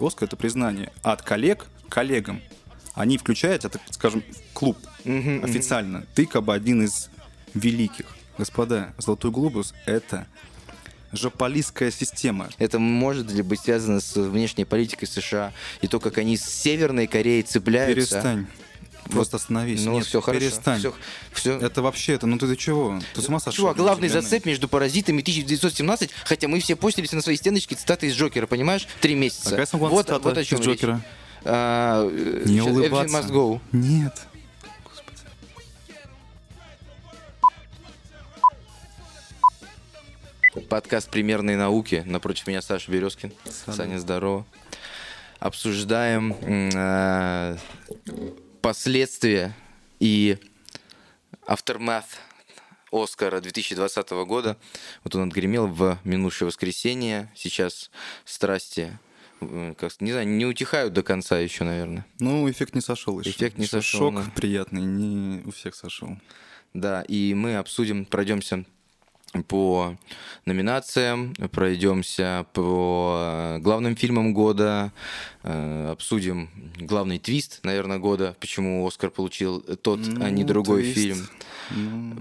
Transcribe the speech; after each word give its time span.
Оскар 0.00 0.26
это 0.26 0.36
признание 0.36 0.92
от 1.02 1.22
коллег 1.22 1.66
коллегам. 1.88 2.40
Они 2.94 3.18
включают 3.18 3.64
это, 3.64 3.78
скажем, 3.90 4.22
в 4.22 4.52
клуб 4.54 4.78
официально. 5.04 6.06
Ты 6.14 6.26
как 6.26 6.44
бы 6.44 6.54
один 6.54 6.84
из 6.84 7.10
великих. 7.54 8.06
Господа, 8.38 8.92
Золотой 8.98 9.30
глобус 9.30 9.74
это 9.86 10.26
жополистская 11.12 11.90
система. 11.90 12.48
Это 12.58 12.78
может 12.78 13.30
ли 13.30 13.42
быть 13.42 13.60
связано 13.60 14.00
с 14.00 14.14
внешней 14.16 14.64
политикой 14.64 15.06
США 15.06 15.52
и 15.80 15.88
то, 15.88 16.00
как 16.00 16.18
они 16.18 16.36
с 16.36 16.44
Северной 16.44 17.06
Кореей 17.06 17.42
цепляются? 17.42 17.94
Перестань. 17.94 18.46
Просто 19.10 19.36
остановись. 19.36 19.84
Ну, 19.84 19.94
Нет, 19.94 20.06
все 20.06 20.20
хорошо. 20.20 20.40
перестань. 20.40 20.78
Все, 20.78 20.94
все. 21.32 21.58
Это 21.58 21.82
вообще, 21.82 22.14
это, 22.14 22.26
ну 22.26 22.38
ты, 22.38 22.46
ты 22.48 22.56
чего? 22.56 23.00
Ты 23.14 23.22
с 23.22 23.28
ума 23.28 23.38
сошел? 23.38 23.56
Чувак, 23.56 23.76
главный 23.76 24.08
зацеп 24.08 24.44
между 24.46 24.68
«Паразитами» 24.68 25.18
и 25.18 25.22
1917, 25.22 26.10
хотя 26.24 26.48
мы 26.48 26.60
все 26.60 26.76
постились 26.76 27.12
на 27.12 27.22
своей 27.22 27.38
стеночке 27.38 27.74
цитаты 27.74 28.06
из 28.08 28.14
Джокера, 28.14 28.46
понимаешь? 28.46 28.86
Три 29.00 29.14
месяца. 29.14 29.64
Самая 29.66 29.90
вот, 29.90 30.10
вот 30.10 30.38
о 30.38 30.44
чем 30.44 30.60
из 30.60 30.66
речь. 30.66 30.74
Джокера? 30.76 31.00
А, 31.44 32.08
э, 32.10 32.42
Не 32.46 32.58
щас, 32.58 32.66
улыбаться. 32.66 33.16
Must 33.16 33.30
go. 33.30 33.60
Нет. 33.72 34.14
Подкаст 40.68 41.10
«Примерные 41.10 41.56
науки». 41.56 42.02
Напротив 42.06 42.46
меня 42.46 42.62
Саша 42.62 42.90
Березкин. 42.90 43.32
Салют. 43.44 43.76
Саня, 43.76 43.98
здорово. 44.00 44.46
Обсуждаем 45.38 46.34
э, 46.40 47.56
последствия 48.66 49.54
и 50.00 50.38
aftermath 51.46 52.18
Оскара 52.90 53.40
2020 53.40 54.10
года. 54.26 54.56
Вот 55.04 55.14
он 55.14 55.28
отгремел 55.28 55.68
в 55.68 56.00
минувшее 56.02 56.46
воскресенье. 56.46 57.30
Сейчас 57.36 57.92
страсти, 58.24 58.98
как, 59.38 60.00
не 60.00 60.10
знаю, 60.10 60.26
не 60.26 60.44
утихают 60.46 60.92
до 60.94 61.04
конца 61.04 61.38
еще, 61.38 61.62
наверное. 61.62 62.04
Ну, 62.18 62.50
эффект 62.50 62.74
не 62.74 62.80
сошел 62.80 63.20
еще. 63.20 63.30
Эффект 63.30 63.56
не 63.56 63.66
Еще 63.66 63.70
сошел, 63.70 64.10
Шок 64.10 64.24
да. 64.24 64.32
приятный, 64.34 64.82
не 64.82 65.44
у 65.44 65.52
всех 65.52 65.76
сошел. 65.76 66.18
Да, 66.74 67.02
и 67.02 67.34
мы 67.34 67.58
обсудим, 67.58 68.04
пройдемся 68.04 68.64
по 69.48 69.96
номинациям, 70.44 71.34
пройдемся 71.52 72.46
по 72.52 73.58
главным 73.60 73.96
фильмам 73.96 74.32
года, 74.32 74.92
э, 75.42 75.88
обсудим 75.92 76.48
главный 76.78 77.18
твист, 77.18 77.60
наверное, 77.62 77.98
года, 77.98 78.36
почему 78.40 78.86
Оскар 78.86 79.10
получил 79.10 79.60
тот, 79.60 80.00
а 80.20 80.30
не 80.30 80.42
Ну, 80.42 80.48
другой 80.48 80.82
твист. 80.82 80.96
фильм. 80.96 81.28
Ну, 81.70 82.16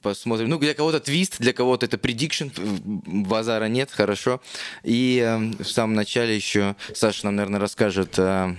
Посмотрим. 0.00 0.48
Ну, 0.48 0.58
для 0.58 0.72
кого-то 0.72 1.00
твист, 1.00 1.38
для 1.38 1.52
кого-то 1.52 1.84
это 1.84 1.98
предикшн, 1.98 2.46
базара 2.56 3.66
нет, 3.66 3.90
хорошо. 3.90 4.40
И 4.84 5.18
э, 5.22 5.62
в 5.62 5.68
самом 5.68 5.94
начале 5.94 6.34
еще 6.34 6.76
Саша 6.94 7.26
нам, 7.26 7.36
наверное, 7.36 7.60
расскажет 7.60 8.18
э, 8.18 8.56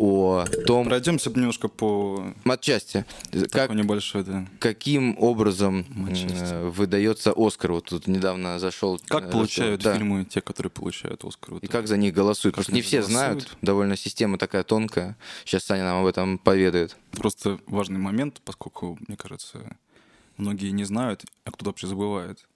о 0.00 0.46
том, 0.66 0.86
пройдемся 0.86 1.28
немножко 1.30 1.68
по 1.68 2.32
матчасти, 2.44 3.04
как 3.50 3.74
небольшой, 3.74 4.24
да. 4.24 4.46
каким 4.58 5.14
образом 5.18 5.84
э, 6.08 6.68
выдается 6.70 7.34
Оскар? 7.36 7.72
Вот 7.72 7.84
тут 7.84 8.06
недавно 8.06 8.58
зашел. 8.58 8.98
Как 9.08 9.24
э, 9.26 9.30
получают 9.30 9.82
да. 9.82 9.94
фильмы 9.94 10.24
те, 10.24 10.40
которые 10.40 10.70
получают 10.70 11.22
Оскар? 11.22 11.54
Вот 11.54 11.62
И 11.62 11.66
это. 11.66 11.72
как 11.72 11.86
за 11.86 11.98
них 11.98 12.14
голосуют? 12.14 12.54
Как 12.54 12.64
Потому 12.64 12.72
что 12.72 12.76
не 12.76 12.82
все 12.82 13.00
голосуют? 13.00 13.42
знают. 13.42 13.58
Довольно 13.60 13.96
система 13.96 14.38
такая 14.38 14.62
тонкая. 14.62 15.18
Сейчас 15.44 15.64
Саня 15.64 15.84
нам 15.84 16.00
об 16.00 16.06
этом 16.06 16.38
поведает. 16.38 16.96
Просто 17.10 17.60
важный 17.66 17.98
момент, 17.98 18.40
поскольку, 18.42 18.98
мне 19.06 19.18
кажется, 19.18 19.76
многие 20.38 20.70
не 20.70 20.84
знают, 20.84 21.26
а 21.44 21.50
кто-то 21.50 21.66
вообще 21.70 21.86
забывает, 21.86 22.48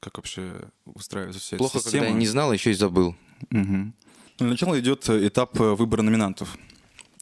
как 0.00 0.16
вообще 0.16 0.52
устраивается 0.84 1.40
вся 1.40 1.58
Плохо, 1.58 1.78
эта 1.78 1.84
система. 1.84 2.06
когда 2.06 2.14
я 2.14 2.18
не 2.18 2.26
знал, 2.26 2.52
еще 2.52 2.72
и 2.72 2.74
забыл. 2.74 3.14
Мгм. 3.50 3.94
Для 4.38 4.48
начала 4.48 4.78
идет 4.78 5.08
этап 5.08 5.58
э, 5.60 5.74
выбора 5.74 6.02
номинантов. 6.02 6.56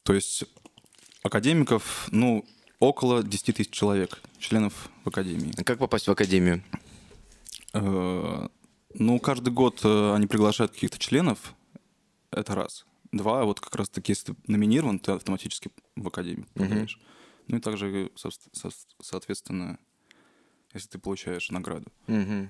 То 0.03 0.13
есть 0.13 0.43
академиков, 1.23 2.07
ну, 2.11 2.45
около 2.79 3.23
10 3.23 3.55
тысяч 3.55 3.71
человек, 3.71 4.21
членов 4.39 4.89
в 5.03 5.09
академии. 5.09 5.53
А 5.57 5.63
Как 5.63 5.79
попасть 5.79 6.07
в 6.07 6.11
академию? 6.11 6.61
Э, 7.73 8.47
Ну, 8.97 9.19
каждый 9.19 9.51
год 9.51 9.81
э, 9.83 10.13
они 10.15 10.25
приглашают 10.27 10.71
каких-то 10.71 10.97
членов, 10.99 11.53
это 12.31 12.55
раз. 12.55 12.85
Два, 13.11 13.43
вот 13.45 13.59
как 13.59 13.75
раз 13.75 13.89
таки, 13.89 14.11
если 14.13 14.33
ты 14.33 14.35
номинирован, 14.47 14.99
ты 14.99 15.11
автоматически 15.13 15.69
в 15.95 16.07
академию 16.07 16.47
попадаешь. 16.53 16.99
Ну 17.47 17.57
и 17.57 17.59
также, 17.59 18.11
со- 18.15 18.29
со- 18.31 18.69
соответственно, 19.01 19.77
если 20.73 20.89
ты 20.89 20.97
получаешь 20.99 21.49
награду. 21.51 21.91
Мгм. 22.07 22.49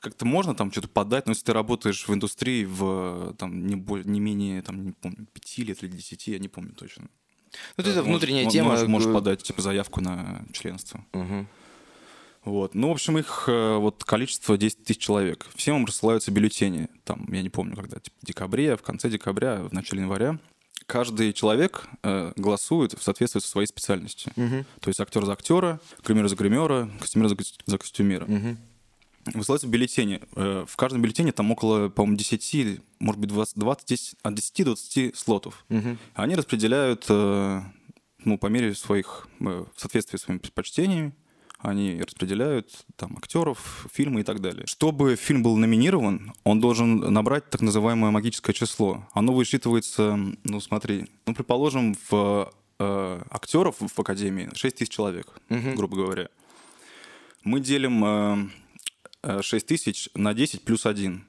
Как-то 0.00 0.24
можно 0.26 0.54
там 0.54 0.70
что-то 0.72 0.88
подать, 0.88 1.26
но 1.26 1.32
если 1.32 1.44
ты 1.44 1.52
работаешь 1.52 2.06
в 2.06 2.12
индустрии 2.14 2.64
в 2.64 3.34
там, 3.38 3.66
не, 3.66 3.76
более, 3.76 4.04
не 4.06 4.20
менее, 4.20 4.62
там, 4.62 4.84
не 4.84 4.92
помню, 4.92 5.26
пяти 5.32 5.64
лет 5.64 5.82
или 5.82 5.90
десяти, 5.90 6.32
я 6.32 6.38
не 6.38 6.48
помню 6.48 6.72
точно. 6.72 7.06
Ну, 7.76 7.84
это 7.84 7.90
Э, 7.90 8.02
внутренняя 8.02 8.44
можешь- 8.44 8.52
тема. 8.52 8.70
Можешь, 8.70 8.88
можешь 8.88 9.12
подать 9.12 9.42
типа, 9.42 9.62
заявку 9.62 10.00
на 10.00 10.44
членство. 10.52 11.04
мгм. 11.12 11.46
Вот. 12.44 12.74
Ну, 12.76 12.88
в 12.88 12.92
общем, 12.92 13.18
их 13.18 13.44
э, 13.48 13.76
вот 13.78 14.04
количество 14.04 14.56
10 14.56 14.84
тысяч 14.84 15.00
человек. 15.00 15.46
Всем 15.56 15.76
им 15.78 15.84
рассылаются 15.84 16.30
бюллетени. 16.30 16.88
Там, 17.04 17.26
я 17.32 17.42
не 17.42 17.48
помню, 17.50 17.74
когда, 17.74 17.98
типа, 17.98 18.16
в 18.22 18.26
декабре, 18.26 18.76
в 18.76 18.82
конце 18.82 19.08
декабря, 19.10 19.62
в 19.62 19.72
начале 19.72 20.02
января. 20.02 20.38
Каждый 20.86 21.32
человек 21.32 21.88
э, 22.04 22.32
голосует 22.36 22.92
в 22.92 23.02
соответствии 23.02 23.40
со 23.40 23.48
своей 23.48 23.66
специальностью. 23.66 24.32
Мгм. 24.36 24.64
То 24.80 24.88
есть 24.88 25.00
актер 25.00 25.24
за 25.24 25.32
актера, 25.32 25.80
гример 26.04 26.28
за 26.28 26.36
гримера, 26.36 26.88
костюмер 27.00 27.28
за, 27.28 27.36
за 27.64 27.78
костюмера. 27.78 28.26
Мгм. 28.26 28.58
Высылаются 29.34 29.66
бюллетени. 29.66 30.20
Э, 30.36 30.64
В 30.68 30.76
каждом 30.76 31.02
бюллетене 31.02 31.32
там 31.32 31.50
около, 31.50 31.88
по-моему, 31.88 32.16
10, 32.16 32.80
может 33.00 33.20
быть, 33.20 33.30
20, 33.30 33.56
20 33.58 33.86
10, 33.88 34.14
от 34.22 34.34
10 34.34 34.64
до 34.64 34.64
20 34.74 35.16
слотов. 35.16 35.64
Мгм. 35.68 35.98
Они 36.14 36.34
распределяют, 36.36 37.06
э, 37.08 37.60
ну, 38.24 38.38
по 38.38 38.46
мере 38.46 38.74
своих, 38.74 39.28
э, 39.40 39.64
в 39.74 39.80
соответствии 39.80 40.16
с 40.18 40.22
своими 40.22 40.38
предпочтениями, 40.38 41.12
они 41.58 42.00
распределяют 42.00 42.70
там 42.96 43.16
актеров, 43.16 43.86
фильмы 43.92 44.20
и 44.20 44.22
так 44.22 44.40
далее. 44.40 44.66
Чтобы 44.66 45.16
фильм 45.16 45.42
был 45.42 45.56
номинирован, 45.56 46.32
он 46.44 46.60
должен 46.60 46.98
набрать 47.12 47.48
так 47.50 47.62
называемое 47.62 48.10
магическое 48.10 48.52
число. 48.52 49.08
Оно 49.12 49.32
высчитывается, 49.32 50.16
ну, 50.44 50.60
смотри, 50.60 51.06
ну, 51.26 51.34
предположим, 51.34 51.96
в 52.10 52.52
э, 52.78 53.22
актеров 53.30 53.76
в 53.80 53.98
Академии 54.00 54.50
6 54.54 54.76
тысяч 54.76 54.90
человек, 54.92 55.28
Мгм. 55.48 55.74
грубо 55.76 55.96
говоря. 55.96 56.28
Мы 57.42 57.60
делим 57.60 58.04
э, 58.04 58.48
6 59.42 59.66
тысяч 59.66 60.08
на 60.14 60.34
10 60.34 60.62
плюс 60.62 60.86
1 60.86 61.24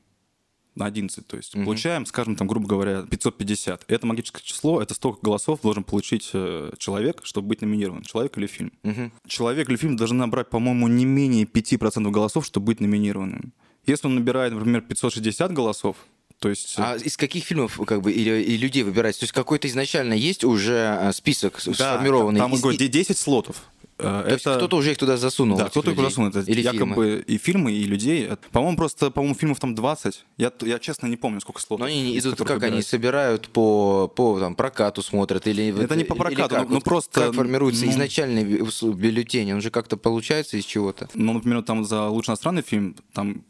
на 0.76 0.86
11, 0.86 1.26
то 1.26 1.38
есть 1.38 1.56
Мгм. 1.56 1.66
получаем, 1.66 2.06
скажем, 2.06 2.36
там, 2.36 2.48
грубо 2.48 2.68
говоря, 2.68 3.02
550. 3.02 3.86
Это 3.88 4.06
магическое 4.06 4.44
число, 4.44 4.80
это 4.80 4.94
столько 4.94 5.20
голосов 5.24 5.62
должен 5.64 5.84
получить 5.84 6.30
э, 6.34 6.72
человек, 6.78 7.22
чтобы 7.24 7.48
быть 7.48 7.62
номинирован, 7.62 8.04
человек 8.04 8.38
или 8.38 8.46
фильм. 8.46 8.72
Мгм. 8.84 9.12
Человек 9.28 9.70
или 9.70 9.76
фильм 9.76 9.96
должен 9.98 10.18
набрать, 10.18 10.50
по-моему, 10.50 10.88
не 10.88 11.06
менее 11.06 11.46
5% 11.46 12.12
голосов, 12.12 12.46
чтобы 12.46 12.68
быть 12.68 12.80
номинированным. 12.80 13.54
Если 13.88 14.06
он 14.06 14.14
набирает, 14.16 14.54
например, 14.54 14.82
560 14.82 15.52
голосов, 15.52 15.96
то 16.40 16.50
есть... 16.50 16.76
э, 16.78 16.82
А 16.84 16.96
из 16.96 17.18
каких 17.18 17.46
фильмов 17.46 17.80
как 17.88 18.02
бы 18.04 18.12
или, 18.12 18.44
и 18.44 18.58
людей 18.58 18.84
выбирать? 18.84 19.18
То 19.18 19.24
есть 19.24 19.34
какой-то 19.34 19.68
изначально 19.68 20.14
есть 20.14 20.44
уже 20.44 20.96
э, 21.02 21.12
список 21.14 21.60
да, 21.66 21.74
сформированный? 21.74 22.40
Там, 22.40 22.54
Из- 22.54 22.62
говорю, 22.62 22.78
и- 22.78 22.88
10 22.88 23.18
слотов. 23.18 23.64
Э, 24.00 24.24
то 24.28 24.34
есть 24.34 24.44
кто-то 24.44 24.78
уже 24.78 24.92
их 24.92 24.98
туда 24.98 25.18
засунул? 25.18 25.58
Да, 25.58 25.70
кто-то 25.70 25.92
их 25.92 26.00
засунул. 26.00 26.30
Это 26.30 26.42
Или 26.42 26.62
якобы 26.62 26.94
фильмы? 26.96 27.24
и 27.28 27.38
фильмы, 27.38 27.72
и 27.72 27.84
людей. 27.84 28.26
Это, 28.26 28.40
По-моему, 28.52 28.78
просто, 28.78 29.10
по-моему, 29.12 29.36
фильмов 29.36 29.60
там 29.60 29.74
20. 29.74 30.26
Я, 30.38 30.52
я 30.62 30.80
честно 30.80 31.08
не 31.08 31.18
помню, 31.18 31.42
сколько 31.42 31.62
слотов. 31.62 31.80
Но 31.88 31.92
они 31.92 32.18
идут, 32.18 32.38
как 32.38 32.50
они 32.52 32.60
выбирать. 32.60 32.86
собирают 32.88 33.50
по, 33.50 34.08
по 34.08 34.40
там, 34.40 34.56
прокату 34.56 35.02
смотрят 35.02 35.48
или 35.48 35.84
Это 35.84 35.96
не 35.96 36.04
по 36.04 36.16
прокату, 36.16 36.56
как? 36.56 36.70
ну, 36.70 36.76
Вот 36.76 36.84
просто, 36.84 37.22
как 37.22 37.34
формируется 37.36 37.86
ну- 37.86 37.92
изначальный 37.92 38.44
бю- 38.44 38.94
бюллетень, 38.94 39.54
он 39.54 39.62
же 39.62 39.72
как-то 39.72 39.98
получается 39.98 40.58
из 40.58 40.66
чего-то. 40.66 41.10
Ну, 41.14 41.34
например, 41.34 41.64
там 41.64 41.84
за 41.84 42.08
лучший 42.08 42.32
иностранный 42.32 42.62
фильм, 42.62 42.96
там 43.14 43.44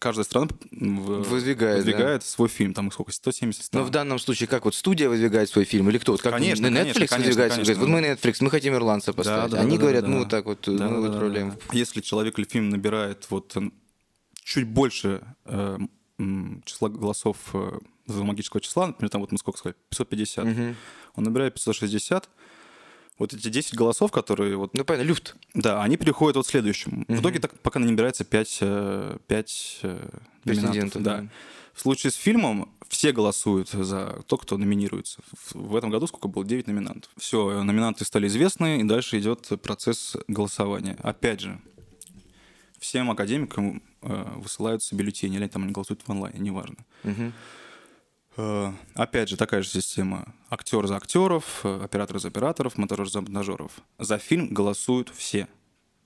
каждая 0.00 0.24
страна 0.24 0.48
в- 0.72 1.22
Выдвигает, 1.28 1.84
да. 1.84 1.84
выдвигает 1.92 2.24
свой 2.24 2.48
фильм. 2.48 2.74
Там 2.74 2.90
сколько? 2.90 3.12
170 3.12 3.60
Но 3.60 3.64
стран. 3.66 3.84
в 3.84 3.90
данном 3.90 4.18
случае 4.18 4.48
как 4.48 4.64
вот 4.64 4.74
студия 4.74 5.08
выдвигает 5.08 5.48
свой 5.48 5.64
фильм 5.64 5.88
или 5.90 5.98
кто? 5.98 6.12
Вот 6.12 6.22
как 6.22 6.32
Конечно, 6.32 6.66
Netflix 6.66 6.72
конечно, 6.72 7.06
конечно, 7.06 7.16
выдвигает, 7.18 7.52
конечно. 7.52 7.74
говорит, 7.74 7.78
вот 7.78 7.88
мы 7.88 8.00
Netflix, 8.32 8.36
мы 8.40 8.50
хотим 8.50 8.74
ирландца 8.74 9.12
поставить. 9.12 9.50
Да, 9.52 9.56
да, 9.58 9.62
Они 9.62 9.76
да, 9.76 9.82
говорят, 9.82 10.02
да, 10.02 10.08
ну 10.08 10.14
да. 10.14 10.20
вот 10.20 10.28
так 10.30 10.44
вот, 10.46 10.60
Да, 10.66 10.88
мы 10.88 11.02
да, 11.02 11.08
да, 11.08 11.12
отправляем. 11.14 11.50
да. 11.50 11.56
Если 11.72 12.00
человек 12.00 12.36
или 12.38 12.46
фильм 12.46 12.70
набирает 12.70 13.26
вот 13.30 13.56
э, 13.56 13.70
чуть 14.42 14.66
больше 14.66 15.22
э, 15.44 15.78
числа 16.64 16.88
голосов 16.88 17.36
э, 17.54 17.78
магического 18.08 18.60
числа, 18.60 18.88
например, 18.88 19.10
там 19.10 19.20
вот 19.20 19.30
мы 19.32 19.38
сколько 19.38 19.58
сказали, 19.58 19.76
550, 19.90 20.44
Мгм. 20.44 20.76
он 21.14 21.24
набирает 21.24 21.54
560, 21.54 22.28
вот 23.20 23.34
эти 23.34 23.48
10 23.50 23.74
голосов, 23.74 24.10
которые 24.10 24.56
вот 24.56 24.72
Ну 24.72 24.82
понятно, 24.82 25.06
люфт. 25.06 25.36
Да, 25.52 25.82
они 25.82 25.98
переходят 25.98 26.36
вот 26.36 26.46
к 26.46 26.50
следующему. 26.50 27.04
Мгм. 27.06 27.18
В 27.18 27.20
итоге 27.20 27.38
так, 27.38 27.58
пока 27.60 27.78
не 27.78 27.86
набирается 27.86 28.24
5, 28.24 28.62
5 29.26 29.80
Претендентов, 30.42 31.02
да. 31.02 31.18
да. 31.18 31.28
В 31.74 31.82
случае 31.82 32.12
с 32.12 32.14
фильмом 32.14 32.72
все 32.88 33.12
голосуют 33.12 33.68
за 33.68 34.22
то, 34.26 34.38
кто 34.38 34.56
номинируется. 34.56 35.20
В, 35.52 35.76
этом 35.76 35.90
году 35.90 36.06
сколько 36.06 36.28
было? 36.28 36.46
9 36.46 36.66
номинантов. 36.66 37.10
Все, 37.18 37.62
номинанты 37.62 38.06
стали 38.06 38.26
известны, 38.26 38.80
и 38.80 38.84
дальше 38.84 39.18
идет 39.18 39.48
процесс 39.62 40.16
голосования. 40.26 40.96
Опять 41.02 41.40
же, 41.40 41.60
всем 42.78 43.10
академикам 43.10 43.82
э, 44.00 44.32
высылаются 44.36 44.96
бюллетени, 44.96 45.36
или 45.36 45.46
там 45.46 45.64
они 45.64 45.72
голосуют 45.72 46.00
в 46.06 46.10
онлайне, 46.10 46.40
неважно. 46.40 46.76
Мгм. 47.04 47.34
Э, 48.40 48.72
опять 48.94 49.28
же, 49.28 49.36
такая 49.36 49.62
же 49.62 49.68
система. 49.68 50.34
Актер 50.48 50.86
за 50.86 50.96
актеров, 50.96 51.60
э, 51.64 51.80
оператор 51.84 52.18
за 52.18 52.28
операторов, 52.28 52.78
монтажер 52.78 53.08
за 53.10 53.20
монтажеров. 53.20 53.72
За 53.98 54.18
фильм 54.18 54.48
голосуют 54.48 55.10
все. 55.14 55.46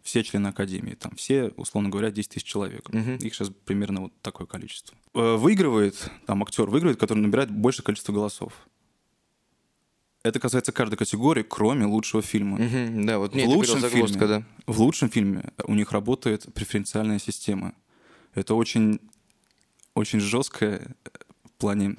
Все 0.03 0.23
члены 0.23 0.49
Академии. 0.49 0.95
Там 0.95 1.15
все, 1.17 1.53
условно 1.57 1.89
говоря, 1.91 2.11
10 2.11 2.31
тысяч 2.33 2.45
человек. 2.45 2.93
Мгм. 2.93 3.17
Их 3.17 3.35
сейчас 3.35 3.51
примерно 3.65 4.03
вот 4.03 4.13
такое 4.21 4.47
количество. 4.47 4.97
Э, 5.15 5.37
Выигрывает, 5.37 6.11
там 6.27 6.43
актер 6.43 6.69
выигрывает, 6.69 6.99
который 6.99 7.21
набирает 7.21 7.51
большее 7.51 7.85
количество 7.85 8.13
голосов. 8.13 8.53
Это 10.23 10.41
касается 10.41 10.73
каждой 10.73 10.97
категории, 10.97 11.43
кроме 11.43 11.85
лучшего 11.87 12.23
фильма. 12.23 12.59
Мгм, 12.59 13.07
Да, 13.07 13.19
вот 13.19 13.35
В 13.35 13.45
лучшем 13.47 13.81
фильме. 13.81 14.27
да. 14.27 14.43
В 14.67 14.81
лучшем 14.81 15.11
фильме 15.11 15.53
у 15.67 15.75
них 15.75 15.93
работает 15.93 16.53
преференциальная 16.55 17.19
система. 17.19 17.75
Это 18.35 18.55
очень, 18.55 19.01
очень 19.95 20.21
жесткое 20.21 20.97
в 21.45 21.51
плане 21.59 21.97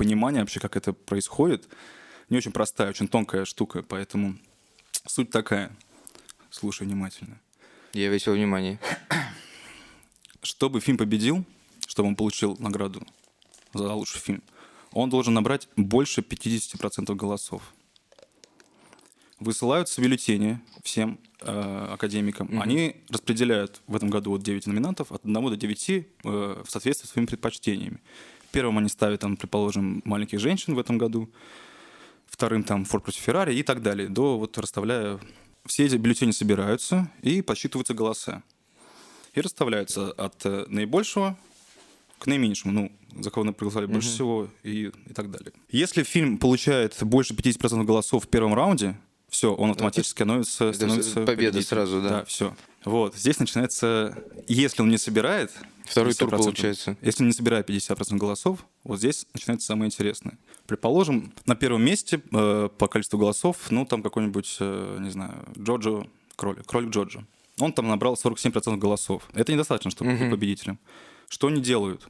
понимания 0.00 0.40
вообще, 0.40 0.60
как 0.60 0.76
это 0.76 0.94
происходит. 0.94 1.68
Не 2.30 2.38
очень 2.38 2.52
простая, 2.52 2.88
очень 2.88 3.06
тонкая 3.06 3.44
штука, 3.44 3.82
поэтому 3.82 4.38
суть 5.06 5.28
такая. 5.30 5.76
Слушай 6.50 6.86
внимательно. 6.86 7.38
Я 7.92 8.08
весь 8.08 8.26
во 8.26 8.32
внимании. 8.32 8.78
Чтобы 10.42 10.80
фильм 10.80 10.96
победил, 10.96 11.44
чтобы 11.86 12.08
он 12.08 12.16
получил 12.16 12.56
награду 12.58 13.06
за 13.74 13.92
лучший 13.92 14.20
фильм, 14.20 14.42
он 14.92 15.10
должен 15.10 15.34
набрать 15.34 15.68
больше 15.76 16.22
50% 16.22 17.14
голосов. 17.14 17.62
Высылаются 19.38 20.00
бюллетени 20.00 20.60
всем 20.82 21.18
э, 21.42 21.88
академикам. 21.92 22.58
Они 22.58 22.96
распределяют 23.10 23.82
в 23.86 23.96
этом 23.96 24.08
году 24.08 24.30
вот 24.30 24.42
9 24.42 24.66
номинантов 24.66 25.12
от 25.12 25.24
1 25.26 25.34
до 25.34 25.56
9 25.56 25.90
э, 25.90 26.04
в 26.24 26.70
соответствии 26.70 27.06
с 27.06 27.10
своими 27.10 27.26
предпочтениями. 27.26 28.00
Первым 28.52 28.78
они 28.78 28.88
ставят, 28.88 29.20
там, 29.20 29.36
предположим, 29.36 30.02
маленьких 30.04 30.40
женщин 30.40 30.74
в 30.74 30.78
этом 30.78 30.98
году, 30.98 31.30
вторым 32.26 32.62
там 32.64 32.84
Форд 32.84 33.04
против 33.04 33.20
Феррари 33.20 33.54
и 33.54 33.62
так 33.62 33.82
далее, 33.82 34.08
до 34.08 34.38
вот 34.38 34.56
расставляя... 34.58 35.18
Все 35.66 35.84
эти 35.84 35.96
бюллетени 35.96 36.30
собираются 36.30 37.10
и 37.20 37.42
подсчитываются 37.42 37.92
голоса 37.92 38.42
и 39.34 39.40
расставляются 39.40 40.10
от 40.12 40.44
э, 40.44 40.64
наибольшего 40.68 41.38
к 42.18 42.26
наименьшему, 42.26 42.72
ну, 42.72 42.92
за 43.22 43.30
кого 43.30 43.50
проголосовали 43.52 43.86
больше 43.86 44.08
всего 44.08 44.48
и, 44.62 44.90
и 45.06 45.12
так 45.14 45.30
далее. 45.30 45.52
Если 45.70 46.02
фильм 46.02 46.38
получает 46.38 46.96
больше 47.00 47.34
50% 47.34 47.84
голосов 47.84 48.24
в 48.24 48.28
первом 48.28 48.54
раунде, 48.54 48.98
все, 49.28 49.54
он 49.54 49.70
автоматически 49.70 50.18
становится, 50.18 50.64
это 50.66 50.76
становится 50.76 51.20
победа 51.22 51.62
сразу, 51.62 52.02
да. 52.02 52.08
Да, 52.08 52.24
все. 52.24 52.54
Вот, 52.84 53.14
здесь 53.14 53.38
начинается, 53.38 54.16
если 54.48 54.82
он 54.82 54.88
не 54.88 54.98
собирает... 54.98 55.52
Второй 55.84 56.14
тур 56.14 56.28
50%, 56.28 56.38
получается. 56.38 56.96
Если 57.02 57.24
он 57.24 57.28
не 57.28 57.34
собирает 57.34 57.68
50% 57.68 58.16
голосов, 58.16 58.64
вот 58.84 58.98
здесь 58.98 59.26
начинается 59.34 59.66
самое 59.66 59.88
интересное. 59.88 60.38
Предположим, 60.66 61.32
на 61.46 61.56
первом 61.56 61.84
месте 61.84 62.22
э, 62.32 62.68
по 62.78 62.86
количеству 62.86 63.18
голосов, 63.18 63.70
ну, 63.70 63.84
там 63.84 64.02
какой-нибудь, 64.02 64.56
э, 64.60 64.98
не 65.00 65.10
знаю, 65.10 65.44
Джоджо, 65.58 66.06
кролик, 66.36 66.64
кролик 66.64 66.90
Джоджо. 66.90 67.24
Он 67.58 67.72
там 67.72 67.88
набрал 67.88 68.14
47% 68.14 68.76
голосов. 68.76 69.28
Это 69.34 69.52
недостаточно, 69.52 69.90
чтобы 69.90 70.16
быть 70.16 70.30
победителем. 70.30 70.78
Что 71.28 71.48
они 71.48 71.60
делают? 71.60 72.08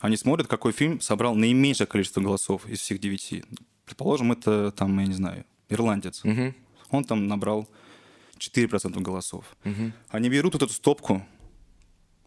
Они 0.00 0.16
смотрят, 0.16 0.46
какой 0.46 0.72
фильм 0.72 1.00
собрал 1.00 1.34
наименьшее 1.34 1.86
количество 1.86 2.20
голосов 2.20 2.66
из 2.66 2.80
всех 2.80 3.00
девяти. 3.00 3.44
Предположим, 3.84 4.32
это 4.32 4.72
там, 4.72 4.98
я 4.98 5.06
не 5.06 5.14
знаю, 5.14 5.44
ирландец. 5.68 6.24
Мгм. 6.24 6.54
Он 6.90 7.04
там 7.04 7.26
набрал 7.26 7.68
4% 8.40 9.00
голосов. 9.00 9.44
Мгм. 9.64 9.92
Они 10.08 10.28
берут 10.28 10.54
вот 10.54 10.62
эту 10.62 10.72
стопку 10.72 11.24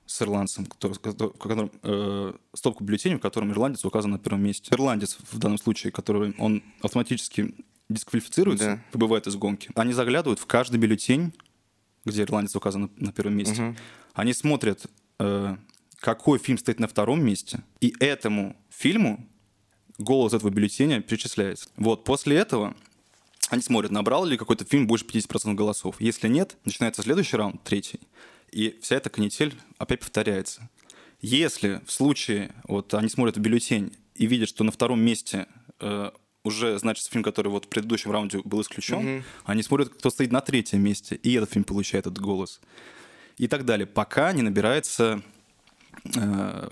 с 0.06 0.22
ирландцем, 0.22 0.66
который, 0.66 0.94
который- 0.96 1.72
э, 1.82 2.34
стопку 2.54 2.84
бюллетеней, 2.84 3.18
в 3.18 3.22
котором 3.22 3.52
ирландец 3.52 3.84
указан 3.86 4.12
на 4.12 4.20
первом 4.20 4.44
месте. 4.44 4.70
Ирландец 4.74 5.18
в 5.32 5.38
данном 5.40 5.58
случае, 5.58 5.92
который 5.92 6.36
он 6.38 6.62
автоматически 6.82 7.56
дисквалифицируется, 7.90 8.66
Да. 8.66 8.84
выбывает 8.94 9.28
из 9.28 9.36
гонки. 9.36 9.70
Они 9.76 9.94
заглядывают 9.94 10.40
в 10.40 10.46
каждый 10.46 10.78
бюллетень, 10.80 11.34
где 12.06 12.24
ирландец 12.24 12.56
указан 12.56 12.84
на, 12.84 12.90
на 13.08 13.12
первом 13.12 13.36
месте. 13.38 13.62
Мгм. 13.62 13.78
Они 14.14 14.34
смотрят, 14.34 14.86
э, 15.20 15.58
какой 15.98 16.38
фильм 16.38 16.58
стоит 16.58 16.80
на 16.80 16.88
втором 16.88 17.24
месте, 17.24 17.64
и 17.80 17.94
этому 18.00 18.56
фильму 18.70 19.26
голос 19.98 20.34
этого 20.34 20.50
бюллетеня 20.50 21.02
перечисляется. 21.02 21.70
Вот, 21.78 22.04
после 22.04 22.36
этого 22.38 22.76
они 23.50 23.62
смотрят, 23.62 23.92
набрал 23.92 24.26
ли 24.26 24.38
какой-то 24.38 24.66
фильм 24.66 24.88
больше 24.88 25.06
50% 25.06 25.54
голосов. 25.54 25.96
Если 26.00 26.28
нет, 26.28 26.58
начинается 26.66 27.02
следующий 27.04 27.38
раунд, 27.38 27.64
третий, 27.64 28.00
и 28.52 28.80
вся 28.82 28.96
эта 28.96 29.10
канитель 29.10 29.54
опять 29.78 30.00
повторяется. 30.00 30.70
Если 31.22 31.82
в 31.86 31.92
случае, 31.92 32.54
вот 32.66 32.94
они 32.94 33.10
смотрят 33.10 33.38
в 33.38 33.40
бюллетень 33.40 33.94
и 34.16 34.26
видят, 34.26 34.50
что 34.50 34.64
на 34.64 34.72
втором 34.72 35.02
месте 35.02 35.48
э, 35.80 36.12
уже 36.44 36.78
значится 36.78 37.10
фильм, 37.10 37.24
который 37.24 37.48
вот 37.48 37.66
в 37.66 37.70
предыдущем 37.70 38.12
раунде 38.12 38.42
был 38.44 38.62
исключен, 38.62 39.24
они 39.46 39.64
смотрят, 39.64 39.90
кто 39.90 40.10
стоит 40.10 40.32
на 40.32 40.42
третьем 40.42 40.82
месте, 40.82 41.16
и 41.16 41.34
этот 41.34 41.52
фильм 41.52 41.64
получает 41.64 42.08
этот 42.08 42.20
голос. 42.20 42.60
И 43.38 43.48
так 43.48 43.66
далее, 43.66 43.88
пока 43.88 44.32
не 44.34 44.42
набирается 44.42 45.22
э, 46.16 46.70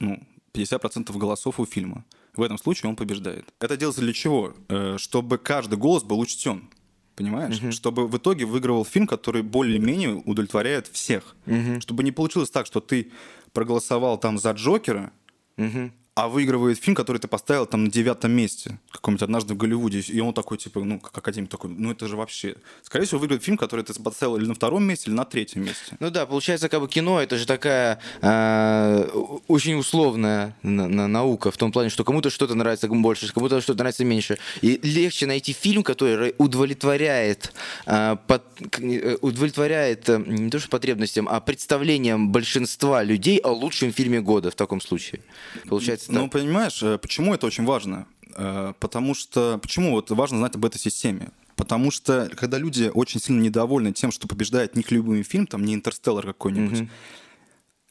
ну, 0.00 0.26
50% 0.54 1.16
голосов 1.16 1.60
у 1.60 1.66
фильма. 1.66 2.04
В 2.38 2.42
этом 2.42 2.56
случае 2.56 2.88
он 2.88 2.94
побеждает. 2.94 3.52
Это 3.60 3.76
делается 3.76 4.00
для 4.00 4.12
чего? 4.12 4.54
Э, 4.68 4.96
Чтобы 4.96 5.38
каждый 5.38 5.76
голос 5.76 6.04
был 6.04 6.20
учтен. 6.20 6.70
Понимаешь? 7.16 7.60
Чтобы 7.74 8.06
в 8.06 8.16
итоге 8.16 8.44
выигрывал 8.44 8.84
фильм, 8.84 9.08
который 9.08 9.42
более-менее 9.42 10.22
удовлетворяет 10.24 10.86
всех. 10.86 11.34
Чтобы 11.80 12.04
не 12.04 12.12
получилось 12.12 12.48
так, 12.50 12.64
что 12.66 12.80
ты 12.80 13.10
проголосовал 13.52 14.18
там 14.18 14.38
за 14.38 14.52
Джокера, 14.52 15.10
Мгм. 15.56 15.92
А 16.18 16.26
выигрывает 16.26 16.78
фильм, 16.82 16.96
который 16.96 17.18
ты 17.18 17.28
поставил 17.28 17.64
там 17.64 17.84
на 17.84 17.90
девятом 17.92 18.32
месте, 18.32 18.80
каком-нибудь 18.90 19.22
однажды 19.22 19.54
в 19.54 19.56
Голливуде, 19.56 20.00
и 20.00 20.18
он 20.18 20.34
такой, 20.34 20.58
типа, 20.58 20.80
ну, 20.80 20.98
как 20.98 21.16
академик 21.16 21.48
такой, 21.48 21.70
ну, 21.70 21.92
это 21.92 22.08
же 22.08 22.16
вообще... 22.16 22.56
Скорее 22.82 23.04
всего, 23.04 23.20
выиграет 23.20 23.44
фильм, 23.44 23.56
который 23.56 23.84
ты 23.84 23.94
поставил 23.94 24.36
или 24.36 24.44
на 24.46 24.54
втором 24.54 24.82
месте, 24.82 25.10
или 25.10 25.16
на 25.16 25.24
третьем 25.24 25.64
месте. 25.64 25.96
Ну 26.00 26.10
да, 26.10 26.26
получается, 26.26 26.68
как 26.68 26.80
бы 26.80 26.88
кино 26.88 27.22
это 27.22 27.36
же 27.36 27.46
такая 27.46 28.00
о- 28.20 29.38
очень 29.46 29.76
условная 29.78 30.56
на- 30.64 30.88
на- 30.88 31.06
наука 31.06 31.52
в 31.52 31.56
том 31.56 31.70
плане, 31.70 31.88
что 31.88 32.02
кому-то 32.02 32.30
что-то 32.30 32.56
нравится 32.56 32.88
больше, 32.88 33.32
кому-то 33.32 33.60
что-то 33.60 33.78
нравится 33.78 34.04
меньше. 34.04 34.38
И 34.60 34.80
легче 34.82 35.26
найти 35.26 35.52
фильм, 35.52 35.84
который 35.84 36.34
удовлетворяет, 36.38 37.52
а, 37.86 38.16
под- 38.16 38.42
э, 38.80 39.18
удовлетворяет 39.20 40.08
э, 40.08 40.18
не 40.26 40.50
то 40.50 40.58
что 40.58 40.68
потребностям, 40.68 41.28
а 41.28 41.38
представлениям 41.40 42.32
большинства 42.32 43.04
людей 43.04 43.38
о 43.38 43.50
лучшем 43.52 43.92
фильме 43.92 44.20
года 44.20 44.50
в 44.50 44.56
таком 44.56 44.80
случае. 44.80 45.20
Получается 45.68 46.07
Ну, 46.08 46.22
так. 46.22 46.32
понимаешь, 46.32 46.82
э, 46.82 46.98
почему 46.98 47.34
это 47.34 47.46
очень 47.46 47.64
важно? 47.64 48.06
Э, 48.36 48.72
Потому 48.78 49.14
что... 49.14 49.58
Почему 49.58 49.92
вот 49.92 50.10
важно 50.10 50.38
знать 50.38 50.54
об 50.54 50.64
этой 50.64 50.78
системе? 50.78 51.30
Потому 51.56 51.90
что, 51.90 52.30
когда 52.36 52.56
люди 52.56 52.90
очень 52.94 53.20
сильно 53.20 53.42
недовольны 53.42 53.92
тем, 53.92 54.12
что 54.12 54.28
побеждает 54.28 54.76
не 54.76 54.82
их 54.82 54.90
любимый 54.92 55.24
фильм, 55.24 55.46
там, 55.46 55.64
не 55.64 55.74
«Интерстеллар» 55.74 56.24
какой-нибудь, 56.24 56.88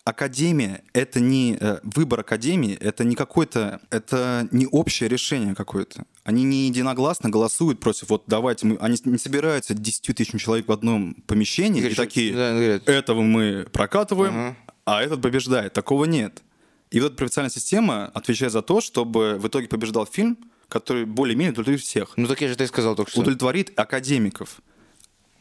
Академия— 0.07 0.83
это 0.93 1.19
не 1.19 1.57
э, 1.59 1.79
выбор 1.83 2.21
Академии, 2.21 2.75
это 2.75 3.03
не 3.03 3.13
какой-то, 3.17 3.81
это 3.89 4.47
не 4.51 4.65
общее 4.65 5.09
решение 5.09 5.53
какое-то. 5.53 6.05
Они 6.23 6.45
не 6.45 6.67
единогласно 6.67 7.29
голосуют 7.29 7.81
против, 7.81 8.07
вот 8.07 8.23
давайте 8.25 8.67
мы, 8.67 8.77
они 8.77 8.97
не 9.03 9.17
собираются 9.17 9.73
10 9.73 10.15
тысячам 10.15 10.39
человек 10.39 10.69
в 10.69 10.71
одном 10.71 11.15
помещении 11.27 11.79
и 11.79 11.81
Говорят, 11.81 11.97
такие, 11.97 12.33
да, 12.33 12.53
этого 12.89 13.21
мы 13.21 13.67
прокатываем, 13.73 14.33
Ага. 14.33 14.57
а 14.85 15.03
этот 15.03 15.21
побеждает. 15.21 15.73
Такого 15.73 16.05
нет. 16.05 16.41
И 16.91 16.99
вот 16.99 17.07
эта 17.07 17.15
профессиональная 17.17 17.51
система 17.53 18.05
отвечает 18.07 18.51
за 18.53 18.61
то, 18.61 18.79
чтобы 18.81 19.37
в 19.39 19.47
итоге 19.47 19.67
побеждал 19.67 20.05
фильм, 20.05 20.37
который 20.69 21.05
более-менее 21.05 21.51
удовлетворит 21.51 21.81
всех. 21.81 22.13
Ну 22.15 22.27
так 22.27 22.41
я 22.41 22.47
же 22.47 22.53
это 22.53 22.63
и 22.63 22.67
сказал 22.67 22.95
только 22.95 23.11
что. 23.11 23.21
Удовлетворит 23.21 23.77
академиков. 23.77 24.61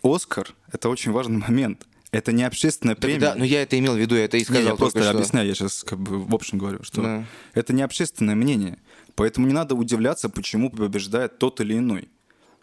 Оскар— 0.02 0.54
это 0.72 0.88
очень 0.88 1.12
важный 1.12 1.38
момент. 1.38 1.86
Это 2.12 2.32
не 2.32 2.44
общественная 2.44 2.94
Так 2.94 3.02
премия. 3.02 3.20
да, 3.20 3.34
ну 3.36 3.44
я 3.44 3.62
это 3.62 3.78
имел 3.78 3.94
в 3.94 3.98
виду, 3.98 4.14
я 4.14 4.24
это 4.24 4.36
и 4.36 4.40
Не, 4.40 4.44
сказал 4.44 4.62
я 4.62 4.68
только 4.70 4.78
просто 4.92 5.02
что. 5.02 5.10
объясняю, 5.10 5.48
я 5.48 5.54
сейчас 5.54 5.82
как 5.84 5.98
бы 5.98 6.22
в 6.22 6.34
общем 6.34 6.58
говорю, 6.58 6.82
что 6.82 7.02
Да. 7.02 7.24
это 7.54 7.72
не 7.72 7.82
общественное 7.82 8.34
мнение. 8.36 8.78
Поэтому 9.16 9.46
не 9.46 9.52
надо 9.52 9.74
удивляться, 9.74 10.28
почему 10.28 10.70
побеждает 10.70 11.38
тот 11.38 11.60
или 11.60 11.76
иной 11.76 12.08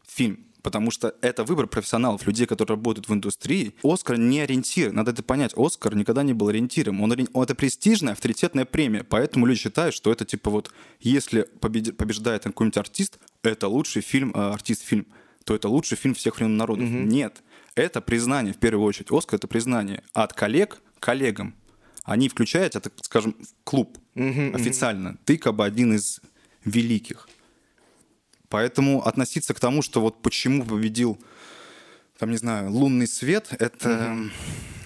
фильм. 0.07 0.45
Потому 0.63 0.89
что 0.91 1.13
это 1.22 1.43
выбор 1.43 1.67
профессионалов, 1.67 2.25
людей, 2.25 2.46
которые 2.48 2.75
работают 2.77 3.10
в 3.10 3.13
индустрии. 3.13 3.75
Оскар 3.84 4.17
не 4.17 4.39
ориентир. 4.39 4.91
Надо 4.93 5.12
это 5.12 5.22
понять. 5.22 5.51
Оскар 5.58 5.93
никогда 5.96 6.24
не 6.24 6.34
был 6.34 6.48
ориентиром. 6.48 7.01
Он, 7.01 7.12
ори- 7.12 7.27
это 7.34 7.53
престижная, 7.53 8.13
авторитетная 8.13 8.63
премия. 8.65 9.03
Поэтому 9.03 9.46
люди 9.46 9.60
считают, 9.60 9.93
что 9.93 10.10
это 10.12 10.24
типа 10.25 10.50
вот, 10.50 10.72
если 11.01 11.48
победи- 11.60 11.91
побеждает 11.91 12.43
какой-нибудь 12.43 12.77
артист, 12.77 13.20
это 13.43 13.67
лучший 13.67 14.01
фильм, 14.01 14.32
э, 14.34 14.39
артист-фильм, 14.39 15.05
то 15.43 15.53
это 15.53 15.67
лучший 15.67 15.98
фильм 15.98 16.15
всех 16.15 16.38
времен 16.38 16.55
народов. 16.55 16.86
Нет. 16.89 17.43
Это 17.75 18.00
признание, 18.01 18.53
в 18.53 18.58
первую 18.58 18.86
очередь. 18.88 19.12
Оскар— 19.12 19.36
это 19.39 19.48
признание 19.48 20.01
от 20.13 20.32
коллег 20.34 20.82
коллегам. 21.00 21.55
Они 22.05 22.29
включают 22.29 22.75
это, 22.77 22.89
скажем, 23.01 23.36
в 23.39 23.63
клуб 23.65 23.98
официально. 24.55 25.17
Ты 25.25 25.38
как 25.38 25.55
бы 25.55 25.65
один 25.65 25.93
из 25.93 26.22
великих. 26.63 27.27
Поэтому 28.53 29.03
относиться 29.03 29.55
к 29.55 29.60
тому, 29.60 29.81
что 29.81 30.00
вот 30.00 30.22
почему 30.22 30.63
победил, 30.63 31.17
там, 32.19 32.29
не 32.29 32.38
знаю, 32.38 32.69
лунный 32.72 33.07
свет, 33.07 33.48
это... 33.57 34.15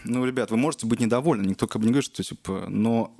Ну, 0.05 0.25
ребят, 0.25 0.51
вы 0.51 0.55
можете 0.55 0.85
быть 0.85 1.01
недовольны, 1.01 1.45
никто 1.49 1.67
как 1.67 1.81
бы 1.81 1.85
не 1.85 1.91
говорит, 1.91 2.05
что, 2.05 2.23
типа, 2.23 2.67
но 2.69 3.13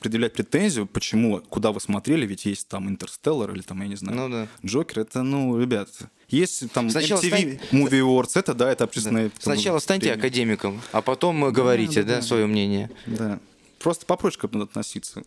предъявлять 0.00 0.32
претензию, 0.32 0.86
почему, 0.86 1.42
куда 1.50 1.70
вы 1.70 1.82
смотрели, 1.82 2.24
ведь 2.24 2.46
есть 2.46 2.66
там 2.66 2.88
Интерстеллар 2.88 3.52
или 3.52 3.60
там, 3.60 3.82
я 3.82 3.88
не 3.88 3.96
знаю, 3.96 4.16
Ну 4.16 4.28
да. 4.30 4.48
Джокер, 4.64 5.00
это, 5.00 5.22
ну, 5.22 5.60
ребят, 5.60 5.90
есть 6.30 6.72
там 6.72 6.88
Сначала 6.88 7.20
MTV 7.20 7.28
стань- 7.28 7.60
Movie 7.72 8.00
Awards, 8.00 8.38
это, 8.38 8.54
да, 8.54 8.72
это 8.72 8.84
общественные... 8.84 9.28
там, 9.28 9.38
Сначала 9.54 9.80
станьте 9.80 10.06
премии. 10.06 10.18
академиком, 10.18 10.80
а 10.92 11.02
потом 11.02 11.52
говорите, 11.52 12.04
да, 12.04 12.08
да, 12.08 12.16
да. 12.16 12.22
свое 12.22 12.46
мнение. 12.46 12.90
Да. 13.04 13.38
Просто 13.80 14.06
попроще 14.06 14.40
как 14.40 14.52
надо 14.52 14.64
относиться. 14.64 15.24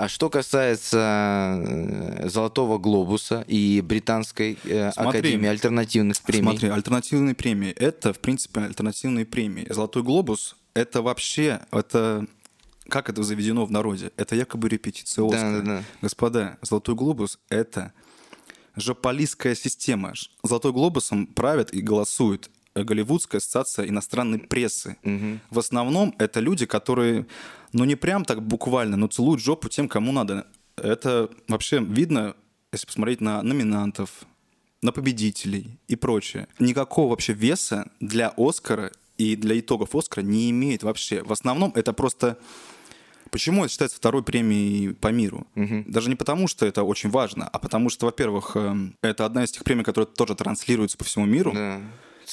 А 0.00 0.06
что 0.06 0.30
касается 0.30 1.60
э, 1.60 2.28
Золотого 2.28 2.78
глобуса 2.78 3.44
и 3.48 3.80
Британской 3.80 4.56
э, 4.62 4.92
Смотри. 4.92 5.18
академии 5.18 5.48
альтернативных 5.48 6.20
премий. 6.22 6.44
Смотри, 6.50 6.68
альтернативные 6.68 7.34
премии. 7.34 7.70
Это, 7.72 8.12
в 8.12 8.20
принципе, 8.20 8.60
альтернативные 8.60 9.26
премии. 9.26 9.66
Золотой 9.68 10.04
глобус— 10.04 10.54
это 10.74 11.02
вообще, 11.02 11.62
это 11.72 12.26
как 12.88 13.10
это 13.10 13.24
заведено 13.24 13.66
в 13.66 13.72
народе? 13.72 14.12
Это 14.16 14.36
якобы 14.36 14.68
репетиция 14.68 15.28
Да, 15.28 15.36
Оскара. 15.36 15.58
да, 15.58 15.64
да. 15.78 15.84
Господа, 16.00 16.58
Золотой 16.62 16.94
глобус— 16.94 17.40
это 17.48 17.92
жополистская 18.76 19.56
система. 19.56 20.12
Золотой 20.44 20.72
глобусом 20.72 21.26
правят 21.26 21.74
и 21.74 21.80
голосуют 21.80 22.50
э, 22.76 22.84
Голливудская 22.84 23.40
ассоциация 23.40 23.88
иностранной 23.88 24.38
прессы. 24.38 24.96
В 25.50 25.58
основном 25.58 26.14
это 26.20 26.38
люди, 26.38 26.66
которые, 26.66 27.26
ну 27.72 27.84
не 27.84 27.96
прям 27.96 28.24
так 28.24 28.42
буквально, 28.42 28.96
но 28.96 29.06
целуют 29.06 29.40
жопу 29.40 29.68
тем, 29.68 29.88
кому 29.88 30.12
надо. 30.12 30.46
Это 30.76 31.30
вообще 31.48 31.80
видно, 31.80 32.34
если 32.72 32.86
посмотреть 32.86 33.20
на 33.20 33.42
номинантов, 33.42 34.10
на 34.82 34.92
победителей 34.92 35.78
и 35.88 35.96
прочее. 35.96 36.46
Никакого 36.58 37.10
вообще 37.10 37.32
веса 37.32 37.90
для 38.00 38.32
Оскара 38.36 38.92
и 39.16 39.34
для 39.34 39.58
итогов 39.58 39.94
Оскара 39.94 40.22
не 40.22 40.50
имеет 40.50 40.82
вообще. 40.82 41.22
В 41.22 41.32
основном 41.32 41.72
это 41.74 41.92
просто 41.92 42.38
Почему 43.30 43.64
это 43.64 43.72
считается 43.72 43.96
второй 43.96 44.22
премией 44.22 44.94
по 44.94 45.08
миру? 45.08 45.46
Даже 45.54 46.08
не 46.08 46.16
потому, 46.16 46.48
что 46.48 46.66
это 46.66 46.82
очень 46.82 47.10
важно, 47.10 47.46
а 47.46 47.58
потому 47.58 47.90
что, 47.90 48.06
во-первых, 48.06 48.56
эм, 48.56 48.94
это 49.02 49.26
одна 49.26 49.44
из 49.44 49.50
тех 49.50 49.64
премий, 49.64 49.84
которая 49.84 50.06
тоже 50.06 50.34
транслируется 50.34 50.96
по 50.96 51.04
всему 51.04 51.26
миру. 51.26 51.52
Да. 51.52 51.80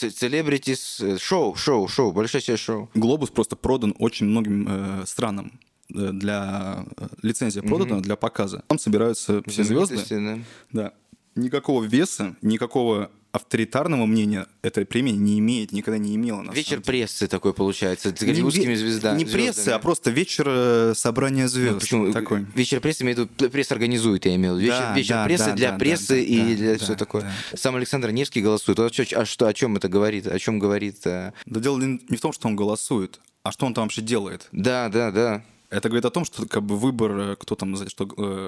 Celebrities, 0.02 1.16
э, 1.16 1.18
шоу, 1.18 1.56
шоу, 1.56 1.88
шоу, 1.88 2.12
большое 2.12 2.42
себе 2.42 2.58
шоу. 2.58 2.90
Глобус 2.94 3.30
просто 3.30 3.56
продан 3.56 3.96
очень 4.00 4.25
многим 4.28 4.68
э, 4.68 5.04
странам 5.06 5.60
э, 5.90 6.12
для 6.12 6.86
э, 6.98 7.08
лицензия 7.22 7.62
продана 7.62 8.02
для 8.02 8.16
показа. 8.16 8.64
Там 8.68 8.80
собираются 8.80 9.42
все 9.48 9.64
звезды. 9.64 10.44
Да. 10.72 10.94
Никакого 11.36 11.84
веса, 11.84 12.36
никакого 12.42 13.12
авторитарного 13.36 14.06
мнения 14.06 14.48
этой 14.62 14.86
премии 14.86 15.12
не 15.12 15.39
имеет, 15.39 15.72
никогда 15.74 15.98
не 15.98 16.15
имела. 16.15 16.42
на 16.42 16.51
Вечер 16.51 16.80
прессы 16.82 17.27
такой 17.27 17.54
получается, 17.54 18.15
с 18.15 18.22
Не 18.22 18.27
голливудскими 18.27 18.72
ве- 18.74 18.77
звездами. 18.77 19.18
Не 19.20 19.25
прессы, 19.25 19.70
а 19.70 19.80
просто 19.80 20.10
вечер 20.10 20.46
э, 20.48 20.94
собрания 20.96 21.48
звезд. 21.50 21.74
Ну, 21.74 21.80
Почему? 21.82 22.12
Такой. 22.13 22.46
Вечер 22.56 22.80
прессы, 22.80 23.04
имею 23.04 23.18
в 23.18 23.20
виду, 23.39 23.50
пресса 23.50 23.74
организует, 23.74 24.25
я 24.25 24.36
имел 24.36 24.56
в 24.56 24.60
виду. 24.60 24.72
Вечер, 24.72 24.80
Да, 24.84 24.96
вечер 24.96 25.15
да, 25.15 25.25
прессы 25.25 25.46
да, 25.48 25.54
для 25.54 25.72
да, 25.72 25.77
прессы 25.77 26.08
да, 26.08 26.15
и 26.18 26.38
да, 26.39 26.56
для 26.56 26.74
да, 26.74 26.80
все 26.80 26.96
такое. 26.96 27.22
да. 27.24 27.58
Сам 27.58 27.75
Александр 27.75 28.12
Невский 28.12 28.42
голосует. 28.42 28.80
Вот 28.80 28.92
чё- 28.94 29.04
а 29.20 29.25
что, 29.25 29.48
о 29.48 29.54
чем 29.54 29.75
это 29.75 29.89
говорит? 29.89 30.27
О 30.27 30.39
чем 30.39 30.58
говорит? 30.60 31.06
э, 31.06 31.34
Да 31.46 31.60
дело 31.60 31.77
не 31.77 32.00
не 32.10 32.15
в 32.18 32.22
том, 32.22 32.32
что 32.32 32.48
он 32.48 32.56
голосует, 32.56 33.20
а 33.44 33.51
что 33.51 33.65
он 33.65 33.74
там 33.74 33.84
вообще 33.84 34.01
делает. 34.01 34.48
Да, 34.54 34.88
да, 34.89 35.12
да. 35.12 35.44
Это 35.72 35.89
говорит 35.89 36.06
о 36.06 36.10
том, 36.12 36.24
что 36.25 36.48
как 36.48 36.63
бы 36.63 36.77
выбор, 36.77 37.12
э, 37.20 37.36
кто 37.38 37.56
там, 37.56 37.75
что 37.89 38.06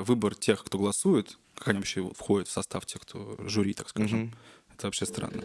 выбор 0.07 0.33
тех, 0.35 0.63
кто 0.63 0.77
голосует, 0.77 1.37
как 1.55 1.69
они 1.69 1.79
вообще 1.79 2.09
входят 2.15 2.47
в 2.47 2.51
состав 2.51 2.85
тех, 2.85 3.01
кто 3.01 3.35
жюри, 3.47 3.73
так 3.73 3.89
скажем. 3.89 4.31
Это 4.77 4.87
вообще 4.87 5.05
странно. 5.05 5.43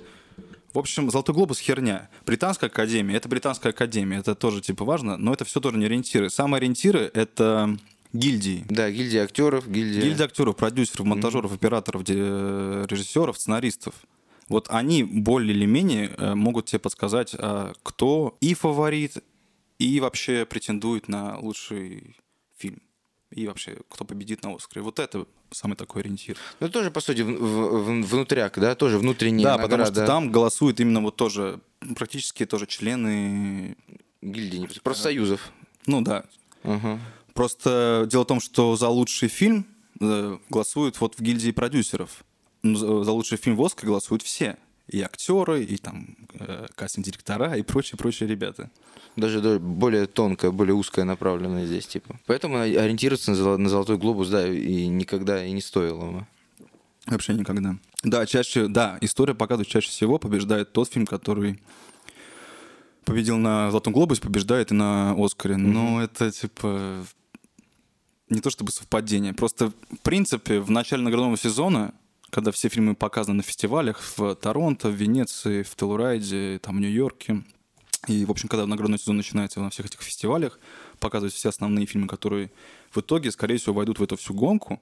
В 0.75 0.79
общем, 0.79 1.11
Золотой 1.11 1.35
глобус 1.35 1.59
херня. 1.59 2.11
Британская 2.27 2.67
академия 2.67 3.17
это 3.17 3.29
британская 3.29 3.71
академия, 3.71 4.19
это 4.19 4.35
тоже 4.35 4.61
типа 4.61 4.85
важно, 4.85 5.17
но 5.17 5.33
это 5.33 5.45
все 5.45 5.61
тоже 5.61 5.79
не 5.79 5.87
ориентиры. 5.87 6.29
Самые 6.31 6.59
ориентиры 6.59 7.11
это 7.15 7.79
гильдии. 8.12 8.65
Да, 8.69 8.91
гильдия 8.91 9.25
актеров, 9.25 9.69
гильдия... 9.69 10.03
Гильдия 10.03 10.27
актеров, 10.27 10.57
продюсеров, 10.57 11.07
монтажеров, 11.07 11.53
операторов, 11.53 12.05
де- 12.05 12.15
режиссеров, 12.15 13.39
сценаристов. 13.39 13.95
Вот 14.49 14.67
они 14.69 15.03
более 15.03 15.55
или 15.57 15.65
менее 15.65 16.11
э, 16.17 16.35
могут 16.35 16.67
тебе 16.67 16.79
подсказать, 16.79 17.35
а, 17.39 17.73
кто 17.83 18.37
и 18.41 18.53
фаворит, 18.53 19.25
и 19.79 19.99
вообще 20.01 20.45
претендует 20.45 21.09
на 21.09 21.39
лучший 21.39 22.17
фильм. 22.59 22.83
И 23.31 23.47
вообще, 23.47 23.79
кто 23.89 24.05
победит 24.05 24.43
на 24.43 24.55
Оскаре. 24.55 24.83
Вот 24.83 24.99
это 24.99 25.27
самый 25.55 25.77
такой 25.77 26.03
ориентир. 26.03 26.37
Ну, 26.61 26.69
тоже, 26.69 26.91
по 26.91 27.01
сути, 27.01 27.21
в- 27.23 27.27
в- 27.39 28.03
внутряк, 28.07 28.59
да, 28.59 28.75
тоже 28.75 28.99
внутренняя 28.99 29.45
да, 29.45 29.59
потому 29.59 29.85
что 29.85 29.91
награда 29.93 30.07
там 30.07 30.31
голосуют 30.33 30.81
именно 30.81 31.01
вот 31.01 31.17
тоже, 31.17 31.61
практически 31.97 32.45
тоже 32.47 32.67
члены... 32.67 33.77
гильдии, 34.21 34.69
профсоюзов. 34.83 35.51
Ну 35.87 36.01
да. 36.01 36.25
Ага. 36.63 36.99
Просто 37.35 38.07
дело 38.11 38.23
в 38.23 38.27
том, 38.27 38.41
что 38.41 38.77
за 38.77 38.89
лучший 38.89 39.29
фильм 39.29 39.67
э, 40.01 40.39
голосуют 40.49 41.01
вот 41.01 41.15
в 41.17 41.21
гильдии 41.23 41.51
продюсеров. 41.51 42.25
За 42.63 43.03
за 43.05 43.11
лучший 43.13 43.39
фильм 43.39 43.57
в 43.57 43.65
Оскар 43.65 43.87
голосуют 43.87 44.23
все. 44.23 44.57
И 44.89 45.01
актеры, 45.01 45.65
и 45.65 45.77
там 45.77 46.17
э, 46.35 46.67
кастинг-директора, 46.75 47.57
и 47.57 47.62
прочие-прочие 47.62 48.29
ребята. 48.29 48.71
Даже 49.17 49.41
да, 49.41 49.59
более 49.59 50.07
тонкая, 50.07 50.51
более 50.51 50.75
узкая 50.75 51.05
направленная 51.05 51.67
здесь, 51.67 51.87
типа. 51.87 52.19
Поэтому 52.27 52.59
ориентироваться 52.59 53.33
на, 53.33 53.57
на 53.57 53.69
золотой 53.69 53.97
глобус, 53.99 54.29
да, 54.29 54.47
и 54.47 54.87
никогда 54.87 55.45
и 55.45 55.53
не 55.53 55.61
стоило 55.61 56.11
бы. 56.11 56.27
Вообще 57.07 57.35
никогда. 57.35 57.77
Да, 58.03 58.27
чаще, 58.27 58.69
да, 58.69 58.99
история 59.01 59.35
показывает, 59.35 59.69
чаще 59.69 59.89
всего 59.89 60.19
побеждает 60.19 60.73
тот 60.73 60.93
фильм, 60.93 61.07
который 61.07 61.61
победил 63.05 63.37
на 63.37 63.71
Золотом 63.71 63.93
Глобусе, 63.93 64.21
побеждает 64.21 64.71
и 64.71 64.75
на 64.75 65.15
Оскаре. 65.19 65.57
Но 65.57 66.03
это 66.03 66.31
типа 66.31 67.05
не 68.29 68.41
то 68.41 68.51
чтобы 68.51 68.73
совпадение. 68.73 69.35
Просто, 69.35 69.71
в 69.71 69.99
принципе, 70.03 70.61
в 70.61 70.71
начале 70.71 71.03
наградного 71.03 71.37
сезона, 71.37 71.95
когда 72.33 72.51
все 72.51 72.71
фильмы 72.71 72.95
показаны 72.95 73.37
на 73.37 73.43
фестивалях 73.43 74.01
в 74.17 74.35
Торонто, 74.37 74.89
в 74.89 74.95
Венеции, 74.95 75.62
в 75.62 75.77
Телурайде, 75.77 76.59
там, 76.62 76.79
в 76.79 76.81
Нью-Йорке, 76.81 77.45
и, 78.09 78.25
в 78.25 78.31
общем, 78.31 78.49
когда 78.49 78.67
наградной 78.67 78.99
сезон 78.99 79.19
начинается 79.19 79.61
на 79.61 79.69
всех 79.69 79.87
этих 79.87 80.01
фестивалях, 80.01 80.59
показывают 80.99 81.35
все 81.35 81.51
основные 81.51 81.85
фильмы, 81.85 82.09
которые 82.09 82.51
в 82.91 82.99
итоге, 82.99 83.31
скорее 83.31 83.59
всего, 83.59 83.75
войдут 83.75 83.99
в 83.99 84.03
эту 84.03 84.17
всю 84.17 84.33
гонку. 84.33 84.81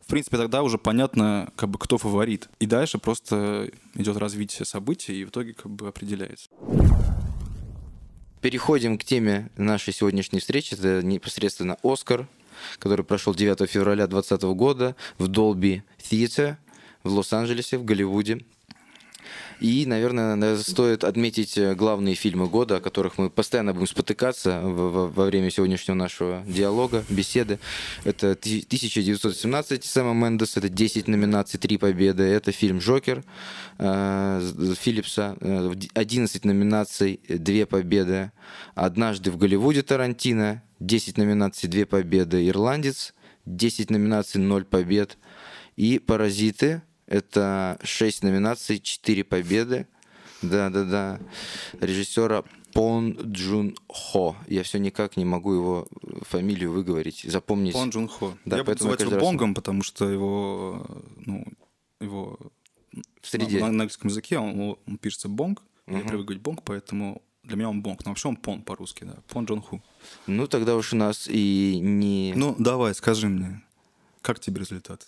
В 0.00 0.06
принципе, 0.06 0.38
тогда 0.38 0.62
уже 0.62 0.78
понятно, 0.78 1.52
как 1.54 1.68
бы, 1.68 1.78
кто 1.78 1.98
фаворит. 1.98 2.48
И 2.60 2.66
дальше 2.66 2.96
просто 2.96 3.70
идет 3.94 4.16
развитие 4.16 4.64
событий, 4.64 5.20
и 5.20 5.24
в 5.26 5.28
итоге 5.28 5.52
как 5.52 5.70
бы 5.70 5.88
определяется. 5.88 6.48
Переходим 8.40 8.96
к 8.96 9.04
теме 9.04 9.50
нашей 9.58 9.92
сегодняшней 9.92 10.40
встречи. 10.40 10.72
Это 10.72 11.02
непосредственно 11.02 11.76
Оскар, 11.82 12.26
который 12.78 13.04
прошел 13.04 13.34
9 13.34 13.70
февраля 13.70 14.06
2020 14.06 14.42
года 14.56 14.96
в 15.18 15.28
Dolby 15.28 15.82
Theatre 15.98 16.56
в 17.06 17.12
Лос-Анджелесе, 17.14 17.78
в 17.78 17.84
Голливуде. 17.84 18.40
И, 19.58 19.86
наверное, 19.86 20.34
на- 20.36 20.58
стоит 20.58 21.02
отметить 21.02 21.56
э, 21.56 21.74
главные 21.74 22.14
фильмы 22.14 22.46
года, 22.46 22.76
о 22.76 22.80
которых 22.80 23.16
мы 23.16 23.30
постоянно 23.30 23.72
будем 23.72 23.86
спотыкаться 23.86 24.60
во 24.62 25.08
время 25.24 25.50
сегодняшнего 25.50 25.94
нашего 25.96 26.42
диалога, 26.46 27.04
беседы. 27.08 27.58
Это 28.04 28.34
ти- 28.34 28.60
1917 28.68 29.82
Сэма 29.84 30.12
Мендеса, 30.12 30.60
это 30.60 30.68
10 30.68 31.08
номинаций, 31.08 31.58
3 31.58 31.78
победы. 31.78 32.22
Это 32.24 32.52
фильм 32.52 32.78
«Джокер» 32.80 33.24
э, 33.78 34.74
Филлипса, 34.78 35.38
э, 35.40 35.68
в 35.68 35.74
ди- 35.74 35.90
11 35.94 36.44
номинаций, 36.44 37.20
2 37.26 37.64
победы. 37.64 38.32
«Однажды 38.74 39.30
в 39.30 39.38
Голливуде» 39.38 39.82
Тарантино, 39.82 40.62
10 40.80 41.16
номинаций, 41.16 41.66
2 41.70 41.86
победы. 41.86 42.46
«Ирландец», 42.46 43.14
10 43.46 43.88
номинаций, 43.90 44.38
0 44.38 44.64
побед. 44.66 45.16
И 45.76 45.98
«Паразиты», 45.98 46.82
это 47.06 47.78
6 47.82 48.22
номинаций, 48.22 48.78
4 48.78 49.24
победы. 49.24 49.86
Да-да-да. 50.42 51.18
Режиссера 51.80 52.44
Пон 52.72 53.12
Джун 53.12 53.74
Хо. 53.88 54.36
Я 54.48 54.62
все 54.62 54.78
никак 54.78 55.16
не 55.16 55.24
могу 55.24 55.54
его 55.54 55.88
фамилию 56.22 56.72
выговорить, 56.72 57.22
запомнить. 57.26 57.72
Пон 57.72 57.90
Джун 57.90 58.06
Хо. 58.08 58.36
Да, 58.44 58.58
Я 58.58 58.64
буду 58.64 58.76
называть 58.76 59.00
его 59.00 59.12
раз- 59.12 59.22
Бонгом, 59.22 59.54
потому 59.54 59.82
что 59.82 60.08
его, 60.10 60.86
ну, 61.24 61.44
его 62.00 62.38
В 63.22 63.26
среде. 63.28 63.60
на, 63.60 63.66
на 63.66 63.82
английском 63.84 64.10
языке 64.10 64.38
он, 64.38 64.76
он 64.86 64.98
пишется 64.98 65.28
Бонг. 65.28 65.62
Я 65.86 66.00
привык 66.00 66.26
говорить 66.26 66.42
Бонг, 66.42 66.62
поэтому 66.64 67.22
для 67.44 67.56
меня 67.56 67.70
он 67.70 67.80
Бонг. 67.80 68.04
Но 68.04 68.10
вообще 68.10 68.28
он 68.28 68.36
Пон 68.36 68.60
по-русски, 68.62 69.04
да. 69.04 69.16
Пон 69.28 69.46
Джон 69.46 69.62
Ху. 69.62 69.80
Ну, 70.26 70.46
тогда 70.46 70.76
уж 70.76 70.92
у 70.92 70.96
нас 70.96 71.28
и 71.30 71.78
не... 71.80 72.34
Ну, 72.36 72.56
давай, 72.58 72.94
скажи 72.94 73.28
мне, 73.28 73.62
как 74.20 74.38
тебе 74.40 74.60
результат? 74.60 75.06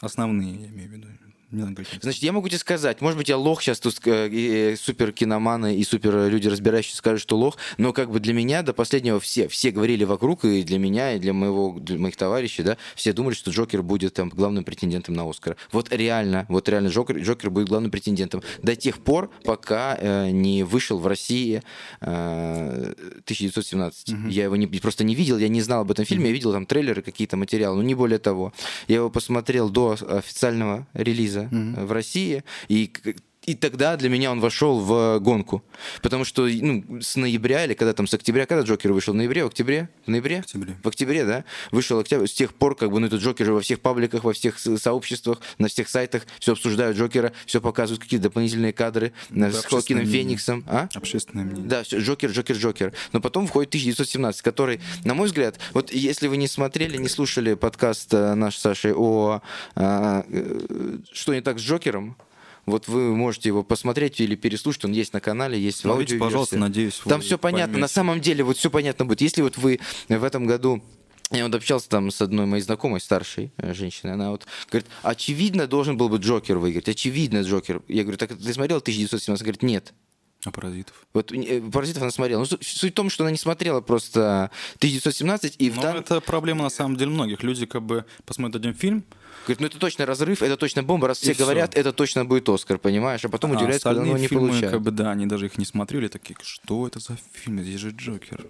Основные, 0.00 0.54
я 0.54 0.68
имею 0.68 0.88
в 0.88 0.92
виду. 0.92 1.08
Не. 1.50 1.74
Значит, 2.00 2.22
я 2.22 2.32
могу 2.32 2.48
тебе 2.48 2.58
сказать, 2.58 3.00
может 3.00 3.18
быть, 3.18 3.28
я 3.28 3.36
лох 3.36 3.60
сейчас 3.60 3.80
тут 3.80 3.96
э, 4.06 4.28
э, 4.30 4.76
супер 4.76 5.10
киноманы 5.10 5.76
и 5.76 5.82
супер 5.82 6.28
люди 6.28 6.46
разбирающие 6.46 6.94
скажут, 6.94 7.22
что 7.22 7.36
лох, 7.36 7.56
но 7.76 7.92
как 7.92 8.10
бы 8.10 8.20
для 8.20 8.32
меня 8.32 8.62
до 8.62 8.72
последнего 8.72 9.18
все, 9.18 9.48
все 9.48 9.72
говорили 9.72 10.04
вокруг, 10.04 10.44
и 10.44 10.62
для 10.62 10.78
меня, 10.78 11.14
и 11.14 11.18
для, 11.18 11.32
моего, 11.32 11.76
для 11.80 11.98
моих 11.98 12.16
товарищей, 12.16 12.62
да, 12.62 12.76
все 12.94 13.12
думали, 13.12 13.34
что 13.34 13.50
Джокер 13.50 13.82
будет 13.82 14.14
там 14.14 14.28
главным 14.28 14.62
претендентом 14.62 15.14
на 15.14 15.28
Оскар. 15.28 15.56
Вот 15.72 15.92
реально, 15.92 16.46
вот 16.48 16.68
реально 16.68 16.88
Джокер, 16.88 17.18
Джокер 17.18 17.50
будет 17.50 17.68
главным 17.68 17.90
претендентом 17.90 18.42
до 18.62 18.76
тех 18.76 18.98
пор, 18.98 19.28
пока 19.42 19.96
э, 19.98 20.30
не 20.30 20.62
вышел 20.62 21.00
в 21.00 21.06
России 21.08 21.62
э, 22.00 22.92
1917. 23.24 24.14
Я 24.28 24.44
его 24.44 24.54
не, 24.54 24.68
просто 24.68 25.02
не 25.02 25.16
видел, 25.16 25.36
я 25.36 25.48
не 25.48 25.62
знал 25.62 25.80
об 25.80 25.90
этом 25.90 26.04
фильме, 26.04 26.26
я 26.26 26.32
видел 26.32 26.52
там 26.52 26.64
трейлеры, 26.64 27.02
какие-то 27.02 27.36
материалы, 27.36 27.78
но 27.78 27.82
не 27.82 27.96
более 27.96 28.20
того. 28.20 28.52
Я 28.86 28.96
его 28.96 29.10
посмотрел 29.10 29.68
до 29.68 29.96
официального 30.08 30.86
релиза 30.94 31.39
в 31.50 31.92
России, 31.92 32.44
и 32.68 32.92
и 33.46 33.54
тогда 33.54 33.96
для 33.96 34.10
меня 34.10 34.30
он 34.30 34.40
вошел 34.40 34.78
в 34.80 35.18
гонку. 35.20 35.64
Потому 36.02 36.24
что 36.24 36.46
ну, 36.46 37.00
с 37.00 37.16
ноября 37.16 37.64
или 37.64 37.74
когда 37.74 37.94
там, 37.94 38.06
с 38.06 38.12
октября, 38.12 38.44
когда 38.46 38.62
Джокер 38.64 38.92
вышел? 38.92 39.14
В 39.14 39.16
ноябре, 39.16 39.44
в 39.44 39.46
октябре? 39.46 39.88
В 40.04 40.10
ноябре? 40.10 40.40
октябре. 40.40 40.76
В 40.82 40.88
октябре, 40.88 41.24
да? 41.24 41.44
Вышел 41.70 41.98
октябрь. 41.98 42.26
С 42.26 42.32
тех 42.32 42.52
пор, 42.52 42.76
как 42.76 42.90
бы, 42.90 43.00
ну, 43.00 43.06
этот 43.06 43.20
Джокер 43.22 43.50
во 43.52 43.60
всех 43.60 43.80
пабликах, 43.80 44.24
во 44.24 44.34
всех 44.34 44.58
со- 44.58 44.76
сообществах, 44.76 45.40
на 45.58 45.68
всех 45.68 45.88
сайтах 45.88 46.26
все 46.38 46.52
обсуждают 46.52 46.98
Джокера, 46.98 47.32
все 47.46 47.62
показывают 47.62 48.02
какие-то 48.02 48.24
дополнительные 48.24 48.74
кадры 48.74 49.12
Да, 49.30 49.50
с 49.50 49.64
общественное 49.64 50.02
Хоакином. 50.02 50.06
Фениксом. 50.06 50.64
А? 50.68 50.88
Общественное 50.94 51.44
мнение. 51.44 51.66
Да, 51.66 51.82
всё, 51.82 51.98
Джокер, 51.98 52.30
Джокер, 52.30 52.56
Джокер. 52.56 52.92
Но 53.12 53.20
потом 53.20 53.46
входит 53.46 53.70
1917, 53.70 54.42
который, 54.42 54.80
на 55.04 55.14
мой 55.14 55.26
взгляд, 55.26 55.58
вот 55.72 55.90
если 55.92 56.28
вы 56.28 56.36
не 56.36 56.46
смотрели, 56.46 56.98
не 56.98 57.08
слушали 57.08 57.54
подкаст 57.54 58.12
э, 58.12 58.34
наш 58.34 58.56
с 58.56 58.60
Сашей 58.60 58.92
о 58.94 59.40
а, 59.74 60.24
э, 60.28 60.98
«Что 61.10 61.34
не 61.34 61.40
так 61.40 61.58
с 61.58 61.62
Джокером», 61.62 62.16
вот 62.70 62.88
вы 62.88 63.14
можете 63.14 63.48
его 63.50 63.62
посмотреть 63.62 64.20
или 64.20 64.34
переслушать, 64.34 64.84
он 64.84 64.92
есть 64.92 65.12
на 65.12 65.20
канале, 65.20 65.60
есть 65.60 65.84
в 65.84 65.90
аудиоверсии. 65.90 66.18
пожалуйста, 66.18 66.56
надеюсь, 66.58 67.00
Там 67.04 67.20
все 67.20 67.38
понятно, 67.38 67.72
на 67.72 67.72
поймете. 67.74 67.94
самом 67.94 68.20
деле, 68.20 68.44
вот 68.44 68.56
все 68.56 68.70
понятно 68.70 69.04
будет. 69.04 69.20
Если 69.20 69.42
вот 69.42 69.56
вы 69.58 69.80
в 70.08 70.24
этом 70.24 70.46
году 70.46 70.82
я 71.32 71.44
вот 71.44 71.54
общался 71.54 71.88
там 71.88 72.10
с 72.10 72.20
одной 72.20 72.46
моей 72.46 72.62
знакомой, 72.62 73.00
старшей 73.00 73.52
э, 73.56 73.72
женщиной, 73.72 74.14
она 74.14 74.30
вот 74.30 74.46
говорит, 74.68 74.88
очевидно 75.02 75.66
должен 75.68 75.96
был 75.96 76.08
бы 76.08 76.16
Джокер 76.16 76.58
выиграть, 76.58 76.88
очевидно 76.88 77.42
Джокер. 77.42 77.82
Я 77.86 78.02
говорю, 78.02 78.18
так 78.18 78.30
ты 78.36 78.52
смотрел 78.52 78.78
1917? 78.78 79.28
Она 79.28 79.36
говорит, 79.38 79.62
нет. 79.62 79.92
А 80.44 80.50
паразитов? 80.50 81.06
Вот 81.12 81.32
э, 81.32 81.60
«Паразитов» 81.70 82.02
она 82.02 82.10
смотрела. 82.10 82.40
Ну, 82.40 82.46
су- 82.46 82.56
суть 82.62 82.92
в 82.92 82.94
том, 82.94 83.10
что 83.10 83.24
она 83.24 83.30
не 83.30 83.36
смотрела 83.36 83.82
просто 83.82 84.50
1917, 84.78 85.56
и 85.58 85.68
в 85.70 85.76
Ну, 85.76 85.82
дан- 85.82 85.96
это 85.98 86.20
проблема 86.22 86.62
на 86.62 86.70
самом 86.70 86.96
деле 86.96 87.10
многих. 87.10 87.42
Люди 87.42 87.66
как 87.66 87.82
бы 87.82 88.06
посмотрят 88.24 88.56
один 88.56 88.74
фильм, 88.74 89.04
говорит, 89.46 89.60
ну 89.60 89.66
это 89.66 89.78
точно 89.78 90.06
разрыв, 90.06 90.42
это 90.42 90.56
точно 90.56 90.82
бомба, 90.82 91.08
раз 91.08 91.18
все 91.18 91.34
говорят, 91.34 91.76
это 91.76 91.92
точно 91.92 92.24
будет 92.24 92.48
Оскар, 92.48 92.78
понимаешь? 92.78 93.24
А 93.24 93.28
потом 93.28 93.52
а 93.52 93.56
удивляются, 93.56 93.88
когда 93.88 94.02
оно 94.02 94.16
не 94.16 94.26
фильмы, 94.26 94.48
получает. 94.48 94.72
как 94.72 94.82
бы, 94.82 94.90
да, 94.90 95.10
они 95.10 95.26
даже 95.26 95.46
их 95.46 95.58
не 95.58 95.64
смотрели, 95.64 96.08
такие, 96.08 96.36
что 96.42 96.86
это 96.86 96.98
за 96.98 97.16
фильм, 97.32 97.60
здесь 97.62 97.80
же 97.80 97.90
Джокер. 97.90 98.46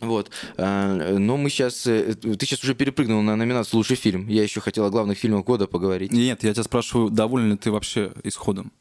Вот. 0.00 0.30
А, 0.56 1.16
Но 1.18 1.36
мы 1.36 1.50
сейчас... 1.50 1.82
Ты 1.82 2.36
сейчас 2.40 2.62
уже 2.62 2.74
перепрыгнул 2.74 3.22
на 3.22 3.36
номинацию 3.36 3.78
«Лучший 3.78 3.96
фильм». 3.96 4.28
Я 4.28 4.42
еще 4.42 4.60
хотел 4.60 4.84
о 4.84 4.90
главных 4.90 5.18
фильмах 5.18 5.44
года 5.44 5.66
поговорить. 5.66 6.12
Нет, 6.12 6.42
я 6.42 6.52
тебя 6.52 6.64
спрашиваю, 6.64 7.10
доволен 7.10 7.52
ли 7.52 7.56
ты 7.56 7.70
вообще 7.70 8.12
исходом? 8.22 8.72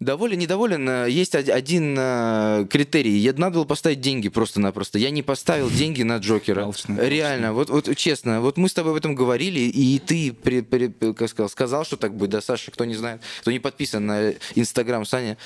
Доволен, 0.00 0.38
недоволен. 0.38 1.06
Есть 1.06 1.34
од- 1.34 1.48
один 1.48 1.96
э, 1.98 2.66
критерий. 2.70 3.16
Я- 3.18 3.32
Надо 3.34 3.56
было 3.56 3.64
поставить 3.64 4.00
деньги 4.00 4.28
просто-напросто. 4.28 4.98
Я 4.98 5.10
не 5.10 5.22
поставил 5.22 5.70
деньги 5.70 6.02
на 6.02 6.18
Джокера. 6.18 6.70
Реально. 6.88 7.52
Вот, 7.52 7.70
вот 7.70 7.96
честно. 7.96 8.40
Вот 8.40 8.56
мы 8.56 8.68
с 8.68 8.74
тобой 8.74 8.92
об 8.92 8.98
этом 8.98 9.14
говорили, 9.14 9.60
и 9.60 9.98
ты, 9.98 10.32
при- 10.32 10.60
при- 10.62 10.88
как 11.12 11.28
сказал, 11.30 11.48
сказал, 11.48 11.84
что 11.84 11.96
так 11.96 12.14
будет. 12.16 12.30
Да, 12.30 12.40
Саша, 12.40 12.70
кто 12.70 12.84
не 12.84 12.94
знает, 12.94 13.20
кто 13.40 13.50
не 13.52 13.60
подписан 13.60 14.04
на 14.06 14.32
Инстаграм 14.54 15.04
Саня, 15.06 15.36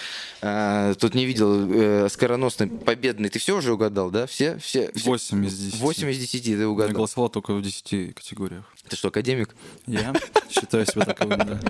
э, 0.40 0.94
тот 0.98 1.14
не 1.14 1.26
видел 1.26 1.70
э, 1.70 2.08
скороносный, 2.08 2.68
победный. 2.68 3.28
Ты 3.28 3.38
все 3.38 3.56
уже 3.56 3.72
угадал, 3.72 4.10
да? 4.10 4.26
Все? 4.26 4.58
все, 4.58 4.90
все? 4.94 5.08
8 5.10 5.46
из 5.46 5.58
10. 5.58 5.80
8 5.80 6.10
из 6.10 6.18
10 6.18 6.44
ты 6.44 6.50
Я 6.52 6.68
угадал. 6.68 6.94
голосовал 6.94 7.28
только 7.28 7.52
в 7.54 7.62
10 7.62 8.14
категориях. 8.14 8.64
Ты 8.88 8.96
что, 8.96 9.08
академик? 9.08 9.54
Я 9.86 10.14
считаю 10.50 10.86
себя 10.86 11.04
таковым, 11.04 11.38
да. 11.38 11.60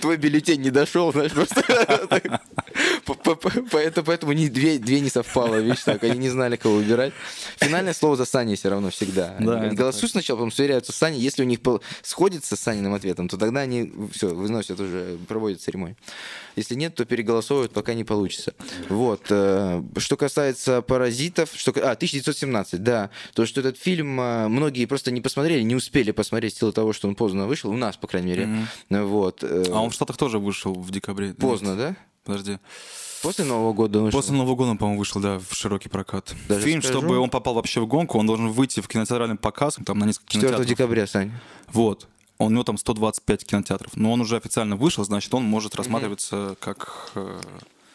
Твой 0.00 0.16
бюллетень 0.16 0.60
не 0.60 0.70
дошел, 0.70 1.12
знаешь, 1.12 1.32
просто. 1.32 1.62
Поэтому 3.70 4.34
две 4.34 5.00
не 5.00 5.10
совпало, 5.10 5.56
видишь, 5.56 5.82
так, 5.82 6.02
они 6.04 6.18
не 6.18 6.30
знали, 6.30 6.56
кого 6.56 6.76
выбирать. 6.76 7.12
Финальное 7.56 7.94
слово 7.94 8.16
за 8.16 8.24
Саней 8.24 8.56
все 8.56 8.68
равно 8.68 8.90
всегда. 8.90 9.36
Голосуют 9.38 10.12
сначала, 10.12 10.38
потом 10.38 10.52
сверяются 10.52 10.92
с 10.92 10.96
Саней. 10.96 11.20
Если 11.20 11.42
у 11.42 11.46
них 11.46 11.60
сходится 12.02 12.56
с 12.56 12.60
Саниным 12.60 12.94
ответом, 12.94 13.28
то 13.28 13.36
тогда 13.36 13.60
они 13.60 13.92
все, 14.12 14.28
выносят 14.28 14.80
уже, 14.80 15.18
проводят 15.28 15.60
церемонию. 15.60 15.96
Если 16.56 16.74
нет, 16.74 16.94
то 16.94 17.04
переголосовывают, 17.04 17.72
пока 17.72 17.94
не 17.94 18.04
получится. 18.04 18.54
Вот. 18.88 19.26
э, 19.30 19.82
Что 19.96 20.16
касается 20.16 20.82
«Паразитов», 20.82 21.50
что... 21.54 21.70
А, 21.70 21.92
1917, 21.92 22.82
да. 22.82 23.10
То, 23.34 23.46
что 23.46 23.60
этот 23.60 23.78
фильм 23.78 24.20
э, 24.20 24.48
многие 24.48 24.84
просто 24.86 25.10
не 25.10 25.20
посмотрели, 25.20 25.62
не 25.62 25.74
успели 25.74 26.10
посмотреть 26.10 26.54
в 26.54 26.58
силу 26.58 26.72
того, 26.72 26.92
что 26.92 27.08
он 27.08 27.14
поздно 27.14 27.46
вышел. 27.46 27.70
У 27.70 27.76
нас, 27.76 27.96
по 27.96 28.06
крайней 28.06 28.28
мере. 28.28 28.48
Вот. 28.90 29.42
э, 29.42 29.64
А 29.70 29.80
он 29.80 29.90
в 29.90 29.94
Штатах 29.94 30.16
тоже 30.16 30.38
вышел 30.38 30.74
в 30.74 30.90
декабре. 30.90 31.32
Поздно, 31.34 31.70
Нет, 31.70 31.78
да? 31.78 31.96
Подожди. 32.24 32.58
После 33.22 33.44
Нового 33.44 33.72
года 33.72 34.00
вышел? 34.00 34.18
После 34.18 34.34
Нового 34.34 34.54
года, 34.56 34.70
он, 34.72 34.78
по-моему, 34.78 34.98
вышел, 34.98 35.20
да, 35.20 35.38
в 35.38 35.54
широкий 35.54 35.88
прокат. 35.88 36.34
Даже 36.48 36.64
Фильм, 36.64 36.82
скажу. 36.82 36.98
чтобы 36.98 37.18
он 37.18 37.30
попал 37.30 37.54
вообще 37.54 37.80
в 37.80 37.86
гонку, 37.86 38.18
он 38.18 38.26
должен 38.26 38.48
выйти 38.48 38.80
в 38.80 38.88
кинотеатральный 38.88 39.36
показ, 39.36 39.78
там 39.84 39.98
на 39.98 40.04
несколько 40.04 40.26
4 40.32 40.40
кинотеатров. 40.40 40.68
декабря, 40.68 41.06
Сань. 41.06 41.32
Вот. 41.72 42.08
У 42.38 42.50
него 42.50 42.64
там 42.64 42.76
125 42.76 43.44
кинотеатров. 43.44 43.96
Но 43.96 44.12
он 44.12 44.20
уже 44.20 44.36
официально 44.36 44.76
вышел, 44.76 45.04
значит, 45.04 45.32
он 45.32 45.44
может 45.44 45.76
рассматриваться 45.76 46.56
как 46.58 47.10
э, 47.14 47.40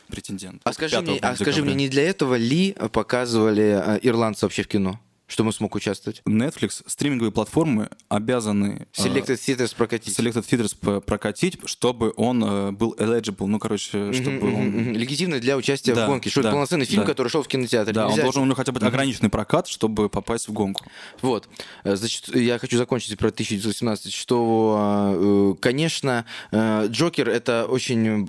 претендент. 0.10 0.62
А 0.64 0.74
скажи, 0.74 0.96
5 0.96 1.08
мне, 1.08 1.20
а 1.20 1.36
скажи 1.36 1.64
мне, 1.64 1.74
не 1.76 1.90
для 1.90 2.08
этого 2.08 2.36
ли 2.36 2.76
показывали 2.94 3.82
э, 3.86 4.00
ирландцы 4.04 4.46
вообще 4.46 4.64
в 4.64 4.68
кино? 4.68 5.00
Чтобы 5.28 5.48
он 5.50 5.54
смог 5.54 5.76
участвовать? 5.76 6.22
Netflix, 6.26 6.84
стриминговые 6.86 7.34
платформы 7.34 7.90
обязаны 8.08 8.88
э, 8.98 9.02
Selected 9.02 9.36
Theaters 9.36 9.76
прокатить. 9.76 10.18
Selected 10.18 10.46
Theaters 10.48 11.02
прокатить, 11.02 11.58
чтобы 11.66 12.14
он 12.16 12.42
э, 12.44 12.72
был 12.72 12.96
eligible, 12.98 13.46
ну, 13.48 13.60
короче, 13.60 14.14
чтобы 14.14 14.38
Мгм, 14.38 14.56
он... 14.56 14.66
мгм. 14.70 14.94
Легитимно 14.94 15.40
для 15.42 15.58
участия 15.58 15.94
Да, 15.94 16.06
в 16.06 16.10
гонке. 16.10 16.30
Что 16.30 16.40
это 16.40 16.50
да, 16.50 16.54
полноценный 16.54 16.86
фильм, 16.86 17.02
да. 17.02 17.08
который 17.08 17.28
шел 17.28 17.44
в 17.44 17.48
кинотеатре. 17.50 17.94
Да, 17.94 18.06
он 18.08 18.14
Нельзя- 18.14 18.24
должен 18.24 18.44
у 18.44 18.46
него 18.46 18.56
хотя 18.56 18.72
бы 18.72 18.80
ограниченный 18.80 19.30
прокат, 19.30 19.68
чтобы 19.68 20.08
попасть 20.08 20.48
в 20.48 20.54
гонку. 20.54 20.86
Вот. 21.22 21.50
Э, 21.84 21.98
Значит, 21.98 22.34
я 22.34 22.58
хочу 22.58 22.78
закончить 22.78 23.18
про 23.18 23.28
1917, 23.28 24.14
что, 24.14 25.56
э, 25.58 25.62
конечно, 25.62 26.26
Джокер 26.54 27.28
это 27.28 27.66
очень... 27.66 28.26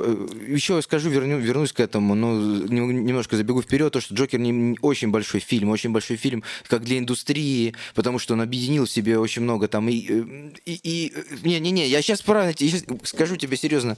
Еще 0.52 0.82
скажу, 0.82 1.10
верну, 1.10 1.38
вернусь 1.38 1.72
к 1.72 1.78
этому, 1.78 2.16
но 2.16 2.34
нем- 2.34 3.04
немножко 3.04 3.36
забегу 3.36 3.62
вперед, 3.62 3.92
то, 3.92 4.00
что 4.00 4.14
Джокер 4.16 4.40
не 4.40 4.76
очень 4.82 5.10
большой 5.12 5.38
фильм, 5.40 5.68
очень 5.70 5.90
большой 5.90 6.16
фильм 6.16 6.42
как 6.66 6.87
для 6.88 6.98
индустрии, 6.98 7.74
потому 7.94 8.18
что 8.18 8.34
он 8.34 8.40
объединил 8.40 8.86
в 8.86 8.90
себе 8.90 9.18
очень 9.18 9.42
много 9.42 9.68
там 9.68 9.88
и... 9.88 10.06
э, 10.08 10.50
и, 10.64 10.80
и- 10.82 11.12
Не-не-не, 11.46 11.86
я 11.88 12.02
сейчас 12.02 12.22
правильно, 12.22 12.54
я 12.58 12.70
щас 12.70 12.84
скажу 13.04 13.36
тебе 13.36 13.56
серьезно. 13.56 13.96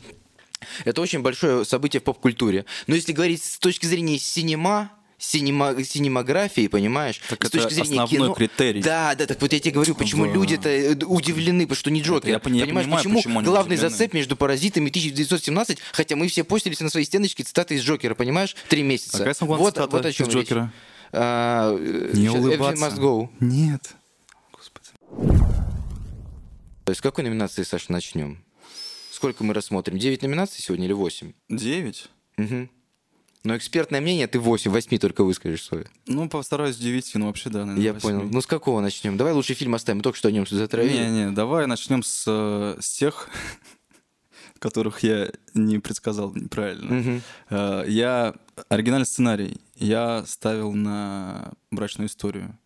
Это 0.85 1.01
очень 1.01 1.21
большое 1.21 1.65
событие 1.65 2.01
в 2.01 2.05
поп-культуре. 2.05 2.67
Но 2.87 2.95
если 2.95 3.13
говорить 3.13 3.43
с 3.43 3.59
точки 3.59 3.87
зрения 3.87 4.19
синема, 4.19 4.91
синема, 5.17 5.75
синемографии, 5.85 6.67
понимаешь? 6.69 7.21
Так 7.29 7.43
с 7.45 7.49
это 7.49 7.59
точки 7.59 7.75
зрения 7.75 8.03
основной 8.03 8.29
кино, 8.29 8.35
критерий. 8.35 8.83
Да, 8.83 9.15
да, 9.15 9.27
так 9.27 9.41
вот 9.41 9.53
я 9.53 9.61
тебе 9.61 9.73
говорю, 9.73 9.95
почему 9.95 10.25
В- 10.29 10.35
люди-то 10.35 10.69
э, 10.69 10.95
удивлены, 11.05 11.63
потому 11.65 11.77
что 11.77 11.91
не 11.91 12.03
Джокер. 12.03 12.29
я 12.31 12.39
пони- 12.39 12.59
я 12.59 12.65
понимаешь, 12.67 12.87
понимаю, 12.87 13.03
почему, 13.05 13.17
почему 13.19 13.41
главный 13.43 13.75
удивлены. 13.77 13.91
зацеп 13.91 14.13
между 14.15 14.37
«Паразитами» 14.37 14.87
и 14.87 14.91
1917, 14.91 15.79
хотя 15.93 16.17
мы 16.17 16.29
все 16.29 16.45
постились 16.45 16.81
на 16.81 16.91
своей 16.91 17.07
стеночке 17.07 17.43
цитаты 17.43 17.75
из 17.77 17.83
Джокера, 17.83 18.15
понимаешь? 18.15 18.55
Три 18.69 18.83
месяца. 18.83 19.19
Какая 19.19 19.35
самая 19.35 19.59
вот, 19.59 19.77
вот 19.79 20.05
о 20.05 20.09
из 20.09 20.15
чем 20.15 20.27
речь. 20.27 20.35
Джокера? 20.37 20.61
А, 20.61 20.67
э, 20.67 20.90
Не 21.13 22.27
щас, 22.27 22.35
улыбаться. 22.35 22.85
Everything 22.85 22.91
must 22.91 22.99
go. 22.99 23.29
Нет. 23.41 23.95
Господи. 24.53 24.89
То 26.85 26.91
есть 26.91 26.99
с 26.99 27.03
какой 27.03 27.25
номинации, 27.25 27.63
Саша, 27.63 27.93
начнем? 27.93 28.45
Сколько 29.11 29.45
мы 29.45 29.55
рассмотрим? 29.55 29.99
Девять 29.99 30.23
номинаций 30.23 30.63
сегодня 30.63 30.87
или 30.87 30.93
восемь? 30.93 31.33
Девять? 31.49 32.09
Угу. 32.39 32.69
Но 33.43 33.57
экспертное 33.57 34.01
мнение 34.01 34.27
ты 34.27 34.39
8, 34.39 34.71
8 34.71 34.99
только 34.99 35.25
выскажешь 35.25 35.63
свое. 35.65 35.87
Ну, 36.07 36.29
постараюсь 36.29 36.77
девяти, 36.77 37.17
ну 37.17 37.27
вообще 37.27 37.49
да, 37.49 37.61
наверное, 37.65 37.83
Я 37.83 37.93
восьми. 37.95 38.11
понял. 38.13 38.29
Ну 38.31 38.41
с 38.41 38.47
какого 38.47 38.81
начнем? 38.81 39.17
Давай 39.17 39.33
лучший 39.33 39.55
фильм 39.57 39.75
оставим. 39.75 39.99
Мы 39.99 40.03
только 40.03 40.19
что 40.19 40.29
о 40.29 40.31
нем 40.31 40.47
затравили. 40.47 40.93
Не-не, 40.93 41.31
давай 41.33 41.67
начнем 41.67 42.03
с, 42.03 42.25
э, 42.27 42.77
с 42.81 42.93
тех, 42.99 43.29
которых 44.61 45.03
я 45.03 45.31
не 45.55 45.79
предсказал 45.81 46.33
неправильно. 46.35 47.21
Э, 47.51 47.85
Я 47.89 48.35
оригинальный 48.69 49.07
сценарий. 49.07 49.61
Я 49.75 50.25
ставил 50.27 50.73
на 50.73 51.53
брачную 51.73 52.09
историю. 52.09 52.57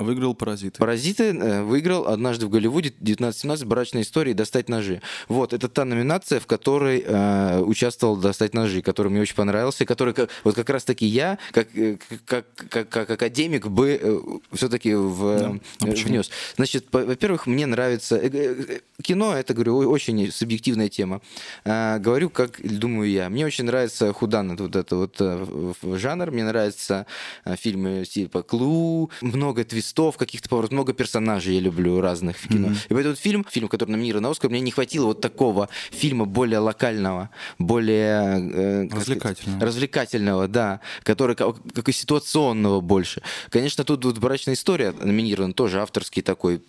Выиграл 0.00 0.34
«Паразиты». 0.34 0.80
«Паразиты» 0.80 1.22
э, 1.22 1.62
выиграл 1.62 2.08
однажды 2.08 2.46
в 2.46 2.50
Голливуде 2.50 2.88
1917 2.88 3.64
«Брачная 3.64 4.02
история» 4.02 4.34
«Достать 4.34 4.68
ножи». 4.68 5.00
Вот, 5.28 5.52
это 5.52 5.68
та 5.68 5.84
номинация, 5.84 6.40
в 6.40 6.48
которой 6.48 7.04
э, 7.06 7.60
участвовал 7.60 8.16
«Достать 8.16 8.54
ножи», 8.54 8.82
который 8.82 9.12
мне 9.12 9.20
очень 9.20 9.36
понравился, 9.36 9.86
который, 9.86 10.12
как, 10.12 10.30
вот 10.42 10.56
как 10.56 10.68
раз-таки 10.68 11.06
я, 11.06 11.38
как, 11.52 11.68
э, 11.76 11.98
как, 12.26 12.44
как, 12.68 12.88
как 12.88 13.08
академик, 13.08 13.68
бы 13.68 14.00
э, 14.02 14.18
все-таки 14.52 14.94
в, 14.94 15.38
Да. 15.38 15.46
А 15.82 15.86
э, 15.86 15.90
почему? 15.92 16.08
внес. 16.08 16.30
Значит, 16.56 16.86
во-первых, 16.90 17.46
мне 17.46 17.64
нравится... 17.66 18.16
э, 18.16 18.30
э, 18.32 18.80
Кино, 19.00 19.36
это, 19.36 19.54
говорю, 19.54 19.76
очень 19.76 20.32
субъективная 20.32 20.88
тема. 20.88 21.20
А, 21.64 22.00
Говорю, 22.00 22.30
как 22.30 22.60
думаю 22.62 23.08
я. 23.08 23.28
Мне 23.28 23.46
очень 23.46 23.64
нравится 23.64 24.12
худан, 24.12 24.56
вот 24.56 24.74
это 24.74 24.96
вот 24.96 25.16
э, 25.20 25.72
жанр. 25.84 26.32
Мне 26.32 26.42
нравятся 26.42 27.06
э, 27.44 27.54
фильмы 27.54 28.04
типа 28.04 28.42
«Клу», 28.42 29.10
много 29.20 29.62
твистов 29.62 29.83
каких-то 30.16 30.48
поворотов, 30.48 30.72
много 30.72 30.92
персонажей 30.92 31.54
я 31.54 31.60
люблю 31.60 32.00
разных 32.00 32.38
в 32.38 32.48
кино. 32.48 32.72
И 32.88 32.94
поэтому 32.94 33.14
фильм, 33.14 33.44
фильм, 33.48 33.68
который 33.68 33.90
номинирован 33.90 34.22
на 34.24 34.30
Оскар, 34.30 34.50
мне 34.50 34.60
не 34.60 34.70
хватило 34.70 35.06
вот 35.06 35.20
такого 35.20 35.68
фильма 35.90 36.24
более 36.24 36.58
локального, 36.58 37.30
более... 37.58 38.50
э, 38.52 38.88
как 38.88 39.02
сказать, 39.02 39.08
Развлекательного. 39.24 39.64
развлекательного, 39.64 40.48
да, 40.48 40.80
который 41.02 41.36
как, 41.36 41.56
как 41.74 41.88
и 41.88 41.92
ситуационного 41.92 42.80
больше. 42.80 43.22
Конечно, 43.50 43.84
тут 43.84 44.04
вот 44.04 44.18
«Брачная 44.18 44.54
история» 44.54 44.92
номинирован, 44.92 45.52
тоже 45.52 45.80
авторский 45.80 46.22
такой. 46.22 46.62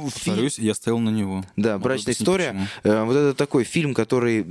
Повторюсь, 0.00 0.58
я 0.58 0.74
стоял 0.74 0.98
на 0.98 1.10
него. 1.10 1.44
Да, 1.56 1.72
Могу 1.74 1.84
«Брачная 1.84 2.14
история». 2.14 2.48
почему. 2.82 2.94
Э, 2.94 3.04
Вот 3.04 3.16
это 3.16 3.34
такой 3.34 3.64
фильм, 3.64 3.94
который, 3.94 4.44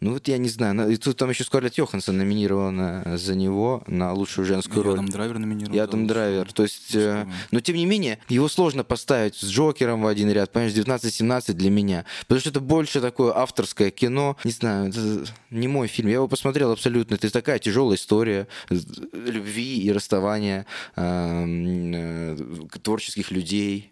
ну 0.00 0.12
вот 0.12 0.26
я 0.28 0.38
не 0.38 0.48
знаю, 0.48 0.74
на- 0.74 0.88
и 0.88 0.96
тут 0.96 1.16
там 1.16 1.30
еще 1.30 1.44
Скарлетт 1.44 1.76
Йоханссон 1.76 2.16
номинирована 2.16 3.16
за 3.18 3.34
него 3.34 3.82
на 3.86 4.12
лучшую 4.12 4.46
женскую 4.46 4.82
роль. 4.82 4.94
Адам 4.94 5.08
Драйвер 5.08 5.38
номинирован. 5.38 5.78
Адам 5.78 6.00
лучшего. 6.02 6.14
Драйвер. 6.14 6.52
То 6.52 6.62
есть, 6.62 6.94
э, 6.94 7.26
но 7.50 7.60
тем 7.60 7.76
не 7.76 7.84
менее, 7.86 8.18
его 8.28 8.48
сложно 8.48 8.84
поставить 8.84 9.34
с 9.36 9.44
Джокером 9.44 10.02
в 10.02 10.06
один 10.06 10.30
ряд, 10.30 10.50
понимаешь, 10.52 10.72
19-17 10.74 11.56
для 11.56 11.70
меня. 11.70 12.04
Потому 12.22 12.40
что 12.40 12.50
это 12.50 12.60
больше 12.60 13.00
такое 13.00 13.36
авторское 13.36 13.90
кино. 13.90 14.36
Не 14.44 14.52
знаю, 14.52 14.88
это 14.88 15.24
не 15.50 15.68
мой 15.68 15.88
фильм. 15.88 16.08
Я 16.08 16.14
его 16.14 16.28
посмотрел 16.28 16.72
абсолютно. 16.72 17.14
Это 17.16 17.30
такая 17.30 17.58
тяжелая 17.58 17.96
история 17.96 18.48
э, 18.70 18.76
любви 19.12 19.78
и 19.82 19.92
расставания 19.92 20.64
э, 20.96 22.36
творческих 22.82 23.30
людей 23.30 23.90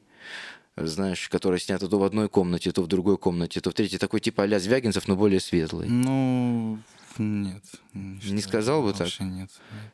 знаешь, 0.76 1.28
которая 1.28 1.60
снята 1.60 1.86
то 1.88 1.98
в 1.98 2.04
одной 2.04 2.28
комнате, 2.28 2.72
то 2.72 2.82
в 2.82 2.86
другой 2.86 3.18
комнате, 3.18 3.60
то 3.60 3.70
в 3.70 3.74
третьей. 3.74 3.98
Такой 3.98 4.20
типа 4.20 4.44
а-ля 4.44 4.58
Звягинцев, 4.58 5.06
но 5.08 5.16
более 5.16 5.40
светлый. 5.40 5.88
Ну, 5.88 6.78
нет. 7.18 7.62
Не 7.94 8.40
сказал 8.40 8.82
бы 8.82 8.92
так? 8.92 9.08
Нет. 9.20 9.30
нет. 9.32 9.50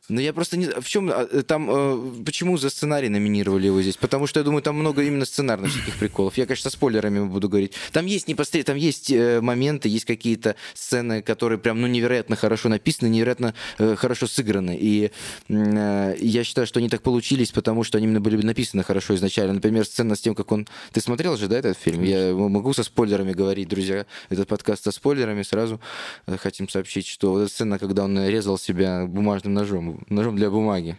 Ну 0.07 0.21
я 0.21 0.33
просто 0.33 0.57
не... 0.57 0.67
В 0.67 0.87
чем 0.87 1.11
там... 1.45 1.69
э, 1.69 2.23
почему 2.23 2.57
за 2.57 2.69
сценарий 2.69 3.09
номинировали 3.09 3.67
его 3.67 3.81
здесь? 3.81 3.97
Потому 3.97 4.25
что 4.27 4.39
я 4.39 4.43
думаю, 4.43 4.61
там 4.61 4.75
много 4.75 5.03
именно 5.03 5.25
сценарных 5.25 5.71
всяких 5.71 5.97
приколов. 5.97 6.37
Я, 6.37 6.45
конечно, 6.45 6.69
спойлерами 6.69 7.25
буду 7.25 7.49
говорить. 7.49 7.73
Там 7.91 8.05
есть 8.05 8.27
непосредственно... 8.27 8.75
Там 8.75 8.77
есть 8.77 9.11
э, 9.11 9.41
моменты, 9.41 9.89
есть 9.89 10.05
какие-то 10.05 10.55
сцены, 10.73 11.21
которые 11.21 11.59
прям, 11.59 11.81
ну, 11.81 11.87
невероятно 11.87 12.35
хорошо 12.35 12.69
написаны, 12.69 13.09
невероятно 13.09 13.53
э, 13.77 13.95
хорошо 13.95 14.27
сыграны. 14.27 14.77
И 14.79 15.11
э, 15.49 16.15
я 16.19 16.43
считаю, 16.43 16.67
что 16.67 16.79
они 16.79 16.89
так 16.89 17.01
получились, 17.01 17.51
потому 17.51 17.83
что 17.83 17.97
они 17.97 18.07
именно 18.07 18.21
были 18.21 18.41
написаны 18.41 18.83
хорошо 18.83 19.15
изначально. 19.15 19.53
Например, 19.53 19.85
сцена 19.85 20.15
с 20.15 20.21
тем, 20.21 20.35
как 20.35 20.51
он... 20.51 20.67
Ты 20.93 21.01
смотрел 21.01 21.35
же, 21.37 21.47
да, 21.47 21.57
этот 21.59 21.77
фильм? 21.77 22.03
Я 22.03 22.33
могу 22.33 22.73
со 22.73 22.83
спойлерами 22.83 23.33
говорить, 23.33 23.67
друзья. 23.67 24.05
Этот 24.29 24.47
подкаст 24.47 24.83
со 24.83 24.91
спойлерами. 24.91 25.43
Сразу 25.43 25.81
э, 26.27 26.37
хотим 26.37 26.69
сообщить, 26.69 27.08
что 27.09 27.31
вот 27.31 27.39
эта 27.41 27.51
сцена, 27.51 27.79
когда 27.79 28.03
он 28.03 28.17
резал 28.27 28.57
себя 28.57 29.05
бумажным 29.05 29.53
ножом, 29.53 30.03
ножом 30.09 30.35
для 30.35 30.49
бумаги. 30.49 30.97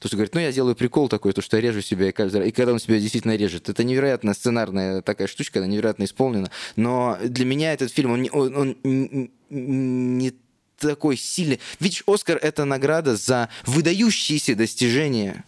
То, 0.00 0.08
что 0.08 0.16
говорит, 0.16 0.34
ну 0.34 0.40
я 0.40 0.52
делаю 0.52 0.76
прикол 0.76 1.08
такой, 1.08 1.32
то, 1.32 1.42
что 1.42 1.56
я 1.56 1.62
режу 1.62 1.80
себя, 1.80 2.08
и 2.08 2.12
каждый 2.12 2.38
раз- 2.38 2.48
и 2.48 2.52
когда 2.52 2.72
он 2.72 2.78
себя 2.78 2.98
действительно 2.98 3.36
режет. 3.36 3.68
Это 3.68 3.82
невероятно 3.84 4.34
сценарная 4.34 5.02
такая 5.02 5.26
штучка, 5.28 5.58
она 5.60 5.68
невероятно 5.68 6.04
исполнена. 6.04 6.50
Но 6.76 7.18
для 7.22 7.44
меня 7.44 7.72
этот 7.72 7.90
фильм, 7.92 8.12
он, 8.12 8.22
не- 8.22 8.30
он- 8.30 8.56
он 8.56 8.76
н- 8.84 9.30
н- 9.50 10.18
не 10.18 10.32
такой 10.78 11.16
сильный. 11.16 11.58
Видишь, 11.80 12.02
Оскар— 12.06 12.38
это 12.42 12.64
награда 12.66 13.16
за 13.16 13.48
выдающиеся 13.64 14.54
достижения 14.54 15.44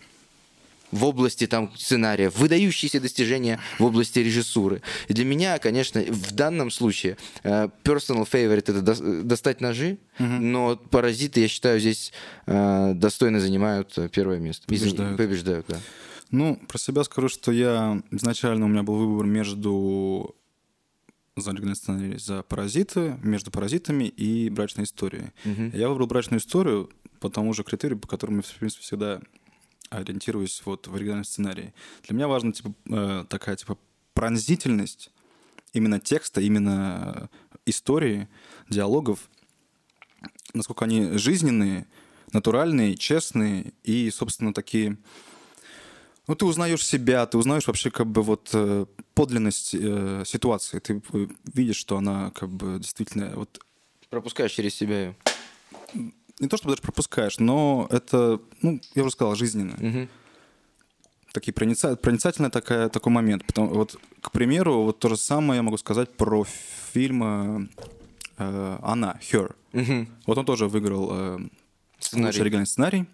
в 0.90 1.04
области 1.04 1.46
там 1.46 1.72
сценария, 1.76 2.30
выдающиеся 2.30 3.00
достижения 3.00 3.60
в 3.78 3.84
области 3.84 4.18
режиссуры. 4.18 4.82
И 5.08 5.12
для 5.12 5.24
меня, 5.24 5.58
конечно, 5.58 6.00
в 6.00 6.32
данном 6.32 6.70
случае 6.70 7.16
э, 7.42 7.68
personal 7.84 8.28
favorite 8.30 8.58
это 8.58 8.78
дос- 8.78 9.22
достать 9.22 9.60
ножи, 9.60 9.98
но 10.18 10.76
паразиты, 10.76 11.40
я 11.40 11.48
считаю, 11.48 11.80
здесь 11.80 12.12
э, 12.46 12.92
достойно 12.94 13.40
занимают 13.40 13.96
первое 14.12 14.38
место. 14.38 14.66
Побеждают. 14.66 15.16
Побеждают, 15.16 15.66
да. 15.68 15.78
Ну, 16.30 16.60
про 16.68 16.78
себя 16.78 17.04
скажу, 17.04 17.28
что 17.28 17.52
я 17.52 18.02
изначально 18.10 18.66
у 18.66 18.68
меня 18.68 18.82
был 18.82 18.96
выбор 18.96 19.26
между 19.26 20.34
за 21.36 21.74
сценарий 21.74 22.18
за 22.18 22.42
паразиты, 22.42 23.16
между 23.22 23.50
паразитами 23.50 24.04
и 24.04 24.50
брачной 24.50 24.84
историей. 24.84 25.30
Мгм. 25.44 25.70
Я 25.72 25.88
выбрал 25.88 26.06
брачную 26.06 26.40
историю 26.40 26.90
по 27.20 27.30
тому 27.30 27.52
же 27.54 27.62
критерию, 27.62 27.98
по 27.98 28.08
которому 28.08 28.38
я, 28.38 28.42
в 28.42 28.54
принципе, 28.54 28.82
всегда 28.82 29.20
ориентируюсь 29.90 30.62
вот 30.64 30.86
в 30.86 30.94
оригинальном 30.94 31.24
сценарии. 31.24 31.74
Для 32.06 32.16
меня 32.16 32.28
важна 32.28 32.52
типа, 32.52 32.74
э, 32.90 33.24
такая 33.28 33.56
типа 33.56 33.78
пронзительность 34.14 35.10
именно 35.72 36.00
текста, 36.00 36.40
именно 36.40 37.30
э, 37.32 37.58
истории, 37.66 38.28
диалогов, 38.68 39.28
насколько 40.54 40.84
они 40.84 41.18
жизненные, 41.18 41.86
натуральные, 42.32 42.96
честные 42.96 43.72
и, 43.84 44.10
собственно, 44.10 44.52
такие... 44.52 44.98
Ну, 46.26 46.34
ты 46.34 46.44
узнаешь 46.44 46.84
себя, 46.84 47.24
ты 47.24 47.38
узнаешь 47.38 47.66
вообще 47.66 47.90
как 47.90 48.06
бы 48.06 48.22
вот 48.22 48.50
э, 48.52 48.84
подлинность 49.14 49.74
э, 49.74 50.24
ситуации. 50.26 50.78
Ты 50.78 51.02
видишь, 51.54 51.76
что 51.76 51.96
она 51.96 52.30
как 52.32 52.50
бы 52.50 52.78
действительно 52.78 53.32
вот 53.34 53.60
Пропускаешь 54.10 54.52
через 54.52 54.74
себя 54.74 55.00
ее. 55.00 56.12
Не 56.40 56.48
то 56.48 56.56
чтобы 56.56 56.72
даже 56.72 56.82
пропускаешь, 56.82 57.38
но 57.38 57.86
это, 57.90 58.40
ну, 58.62 58.80
я 58.94 59.02
уже 59.02 59.12
сказал, 59.12 59.34
жизненно. 59.34 59.74
Мгм. 59.78 60.08
Такие 61.32 61.52
проница... 61.52 61.96
проницательный 61.96 62.50
такая, 62.50 62.88
такой 62.88 63.12
момент. 63.12 63.44
Потому, 63.44 63.68
вот, 63.68 63.96
к 64.20 64.30
примеру, 64.32 64.82
вот 64.84 64.98
то 64.98 65.08
же 65.08 65.16
самое 65.16 65.58
я 65.58 65.62
могу 65.62 65.76
сказать 65.76 66.10
про 66.16 66.44
фильм 66.92 67.22
э, 67.22 67.68
э, 68.38 68.78
«Она», 68.82 69.18
«Her». 69.30 69.54
Мгм. 69.72 70.08
Вот 70.26 70.38
он 70.38 70.44
тоже 70.46 70.68
выиграл 70.68 71.08
э, 71.12 71.38
Сценарий. 71.98 72.26
лучший 72.28 72.40
оригинальный 72.42 72.66
сценарий. 72.66 73.06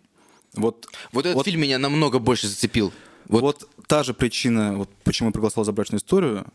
Вот, 0.55 0.87
Вот 1.13 1.27
этот 1.27 1.35
Вот- 1.37 1.47
фильм 1.47 1.61
меня 1.63 1.79
намного 1.79 2.21
больше 2.21 2.47
зацепил. 2.47 2.93
вот. 3.27 3.41
Вот, 3.43 3.69
та 3.89 4.05
же 4.05 4.15
причина, 4.15 4.77
вот 4.77 4.89
почему 5.03 5.31
я 5.31 5.33
проголосовал 5.33 5.65
за 5.65 5.73
брачную 5.73 5.99
историю, 5.99 6.47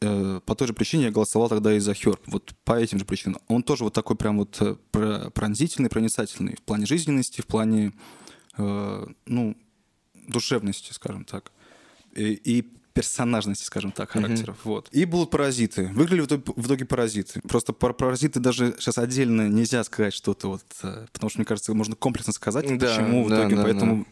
по 0.00 0.54
той 0.54 0.66
же 0.68 0.72
причине 0.72 1.04
я 1.04 1.10
голосовал 1.10 1.48
тогда 1.48 1.74
и 1.74 1.78
за 1.78 1.92
Хер. 1.94 2.18
Вот 2.26 2.54
по 2.64 2.78
этим 2.78 2.98
же 2.98 3.04
причинам. 3.04 3.40
Он 3.48 3.62
тоже 3.62 3.84
вот 3.84 3.92
такой 3.92 4.16
прям 4.16 4.38
вот 4.38 4.56
э, 4.60 4.76
про- 4.90 5.30
пронзительный, 5.30 5.90
проницательный 5.90 6.56
в 6.56 6.62
плане 6.62 6.86
жизненности, 6.86 7.42
в 7.42 7.46
плане, 7.46 7.92
э, 8.56 9.06
ну, 9.26 9.56
душевности, 10.26 10.92
скажем 10.92 11.24
так. 11.24 11.52
И, 12.12 12.32
и 12.32 12.62
персонажности, 12.94 13.64
скажем 13.64 13.92
так, 13.92 14.10
характеров. 14.10 14.56
Вот. 14.64 14.88
И 14.90 15.04
будут 15.04 15.30
паразиты. 15.30 15.90
Выиграли 15.92 16.22
в 16.22 16.26
итоге, 16.26 16.42
в 16.46 16.66
итоге 16.66 16.84
паразиты. 16.86 17.40
Просто 17.42 17.72
про 17.72 17.92
паразиты 17.92 18.40
даже 18.40 18.74
сейчас 18.78 18.98
отдельно 18.98 19.48
нельзя 19.48 19.84
сказать 19.84 20.14
что-то 20.14 20.48
вот, 20.48 20.64
э, 20.82 21.06
потому 21.12 21.28
что, 21.30 21.38
мне 21.40 21.44
кажется, 21.44 21.74
можно 21.74 21.94
комплексно 21.94 22.32
сказать, 22.32 22.66
Да, 22.78 22.96
почему 22.96 23.24
в 23.24 23.28
да, 23.28 23.40
итоге, 23.40 23.56
да, 23.56 23.62
поэтому 23.62 24.06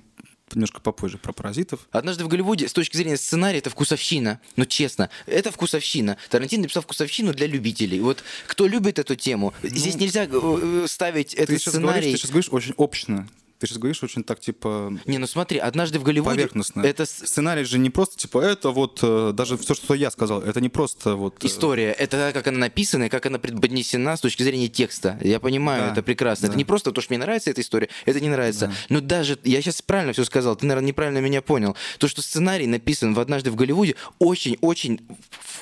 немножко 0.55 0.81
попозже 0.81 1.19
про 1.19 1.33
паразитов. 1.33 1.81
Однажды 1.91 2.25
в 2.25 2.29
Голливуде, 2.29 2.69
с 2.69 2.73
точки 2.73 2.97
зрения 2.97 3.17
сценария, 3.17 3.59
это 3.59 3.71
вкусовщина. 3.71 4.41
Но 4.57 4.65
честно, 4.65 5.11
это 5.27 5.51
вкусовщина. 5.53 6.17
Тарантино 6.31 6.63
написал 6.63 6.83
вкусовщину 6.83 7.33
для 7.33 7.47
любителей. 7.47 8.01
Вот 8.01 8.23
кто 8.47 8.67
любит 8.67 8.99
эту 8.99 9.15
тему, 9.17 9.55
здесь 9.63 9.97
нельзя 9.97 10.25
э, 10.25 10.29
э, 10.31 10.87
ставить 10.89 11.35
этот 11.35 11.59
сейчас, 11.59 11.75
говоришь, 11.75 11.89
сценарий... 11.89 12.13
ты 12.13 12.19
сейчас 12.19 12.31
говоришь 12.31 12.49
очень 12.51 12.75
общно. 12.77 13.29
Ты 13.59 13.67
сейчас 13.67 13.79
говоришь 13.79 14.03
очень 14.05 14.23
так, 14.23 14.39
типа, 14.39 14.93
Не, 15.07 15.19
ну 15.19 15.27
смотри, 15.27 15.59
однажды 15.59 15.99
в 15.99 16.05
Голливуде... 16.05 16.37
поверхностно. 16.37 16.83
Это 16.83 17.07
Сценарий 17.07 17.65
же 17.65 17.79
не 17.79 17.91
просто, 17.91 18.17
типа, 18.17 18.39
это 18.39 18.71
вот, 18.71 19.01
э, 19.03 19.33
даже 19.35 19.59
все, 19.59 19.75
что 19.75 19.95
я 19.95 20.13
сказал, 20.13 20.43
это 20.43 20.61
не 20.61 20.69
просто 20.69 21.17
вот... 21.17 21.43
э, 21.43 21.47
история. 21.49 21.91
Это 21.91 22.31
как 22.33 22.47
она 22.47 22.59
написана, 22.59 23.05
и 23.05 23.09
как 23.09 23.27
она 23.27 23.41
преподнесена 23.41 24.17
с 24.17 24.21
точки 24.21 24.45
зрения 24.45 24.69
текста. 24.69 25.19
Я 25.23 25.41
понимаю, 25.41 25.87
Да, 25.87 25.93
это 25.93 26.03
прекрасно. 26.05 26.47
Это 26.47 26.53
да. 26.53 26.59
не 26.59 26.65
просто 26.65 26.93
то, 26.93 27.01
что 27.01 27.13
мне 27.13 27.19
нравится 27.19 27.51
эта 27.51 27.61
история, 27.61 27.89
это 28.07 28.21
не 28.21 28.29
нравится. 28.29 28.73
Но 28.91 29.01
даже, 29.01 29.37
я 29.43 29.61
сейчас 29.61 29.83
правильно 29.83 30.13
все 30.13 30.25
сказал, 30.25 30.55
ты, 30.55 30.65
наверное, 30.65 30.89
неправильно 30.89 31.19
меня 31.19 31.43
понял. 31.43 31.77
То, 31.99 32.07
что 32.07 32.23
сценарий 32.23 32.69
написан 32.69 33.13
в 33.15 33.19
«Однажды 33.19 33.51
в 33.51 33.57
Голливуде», 33.57 33.97
очень-очень 34.21 35.01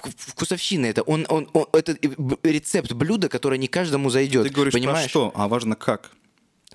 вкусовщина 0.03 0.87
это. 0.87 1.03
Он, 1.03 1.25
он, 1.31 1.49
он- 1.55 1.67
это 1.73 1.97
рецепт 2.43 2.93
блюда, 2.93 3.31
которое 3.31 3.57
не 3.57 3.69
каждому 3.69 4.11
зайдет. 4.11 4.47
Ты 4.47 4.53
говоришь 4.53 4.75
понимаешь? 4.75 5.05
про 5.05 5.09
что, 5.09 5.33
а 5.35 5.49
важно 5.49 5.77
как. 5.77 6.11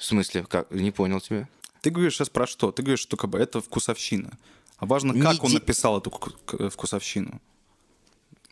В 0.02 0.06
смысле? 0.06 0.44
Как? 0.50 0.72
Не 0.72 0.90
понял 0.90 1.22
тебя. 1.22 1.48
Ты 1.82 1.92
говоришь 1.92 2.16
сейчас 2.16 2.28
про 2.30 2.48
что? 2.48 2.72
Ты 2.72 2.82
говоришь, 2.82 3.02
что 3.02 3.18
как 3.18 3.30
бы 3.30 3.38
это 3.38 3.62
вкусовщина. 3.62 4.32
А 4.78 4.88
важно, 4.88 5.14
Не 5.14 5.22
как 5.22 5.44
он 5.44 5.50
ди- 5.52 5.56
написал 5.60 6.00
эту 6.00 6.10
вкусовщину. 6.72 7.40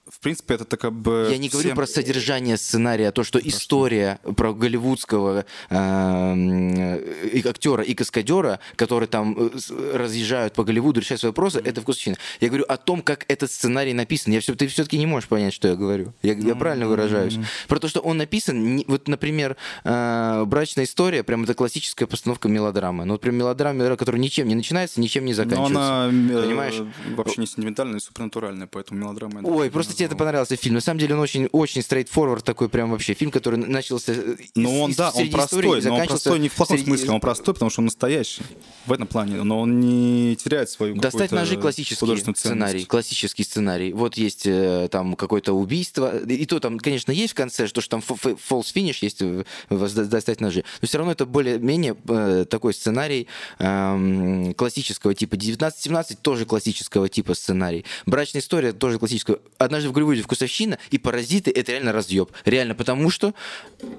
В 0.10 0.20
принципе, 0.20 0.56
это 0.56 0.66
так 0.66 0.80
как 0.80 0.94
бы... 0.94 1.28
Я 1.30 1.38
не 1.38 1.50
говорю 1.50 1.70
всем- 1.70 1.76
про 1.76 1.86
содержание 1.88 2.58
сценария, 2.58 3.10
а 3.10 3.12
то, 3.12 3.24
что 3.24 3.40
история 3.40 4.20
про 4.36 4.54
голливудского 4.54 5.46
э, 5.70 7.30
и 7.32 7.48
актера 7.48 7.84
и 7.84 7.94
каскадера, 7.94 8.60
которые 8.76 9.08
там 9.08 9.36
э, 9.38 9.50
разъезжают 9.94 10.54
по 10.54 10.64
Голливуду, 10.64 11.00
решают 11.00 11.20
свои 11.20 11.30
вопросы, 11.30 11.62
это 11.64 11.82
вкусовщина. 11.82 12.18
Я 12.40 12.48
говорю 12.48 12.66
о 12.68 12.78
том, 12.78 13.02
как 13.02 13.26
этот 13.28 13.52
сценарий 13.52 13.94
написан. 13.94 14.34
Я 14.34 14.42
все, 14.42 14.56
ты 14.56 14.68
все-таки 14.68 14.98
не 14.98 15.06
можешь 15.06 15.30
понять, 15.30 15.54
что 15.54 15.68
я 15.68 15.76
говорю. 15.76 16.14
Я, 16.22 16.34
я 16.34 16.56
правильно 16.56 16.88
выражаюсь. 16.88 17.38
Про 17.68 17.80
то, 17.80 17.88
что 17.88 18.00
он 18.00 18.18
написан, 18.18 18.84
вот, 18.88 19.08
например, 19.08 19.58
э, 19.84 20.44
«Брачная 20.46 20.86
история», 20.86 21.24
прям 21.24 21.44
это 21.44 21.54
классическая 21.54 22.08
постановка 22.08 22.48
мелодрамы. 22.50 23.06
Ну, 23.06 23.14
вот 23.14 23.22
прям 23.22 23.36
мелодрама, 23.36 23.96
которая 23.96 24.22
ничем 24.22 24.48
не 24.48 24.56
начинается, 24.56 25.00
ничем 25.02 25.26
не 25.26 25.32
Но 25.32 25.36
заканчивается. 25.36 25.80
она 25.80 26.10
э, 26.10 26.44
Понимаешь? 26.44 26.82
вообще 27.16 27.42
не 27.42 27.48
сентиментальная 27.48 27.98
и 27.98 28.02
супернатуральная, 28.02 28.68
поэтому 28.68 29.00
мелодрама... 29.02 29.42
Ой, 29.44 29.70
просто 29.70 29.94
тебе 30.00 30.08
это 30.08 30.16
понравился 30.16 30.56
фильм. 30.56 30.76
На 30.76 30.82
самом 30.82 31.00
деле 31.00 31.14
он 31.16 31.22
очень, 31.22 31.48
очень 31.52 31.82
straightforward 31.82 32.42
такой 32.42 32.70
прям 32.70 32.92
вообще 32.92 33.14
фильм, 33.14 33.32
который 33.32 33.58
начался 33.58 34.14
э, 34.14 34.36
Ну 34.56 34.82
он, 34.82 34.92
из- 34.92 34.96
да, 34.98 35.12
он 35.12 35.30
простой, 35.30 35.60
истории, 35.62 35.88
но 35.88 35.96
он 35.96 36.08
простой 36.08 36.40
не 36.40 36.50
в 36.50 36.54
плохом 36.54 36.78
среди- 36.78 36.86
смысле, 36.90 37.12
он 37.12 37.20
простой, 37.20 37.54
потому 37.54 37.70
что 37.70 37.82
он 37.82 37.86
настоящий 37.86 38.42
в 38.86 38.92
этом 38.94 39.08
плане, 39.08 39.44
но 39.44 39.60
он 39.62 39.80
не 39.80 40.36
теряет 40.36 40.70
свою 40.70 40.96
Достать 40.96 41.32
ножи 41.32 41.58
классический 41.58 41.96
сценарий, 42.36 42.86
классический 42.86 43.44
сценарий. 43.44 43.94
Вот 43.94 44.16
есть 44.18 44.44
э, 44.46 44.88
там 44.92 45.16
какое-то 45.16 45.54
убийство, 45.54 46.18
и 46.18 46.46
то 46.46 46.60
там, 46.60 46.80
конечно, 46.80 47.12
есть 47.12 47.34
в 47.34 47.36
конце, 47.36 47.68
что, 47.68 47.82
что 47.82 47.92
там 48.00 48.04
false 48.08 48.74
finish 48.74 48.98
есть 49.02 49.20
«Сда- 49.20 50.06
достать 50.06 50.42
ножи, 50.42 50.64
но 50.82 50.88
все 50.88 50.98
равно 50.98 51.12
это 51.12 51.26
более-менее 51.26 51.96
э, 52.08 52.46
такой 52.50 52.74
сценарий 52.74 53.28
эм, 53.60 54.54
классического 54.56 55.14
типа. 55.14 55.36
19-17 55.36 56.18
тоже 56.22 56.46
классического 56.46 57.10
типа 57.10 57.34
сценарий. 57.34 57.86
Брачная 58.06 58.42
история 58.42 58.72
тоже 58.74 59.00
классического. 59.00 59.40
Однажды 59.58 59.89
в 59.90 59.92
Голливуде 59.92 60.22
вкусовщина 60.22 60.78
и 60.92 60.98
паразиты 60.98 61.52
это 61.52 61.72
реально 61.72 61.92
разъеб. 61.92 62.32
Реально, 62.46 62.76
потому 62.76 63.10
что 63.10 63.34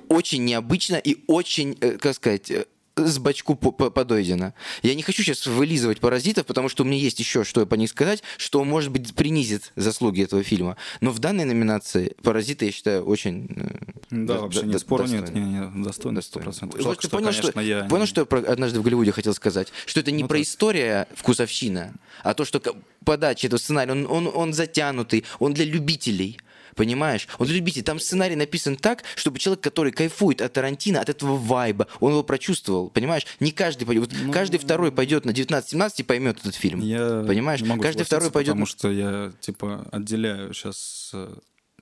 очень 0.08 0.44
необычно 0.44 0.96
и 0.96 1.18
очень, 1.26 1.76
э, 1.80 1.98
как 1.98 2.14
сказать, 2.14 2.50
э, 2.50 2.64
с 2.96 3.18
бачку 3.18 3.54
по- 3.54 3.72
по- 3.72 3.90
подойдено. 3.90 4.52
Я 4.82 4.94
не 4.94 5.02
хочу 5.02 5.22
сейчас 5.22 5.46
вылизывать 5.46 6.00
паразитов, 6.00 6.44
потому 6.46 6.68
что 6.68 6.82
у 6.82 6.86
меня 6.86 6.98
есть 6.98 7.18
еще 7.20 7.44
что 7.44 7.64
по 7.64 7.74
них 7.76 7.90
сказать, 7.90 8.22
что, 8.36 8.62
может 8.64 8.90
быть, 8.90 9.14
принизит 9.14 9.72
заслуги 9.76 10.22
этого 10.24 10.42
фильма. 10.42 10.76
Но 11.00 11.10
в 11.10 11.18
данной 11.18 11.44
номинации 11.44 12.14
паразиты, 12.22 12.66
я 12.66 12.72
считаю, 12.72 13.04
очень... 13.04 13.46
э, 13.56 13.92
Да, 14.10 14.34
до- 14.34 14.40
вообще 14.42 14.60
до- 14.62 14.66
нет, 14.66 14.80
спора 14.80 15.06
нет, 15.06 15.32
не, 15.34 15.40
не, 15.40 15.84
достойно. 15.84 16.18
100%. 16.18 16.66
Вот 16.72 16.82
Жалко, 16.82 17.00
что, 17.02 17.10
понял, 17.10 17.26
конечно, 17.30 17.50
что, 17.52 17.60
я... 17.60 17.84
понял, 17.84 18.06
что 18.06 18.20
я 18.22 18.24
про- 18.26 18.40
однажды 18.40 18.80
в 18.80 18.82
Голливуде 18.82 19.12
хотел 19.12 19.34
сказать? 19.34 19.68
Что 19.86 20.00
это 20.00 20.10
не 20.10 20.22
Ну, 20.22 20.28
про 20.28 20.36
так. 20.38 20.46
история 20.46 21.06
вкусовщина, 21.14 21.94
а 22.22 22.34
то, 22.34 22.44
что 22.44 22.60
подача 23.04 23.46
этого 23.46 23.58
сценария, 23.58 23.92
он, 23.92 24.06
он, 24.10 24.30
он 24.34 24.52
затянутый, 24.52 25.24
он 25.38 25.54
для 25.54 25.64
любителей. 25.64 26.38
Понимаешь? 26.80 27.28
Он 27.36 27.46
для 27.46 27.56
любителей. 27.56 27.82
Там 27.82 28.00
сценарий 28.00 28.36
написан 28.36 28.74
так, 28.74 29.04
чтобы 29.14 29.38
человек, 29.38 29.62
который 29.62 29.92
кайфует 29.92 30.40
от 30.40 30.54
Тарантино, 30.54 31.02
от 31.02 31.10
этого 31.10 31.36
вайба, 31.36 31.88
он 32.00 32.12
его 32.12 32.22
прочувствовал. 32.22 32.88
Понимаешь? 32.88 33.26
Не 33.38 33.52
каждый 33.52 33.84
пойдет. 33.84 34.10
Вот 34.10 34.32
каждый 34.32 34.56
второй 34.56 34.90
пойдет 34.90 35.26
на 35.26 35.32
19-17 35.32 35.92
и 35.98 36.02
поймет 36.04 36.38
этот 36.38 36.54
фильм. 36.54 36.78
Ну, 36.78 36.86
Я 36.86 37.22
Понимаешь? 37.26 37.60
Каждый 37.82 38.04
второй 38.04 38.30
пойдет. 38.30 38.52
Потому 38.52 38.64
что 38.64 38.90
я, 38.90 39.30
типа, 39.40 39.88
отделяю 39.92 40.54
сейчас 40.54 41.14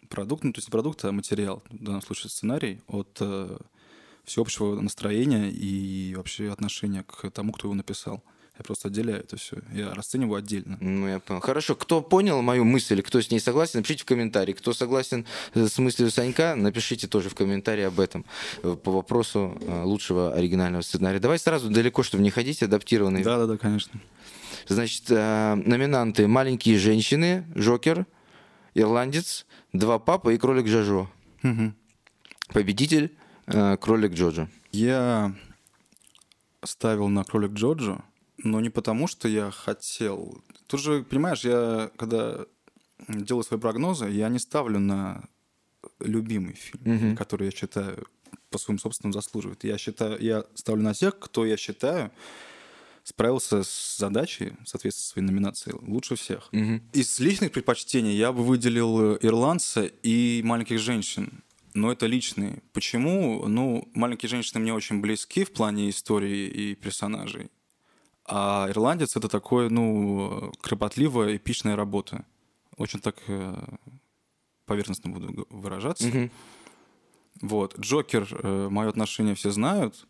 продукт, 0.08 0.42
ну, 0.42 0.52
то 0.52 0.58
есть 0.58 0.66
не 0.66 0.72
продукт, 0.72 1.04
а 1.04 1.12
материал, 1.12 1.62
в 1.70 1.84
данном 1.84 2.02
случае 2.02 2.30
сценарий, 2.30 2.80
от 2.88 3.18
э, 3.20 3.56
всеобщего 4.24 4.80
настроения 4.80 5.48
и 5.48 6.12
вообще 6.16 6.50
отношения 6.50 7.04
к 7.04 7.30
тому, 7.30 7.52
кто 7.52 7.68
его 7.68 7.76
написал. 7.76 8.24
Я 8.58 8.64
просто 8.64 8.88
отделяю 8.88 9.20
это 9.20 9.36
все. 9.36 9.58
Я 9.72 9.94
расцениваю 9.94 10.38
отдельно. 10.38 10.76
Ну, 10.80 11.06
я 11.06 11.20
понял. 11.20 11.40
Хорошо, 11.40 11.76
кто 11.76 12.02
понял 12.02 12.42
мою 12.42 12.64
мысль, 12.64 13.00
кто 13.02 13.20
с 13.20 13.30
ней 13.30 13.38
согласен, 13.38 13.78
напишите 13.78 14.02
в 14.02 14.06
комментарии. 14.06 14.52
Кто 14.52 14.72
согласен 14.72 15.26
э, 15.54 15.68
с 15.68 15.78
мыслью 15.78 16.10
Санька, 16.10 16.56
напишите 16.56 17.06
тоже 17.06 17.28
в 17.28 17.36
комментарии 17.36 17.84
об 17.84 18.00
этом 18.00 18.24
э, 18.64 18.76
по 18.82 18.90
вопросу 18.90 19.56
э, 19.60 19.82
лучшего 19.84 20.34
оригинального 20.34 20.82
сценария. 20.82 21.20
Давай 21.20 21.38
сразу 21.38 21.70
далеко, 21.70 22.02
чтобы 22.02 22.24
не 22.24 22.30
ходить, 22.30 22.60
адаптированный. 22.62 23.22
Да-да-да, 23.22 23.56
конечно. 23.56 24.00
Значит, 24.66 25.08
номинанты 25.08 26.26
«Маленькие 26.26 26.78
женщины», 26.78 27.46
«Жокер», 27.54 28.06
«Ирландец», 28.74 29.46
«Два 29.72 29.98
папы» 29.98 30.34
и 30.34 30.38
«Кролик 30.38 30.66
Жажо». 30.66 31.08
Мгм. 31.42 31.76
Победитель 32.52 33.16
«Кролик 33.46 34.14
Джоджо». 34.14 34.48
Я 34.72 35.34
ставил 36.64 37.08
на 37.08 37.24
кролик 37.24 37.52
Джоджо, 37.52 38.02
но 38.38 38.60
не 38.60 38.70
потому, 38.70 39.06
что 39.08 39.28
я 39.28 39.50
хотел. 39.50 40.42
Тут 40.66 40.80
же, 40.80 41.02
понимаешь, 41.02 41.44
я 41.44 41.90
когда 41.96 42.44
делаю 43.08 43.44
свои 43.44 43.60
прогнозы, 43.60 44.08
я 44.10 44.28
не 44.28 44.38
ставлю 44.38 44.78
на 44.78 45.28
любимый 46.00 46.54
фильм, 46.54 46.82
Мгм. 46.84 47.16
который 47.16 47.46
я 47.46 47.50
считаю 47.50 48.06
по 48.50 48.58
своим 48.58 48.78
собственным 48.78 49.12
заслуживает. 49.12 49.64
Я 49.64 49.78
считаю, 49.78 50.20
я 50.22 50.44
ставлю 50.54 50.82
на 50.82 50.94
тех, 50.94 51.18
кто 51.18 51.44
я 51.44 51.56
считаю 51.56 52.10
справился 53.04 53.62
с 53.62 53.96
задачей 53.98 54.52
в 54.64 54.68
соответствии 54.68 55.02
со 55.02 55.08
своей 55.12 55.26
номинацией 55.26 55.76
лучше 55.80 56.14
всех. 56.16 56.48
Мгм. 56.52 56.82
Из 56.92 57.18
личных 57.20 57.52
предпочтений 57.52 58.14
я 58.14 58.32
бы 58.32 58.42
выделил 58.44 59.16
«Ирландца» 59.16 59.84
и 60.02 60.42
«Маленьких 60.44 60.78
женщин». 60.78 61.42
Но 61.72 61.90
это 61.92 62.06
личные. 62.06 62.62
Почему? 62.74 63.46
Ну, 63.46 63.88
«Маленькие 63.94 64.28
женщины» 64.28 64.60
мне 64.60 64.74
очень 64.74 65.00
близки 65.00 65.44
в 65.44 65.52
плане 65.52 65.88
истории 65.88 66.48
и 66.48 66.74
персонажей. 66.74 67.48
А 68.28 68.66
«Ирландец»— 68.68 69.16
это 69.16 69.28
такое, 69.28 69.70
ну, 69.70 70.52
кропотливая, 70.60 71.36
эпичная 71.36 71.76
работа. 71.76 72.24
Очень 72.76 73.00
так 73.00 73.16
э, 73.26 73.56
поверхностно 74.66 75.10
буду 75.10 75.46
выражаться. 75.50 76.06
Мгм. 76.06 76.30
Вот. 77.40 77.78
«Джокер», 77.78 78.28
мое 78.70 78.88
отношение 78.90 79.34
все 79.34 79.50
знают, 79.50 80.06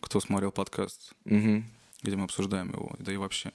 кто 0.00 0.20
смотрел 0.20 0.50
подкаст 0.52 1.14
Мгм. 1.24 1.64
где 2.02 2.16
мы 2.16 2.24
обсуждаем 2.24 2.70
его, 2.70 2.94
да 2.98 3.12
и 3.12 3.16
вообще. 3.16 3.52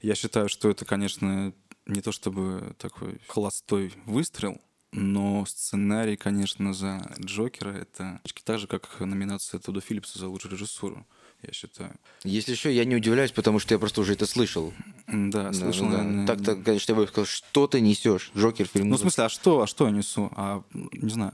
Я 0.00 0.14
считаю, 0.14 0.48
что 0.48 0.68
это, 0.70 0.84
конечно, 0.84 1.52
не 1.86 2.00
то 2.00 2.10
чтобы 2.12 2.74
такой 2.78 3.20
холостой 3.28 3.92
выстрел, 4.06 4.60
но 4.90 5.44
сценарий, 5.46 6.16
конечно, 6.16 6.74
за 6.74 7.00
Джокера 7.20 7.70
это 7.70 8.20
так 8.44 8.58
же, 8.58 8.66
как 8.66 8.98
номинация 9.00 9.60
Туда 9.60 9.80
Филлипса 9.80 10.18
за 10.18 10.28
лучшую 10.28 10.52
режиссуру, 10.52 11.06
я 11.46 11.52
считаю. 11.52 11.92
Если 12.24 12.54
что, 12.54 12.68
я 12.68 12.84
не 12.84 12.94
удивляюсь, 12.96 13.32
потому 13.32 13.58
что 13.58 13.74
я 13.74 13.78
просто 13.78 14.00
уже 14.00 14.12
это 14.14 14.26
слышал. 14.26 14.72
Да, 15.08 15.44
Да, 15.44 15.52
слышал, 15.52 15.86
да. 15.88 15.98
наверное. 15.98 16.26
Так-то, 16.26 16.56
конечно, 16.56 16.92
я 16.92 16.96
бы 16.96 17.06
сказал, 17.06 17.26
что 17.26 17.66
ты 17.66 17.80
несешь? 17.80 18.30
Джокер 18.36 18.66
фильм. 18.66 18.88
Ну, 18.88 18.96
в 18.96 19.00
смысле, 19.00 19.24
а 19.24 19.28
что, 19.28 19.62
а 19.62 19.66
что 19.66 19.86
я 19.86 19.90
несу? 19.92 20.30
А, 20.36 20.62
не 20.72 21.10
знаю, 21.10 21.32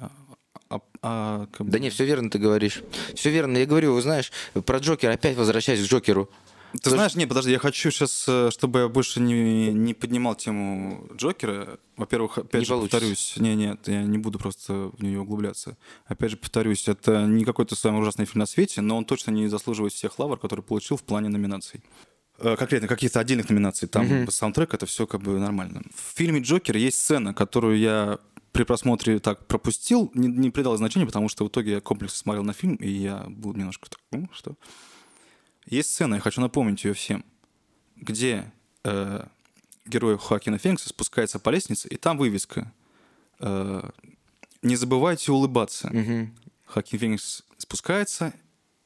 а, 0.70 0.80
а, 1.02 1.46
как 1.52 1.66
бы- 1.66 1.72
Да 1.72 1.78
не, 1.78 1.90
все 1.90 2.04
верно 2.04 2.30
ты 2.30 2.38
говоришь. 2.38 2.82
Все 3.14 3.30
верно. 3.30 3.56
Я 3.58 3.66
говорю, 3.66 3.94
вы 3.94 4.02
знаешь, 4.02 4.32
про 4.64 4.78
Джокера, 4.78 5.12
опять 5.12 5.36
возвращаясь 5.36 5.80
к 5.80 5.90
Джокеру. 5.90 6.30
Ты 6.82 6.90
знаешь, 6.90 7.14
не, 7.14 7.26
подожди, 7.26 7.50
я 7.50 7.58
хочу 7.58 7.90
сейчас, 7.90 8.28
чтобы 8.52 8.80
я 8.80 8.88
больше 8.88 9.20
не, 9.20 9.72
не 9.72 9.94
поднимал 9.94 10.34
тему 10.34 11.08
Джокера. 11.16 11.78
Во-первых, 11.96 12.38
опять 12.38 12.60
Не 12.60 12.66
же, 12.66 12.72
получится. 12.74 12.96
повторюсь, 12.98 13.34
не, 13.38 13.54
нет, 13.56 13.88
я 13.88 14.02
не 14.02 14.18
буду 14.18 14.38
просто 14.38 14.90
в 14.96 15.02
нее 15.02 15.20
углубляться. 15.20 15.76
Опять 16.06 16.32
же, 16.32 16.36
повторюсь, 16.36 16.86
это 16.86 17.24
не 17.26 17.44
какой-то 17.44 17.74
самый 17.74 18.00
ужасный 18.02 18.26
фильм 18.26 18.40
на 18.40 18.46
свете, 18.46 18.82
но 18.82 18.96
он 18.98 19.04
точно 19.04 19.30
не 19.30 19.48
заслуживает 19.48 19.92
всех 19.94 20.18
лавр, 20.18 20.38
которые 20.38 20.62
получил 20.62 20.96
в 20.96 21.02
плане 21.02 21.28
номинаций. 21.30 21.82
Э, 22.38 22.54
Конкретно 22.56 22.86
каких-то 22.86 23.18
отдельных 23.18 23.48
номинаций, 23.48 23.88
там 23.88 24.06
Мгм. 24.06 24.30
саундтрек, 24.30 24.74
это 24.74 24.86
все 24.86 25.06
как 25.06 25.22
бы 25.22 25.38
нормально. 25.38 25.82
В 25.94 26.16
фильме 26.16 26.40
«Джокер» 26.40 26.76
есть 26.76 26.98
сцена, 27.00 27.34
которую 27.34 27.78
я 27.78 28.18
при 28.52 28.64
просмотре 28.64 29.18
так 29.20 29.46
пропустил, 29.46 30.10
не, 30.14 30.28
не 30.28 30.50
придал 30.50 30.76
значения, 30.76 31.06
потому 31.06 31.28
что 31.28 31.44
в 31.44 31.48
итоге 31.48 31.72
я 31.72 31.80
комплексно 31.80 32.18
смотрел 32.18 32.44
на 32.44 32.52
фильм, 32.52 32.76
и 32.76 32.88
я 32.90 33.24
был 33.28 33.54
немножко 33.54 33.88
так, 33.90 33.98
ну, 34.12 34.28
что... 34.32 34.54
Есть 35.68 35.90
сцена, 35.92 36.14
я 36.16 36.20
хочу 36.20 36.40
напомнить 36.40 36.82
ее 36.84 36.94
всем, 36.94 37.24
где 37.96 38.50
э, 38.84 39.26
герой 39.84 40.18
Хоакина 40.18 40.58
Феникса 40.58 40.88
спускается 40.88 41.38
по 41.38 41.50
лестнице, 41.50 41.88
и 41.88 41.96
там 41.96 42.16
вывеска 42.16 42.72
э, 43.40 43.90
«Не 44.62 44.76
забывайте 44.76 45.30
улыбаться». 45.32 45.88
Мгм. 45.92 46.34
Хоакин 46.66 46.98
Феникс 46.98 47.42
спускается 47.58 48.32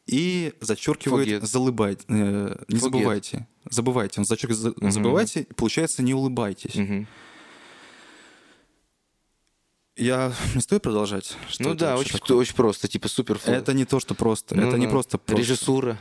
и 0.07 0.55
зачеркивает 0.61 1.29
Forget. 1.29 1.47
«залыбайте». 1.47 2.05
э, 2.09 2.64
не 2.68 2.77
Forget. 2.77 2.81
забывайте. 2.81 3.47
Забывайте. 3.71 4.21
Он 4.21 4.25
зачеркивает 4.25 4.59
«за- 4.59 4.75
Мгм. 4.77 4.90
«забывайте», 4.90 5.42
и 5.42 5.53
получается 5.55 6.03
«не 6.03 6.14
улыбайтесь». 6.14 6.75
Мгм. 6.75 7.07
Я 9.95 10.33
не 10.55 10.61
стоит 10.62 10.83
продолжать? 10.83 11.37
Что 11.49 11.62
Ну 11.64 11.75
да, 11.75 11.97
очень, 11.97 12.18
такое? 12.18 12.38
очень 12.38 12.55
просто, 12.57 12.88
типа 12.88 13.09
супер. 13.09 13.38
Это 13.47 13.73
не 13.75 13.85
то, 13.85 14.01
что 14.01 14.14
просто. 14.14 14.57
Ну 14.57 14.66
это 14.66 14.79
не 14.79 14.87
да. 14.87 14.90
просто 14.90 15.18
просто. 15.18 15.40
Режиссура. 15.40 15.99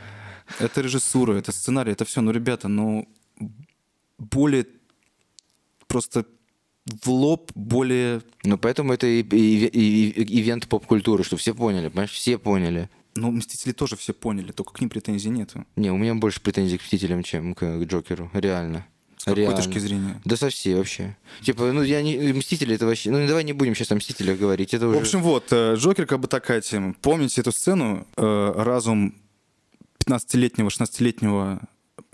Это 0.58 0.80
режиссура, 0.80 1.34
это 1.34 1.52
сценарий, 1.52 1.92
это 1.92 2.04
все. 2.04 2.20
Ну, 2.20 2.30
ребята, 2.30 2.68
ну, 2.68 3.08
более 4.18 4.66
просто 5.86 6.24
в 6.86 7.08
лоб, 7.10 7.52
более... 7.54 8.22
Ну 8.44 8.58
поэтому 8.58 8.92
это 8.92 9.06
и, 9.06 9.22
и- 9.22 9.66
и- 9.66 10.08
и- 10.10 10.40
ивент 10.40 10.66
поп-культуры, 10.68 11.22
чтобы 11.22 11.40
все 11.40 11.54
поняли, 11.54 11.88
понимаешь? 11.88 12.10
Все 12.10 12.38
поняли. 12.38 12.88
Ну, 13.14 13.30
«Мстители» 13.30 13.72
тоже 13.72 13.96
все 13.96 14.14
поняли, 14.14 14.52
только 14.52 14.72
к 14.72 14.80
ним 14.80 14.88
претензий 14.88 15.28
нету. 15.28 15.66
Не, 15.76 15.90
у 15.92 15.98
меня 15.98 16.14
больше 16.14 16.40
претензий 16.40 16.78
к 16.78 16.82
«Мстителям», 16.82 17.22
чем 17.22 17.54
к, 17.54 17.58
к 17.60 17.84
Джокеру. 17.84 18.30
Реально. 18.32 18.86
С 19.18 19.24
какой 19.24 19.42
Реально. 19.42 19.62
точки 19.62 19.78
зрения? 19.78 20.20
Да 20.24 20.36
со 20.36 20.48
всей 20.48 20.74
вообще. 20.74 21.14
Типа, 21.42 21.70
ну 21.72 21.82
я 21.82 22.02
не... 22.02 22.16
Мстители 22.32 22.74
это 22.74 22.86
вообще... 22.86 23.10
Ну 23.10 23.24
давай 23.28 23.44
не 23.44 23.52
будем 23.52 23.74
сейчас 23.76 23.92
о 23.92 23.96
Мстителях 23.96 24.38
говорить. 24.38 24.72
Это 24.74 24.88
уже... 24.88 24.98
В 24.98 25.02
общем, 25.02 25.22
вот, 25.22 25.44
э, 25.52 25.74
Джокер 25.76 26.06
как 26.06 26.20
бы 26.20 26.26
такая 26.26 26.60
тема. 26.62 26.94
Помните 27.02 27.42
эту 27.42 27.52
сцену? 27.52 28.06
Э, 28.16 28.52
Разум 28.56 29.14
15-летнего, 30.02 30.68
16-летнего 30.68 31.60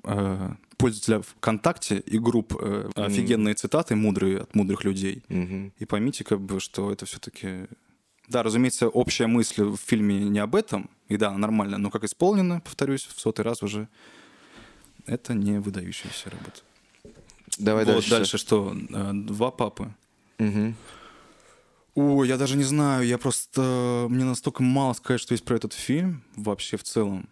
э, 0.05 0.51
пользователя 0.77 1.23
ВКонтакте 1.23 1.99
и 1.99 2.19
групп 2.19 2.57
э, 2.61 2.91
офигенные 2.95 3.55
цитаты 3.55 3.97
мудрые 3.97 4.41
от 4.41 4.55
мудрых 4.55 4.85
людей. 4.85 5.23
Мгм. 5.29 5.73
И 5.79 5.85
поймите, 5.85 6.25
как 6.25 6.41
бы, 6.41 6.61
что 6.61 6.93
это 6.93 7.07
все-таки... 7.07 7.67
Да, 8.29 8.43
разумеется, 8.43 8.89
общая 8.89 9.27
мысль 9.27 9.63
в 9.63 9.77
фильме 9.77 10.19
не 10.21 10.39
об 10.39 10.55
этом, 10.55 10.91
и 11.09 11.17
да, 11.17 11.29
она 11.29 11.39
нормально, 11.39 11.79
но 11.79 11.91
как 11.91 12.05
исполнено, 12.05 12.61
повторюсь, 12.61 13.05
в 13.05 13.19
сотый 13.19 13.45
раз 13.45 13.63
уже, 13.63 13.89
это 15.07 15.35
не 15.35 15.59
выдающаяся 15.59 16.31
работа. 16.31 16.61
Давай 17.59 17.85
вот 17.85 17.93
дальше. 17.93 18.11
дальше 18.11 18.39
что? 18.39 18.77
Э, 18.91 19.13
Два 19.15 19.51
папы. 19.51 19.93
Мгм. 20.39 20.77
Ой, 21.95 22.29
я 22.29 22.37
даже 22.37 22.57
не 22.57 22.63
знаю, 22.63 23.05
я 23.05 23.19
просто... 23.19 24.07
Мне 24.09 24.25
настолько 24.25 24.63
мало 24.63 24.93
сказать, 24.93 25.21
что 25.21 25.35
есть 25.35 25.45
про 25.45 25.57
этот 25.57 25.73
фильм 25.73 26.23
вообще 26.37 26.77
в 26.77 26.85
целом. 26.85 27.29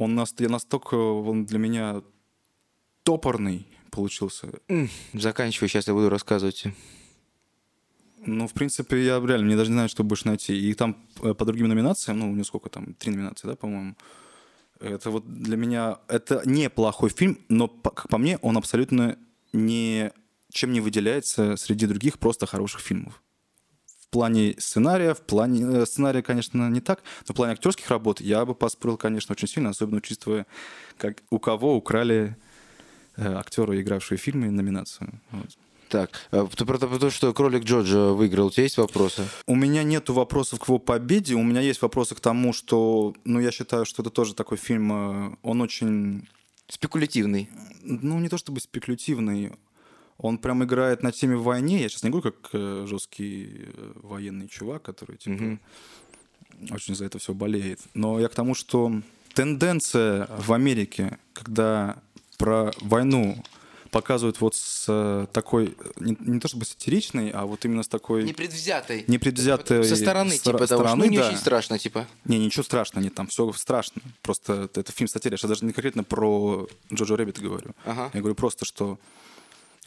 Он 0.00 0.14
настолько... 0.14 0.94
Он 0.94 1.44
для 1.44 1.58
меня 1.58 2.02
топорный 3.02 3.66
получился. 3.90 4.48
М, 4.68 4.88
Заканчивай, 5.12 5.68
сейчас 5.68 5.88
я 5.88 5.94
буду 5.94 6.08
рассказывать. 6.08 6.64
Ну, 8.26 8.46
в 8.46 8.52
принципе, 8.52 9.04
я 9.04 9.20
реально 9.20 9.46
мне 9.46 9.56
даже 9.56 9.70
не 9.70 9.74
знаю, 9.74 9.88
что 9.88 10.04
больше 10.04 10.26
найти. 10.26 10.54
И 10.70 10.74
там 10.74 10.96
э, 11.22 11.34
по 11.34 11.44
другим 11.44 11.68
номинациям, 11.68 12.18
ну, 12.18 12.34
не 12.34 12.44
сколько 12.44 12.68
там, 12.70 12.94
три 12.94 13.12
номинации, 13.12 13.46
да, 13.48 13.56
по-моему. 13.56 13.94
Это 14.80 15.10
вот 15.10 15.24
для 15.26 15.56
меня... 15.56 15.98
Это 16.08 16.42
неплохой 16.46 17.10
фильм, 17.10 17.38
но, 17.48 17.68
как 17.68 18.08
по 18.08 18.18
мне, 18.18 18.38
он 18.38 18.56
абсолютно 18.56 19.18
не... 19.52 20.12
чем 20.50 20.72
не 20.72 20.80
выделяется 20.80 21.56
среди 21.56 21.86
других 21.86 22.18
просто 22.18 22.46
хороших 22.46 22.80
фильмов. 22.80 23.22
В 24.10 24.12
плане 24.12 24.56
сценария, 24.58 25.14
в 25.14 25.20
плане... 25.20 25.62
э, 25.62 25.86
Сценария, 25.86 26.20
конечно, 26.20 26.68
не 26.68 26.80
так, 26.80 27.00
но 27.28 27.32
в 27.32 27.36
плане 27.36 27.52
актерских 27.52 27.88
работ 27.90 28.20
я 28.20 28.44
бы 28.44 28.56
поспорил, 28.56 28.96
конечно, 28.96 29.34
очень 29.34 29.46
сильно, 29.46 29.70
особенно 29.70 29.98
учитывая, 29.98 30.46
как 30.98 31.18
у 31.30 31.38
кого 31.38 31.76
украли 31.76 32.36
э, 33.16 33.32
актера, 33.34 33.80
игравшего 33.80 34.18
в 34.18 34.20
фильме, 34.20 34.50
номинацию. 34.50 35.12
Вот. 35.30 35.46
Так, 35.90 36.10
а 36.32 36.44
ты 36.44 36.64
про 36.64 36.78
то, 36.78 37.10
что 37.10 37.32
кролик 37.32 37.62
Джорджа 37.62 38.10
выиграл, 38.10 38.48
у 38.48 38.50
тебя 38.50 38.64
есть 38.64 38.78
вопросы? 38.78 39.28
У 39.46 39.54
меня 39.54 39.84
нету 39.84 40.12
вопросов 40.12 40.58
к 40.58 40.66
его 40.66 40.80
победе, 40.80 41.36
у 41.36 41.44
меня 41.44 41.60
есть 41.60 41.80
вопросы 41.80 42.16
к 42.16 42.20
тому, 42.20 42.52
что, 42.52 43.14
ну, 43.24 43.38
я 43.38 43.52
считаю, 43.52 43.84
что 43.84 44.02
это 44.02 44.10
тоже 44.10 44.34
такой 44.34 44.58
фильм, 44.58 44.92
э, 44.92 45.36
он 45.42 45.60
очень, 45.60 46.28
Спекулятивный. 46.68 47.48
ну, 47.82 48.18
не 48.18 48.28
то 48.28 48.38
чтобы 48.38 48.58
спекулятивный, 48.58 49.52
он 50.22 50.38
прям 50.38 50.62
играет 50.64 51.02
на 51.02 51.12
теме 51.12 51.36
войне. 51.36 51.80
Я 51.82 51.88
сейчас 51.88 52.02
не 52.02 52.10
говорю 52.10 52.30
как 52.32 52.50
э, 52.52 52.84
жесткий 52.86 53.66
э, 53.74 53.92
военный 53.96 54.48
чувак, 54.48 54.82
который, 54.82 55.16
типа, 55.16 55.42
Мгм. 55.42 55.60
очень 56.70 56.94
за 56.94 57.04
это 57.06 57.18
все 57.18 57.32
болеет. 57.32 57.80
Но 57.94 58.20
я 58.20 58.28
к 58.28 58.34
тому, 58.34 58.54
что 58.54 58.92
тенденция 59.34 60.26
в 60.38 60.52
Америке, 60.52 61.18
когда 61.32 61.96
про 62.38 62.70
войну 62.80 63.42
показывают 63.90 64.40
вот 64.40 64.54
с 64.54 64.84
э, 64.88 65.26
такой, 65.32 65.76
не, 65.98 66.16
не 66.20 66.38
то 66.38 66.46
чтобы 66.48 66.64
сатиричной, 66.64 67.30
а 67.30 67.44
вот 67.44 67.64
именно 67.64 67.82
с 67.82 67.88
такой... 67.88 68.22
Непредвзятой. 68.22 69.04
Непредвзятой 69.08 69.82
Со 69.82 69.96
стороны, 69.96 70.34
стра- 70.34 70.38
типа, 70.38 70.58
того, 70.58 70.66
что 70.66 70.76
стороны, 70.76 71.04
ну, 71.06 71.10
не 71.10 71.16
да. 71.18 71.28
очень 71.28 71.38
страшно, 71.38 71.76
типа. 71.78 72.06
Не, 72.24 72.38
ничего 72.38 72.62
страшного, 72.62 73.02
нет, 73.02 73.14
там 73.14 73.26
все 73.26 73.50
страшно. 73.52 74.00
Просто 74.22 74.70
это, 74.74 74.92
фильм 74.92 75.08
сатира. 75.08 75.32
Я 75.32 75.38
сейчас 75.38 75.48
даже 75.48 75.64
не 75.64 75.72
конкретно 75.72 76.04
про 76.04 76.68
Jojo 76.92 77.16
Rabbit 77.16 77.40
говорю. 77.40 77.72
Ага. 77.84 78.10
Я 78.14 78.20
говорю 78.20 78.36
просто, 78.36 78.64
что 78.64 78.98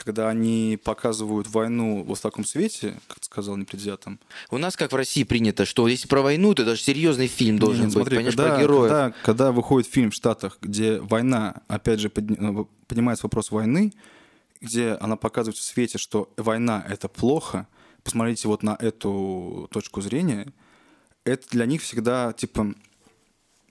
когда 0.04 0.30
они 0.30 0.80
показывают 0.84 1.48
войну 1.48 2.04
вот 2.04 2.18
в 2.18 2.22
таком 2.22 2.46
свете, 2.46 3.00
как 3.08 3.20
ты 3.20 3.26
сказал, 3.26 3.58
непредвзятом. 3.58 4.20
У 4.52 4.58
нас, 4.58 4.76
как 4.76 4.92
в 4.92 4.96
России, 4.96 5.24
принято, 5.24 5.66
что 5.66 5.88
если 5.88 6.08
про 6.08 6.22
войну, 6.22 6.54
то 6.54 6.66
даже 6.66 6.82
серьезный 6.82 7.28
фильм 7.28 7.60
должен 7.60 7.82
Не, 7.82 7.86
быть, 7.88 7.94
смотри, 7.94 8.18
понимаешь, 8.18 8.36
когда, 8.36 8.56
про 8.56 8.62
героев. 8.62 8.92
Когда, 8.92 9.14
когда 9.24 9.52
выходит 9.52 9.90
фильм 9.90 10.12
в 10.12 10.16
Штатах, 10.16 10.58
где 10.62 11.00
война, 11.00 11.62
опять 11.68 12.00
же, 12.00 12.12
э, 12.16 12.66
поднимается 12.88 13.26
вопрос 13.26 13.52
войны, 13.52 13.94
где 14.62 14.92
она 14.94 15.16
показывает 15.18 15.58
в 15.58 15.64
свете, 15.64 15.98
что 15.98 16.32
война— 16.38 16.86
это 16.90 17.08
плохо, 17.08 17.68
посмотрите 18.04 18.48
вот 18.48 18.64
на 18.64 18.76
эту 18.80 19.68
точку 19.72 20.02
зрения, 20.02 20.54
это 21.26 21.48
для 21.50 21.66
них 21.66 21.82
всегда, 21.82 22.34
типа, 22.34 22.74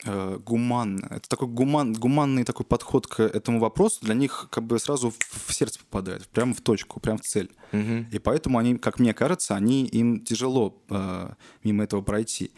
гуманно. 0.04 1.06
Это 1.10 1.28
такой 1.28 1.48
гуман, 1.48 1.92
гуманный 1.92 2.44
такой 2.44 2.66
подход 2.66 3.06
к 3.06 3.20
этому 3.20 3.60
вопросу 3.60 4.00
для 4.02 4.14
них 4.14 4.48
как 4.50 4.64
бы 4.64 4.78
сразу 4.78 5.10
в, 5.10 5.52
сердце 5.52 5.78
попадает, 5.78 6.26
прямо 6.28 6.54
в 6.54 6.60
точку, 6.60 7.00
прямо 7.00 7.18
в 7.18 7.22
цель. 7.22 7.50
Мгм. 7.72 8.08
И 8.10 8.18
поэтому 8.18 8.58
они, 8.58 8.76
как 8.78 8.98
мне 8.98 9.14
кажется, 9.14 9.54
они, 9.54 9.84
им 9.84 10.20
тяжело 10.20 10.82
э, 10.90 11.30
мимо 11.64 11.84
этого 11.84 12.02
пройти. 12.02 12.50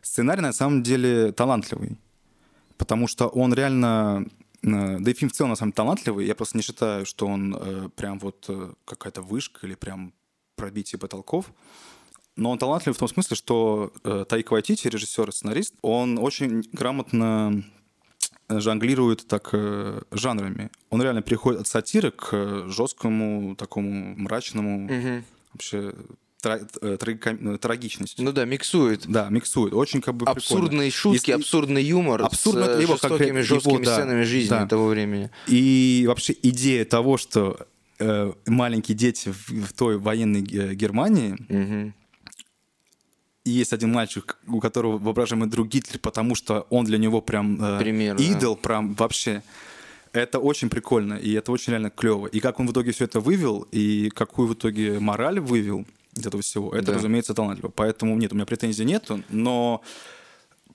Сценарий 0.00 0.42
на 0.42 0.52
самом 0.52 0.82
деле 0.82 1.32
талантливый, 1.32 1.98
потому 2.76 3.06
что 3.08 3.28
он 3.28 3.54
реально... 3.54 4.26
э, 4.62 4.98
да 5.00 5.10
и 5.10 5.14
фильм 5.14 5.30
в 5.30 5.34
целом 5.34 5.50
на 5.50 5.56
самом 5.56 5.70
деле 5.70 5.76
талантливый. 5.76 6.26
Я 6.26 6.34
просто 6.34 6.56
не 6.56 6.62
считаю, 6.62 7.06
что 7.06 7.26
он 7.26 7.54
э, 7.54 7.88
прям 7.96 8.18
вот 8.18 8.46
э, 8.48 8.72
какая-то 8.84 9.22
вышка 9.22 9.66
или 9.66 9.74
прям 9.74 10.12
пробитие 10.56 10.98
потолков. 10.98 11.52
Но 12.36 12.50
он 12.50 12.58
талантливый 12.58 12.94
в 12.94 12.98
том 12.98 13.08
смысле, 13.08 13.36
что 13.36 13.92
э, 14.04 14.24
Таик 14.28 14.50
Вайтити, 14.50 14.88
режиссер 14.88 15.28
и 15.28 15.32
сценарист, 15.32 15.74
он 15.82 16.18
очень 16.18 16.62
грамотно 16.72 17.62
жонглирует 18.48 19.26
так 19.26 19.50
э, 19.52 20.00
жанрами. 20.10 20.70
Он 20.90 21.02
реально 21.02 21.22
переходит 21.22 21.60
от 21.62 21.66
сатиры 21.68 22.10
к 22.10 22.28
э, 22.32 22.64
жесткому, 22.68 23.54
такому 23.56 24.14
мрачному, 24.16 24.80
Мгм. 24.88 25.24
вообще 25.52 25.92
э, 26.44 26.58
э, 26.82 27.56
трагичности. 27.58 28.20
Ну 28.20 28.32
да, 28.32 28.44
миксует. 28.44 29.06
Да, 29.06 29.28
миксует. 29.30 29.72
Очень 29.74 30.00
как 30.00 30.14
бы 30.14 30.24
прикольно. 30.26 30.38
Абсурдные 30.38 30.90
шутки, 30.90 31.30
И- 31.30 31.34
абсурдный 31.34 31.82
юмор 31.84 32.22
Абсурдно, 32.22 32.64
с 32.64 32.68
э, 32.68 32.80
либо 32.80 32.92
жестокими, 32.94 33.18
конкретно- 33.18 33.42
жесткими 33.42 33.74
его, 33.74 33.84
да, 33.84 33.94
сценами 33.94 34.22
жизни 34.24 34.48
да. 34.50 34.66
того 34.66 34.86
времени. 34.88 35.30
И 35.48 36.04
вообще 36.08 36.34
идея 36.42 36.84
того, 36.84 37.16
что 37.16 37.58
э, 37.98 38.32
маленькие 38.46 38.96
дети 38.96 39.28
в, 39.30 39.48
в 39.66 39.72
той 39.74 39.98
военной 39.98 40.42
э, 40.42 40.74
Германии, 40.74 41.36
Мгм. 41.48 41.94
Есть 43.44 43.72
один 43.72 43.92
мальчик, 43.92 44.38
у 44.46 44.60
которого 44.60 44.98
воображаемый 44.98 45.48
друг 45.48 45.68
Гитлер, 45.68 45.98
потому 45.98 46.34
что 46.34 46.66
он 46.70 46.84
для 46.84 46.98
него 46.98 47.20
прям 47.20 47.60
э, 47.62 47.78
Пример, 47.78 48.16
да. 48.16 48.22
идол, 48.22 48.56
прям 48.56 48.94
вообще. 48.94 49.42
Это 50.12 50.38
очень 50.38 50.68
прикольно, 50.68 51.14
и 51.14 51.32
это 51.32 51.52
очень 51.52 51.70
реально 51.72 51.90
клево. 51.90 52.26
И 52.26 52.40
как 52.40 52.60
он 52.60 52.66
в 52.66 52.72
итоге 52.72 52.92
все 52.92 53.04
это 53.04 53.18
вывел, 53.20 53.66
и 53.72 54.10
какую 54.10 54.48
в 54.48 54.54
итоге 54.54 55.00
мораль 55.00 55.40
вывел 55.40 55.86
из 56.14 56.26
этого 56.26 56.42
всего, 56.42 56.72
это, 56.74 56.86
Да. 56.88 56.94
разумеется, 56.94 57.32
талантливо. 57.34 57.70
Поэтому 57.74 58.14
нет, 58.16 58.32
у 58.32 58.34
меня 58.34 58.44
претензий 58.44 58.84
нету, 58.84 59.22
но 59.30 59.80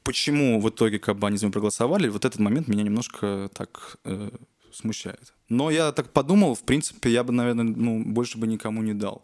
почему 0.03 0.59
в 0.59 0.67
итоге 0.69 0.97
как 0.99 1.17
бы 1.17 1.27
они 1.27 1.37
за 1.37 1.45
него 1.45 1.53
проголосовали, 1.53 2.09
вот 2.09 2.25
этот 2.25 2.39
момент 2.39 2.67
меня 2.67 2.83
немножко 2.83 3.49
так 3.53 3.97
э, 4.05 4.29
смущает. 4.73 5.33
Но 5.49 5.69
я 5.69 5.91
так 5.91 6.09
подумал, 6.11 6.55
в 6.55 6.63
принципе, 6.63 7.11
я 7.11 7.23
бы, 7.23 7.31
наверное, 7.31 7.63
ну, 7.63 8.03
больше 8.03 8.37
бы 8.37 8.47
никому 8.47 8.81
не 8.81 8.93
дал. 8.93 9.21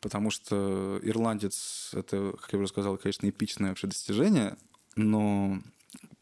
Потому 0.00 0.30
что 0.30 1.00
ирландец, 1.02 1.90
это, 1.92 2.34
как 2.40 2.52
я 2.52 2.58
уже 2.58 2.68
сказал, 2.68 2.96
конечно, 2.98 3.28
эпичное 3.28 3.70
вообще 3.70 3.86
достижение, 3.86 4.56
но 4.94 5.60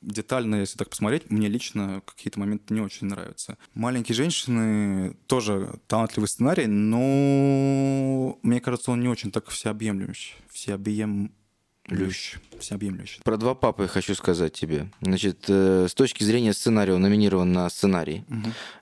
детально, 0.01 0.57
если 0.57 0.77
так 0.79 0.91
посмотреть, 0.91 1.31
мне 1.31 1.49
лично 1.49 2.03
какие-то 2.05 2.39
моменты 2.39 2.75
не 2.75 2.81
очень 2.81 3.07
нравятся. 3.07 3.59
«Маленькие 3.75 4.15
женщины» 4.15 5.17
тоже 5.27 5.81
талантливый 5.87 6.29
сценарий, 6.29 6.67
но 6.67 8.39
мне 8.43 8.61
кажется, 8.61 8.91
он 8.91 9.01
не 9.01 9.09
очень 9.09 9.33
так 9.33 9.49
всеобъемлющий. 9.49 10.35
Всеобъемлющий. 11.87 12.39
Всеобъемлющий. 12.59 13.21
Про 13.23 13.37
два 13.37 13.55
папы 13.55 13.83
я 13.83 13.89
хочу 13.89 14.15
сказать 14.15 14.55
тебе. 14.55 14.89
Значит, 15.03 15.45
э, 15.49 15.87
с 15.89 15.95
точки 15.95 16.25
зрения 16.25 16.55
сценария 16.55 16.95
он 16.95 17.03
номинирован 17.03 17.53
на 17.53 17.69
сценарий. 17.69 18.25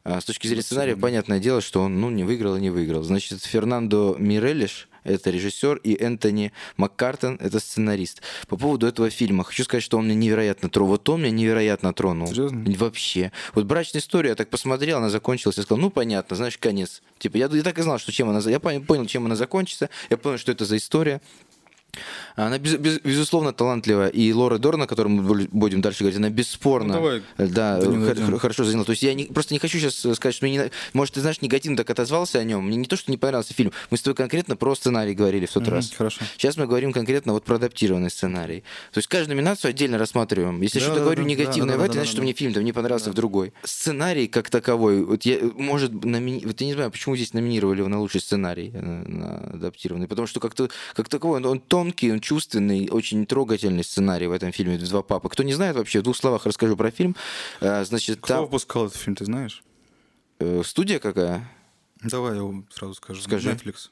А 0.05 0.21
с 0.21 0.25
точки 0.25 0.47
зрения 0.47 0.62
сценария, 0.62 0.97
понятное 0.97 1.41
дело, 1.41 1.61
что 1.61 1.83
он 1.83 2.01
ну, 2.01 2.11
не 2.11 2.23
выиграл 2.23 2.57
и 2.57 2.61
не 2.61 2.71
выиграл. 2.71 3.03
Значит, 3.03 3.43
Фернандо 3.43 4.15
Мирелиш— 4.19 4.88
это 5.05 5.31
режиссер, 5.31 5.79
и 5.79 6.01
Энтони 6.01 6.53
Маккартон— 6.77 7.38
это 7.41 7.59
сценарист. 7.59 8.23
По 8.47 8.57
поводу 8.57 8.87
этого 8.87 9.11
фильма 9.11 9.43
хочу 9.43 9.65
сказать, 9.65 9.83
что 9.83 9.99
он 9.99 10.05
меня 10.05 10.15
невероятно 10.15 10.71
тронул. 10.71 10.91
Вот 10.91 11.09
он 11.09 11.23
меня 11.23 11.33
невероятно 11.33 11.93
тронул. 11.93 12.29
Серьезно? 12.29 12.65
Вообще. 12.77 13.33
Вот 13.55 13.65
«Брачная 13.65 14.01
история», 14.01 14.31
я 14.31 14.35
так 14.37 14.49
посмотрел, 14.49 14.99
она 14.99 15.11
закончилась, 15.11 15.57
я 15.57 15.65
сказал, 15.65 15.81
ну, 15.81 15.91
понятно, 15.91 16.37
знаешь, 16.37 16.57
конец. 16.57 17.03
Типа, 17.19 17.37
я, 17.37 17.47
я 17.47 17.62
так 17.62 17.79
и 17.81 17.83
знал, 17.83 17.99
что 17.99 18.12
чем 18.12 18.29
она... 18.29 18.38
Я 18.49 18.59
пон- 18.59 18.85
понял, 18.85 19.07
чем 19.07 19.27
она 19.27 19.35
закончится, 19.35 19.91
я 20.09 20.17
понял, 20.17 20.38
что 20.38 20.53
это 20.53 20.65
за 20.65 20.77
история. 20.77 21.21
Она, 22.37 22.59
без, 22.59 22.76
без, 22.76 23.00
безусловно, 23.00 23.52
талантливая. 23.52 24.09
И 24.09 24.33
Лора 24.33 24.57
Дорна, 24.59 24.85
о 24.85 24.87
которой 24.87 25.09
мы 25.09 25.48
будем 25.50 25.83
дальше 25.83 26.00
говорить, 26.00 26.18
она 26.18 26.31
бесспорно 26.31 26.94
Ну, 26.94 27.00
давай 27.00 27.22
да, 27.37 27.78
до 27.78 27.87
неё 27.88 28.14
хор- 28.14 28.38
хорошо 28.38 28.64
заняла. 28.64 28.85
То 28.85 28.92
есть 28.92 29.02
я 29.02 29.12
не, 29.12 29.24
просто 29.26 29.52
не 29.52 29.59
хочу 29.59 29.78
сейчас 29.78 29.96
сказать, 30.16 30.35
что 30.35 30.46
мне 30.46 30.57
не... 30.57 30.70
Может, 30.94 31.14
ты 31.14 31.20
знаешь, 31.20 31.42
негативно 31.42 31.76
так 31.76 31.90
отозвался 31.90 32.38
о 32.38 32.44
нем. 32.44 32.64
Мне 32.66 32.76
не 32.76 32.87
то, 32.87 32.96
что 32.96 33.11
не 33.11 33.18
понравился 33.18 33.52
фильм. 33.52 33.72
Мы 33.90 33.98
с 33.98 34.02
тобой 34.02 34.16
конкретно 34.16 34.57
про 34.57 34.74
сценарий 34.74 35.14
говорили 35.14 35.44
в 35.44 35.52
тот 35.52 35.64
Мгм, 35.64 35.72
раз. 35.72 35.92
Хорошо. 35.94 36.22
Сейчас 36.38 36.57
мы 36.57 36.66
говорим 36.66 36.92
конкретно 36.92 37.35
вот 37.35 37.44
про 37.44 37.57
адаптированный 37.57 38.11
сценарий. 38.11 38.61
То 38.92 38.98
есть 38.98 39.09
каждую 39.09 39.37
номинацию 39.37 39.68
отдельно 39.70 39.98
рассматриваем. 39.98 40.62
Если 40.62 40.78
Да, 40.78 40.85
что-то 40.87 41.00
да, 41.00 41.05
говорю 41.05 41.24
да, 41.24 41.28
негативное 41.28 41.76
да, 41.76 41.78
в 41.78 41.78
да, 41.81 41.85
этой, 41.87 41.94
да, 41.94 42.00
значит, 42.00 42.09
да, 42.09 42.12
что 42.12 42.16
да. 42.18 42.22
мне 42.22 42.33
фильм 42.33 42.55
там 42.55 42.64
не 42.64 42.72
понравился 42.72 43.11
в 43.11 43.14
другой. 43.14 43.52
Сценарий 43.64 44.28
как 44.28 44.48
таковой, 44.48 45.05
вот 45.05 45.24
я, 45.24 45.38
может, 45.57 45.92
номини... 46.05 46.42
вот 46.46 46.59
я 46.61 46.66
не 46.66 46.72
знаю, 46.72 46.90
почему 46.90 47.16
здесь 47.16 47.35
номинировали 47.35 47.81
его 47.81 47.88
на 47.88 48.00
лучший 48.00 48.22
сценарий, 48.22 48.70
э, 48.72 48.81
на 48.81 49.37
адаптированный, 49.55 50.09
потому 50.09 50.26
что 50.26 50.40
как-то 50.40 50.70
как 50.94 51.11
таковой, 51.11 51.37
он, 51.38 51.46
он 51.46 51.61
тонкий, 51.83 52.12
он 52.12 52.21
чувственный, 52.21 52.88
очень 52.90 53.27
трогательный 53.27 53.83
сценарий 53.83 54.29
в 54.29 54.33
этом 54.33 54.53
фильме 54.53 54.79
«Два 54.79 55.03
папы». 55.03 55.29
Кто 55.29 55.42
не 55.42 55.53
знает 55.53 55.77
вообще, 55.77 56.01
в 56.01 56.03
двух 56.03 56.16
словах 56.16 56.47
расскажу 56.47 56.76
про 56.76 56.91
фильм. 56.91 57.16
Э, 57.61 57.85
Значит, 57.85 58.18
Кто 58.18 58.35
там 58.35 58.45
выпускал 58.45 58.87
этот 58.87 58.99
фильм, 58.99 59.16
ты 59.16 59.24
знаешь? 59.24 59.62
э, 60.39 60.62
студия 60.64 60.99
какая? 60.99 61.49
Давай 62.03 62.33
я 62.33 62.39
его 62.39 62.64
сразу 62.70 62.95
скажу. 62.95 63.20
Скажи. 63.22 63.51
Netflix. 63.51 63.91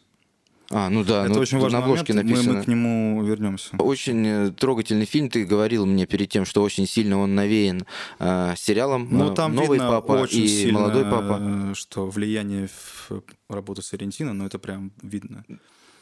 А, 0.72 0.88
ну 0.88 1.02
да, 1.02 1.24
Это 1.24 1.34
ну, 1.34 1.40
очень 1.40 1.58
важный 1.58 1.80
на 1.80 1.84
обложке 1.84 2.12
момент. 2.12 2.30
Мы, 2.30 2.36
написано. 2.36 2.58
мы 2.58 2.64
к 2.64 2.68
нему 2.68 3.24
вернемся. 3.24 3.76
Очень 3.78 4.26
э, 4.26 4.50
трогательный 4.52 5.04
фильм. 5.04 5.28
Ты 5.28 5.44
говорил 5.44 5.84
мне 5.84 6.06
перед 6.06 6.28
тем, 6.28 6.44
что 6.44 6.62
очень 6.62 6.86
сильно 6.86 7.18
он 7.18 7.34
навеян 7.34 7.84
э, 8.20 8.54
сериалом 8.56 9.08
Ну, 9.10 9.34
там 9.34 9.54
«Новый 9.56 9.78
видно 9.78 9.90
папа» 9.90 10.12
очень 10.12 10.44
и 10.44 10.48
сильно, 10.48 10.78
«Молодой 10.78 11.04
папа». 11.04 11.74
что 11.74 12.08
влияние 12.08 12.68
в 12.68 13.22
работу 13.48 13.82
Сарентино, 13.82 14.32
но 14.32 14.46
это 14.46 14.60
прям 14.60 14.92
видно. 15.02 15.44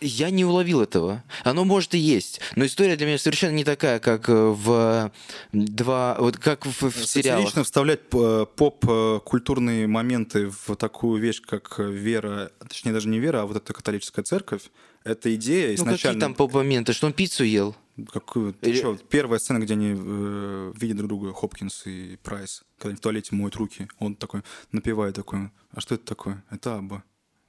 Я 0.01 0.30
не 0.30 0.44
уловил 0.44 0.80
этого. 0.80 1.24
Оно 1.44 1.64
может 1.64 1.94
и 1.94 1.99
есть, 1.99 2.40
но 2.57 2.64
история 2.64 2.96
для 2.96 3.07
меня 3.07 3.18
совершенно 3.18 3.53
не 3.53 3.64
такая, 3.64 3.99
как 3.99 4.28
э, 4.28 4.32
в 4.32 5.11
два, 5.53 6.16
вот 6.18 6.36
как 6.36 6.66
в, 6.66 6.90
в 6.90 7.07
сериалах. 7.07 7.40
Сатирично 7.40 7.64
вставлять 7.64 8.01
э, 8.12 8.46
поп-культурные 8.57 9.86
моменты 9.86 10.51
в 10.51 10.76
такую 10.76 11.20
вещь, 11.20 11.40
как 11.40 11.78
вера, 11.78 12.53
точнее 12.68 12.92
даже 12.92 13.09
не 13.09 13.18
вера, 13.18 13.42
а 13.42 13.46
вот 13.46 13.57
эта 13.57 13.72
католическая 13.72 14.24
церковь, 14.24 14.62
это 15.05 15.34
идея 15.34 15.70
Ну, 15.70 15.76
какие 15.76 15.88
изначально... 15.94 16.20
там 16.20 16.34
поп-моменты? 16.34 16.92
Что 16.92 17.07
он 17.07 17.12
пиццу 17.12 17.44
ел? 17.44 17.74
Какую? 18.12 18.53
Ты 18.55 18.70
Или- 18.70 18.80
чё, 18.80 18.96
первая 18.96 19.38
сцена, 19.40 19.59
где 19.59 19.72
они 19.74 19.94
э, 19.96 20.72
видят 20.76 20.99
друг 20.99 21.09
друга, 21.09 21.32
Хопкинс 21.32 21.86
и 21.86 22.16
Прайс, 22.22 22.62
когда 22.78 22.90
они 22.90 22.96
в 22.96 23.01
туалете 23.01 23.34
моют 23.34 23.57
руки, 23.57 23.88
он 23.99 24.14
такой 24.14 24.42
напевает 24.70 25.16
такой, 25.16 25.51
а 25.72 25.80
что 25.80 25.96
это 25.96 26.05
такое? 26.05 26.44
Это 26.51 26.76
Абба. 26.76 27.03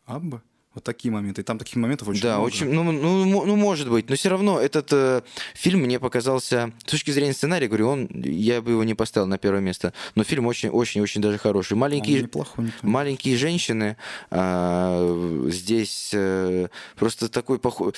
Абба? 0.05 0.41
Вот 0.79 0.85
такие 0.85 1.11
моменты. 1.11 1.41
И 1.41 1.43
там 1.43 1.59
таких 1.59 1.75
моментов 1.75 2.07
очень 2.07 2.21
да, 2.21 2.35
много. 2.35 2.47
очень, 2.47 2.71
ну, 2.71 2.83
ну, 2.89 3.45
ну, 3.45 3.55
может 3.57 3.89
быть, 3.89 4.09
но 4.09 4.15
все 4.15 4.29
равно 4.29 4.61
этот 4.61 4.87
э, 4.93 5.23
фильм 5.53 5.81
мне 5.81 5.99
показался, 5.99 6.71
с 6.85 6.91
точки 6.91 7.11
зрения 7.11 7.33
сценария, 7.33 7.67
говорю, 7.67 7.89
он, 7.89 8.07
я 8.13 8.61
бы 8.61 8.71
его 8.71 8.85
не 8.85 8.93
поставил 8.93 9.27
на 9.27 9.37
первое 9.37 9.59
место, 9.59 9.91
но 10.15 10.23
фильм 10.23 10.45
очень-очень-очень 10.45 11.21
даже 11.21 11.37
хороший. 11.37 11.75
Маленькие, 11.75 12.21
неплохой, 12.21 12.65
не. 12.65 12.71
Маленькие 12.81 13.35
женщины 13.35 13.97
а, 14.31 15.49
здесь 15.51 16.11
э, 16.13 16.69
просто 16.95 17.27
такой 17.27 17.59
похож. 17.59 17.95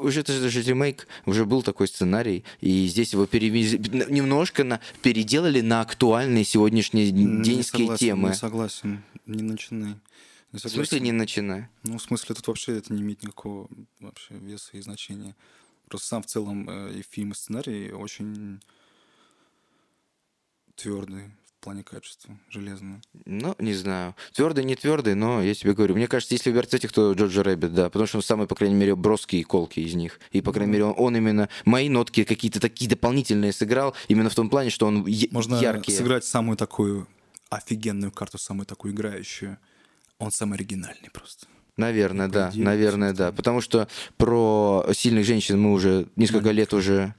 Уже 0.00 0.20
это 0.20 0.32
же 0.48 0.62
ремейк, 0.62 1.06
уже 1.26 1.44
был 1.44 1.62
такой 1.62 1.88
сценарий, 1.88 2.42
и 2.62 2.86
здесь 2.86 3.12
его 3.12 3.26
перевезли 3.26 3.78
немножко 4.08 4.64
на, 4.64 4.80
переделали 5.02 5.60
на 5.60 5.82
актуальные 5.82 6.44
сегодняшние 6.44 7.10
Не 7.10 7.42
деньские 7.42 7.82
согласен, 7.82 8.06
темы. 8.06 8.28
Не 8.30 8.34
согласен, 8.34 9.02
не 9.26 9.42
начинай. 9.42 9.96
В 10.54 10.68
смысле 10.68 11.00
не 11.00 11.12
начиная? 11.12 11.68
Ну, 11.82 11.98
в 11.98 12.02
смысле, 12.02 12.34
тут 12.36 12.46
вообще 12.46 12.78
это 12.78 12.92
не 12.92 13.02
имеет 13.02 13.22
никакого 13.22 13.68
вообще 13.98 14.34
веса 14.34 14.70
и 14.74 14.80
значения. 14.80 15.34
Просто 15.88 16.08
сам 16.08 16.22
в 16.22 16.26
целом 16.26 16.68
э, 16.70 16.98
и 16.98 17.02
фильм, 17.02 17.32
и 17.32 17.34
сценарий 17.34 17.92
очень 17.92 18.60
твердый 20.76 21.32
в 21.44 21.64
плане 21.64 21.82
качества, 21.82 22.38
железный. 22.50 23.00
Ну, 23.24 23.56
не 23.58 23.74
знаю. 23.74 24.14
Твердый, 24.32 24.64
не 24.64 24.76
твердый, 24.76 25.14
но 25.14 25.42
я 25.42 25.54
тебе 25.54 25.74
говорю. 25.74 25.96
Мне 25.96 26.06
кажется, 26.06 26.34
если 26.34 26.50
выбирать 26.50 26.74
этих, 26.74 26.92
то 26.92 27.12
Jojo 27.14 27.42
Rabbit, 27.42 27.74
да. 27.74 27.90
Потому 27.90 28.06
что 28.06 28.18
он 28.18 28.22
самый, 28.22 28.46
по 28.46 28.54
крайней 28.54 28.76
мере, 28.76 28.94
броский 28.94 29.40
и 29.40 29.44
колкий 29.44 29.84
из 29.84 29.94
них. 29.94 30.20
И, 30.30 30.40
по 30.40 30.52
крайней 30.52 30.72
мере, 30.72 30.84
он, 30.84 30.94
он 30.96 31.16
именно 31.16 31.48
мои 31.64 31.88
нотки 31.88 32.22
какие-то 32.22 32.60
такие 32.60 32.88
дополнительные 32.88 33.52
сыграл. 33.52 33.94
Именно 34.06 34.30
в 34.30 34.34
том 34.34 34.48
плане, 34.50 34.70
что 34.70 34.86
он 34.86 35.06
Можно 35.32 35.56
яркий. 35.56 35.90
сыграть 35.92 36.24
самую 36.24 36.56
такую 36.56 37.08
офигенную 37.50 38.12
карту, 38.12 38.38
самую 38.38 38.66
такую 38.66 38.94
играющую. 38.94 39.58
Он 40.18 40.30
самый 40.30 40.54
оригинальный 40.54 41.10
просто. 41.12 41.46
Наверное, 41.76 42.28
да. 42.28 42.50
идее 42.50 42.64
Наверное, 42.64 43.12
да. 43.12 43.32
Потому 43.32 43.60
что 43.60 43.88
про 44.16 44.86
сильных 44.92 45.26
женщин 45.26 45.60
мы 45.60 45.72
уже 45.72 46.06
несколько 46.16 46.50
лет 46.50 46.72
уже... 46.72 47.14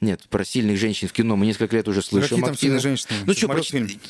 Нет, 0.00 0.26
про 0.28 0.44
сильных 0.44 0.76
женщин 0.76 1.08
в 1.08 1.12
кино 1.12 1.36
мы 1.36 1.46
несколько 1.46 1.74
лет 1.76 1.88
уже 1.88 2.02
слышим. 2.02 2.28
Какие 2.28 2.44
там 2.44 2.52
активно. 2.52 2.80
сильные 2.80 2.96
женщины? 2.96 3.24
Ну 3.26 3.32
что, 3.32 3.48
про 3.48 3.62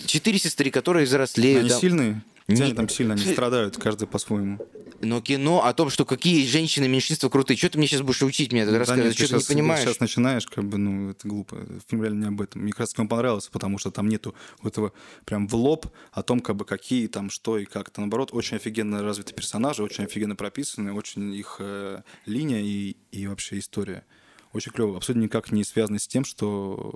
четыре 0.06 0.38
сестры, 0.38 0.70
которые 0.70 1.06
взрослеют. 1.06 1.70
Они 1.70 1.80
сильные? 1.80 2.22
Где 2.48 2.58
Не- 2.62 2.66
они 2.68 2.74
там 2.74 2.88
сильно? 2.88 3.14
Они 3.14 3.24
страдают, 3.24 3.76
каждый 3.76 4.06
по-своему. 4.06 4.60
Но 5.00 5.20
кино 5.20 5.64
о 5.64 5.74
том, 5.74 5.90
что 5.90 6.04
какие 6.04 6.46
женщины 6.46 6.86
меньшинства 6.88 7.28
крутые. 7.28 7.56
Что 7.56 7.70
ты 7.70 7.78
мне 7.78 7.86
сейчас 7.88 8.02
будешь 8.02 8.22
учить 8.22 8.52
меня 8.52 8.64
Да 8.66 8.78
рассказывать? 8.78 9.06
нет, 9.08 9.14
Что 9.16 9.26
ты 9.28 9.34
не 9.34 9.40
сейчас, 9.40 9.48
понимаешь? 9.52 9.84
Сейчас 9.84 10.00
начинаешь, 10.00 10.46
как 10.46 10.64
бы, 10.64 10.78
ну, 10.78 11.10
это 11.10 11.26
глупо. 11.28 11.58
Фильм 11.88 12.02
реально 12.02 12.20
не 12.22 12.28
об 12.28 12.40
этом. 12.40 12.62
Мне 12.62 12.70
как 12.70 12.80
раз 12.80 12.94
он 12.96 13.08
понравился, 13.08 13.50
потому 13.50 13.78
что 13.78 13.90
там 13.90 14.08
нету 14.08 14.34
вот 14.62 14.72
этого 14.72 14.92
прям 15.24 15.48
в 15.48 15.54
лоб 15.56 15.86
о 16.12 16.22
том, 16.22 16.40
как 16.40 16.56
бы, 16.56 16.64
какие 16.64 17.08
там, 17.08 17.30
что 17.30 17.58
и 17.58 17.64
как. 17.64 17.88
Это, 17.88 18.00
наоборот, 18.00 18.30
очень 18.32 18.56
офигенно 18.56 19.02
развиты 19.02 19.34
персонажи, 19.34 19.82
очень 19.82 20.04
офигенно 20.04 20.36
прописаны, 20.36 20.92
очень 20.92 21.34
их 21.34 21.56
э, 21.58 22.02
линия 22.24 22.60
и, 22.62 22.96
и 23.10 23.26
вообще 23.26 23.58
история. 23.58 24.04
Очень 24.52 24.72
клево. 24.72 24.96
Абсолютно 24.96 25.24
никак 25.24 25.50
не 25.52 25.64
связано 25.64 25.98
с 25.98 26.06
тем, 26.06 26.24
что 26.24 26.94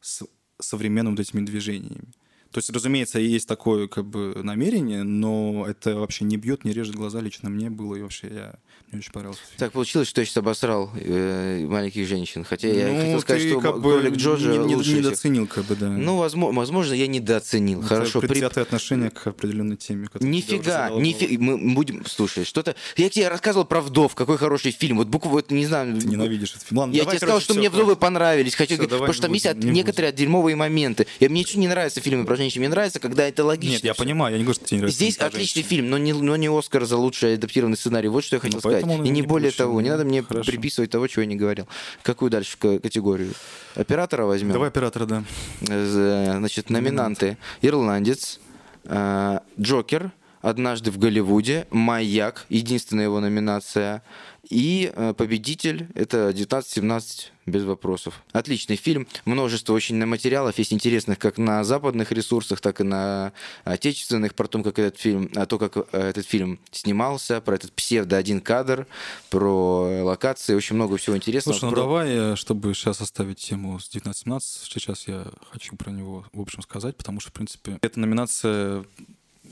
с 0.00 0.22
современными 0.60 1.16
вот 1.16 1.20
этими 1.20 1.44
движениями. 1.44 2.12
То 2.54 2.58
есть, 2.58 2.70
разумеется, 2.70 3.18
есть 3.18 3.48
такое 3.48 3.88
как 3.88 4.06
бы 4.06 4.40
намерение, 4.44 5.02
но 5.02 5.66
это 5.66 5.96
вообще 5.96 6.24
не 6.24 6.36
бьет, 6.36 6.62
не 6.62 6.72
режет 6.72 6.94
глаза 6.94 7.20
лично 7.20 7.50
мне 7.50 7.68
было, 7.68 7.96
и 7.96 8.00
вообще 8.00 8.28
я, 8.28 8.54
мне 8.90 9.00
очень 9.00 9.12
понравился. 9.12 9.42
фильм. 9.44 9.58
Так 9.58 9.72
получилось, 9.72 10.06
что 10.08 10.20
я 10.20 10.24
сейчас 10.24 10.36
обосрал 10.36 10.90
э, 10.94 11.66
маленьких 11.68 12.06
женщин. 12.06 12.44
Хотя 12.44 12.68
я 12.68 12.86
Ну, 12.88 13.00
хотел 13.00 13.20
сказать, 13.22 13.42
что 13.48 13.60
как 13.60 13.80
кролик 13.82 14.14
Джорджа 14.14 14.50
не, 14.50 14.58
не- 14.58 14.76
лучше 14.76 14.92
недооценил, 14.92 15.46
как 15.48 15.64
бы, 15.64 15.74
да. 15.74 15.88
Ну, 15.88 16.16
возможно, 16.18 16.56
возможно, 16.58 16.94
я 16.94 17.06
недооценил. 17.08 17.80
Это 17.80 17.88
Хорошо, 17.88 18.20
при- 18.20 18.28
предвзятое 18.28 18.62
отношение 18.62 19.10
к 19.10 19.26
определенной 19.26 19.76
теме. 19.76 20.08
Нифига, 20.20 20.90
нифига, 20.90 21.42
мы 21.42 21.74
будем, 21.74 22.04
слушай, 22.06 22.44
что-то... 22.44 22.76
Я 22.96 23.08
тебе 23.10 23.28
рассказывал 23.28 23.64
про 23.64 23.80
«Вдов», 23.80 24.14
какой 24.14 24.38
хороший 24.38 24.70
фильм, 24.70 24.98
вот 24.98 25.08
букву, 25.08 25.30
вот, 25.30 25.50
не 25.50 25.66
знаю... 25.66 25.98
Ты 26.00 26.06
ненавидишь 26.06 26.50
этот 26.52 26.62
фильм. 26.62 26.78
Ладно, 26.78 26.92
Я 26.94 27.00
давай, 27.00 27.12
тебе 27.14 27.18
сказал, 27.18 27.32
короче, 27.34 27.44
что 27.44 27.52
всё, 27.54 27.60
мне 27.60 27.70
«Вдовы» 27.70 27.96
понравились, 27.96 28.54
хочу, 28.54 28.74
Всё, 28.74 28.76
говорить, 28.76 28.90
давай 28.90 29.00
потому 29.08 29.14
что 29.14 29.22
там 29.22 29.32
есть 29.32 29.46
будем, 29.56 29.70
не 29.70 29.74
некоторые 29.76 30.12
дерьмовые 30.12 30.54
моменты. 30.56 31.06
И 31.18 31.28
мне 31.28 31.40
ничего 31.40 31.60
не 31.60 31.68
нравятся 31.68 32.00
фильмы 32.00 32.24
про 32.26 32.36
женщин, 32.36 32.60
мне 32.60 32.68
нравится, 32.68 33.00
когда 33.00 33.26
это 33.26 33.44
логично. 33.44 33.72
Нет, 33.74 33.84
я 33.84 33.94
понимаю, 33.94 34.34
я 34.34 34.38
не 34.38 34.44
говорю, 34.44 34.54
что 34.54 34.66
тебе 34.66 34.76
не 34.76 34.80
нравится. 34.82 34.96
Здесь 35.04 35.18
отличный 35.18 35.62
фильм, 35.62 35.90
но 35.90 35.98
не, 35.98 36.12
но 36.12 36.36
не 36.36 36.48
Оскар 36.48 36.84
за 36.84 36.96
лучший 36.96 37.34
адаптированный 37.34 37.76
сценарий. 37.76 38.08
Вот 38.08 38.22
что 38.24 38.36
я 38.36 38.40
хотел 38.40 38.60
Поэтому 38.64 38.94
он 38.94 39.00
И 39.04 39.08
не 39.08 39.20
не 39.20 39.22
более 39.22 39.50
получил. 39.50 39.66
того, 39.66 39.80
не 39.80 39.90
надо 39.90 40.04
мне 40.04 40.22
Хорошо. 40.22 40.50
приписывать 40.50 40.90
того, 40.90 41.06
чего 41.06 41.22
я 41.22 41.28
не 41.28 41.36
говорил. 41.36 41.66
Какую 42.02 42.30
дальше 42.30 42.56
категорию? 42.58 43.32
Оператора 43.74 44.24
возьмем. 44.24 44.52
Давай 44.52 44.68
оператора, 44.68 45.06
да. 45.06 45.24
Значит, 45.62 46.70
номинанты. 46.70 47.36
Ирландец, 47.62 48.40
э, 48.84 49.38
Джокер, 49.60 50.12
Однажды 50.44 50.90
в 50.90 50.98
Голливуде, 50.98 51.66
Маяк, 51.70 52.44
единственная 52.50 53.04
его 53.04 53.18
номинация. 53.18 54.02
И 54.50 54.92
э, 54.94 55.14
победитель 55.14 55.88
это 55.94 56.28
1917 56.28 57.32
без 57.46 57.64
вопросов. 57.64 58.22
Отличный 58.32 58.76
фильм, 58.76 59.06
множество 59.24 59.74
очень 59.74 60.02
материалов 60.04 60.58
есть 60.58 60.72
интересных 60.72 61.18
как 61.18 61.38
на 61.38 61.64
западных 61.64 62.12
ресурсах, 62.12 62.60
так 62.60 62.80
и 62.80 62.84
на 62.84 63.32
отечественных, 63.64 64.34
про 64.34 64.46
то, 64.46 64.62
как 64.62 64.78
этот 64.78 64.98
фильм, 64.98 65.30
а 65.34 65.46
то, 65.46 65.58
как 65.58 65.76
э, 65.76 65.82
этот 65.92 66.26
фильм 66.26 66.58
снимался, 66.70 67.40
про 67.40 67.56
этот 67.56 67.72
псевдо 67.72 68.16
один 68.16 68.40
кадр, 68.40 68.86
про 69.30 70.04
локации, 70.04 70.54
очень 70.54 70.76
много 70.76 70.96
всего 70.96 71.16
интересного. 71.16 71.56
Слушай, 71.56 71.70
ну 71.70 71.74
Про- 71.74 71.82
давай, 71.82 72.08
э, 72.10 72.36
чтобы 72.36 72.74
сейчас 72.74 73.00
оставить 73.00 73.38
тему 73.38 73.78
с 73.78 73.88
1917, 73.88 74.62
сейчас 74.72 75.08
я 75.08 75.26
хочу 75.50 75.76
про 75.76 75.90
него, 75.90 76.24
в 76.32 76.40
общем, 76.40 76.62
сказать, 76.62 76.96
потому 76.96 77.20
что, 77.20 77.30
в 77.30 77.34
принципе, 77.34 77.78
эта 77.82 78.00
номинация 78.00 78.84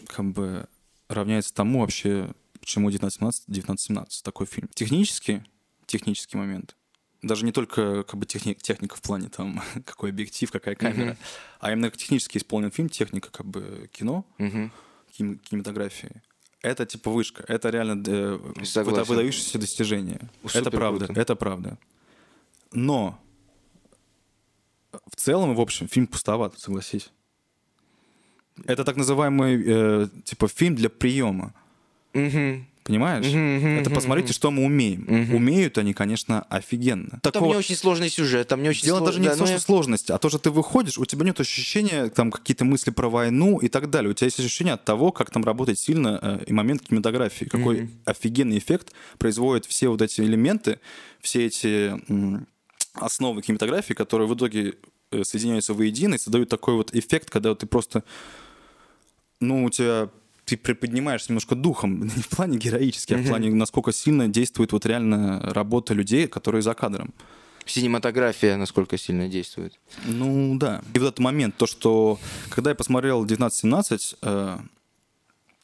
как 0.06 0.32
бы 0.32 0.66
равняется 1.08 1.52
тому 1.54 1.80
вообще, 1.80 2.30
почему 2.62 2.86
1917, 2.88 3.44
1917 3.48 4.22
такой 4.22 4.46
фильм. 4.46 4.68
Технически, 4.72 5.44
технический 5.86 6.36
момент, 6.38 6.76
даже 7.20 7.44
не 7.44 7.50
только 7.52 8.04
как 8.04 8.18
бы 8.18 8.24
техни- 8.24 8.54
техника 8.54 8.96
в 8.96 9.02
плане 9.02 9.28
там 9.28 9.60
какой 9.84 10.10
объектив, 10.10 10.50
какая 10.50 10.74
камера, 10.76 11.10
Мгм. 11.10 11.16
а 11.60 11.72
именно 11.72 11.90
технически 11.90 12.38
исполнен 12.38 12.70
фильм, 12.70 12.88
техника 12.88 13.30
как 13.30 13.46
бы 13.46 13.90
кино, 13.92 14.24
Мгм. 14.38 14.70
кин- 15.10 15.38
кинематографии. 15.38 16.22
Это 16.62 16.86
типа 16.86 17.10
вышка, 17.10 17.44
это 17.48 17.70
реально 17.70 18.00
э, 18.06 18.38
Согласен. 18.64 19.00
выда- 19.02 19.04
выдающееся 19.04 19.58
достижение. 19.58 20.20
Супер 20.44 20.60
это 20.60 20.70
правда, 20.70 21.04
круто. 21.06 21.20
это 21.20 21.34
правда. 21.36 21.78
Но 22.72 23.18
в 25.10 25.16
целом, 25.16 25.50
и 25.52 25.54
в 25.56 25.60
общем, 25.60 25.88
фильм 25.88 26.06
пустоват, 26.06 26.58
согласись. 26.60 27.10
Это 28.66 28.84
так 28.84 28.96
называемый 28.96 29.62
э, 29.66 30.08
типа 30.24 30.46
фильм 30.48 30.74
для 30.76 30.88
приема. 30.90 31.52
Мгм. 32.14 32.66
Понимаешь? 32.84 33.26
Мгм, 33.26 33.56
мгм, 33.58 33.78
это 33.78 33.90
посмотрите, 33.90 34.32
что 34.32 34.50
мы 34.50 34.64
умеем. 34.64 35.04
Мгм. 35.06 35.36
Умеют 35.36 35.78
они, 35.78 35.94
конечно, 35.94 36.42
офигенно. 36.50 37.20
Там 37.22 37.32
Такого- 37.32 37.50
не 37.50 37.56
очень 37.56 37.76
сложный 37.76 38.10
сюжет, 38.10 38.48
там 38.48 38.60
не 38.60 38.70
очень 38.70 38.82
Дело 38.82 38.98
сло- 39.00 39.06
даже 39.06 39.20
не 39.20 39.26
да, 39.28 39.34
в 39.34 39.38
том, 39.38 39.42
ну, 39.42 39.46
что 39.46 39.54
я- 39.54 39.60
сложность, 39.60 40.10
а 40.10 40.18
то, 40.18 40.28
что 40.28 40.38
ты 40.40 40.50
выходишь, 40.50 40.98
у 40.98 41.04
тебя 41.04 41.24
нет 41.24 41.38
ощущения, 41.38 42.08
там, 42.08 42.32
какие-то 42.32 42.64
мысли 42.64 42.90
про 42.90 43.08
войну 43.08 43.58
и 43.60 43.68
так 43.68 43.88
далее. 43.88 44.10
У 44.10 44.14
тебя 44.14 44.26
есть 44.26 44.40
ощущение 44.40 44.74
от 44.74 44.84
того, 44.84 45.12
как 45.12 45.30
там 45.30 45.44
работает 45.44 45.78
сильно 45.78 46.18
э, 46.20 46.44
и 46.48 46.52
момент 46.52 46.82
кинематографии, 46.82 47.44
какой 47.44 47.82
Мгм. 47.82 47.90
офигенный 48.04 48.58
эффект 48.58 48.92
производят 49.16 49.64
все 49.66 49.88
вот 49.88 50.02
эти 50.02 50.20
элементы, 50.20 50.80
все 51.20 51.46
эти 51.46 51.94
м, 52.10 52.48
основы 52.94 53.42
кинематографии, 53.42 53.94
которые 53.94 54.26
в 54.26 54.34
итоге 54.34 54.74
э, 55.12 55.22
соединяются 55.22 55.72
воедино 55.72 56.14
и 56.16 56.18
создают 56.18 56.48
такой 56.48 56.74
вот 56.74 56.92
эффект, 56.96 57.30
когда 57.30 57.50
вот 57.50 57.60
ты 57.60 57.66
просто, 57.66 58.02
ну, 59.40 59.64
у 59.64 59.70
тебя 59.70 60.08
ты 60.44 60.56
приподнимаешься 60.56 61.30
немножко 61.30 61.54
духом, 61.54 62.02
не 62.16 62.22
в 62.22 62.28
плане 62.28 62.58
героически, 62.58 63.14
а 63.14 63.18
в 63.18 63.26
плане, 63.26 63.50
насколько 63.50 63.92
сильно 63.92 64.28
действует 64.28 64.72
вот 64.72 64.86
реально 64.86 65.40
работа 65.40 65.94
людей, 65.94 66.26
которые 66.26 66.62
за 66.62 66.74
кадром. 66.74 67.14
Синематография 67.64 68.56
насколько 68.56 68.98
сильно 68.98 69.28
действует. 69.28 69.78
Ну 70.04 70.56
да. 70.58 70.82
И 70.94 70.98
вот 70.98 71.08
этот 71.08 71.18
момент, 71.20 71.56
то, 71.56 71.66
что 71.66 72.18
когда 72.50 72.70
я 72.70 72.74
посмотрел 72.74 73.22
1917, 73.22 74.16
э, 74.20 74.58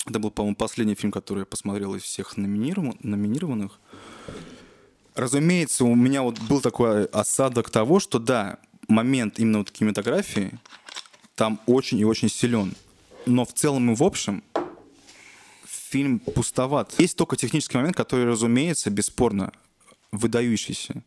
это 0.07 0.19
был, 0.21 0.31
по-моему, 0.31 0.57
последний 0.57 0.95
фильм, 0.95 1.11
который 1.11 1.41
я 1.41 1.45
посмотрел 1.45 1.95
из 1.97 2.03
всех 2.03 2.37
номиниров- 2.37 2.97
номинированных. 3.03 3.81
Разумеется, 5.15 5.85
у 5.85 5.95
меня 5.97 6.23
вот 6.23 6.39
был 6.41 6.61
такой 6.61 7.07
осадок 7.07 7.71
того, 7.71 7.99
что 7.99 8.21
да, 8.21 8.59
момент 8.87 9.41
именно 9.41 9.59
вот 9.59 9.73
кинематографии 9.73 10.59
там 11.35 11.61
очень 11.67 11.99
и 11.99 12.05
очень 12.05 12.29
силен. 12.29 12.75
Но 13.27 13.45
в 13.45 13.53
целом 13.53 13.91
и 13.91 13.95
в 13.95 14.03
общем 14.03 14.43
фильм 15.91 16.19
пустоват. 16.19 16.95
Есть 16.99 17.17
только 17.17 17.37
технический 17.37 17.77
момент, 17.77 17.97
который, 17.97 18.25
разумеется, 18.27 18.91
бесспорно 18.91 19.53
выдающийся. 20.13 21.03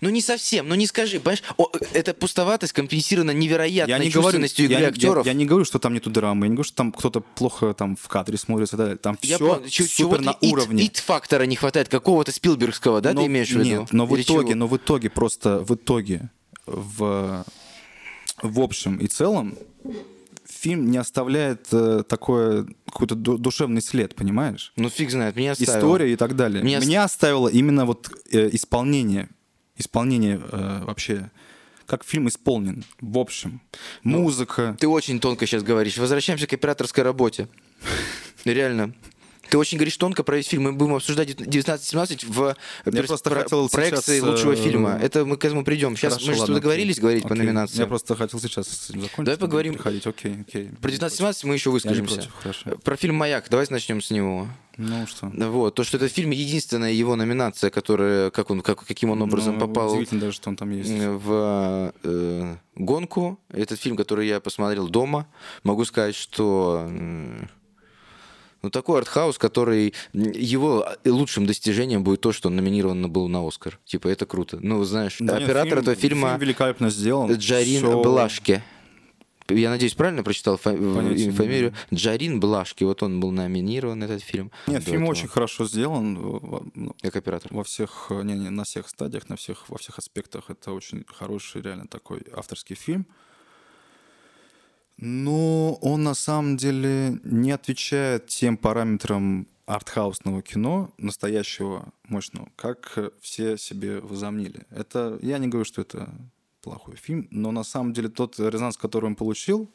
Ну 0.00 0.08
не 0.08 0.22
совсем, 0.22 0.68
ну 0.68 0.74
не 0.74 0.86
скажи, 0.86 1.20
понимаешь, 1.20 1.42
О, 1.58 1.70
эта 1.92 2.14
пустоватость 2.14 2.72
компенсирована 2.72 3.32
невероятной 3.32 3.92
Я 3.94 3.98
не 4.02 4.08
говорю, 4.10 4.22
чувственностью 4.28 4.64
игры 4.64 4.74
я, 4.78 4.80
я- 4.80 4.88
актеров. 4.88 5.26
Я, 5.26 5.32
не 5.34 5.44
говорю, 5.44 5.64
что 5.66 5.78
там 5.78 5.92
нету 5.92 6.08
драмы, 6.10 6.46
я 6.46 6.48
не 6.48 6.54
говорю, 6.56 6.66
что 6.66 6.76
там 6.76 6.92
кто-то 6.92 7.20
плохо 7.20 7.74
там 7.74 7.94
в 7.94 8.08
кадре 8.08 8.38
смотрится, 8.38 8.76
да, 8.78 8.96
там 8.96 9.18
Я 9.22 9.36
все 9.36 9.62
чё- 9.68 9.84
супер 9.84 10.22
на 10.22 10.30
ит- 10.30 10.50
уровне. 10.52 10.84
ит-фактора 10.84 11.42
не 11.44 11.56
хватает, 11.56 11.88
какого-то 11.88 12.32
Спилбергского, 12.32 13.00
да, 13.02 13.12
Но- 13.12 13.20
ты 13.20 13.26
имеешь 13.26 13.48
в 13.48 13.52
виду? 13.52 13.64
Нет, 13.82 13.92
но 13.92 14.06
в 14.06 14.14
Или 14.16 14.22
итоге, 14.22 14.48
чего? 14.48 14.58
но 14.60 14.66
в 14.66 14.76
итоге 14.78 15.10
просто 15.10 15.60
в 15.60 15.74
итоге 15.74 16.30
в 16.64 17.44
в 18.42 18.60
общем 18.60 18.96
и 18.96 19.06
целом 19.06 19.56
фильм 20.56 20.90
не 20.90 20.98
оставляет 20.98 21.68
э, 21.72 22.02
такой 22.08 22.66
какой-то 22.86 23.14
ду- 23.14 23.38
душевный 23.38 23.82
след, 23.82 24.14
понимаешь? 24.14 24.72
Ну 24.76 24.88
фиг 24.88 25.10
знает, 25.10 25.36
меня 25.36 25.52
оставил. 25.52 25.72
История 25.78 26.12
и 26.12 26.16
так 26.16 26.34
далее. 26.36 26.62
Меня 26.62 26.80
Меня, 26.80 27.04
ост- 27.04 27.14
оставило 27.14 27.48
именно 27.48 27.84
вот 27.86 28.10
э, 28.32 28.48
исполнение, 28.52 29.28
исполнение 29.76 30.40
э, 30.50 30.82
вообще, 30.84 31.30
как 31.86 32.02
фильм 32.04 32.28
исполнен, 32.28 32.84
в 33.00 33.18
общем, 33.18 33.60
Ну, 34.02 34.22
музыка. 34.22 34.76
Ты 34.80 34.88
очень 34.88 35.20
тонко 35.20 35.46
сейчас 35.46 35.62
говоришь. 35.62 35.98
Возвращаемся 35.98 36.46
к 36.46 36.52
операторской 36.52 37.04
работе. 37.04 37.48
Реально. 38.44 38.94
Ты 39.50 39.58
очень 39.58 39.78
говоришь 39.78 39.96
тонко 39.96 40.22
про 40.22 40.36
весь 40.36 40.46
фильм. 40.48 40.64
Мы 40.64 40.72
будем 40.72 40.94
обсуждать 40.94 41.30
1917 41.34 42.24
в 42.24 42.56
Я 42.84 42.92
перс- 42.92 43.06
просто 43.08 43.30
про- 43.30 43.42
хотел 43.42 43.68
проекции 43.68 44.18
сейчас, 44.18 44.28
лучшего 44.28 44.52
э, 44.52 44.56
фильма. 44.56 44.98
Это 45.02 45.24
мы 45.24 45.36
к 45.36 45.44
этому 45.44 45.64
придем. 45.64 45.96
Сейчас 45.96 46.14
Хорошо, 46.14 46.28
мы 46.30 46.34
же 46.34 46.40
ладно, 46.40 46.54
договорились 46.56 46.94
окей. 46.94 47.00
говорить 47.02 47.22
по 47.24 47.30
Окей. 47.34 47.38
номинации. 47.44 47.78
Я 47.78 47.86
просто 47.86 48.16
хотел 48.16 48.40
сейчас 48.40 48.68
с 48.68 48.90
этим 48.90 49.02
закончить. 49.02 49.24
Давай 49.24 49.38
поговорим. 49.38 49.74
Приходить, 49.74 50.06
окей, 50.06 50.36
окей. 50.40 50.64
Про 50.80 50.88
1917 50.88 51.44
мы 51.44 51.54
еще 51.54 51.70
Я 51.70 51.74
выскажемся. 51.74 52.14
против, 52.16 52.32
хорошо. 52.34 52.70
Про 52.82 52.96
фильм 52.96 53.14
«Маяк». 53.16 53.46
Давайте 53.50 53.72
начнем 53.72 54.00
с 54.02 54.10
него. 54.10 54.48
Ну 54.78 55.06
что? 55.06 55.30
Вот. 55.32 55.74
То, 55.74 55.84
что 55.84 55.96
этот 55.96 56.12
фильм 56.12 56.30
единственная 56.32 56.92
его 56.92 57.16
номинация, 57.16 57.70
которая, 57.70 58.30
как 58.30 58.50
он, 58.50 58.60
как, 58.60 58.84
каким 58.84 59.08
он 59.10 59.22
образом 59.22 59.54
Ну, 59.58 59.60
попал 59.66 59.92
Удивительно 59.92 60.20
даже, 60.20 60.32
что 60.34 60.50
он 60.50 60.56
там 60.56 60.70
есть. 60.70 60.90
в 60.90 61.92
э, 62.04 62.56
гонку. 62.74 63.38
Этот 63.50 63.80
фильм, 63.80 63.96
который 63.96 64.28
я 64.28 64.38
посмотрел 64.38 64.88
дома, 64.88 65.28
могу 65.62 65.84
сказать, 65.86 66.14
что 66.14 66.90
ну, 68.62 68.70
такой 68.70 68.98
артхаус, 69.00 69.38
который 69.38 69.94
его 70.12 70.86
лучшим 71.04 71.46
достижением 71.46 72.02
будет 72.04 72.20
то, 72.20 72.32
что 72.32 72.48
он 72.48 72.56
номинирован 72.56 73.10
был 73.10 73.28
на 73.28 73.46
Оскар. 73.46 73.78
Типа, 73.84 74.08
это 74.08 74.26
круто. 74.26 74.58
Ну, 74.60 74.82
знаешь, 74.84 75.16
Да 75.20 75.34
нет, 75.38 75.44
оператор 75.44 75.68
фильм- 75.70 75.78
этого 75.82 75.96
фильма 75.96 76.28
Фильм 76.30 76.40
великолепно 76.40 76.90
сделан. 76.90 77.32
Джарин 77.34 77.78
Всё- 77.82 78.02
Блашке. 78.02 78.62
Я 79.48 79.70
надеюсь, 79.70 79.94
правильно 79.94 80.24
прочитал 80.24 80.56
фа- 80.56 80.72
Понятия 80.72 81.26
не 81.26 81.30
фамилию? 81.30 81.72
Джарин 81.94 82.40
Блашки. 82.40 82.82
Вот 82.82 83.04
он 83.04 83.20
был 83.20 83.30
номинирован, 83.30 84.02
этот 84.02 84.20
фильм. 84.20 84.50
Нет, 84.66 84.82
фильм 84.82 85.02
этого. 85.02 85.10
очень 85.12 85.28
хорошо 85.28 85.66
сделан. 85.66 86.18
во- 86.18 86.64
ну, 86.74 86.96
Как 87.00 87.14
оператор. 87.14 87.54
Во 87.54 87.62
всех, 87.62 88.08
э, 88.10 88.22
не, 88.24 88.34
не, 88.34 88.50
на 88.50 88.64
всех 88.64 88.88
стадиях, 88.88 89.28
на 89.28 89.36
всех, 89.36 89.68
во 89.68 89.78
всех 89.78 89.98
аспектах 90.00 90.50
это 90.50 90.72
очень 90.72 91.04
хороший, 91.06 91.62
реально 91.62 91.86
такой 91.86 92.22
авторский 92.34 92.74
фильм. 92.74 93.06
Но 94.98 95.74
он 95.74 96.04
на 96.04 96.14
самом 96.14 96.56
деле 96.56 97.20
не 97.22 97.50
отвечает 97.50 98.26
тем 98.28 98.56
параметрам 98.56 99.46
артхаусного 99.66 100.42
кино, 100.42 100.90
настоящего, 100.96 101.92
мощного, 102.08 102.48
как 102.56 102.98
все 103.20 103.58
себе 103.58 104.00
возомнили. 104.00 104.62
Это, 104.70 105.18
я 105.22 105.38
не 105.38 105.48
говорю, 105.48 105.64
что 105.64 105.82
это 105.82 106.08
плохой 106.62 106.96
фильм, 106.96 107.28
но 107.30 107.50
на 107.50 107.64
самом 107.64 107.92
деле 107.92 108.08
тот 108.08 108.38
резонанс, 108.38 108.76
который 108.76 109.06
он 109.06 109.16
получил, 109.16 109.70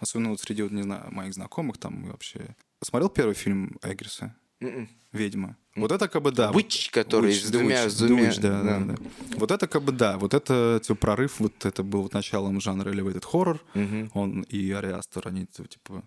особенно 0.00 0.30
вот 0.30 0.40
среди, 0.40 0.62
вот, 0.62 0.72
не 0.72 0.82
знаю, 0.82 1.12
моих 1.12 1.34
знакомых, 1.34 1.78
там 1.78 2.06
и 2.06 2.10
вообще... 2.10 2.56
Смотрел 2.82 3.08
первый 3.08 3.34
фильм 3.34 3.78
Эггерса? 3.82 4.34
Мгм. 4.60 4.88
«Ведьма»? 5.12 5.56
Вот 5.74 5.92
это 5.92 6.08
как 6.08 6.22
бы 6.22 6.32
да. 6.32 6.50
Witch, 6.50 6.90
который 6.90 7.30
Witch, 7.32 7.46
с 7.46 7.50
двумя... 7.50 7.84
Witch, 7.84 7.90
с 7.90 8.02
двумя- 8.02 8.28
Witch, 8.30 8.40
да, 8.40 8.62
да, 8.62 8.78
да. 8.80 8.94
Вот 9.36 9.50
это 9.50 9.66
как 9.68 9.82
бы 9.82 9.92
да, 9.92 10.16
вот 10.16 10.32
это 10.32 10.80
типа 10.82 10.94
прорыв, 10.94 11.38
вот 11.40 11.64
это 11.66 11.82
был 11.82 12.02
вот 12.02 12.14
началом 12.14 12.60
жанра 12.60 12.90
elevated 12.90 13.24
horror. 13.30 13.60
Мгм. 13.74 14.10
Он 14.14 14.42
и 14.42 14.70
Ари 14.72 14.92
Астер, 14.92 15.28
они 15.28 15.46
типа 15.46 16.02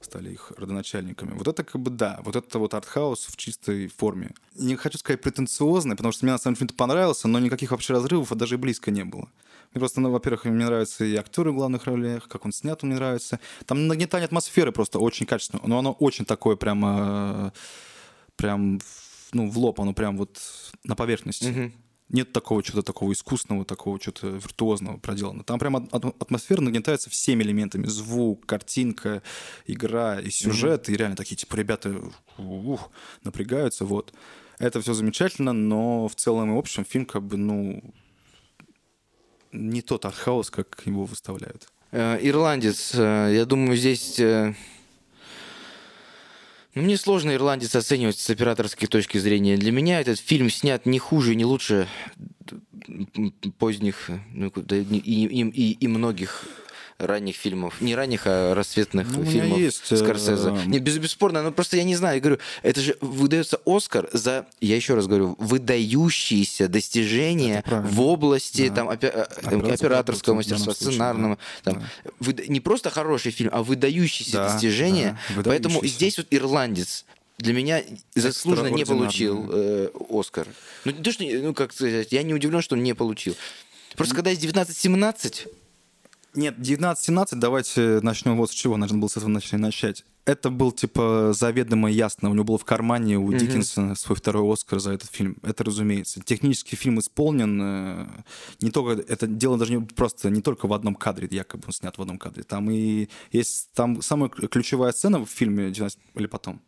стали 0.00 0.32
их 0.32 0.52
родоначальниками. 0.56 1.32
Вот 1.32 1.48
это 1.48 1.64
как 1.64 1.80
бы 1.80 1.90
да, 1.90 2.20
вот 2.22 2.36
это 2.36 2.58
вот 2.58 2.74
артхаус 2.74 3.26
в 3.26 3.36
чистой 3.36 3.88
форме. 3.88 4.30
Не 4.54 4.76
хочу 4.76 4.98
сказать 4.98 5.20
претенциозный, 5.20 5.96
потому 5.96 6.12
что 6.12 6.24
мне 6.24 6.32
на 6.32 6.38
самом 6.38 6.56
деле 6.56 6.70
понравился, 6.76 7.28
но 7.28 7.38
никаких 7.38 7.70
вообще 7.72 7.94
разрывов 7.94 8.30
даже 8.36 8.54
и 8.54 8.58
близко 8.58 8.90
не 8.90 9.04
было. 9.04 9.28
Мне 9.74 9.80
просто, 9.80 10.00
ну, 10.00 10.10
во-первых, 10.10 10.44
мне 10.46 10.64
нравятся 10.64 11.04
и 11.04 11.14
актеры 11.16 11.52
в 11.52 11.56
главных 11.56 11.84
ролях, 11.84 12.26
как 12.28 12.44
он 12.44 12.52
снят, 12.52 12.82
он 12.82 12.88
мне 12.90 12.96
нравится. 12.98 13.38
Там 13.66 13.86
нагнетание 13.86 14.24
атмосферы 14.24 14.72
просто 14.72 14.98
очень 14.98 15.26
качественно, 15.26 15.62
но 15.66 15.78
оно 15.78 15.92
очень 15.92 16.24
такое 16.24 16.56
прямо, 16.56 17.52
прям, 18.36 18.78
в- 18.78 19.34
ну, 19.34 19.50
в 19.50 19.58
лоб, 19.58 19.80
оно 19.80 19.92
прям 19.92 20.16
вот 20.16 20.38
на 20.84 20.94
поверхности. 20.96 21.44
Нет 22.10 22.32
такого 22.32 22.62
чего-то 22.62 22.82
такого 22.86 23.12
искусственного, 23.12 23.66
такого 23.66 24.00
чего-то 24.00 24.28
виртуозного 24.28 24.96
проделано. 24.96 25.44
Там 25.44 25.58
прям 25.58 25.76
ат- 25.76 25.92
ат- 25.92 26.22
атмосфера 26.22 26.62
нагнетается 26.62 27.10
всеми 27.10 27.42
элементами. 27.42 27.84
Звук, 27.86 28.46
картинка, 28.46 29.22
игра 29.66 30.18
и 30.18 30.30
сюжет. 30.30 30.88
И 30.88 30.96
реально 30.96 31.16
такие, 31.16 31.36
типа, 31.36 31.56
ребята 31.56 31.94
ух, 32.38 32.90
напрягаются, 33.24 33.84
вот. 33.84 34.14
Это 34.58 34.80
все 34.80 34.94
замечательно, 34.94 35.52
но 35.52 36.08
в 36.08 36.14
целом 36.14 36.54
и 36.54 36.58
общем 36.58 36.86
фильм 36.86 37.04
как 37.04 37.22
бы, 37.24 37.36
ну, 37.36 37.82
не 39.52 39.82
тот 39.82 40.04
артхаус, 40.04 40.50
как 40.50 40.82
его 40.84 41.04
выставляют. 41.04 41.68
Э, 41.92 42.18
Ирландец. 42.20 42.92
э, 42.94 43.32
Я 43.34 43.44
думаю, 43.44 43.76
здесь... 43.76 44.18
э, 44.20 44.54
Ну, 46.74 46.82
мне 46.82 46.96
сложно 46.96 47.32
ирландец 47.34 47.74
оценивать 47.74 48.18
с 48.18 48.30
операторской 48.30 48.86
точки 48.88 49.18
зрения. 49.18 49.56
Для 49.56 49.72
меня 49.72 50.00
этот 50.00 50.18
фильм 50.20 50.50
снят 50.50 50.84
не 50.86 50.98
хуже, 50.98 51.34
не 51.34 51.44
лучше 51.44 51.88
поздних 53.58 54.10
ну, 54.32 54.48
и, 54.48 54.82
и- 54.84 55.72
и 55.72 55.86
многих 55.88 56.44
ранних 56.98 57.36
фильмов. 57.36 57.80
Не 57.80 57.94
ранних, 57.94 58.22
а 58.26 58.54
расцветных 58.54 59.06
Ну, 59.10 59.24
фильмов 59.24 59.58
есть, 59.58 59.90
э, 59.92 59.96
Скорсезе. 59.96 60.50
Не, 60.66 60.78
без- 60.80 60.98
бесспорно, 60.98 61.42
ну 61.42 61.52
просто 61.52 61.76
я 61.76 61.84
не 61.84 61.94
знаю, 61.94 62.16
я 62.16 62.20
говорю, 62.20 62.38
это 62.62 62.80
же 62.80 62.96
выдается 63.00 63.60
Оскар 63.64 64.08
за, 64.12 64.46
я 64.60 64.74
еще 64.76 64.94
раз 64.94 65.06
говорю, 65.06 65.36
выдающиеся 65.38 66.68
достижения 66.68 67.62
в 67.66 68.00
области 68.00 68.68
Да. 68.68 68.74
там, 68.74 68.88
опе- 68.90 69.12
э, 69.14 69.22
Операторского 69.22 69.74
операторского 69.74 70.34
мастерства, 70.34 70.74
сценарного. 70.74 71.38
да. 71.64 71.72
там, 71.72 71.84
выда- 72.20 72.46
Не 72.48 72.60
просто 72.60 72.90
хороший 72.90 73.30
фильм, 73.30 73.50
а 73.52 73.62
выдающиеся 73.62 74.32
Да, 74.38 74.52
достижения. 74.52 75.18
да, 75.36 75.42
Поэтому 75.44 75.76
выдающийся. 75.76 75.94
здесь 75.96 76.16
вот 76.18 76.26
ирландец 76.30 77.04
для 77.38 77.52
меня 77.54 77.82
заслуженно 78.16 78.68
не 78.68 78.84
получил 78.84 79.48
э, 79.52 79.88
Оскар. 80.10 80.48
Ну, 80.84 80.92
то, 80.92 81.12
что, 81.12 81.22
ну, 81.24 81.54
как 81.54 81.72
сказать, 81.72 82.08
я 82.10 82.22
не 82.24 82.34
удивлен, 82.34 82.60
что 82.60 82.74
он 82.74 82.82
не 82.82 82.94
получил. 82.94 83.36
Просто 83.96 84.14
когда 84.16 84.30
есть 84.30 84.42
19-17, 84.42 85.46
Нет, 86.34 86.58
19-17, 86.58 87.28
давайте 87.32 88.00
начнем 88.02 88.36
вот 88.36 88.50
с 88.50 88.54
чего, 88.54 88.76
наверное, 88.76 89.00
было 89.00 89.08
с 89.08 89.16
этого 89.16 89.40
начать. 89.58 90.04
Это 90.24 90.50
был, 90.50 90.72
типа, 90.72 91.32
заведомо 91.32 91.90
ясно. 91.90 92.28
У 92.28 92.34
него 92.34 92.44
был 92.44 92.58
в 92.58 92.64
кармане 92.64 93.16
у 93.16 93.28
Мгм. 93.28 93.38
Диккенсона 93.38 93.94
свой 93.94 94.14
второй 94.16 94.52
Оскар 94.52 94.78
за 94.78 94.92
этот 94.92 95.10
фильм. 95.10 95.38
Это 95.42 95.64
разумеется. 95.64 96.20
Технически 96.22 96.74
фильм 96.74 96.98
исполнен. 96.98 97.58
э, 97.62 98.06
Не 98.60 98.70
только... 98.70 99.02
Это 99.08 99.26
дело 99.26 99.56
даже 99.56 99.74
не 99.74 99.80
просто 99.86 100.28
не 100.28 100.42
только 100.42 100.68
в 100.68 100.72
одном 100.74 100.94
кадре, 100.96 101.28
якобы 101.30 101.64
он 101.66 101.72
снят 101.72 101.96
в 101.96 102.02
одном 102.02 102.18
кадре. 102.18 102.42
Там 102.42 102.70
и 102.70 103.08
есть... 103.32 103.70
Там 103.72 104.02
самая 104.02 104.28
ключевая 104.28 104.92
сцена 104.92 105.24
в 105.24 105.30
фильме 105.30 105.70
19... 105.70 105.98
Или 106.14 106.26
потом? 106.26 106.60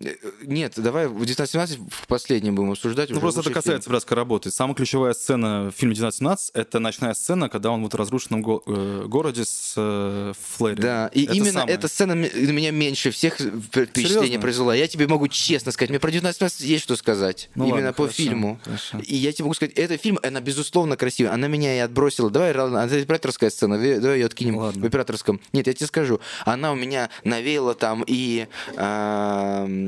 Э, 0.00 0.14
Нет, 0.42 0.74
давай 0.76 1.06
в 1.06 1.12
1917 1.22 1.78
в 1.90 2.06
последнем 2.06 2.54
будем 2.54 2.72
обсуждать. 2.72 3.10
Ну, 3.10 3.20
просто 3.20 3.40
это 3.40 3.50
касается 3.50 3.90
братской 3.90 4.16
работы. 4.16 4.50
Самая 4.50 4.74
ключевая 4.74 5.12
сцена 5.14 5.70
в 5.70 5.78
фильме 5.78 5.94
«1917»— 5.94 6.36
это 6.54 6.78
ночная 6.78 7.14
сцена, 7.14 7.48
когда 7.48 7.70
он 7.70 7.82
вот 7.82 7.94
в 7.94 7.96
разрушенном 7.96 8.42
го- 8.42 8.62
э, 8.66 9.04
городе 9.06 9.44
с 9.44 9.74
э, 9.76 10.32
Флэри. 10.56 10.80
Да, 10.80 11.08
и 11.08 11.24
Это 11.24 11.32
именно 11.34 11.52
самое. 11.52 11.74
эта 11.74 11.88
сцена 11.88 12.14
на 12.14 12.26
меня 12.50 12.70
меньше 12.70 13.10
всех 13.10 13.34
впечатления 13.38 14.08
Серьезно? 14.08 14.40
произвела. 14.40 14.74
Я 14.74 14.86
тебе 14.88 15.06
могу 15.08 15.28
честно 15.28 15.72
сказать, 15.72 15.90
мне 15.90 15.98
про 15.98 16.08
1917 16.08 16.60
есть 16.60 16.84
что 16.84 16.96
сказать. 16.96 17.50
Ну 17.54 17.64
именно 17.64 17.76
ладно, 17.76 17.92
по 17.92 18.02
хорошо, 18.04 18.16
фильму. 18.16 18.60
хорошо. 18.64 18.98
И 19.04 19.16
я 19.16 19.32
тебе 19.32 19.44
могу 19.44 19.54
сказать, 19.54 19.74
этот 19.74 20.00
фильм, 20.00 20.18
она 20.22 20.40
безусловно 20.40 20.96
красивая. 20.96 21.32
Она 21.32 21.48
меня 21.48 21.74
и 21.76 21.78
отбросила. 21.78 22.30
Давай, 22.30 22.50
это 22.50 22.64
операторская 22.82 23.50
сцена, 23.50 23.76
давай 24.00 24.18
ее 24.20 24.26
откинем 24.26 24.56
Ладно. 24.58 24.82
в 24.82 24.86
операторском. 24.86 25.40
Нет, 25.52 25.66
я 25.66 25.72
тебе 25.72 25.86
скажу, 25.86 26.20
она 26.44 26.72
у 26.72 26.76
меня 26.76 27.10
навеяла 27.24 27.74
там 27.74 28.04
и 28.06 28.46
м, 28.76 29.87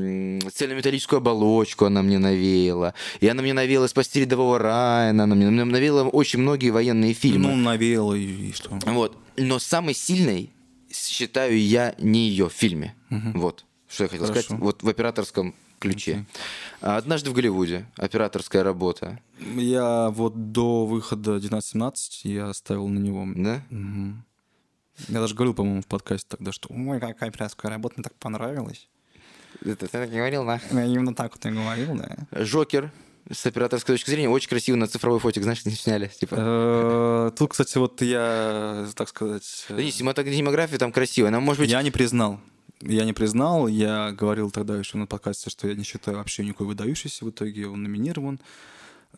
цельнометаллическую 0.53 1.17
оболочку 1.17 1.85
она 1.85 2.01
мне 2.01 2.19
навеяла, 2.19 2.93
и 3.19 3.27
она 3.27 3.41
мне 3.41 3.53
навеяла 3.53 3.87
«Спасти 3.87 4.21
рядового 4.21 4.59
Райана», 4.59 5.23
она 5.23 5.35
мне 5.35 5.49
мне 5.49 5.63
навеяла 5.63 6.07
очень 6.07 6.39
многие 6.39 6.69
военные 6.69 7.13
фильмы. 7.13 7.49
Ну, 7.49 7.55
навеяло 7.55 8.13
и, 8.13 8.49
и 8.49 8.53
что? 8.53 8.79
Вот. 8.85 9.17
Но 9.37 9.59
самый 9.59 9.93
сильный 9.93 10.51
считаю 10.91 11.59
я 11.59 11.95
не 11.99 12.27
ее 12.29 12.49
в 12.49 12.53
фильме. 12.53 12.95
Вот. 13.09 13.65
Что 13.87 14.03
я 14.03 14.09
хотел 14.09 14.27
Хорошо. 14.27 14.43
сказать. 14.43 14.61
Вот 14.61 14.83
в 14.83 14.89
операторском 14.89 15.53
ключе. 15.79 16.25
А 16.81 16.97
Однажды 16.97 17.29
в 17.29 17.33
Голливуде. 17.33 17.85
Операторская 17.97 18.63
работа. 18.63 19.19
Я 19.39 20.09
вот 20.09 20.51
до 20.51 20.85
выхода 20.85 21.35
1917 21.35 22.25
я 22.25 22.53
ставил 22.53 22.87
на 22.87 22.99
него. 22.99 23.27
Да? 23.35 23.63
Мгм. 23.69 24.23
Я 25.07 25.19
даже 25.19 25.35
говорил, 25.35 25.53
по-моему, 25.53 25.81
в 25.81 25.87
подкасте 25.87 26.27
тогда, 26.29 26.51
что 26.51 26.69
ой, 26.71 26.99
какая 26.99 27.29
операторская 27.29 27.71
работа, 27.71 27.95
мне 27.97 28.03
так 28.03 28.15
понравилась. 28.15 28.87
Это 29.63 29.87
ты 29.87 29.87
так 29.87 30.09
говорил, 30.09 30.45
да? 30.45 30.61
Я 30.71 30.85
именно 30.85 31.13
так 31.13 31.31
вот 31.33 31.45
и 31.45 31.49
говорил, 31.49 31.95
да. 31.95 32.43
Жокер. 32.43 32.91
С 33.31 33.45
операторской 33.45 33.95
точки 33.95 34.09
зрения 34.09 34.29
очень 34.29 34.49
красиво 34.49 34.75
на 34.75 34.87
цифровой 34.87 35.19
фотик, 35.19 35.43
знаешь, 35.43 35.63
не 35.65 35.73
сняли. 35.73 36.07
Типа. 36.07 36.35
Э, 36.37 37.31
Тут, 37.37 37.51
кстати, 37.51 37.77
вот 37.77 38.01
я, 38.01 38.87
так 38.95 39.07
сказать... 39.09 39.65
Да 39.69 39.75
не, 39.75 39.91
синематография 39.91 40.77
там 40.77 40.91
красивая. 40.91 41.29
Она 41.29 41.39
может 41.39 41.61
быть... 41.61 41.69
Я 41.69 41.81
не 41.83 41.91
признал. 41.91 42.39
Я 42.81 43.05
не 43.05 43.13
признал, 43.13 43.67
я 43.67 44.11
говорил 44.11 44.49
тогда 44.49 44.75
еще 44.75 44.97
на 44.97 45.05
подкасте, 45.05 45.51
что 45.51 45.67
я 45.67 45.75
не 45.75 45.83
считаю 45.83 46.17
вообще 46.17 46.43
никакой 46.43 46.65
выдающийся, 46.65 47.25
в 47.25 47.29
итоге 47.29 47.67
он 47.67 47.83
номинирован. 47.83 48.39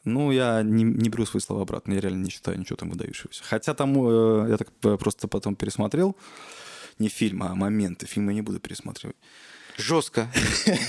Ну, 0.04 0.32
я 0.32 0.64
не, 0.64 0.84
не 0.84 1.10
беру 1.10 1.26
свои 1.26 1.40
слова 1.40 1.62
обратно, 1.62 1.94
я 1.94 2.02
реально 2.02 2.26
не 2.26 2.30
считаю 2.30 2.60
ничего 2.60 2.76
там 2.76 2.90
выдающегося. 2.90 3.42
Хотя 3.46 3.74
там, 3.74 3.96
э, 4.06 4.50
я 4.50 4.58
так 4.58 4.70
просто 5.00 5.30
потом 5.30 5.56
пересмотрел, 5.56 6.18
не 7.00 7.08
фильм, 7.08 7.42
а 7.44 7.56
моменты, 7.56 8.06
фильмы 8.06 8.34
я 8.34 8.36
не 8.36 8.42
буду 8.42 8.60
пересматривать. 8.60 9.16
Жестко. 9.78 10.30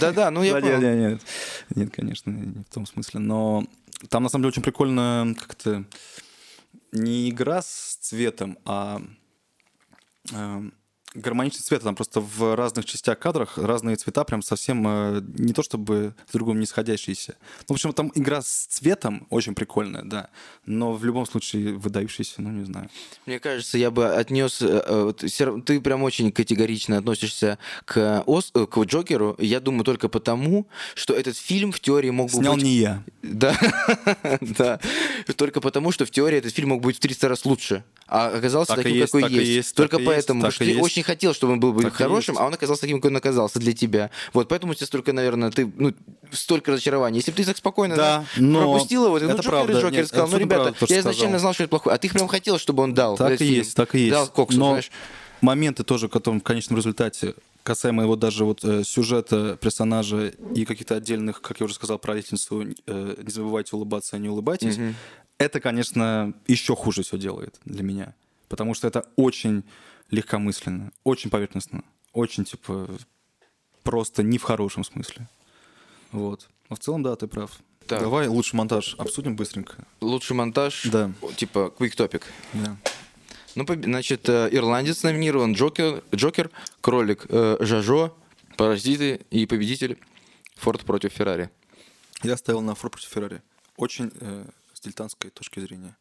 Да-да, 0.00 0.30
ну 0.30 0.42
я 0.42 0.52
понял. 0.60 0.80
нет, 0.80 0.80
нет, 0.80 1.10
нет. 1.12 1.22
Нет, 1.74 1.94
конечно, 1.94 2.30
не 2.30 2.62
в 2.62 2.74
том 2.74 2.86
смысле. 2.86 3.20
Но 3.20 3.64
там, 4.08 4.22
на 4.22 4.28
самом 4.28 4.42
деле, 4.42 4.50
очень 4.50 4.62
прикольно 4.62 5.34
как-то 5.38 5.84
не 6.92 7.30
игра 7.30 7.62
с 7.62 7.96
цветом, 8.00 8.58
а 8.64 9.02
э, 11.14 11.18
гармоничный 11.20 11.62
цвет. 11.62 11.82
Там 11.82 11.94
просто 11.94 12.20
в 12.20 12.54
разных 12.56 12.84
частях 12.84 13.18
кадрах 13.18 13.58
разные 13.58 13.96
цвета 13.96 14.24
прям 14.24 14.42
совсем 14.42 14.86
э, 14.86 15.22
не 15.38 15.52
то 15.52 15.62
чтобы 15.62 16.14
с 16.28 16.32
другом 16.32 16.60
не 16.60 16.66
сходящиеся. 16.66 17.36
Ну, 17.68 17.74
в 17.74 17.76
общем, 17.76 17.92
там 17.92 18.12
игра 18.14 18.42
с 18.42 18.66
цветом 18.66 19.26
очень 19.30 19.54
прикольная, 19.54 20.02
да. 20.02 20.28
Но 20.66 20.92
в 20.92 21.04
любом 21.04 21.26
случае 21.26 21.74
выдающаяся, 21.74 22.42
ну, 22.42 22.50
не 22.50 22.64
знаю. 22.64 22.88
Мне 23.26 23.38
кажется, 23.38 23.78
я 23.78 23.90
бы 23.90 24.06
отнес... 24.14 24.60
э, 24.62 25.12
э, 25.22 25.60
Ты 25.64 25.80
прям 25.80 26.02
очень 26.02 26.32
категорично 26.32 26.98
относишься 26.98 27.58
к, 27.84 28.22
Ос- 28.26 28.52
к 28.52 28.84
Джокеру. 28.84 29.36
Я 29.38 29.60
думаю 29.60 29.84
только 29.84 30.08
потому, 30.08 30.66
что 30.94 31.14
этот 31.14 31.36
фильм 31.36 31.72
в 31.72 31.80
теории 31.80 32.10
мог 32.10 32.30
бы 32.30 32.38
Снял 32.38 32.54
быть... 32.54 32.64
не 32.64 32.74
я. 32.76 33.04
Да, 33.22 33.56
да. 34.40 34.80
Только 35.36 35.60
потому, 35.60 35.92
что 35.92 36.06
в 36.06 36.10
теории 36.10 36.38
этот 36.38 36.52
фильм 36.54 36.70
мог 36.70 36.82
быть 36.82 36.96
в 36.96 37.00
300 37.00 37.28
раз 37.28 37.44
лучше. 37.44 37.84
А 38.06 38.26
оказался 38.28 38.74
Так 38.74 38.82
таким, 38.84 38.98
есть, 38.98 39.12
какой 39.12 39.22
так 39.22 39.30
есть. 39.32 39.48
есть, 39.50 39.74
Только 39.74 39.96
так 39.96 40.06
поэтому. 40.06 40.16
есть, 40.16 40.26
потому 40.26 40.50
что 40.52 40.64
ты 40.64 40.70
есть. 40.70 40.82
очень 40.82 41.02
хотел, 41.02 41.32
чтобы 41.34 41.54
он 41.54 41.60
был 41.60 41.72
бы 41.72 41.82
Так 41.82 41.94
хорошим, 41.94 42.36
а 42.38 42.44
он 42.46 42.52
оказался 42.54 42.82
таким, 42.82 42.98
какой 42.98 43.10
он 43.10 43.16
оказался 43.16 43.58
для 43.58 43.72
тебя. 43.72 44.10
Вот 44.32 44.48
поэтому 44.48 44.72
у 44.72 44.74
тебя 44.74 44.86
столько, 44.86 45.12
наверное, 45.12 45.50
ты, 45.50 45.70
ну, 45.76 45.94
столько 46.30 46.72
разочарований. 46.72 47.18
Если 47.18 47.30
бы 47.30 47.36
ты 47.38 47.44
так 47.44 47.56
спокойно 47.56 47.96
Да, 47.96 48.18
да, 48.36 48.42
но 48.42 48.72
пропустил 48.72 49.06
его, 49.06 49.18
ты, 49.18 49.24
ну, 49.24 49.30
это 49.32 49.38
Джокер 49.42 49.50
правда. 49.50 49.72
Джокер 49.80 49.92
Нет, 49.98 50.08
сказал, 50.08 50.28
ну, 50.28 50.36
ребята, 50.38 50.72
правда, 50.72 50.94
я 50.94 51.00
изначально 51.00 51.14
сказал. 51.22 51.40
знал, 51.40 51.52
что 51.54 51.62
это 51.64 51.70
плохой. 51.70 51.94
А 51.94 51.98
ты 51.98 52.10
прям 52.10 52.28
хотел, 52.28 52.58
чтобы 52.58 52.82
он 52.82 52.92
дал. 52.94 53.16
Так 53.16 53.40
и 53.40 53.44
есть, 53.46 53.74
так 53.74 53.94
и 53.94 54.00
есть. 54.00 54.12
Дал 54.12 54.28
Коксу, 54.28 54.58
Но 54.58 54.68
знаешь. 54.70 54.90
моменты 55.40 55.82
тоже, 55.84 56.08
которые 56.08 56.40
в 56.40 56.44
конечном 56.44 56.76
результате 56.78 57.34
касаемо 57.62 58.02
его 58.02 58.14
даже 58.16 58.44
вот 58.44 58.62
э, 58.62 58.84
сюжета 58.84 59.56
персонажа 59.58 60.34
и 60.54 60.66
каких-то 60.66 60.96
отдельных, 60.96 61.40
как 61.40 61.60
я 61.60 61.64
уже 61.64 61.74
сказал 61.74 61.98
про 61.98 62.14
лестницу, 62.14 62.66
э, 62.86 63.14
не 63.22 63.30
забывайте 63.32 63.74
улыбаться, 63.74 64.18
не 64.18 64.28
улыбайтесь, 64.28 64.76
это, 65.38 65.60
конечно, 65.60 66.32
еще 66.46 66.74
хуже 66.76 67.02
все 67.02 67.18
делает 67.18 67.60
для 67.64 67.82
меня. 67.82 68.14
Потому 68.48 68.74
что 68.74 68.86
это 68.88 69.06
очень 69.16 69.64
легкомысленно, 70.10 70.92
очень 71.02 71.30
поверхностно, 71.30 71.82
очень, 72.12 72.44
типа, 72.44 72.88
просто 73.82 74.22
не 74.22 74.38
в 74.38 74.42
хорошем 74.42 74.84
смысле. 74.84 75.28
Вот. 76.12 76.48
Но 76.70 76.76
в 76.76 76.78
целом, 76.78 77.02
да, 77.02 77.16
ты 77.16 77.26
прав. 77.26 77.50
Так. 77.86 78.00
Давай 78.00 78.28
лучший 78.28 78.56
монтаж 78.56 78.94
обсудим 78.98 79.36
быстренько. 79.36 79.84
Лучший 80.00 80.34
монтаж, 80.36 80.84
Да. 80.84 81.12
типа 81.36 81.72
Quick 81.78 81.96
Topic. 81.96 82.22
Да. 82.54 82.76
Ну, 83.56 83.64
значит, 83.66 84.28
э, 84.28 84.48
ирландец 84.50 85.02
номинирован, 85.02 85.52
Джокер, 85.52 86.02
Джокер 86.14 86.50
Кролик, 86.80 87.26
э, 87.28 87.56
Жажо, 87.60 88.12
Паразиты 88.56 89.20
и 89.30 89.46
победитель 89.46 89.98
Форд 90.56 90.82
против 90.84 91.12
Феррари. 91.12 91.50
Я 92.22 92.36
ставил 92.36 92.62
на 92.62 92.74
Форд 92.74 92.92
против 92.94 93.08
Феррари. 93.10 93.42
Очень 93.76 94.10
э, 94.20 94.46
дилетантской 94.84 95.30
точки 95.30 95.60
зрения. 95.60 95.96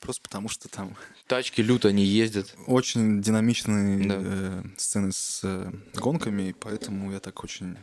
Просто 0.00 0.22
потому 0.22 0.48
что 0.48 0.68
там 0.68 0.94
Тачки 1.26 1.62
люто 1.62 1.90
не 1.90 2.04
ездят. 2.04 2.54
очень 2.66 3.22
динамичные 3.22 4.06
Да. 4.08 4.14
э, 4.18 4.62
сцены 4.76 5.10
с 5.12 5.40
э, 5.42 5.72
гонками, 5.94 6.54
поэтому 6.60 7.12
я 7.12 7.18
так 7.20 7.42
очень... 7.42 7.76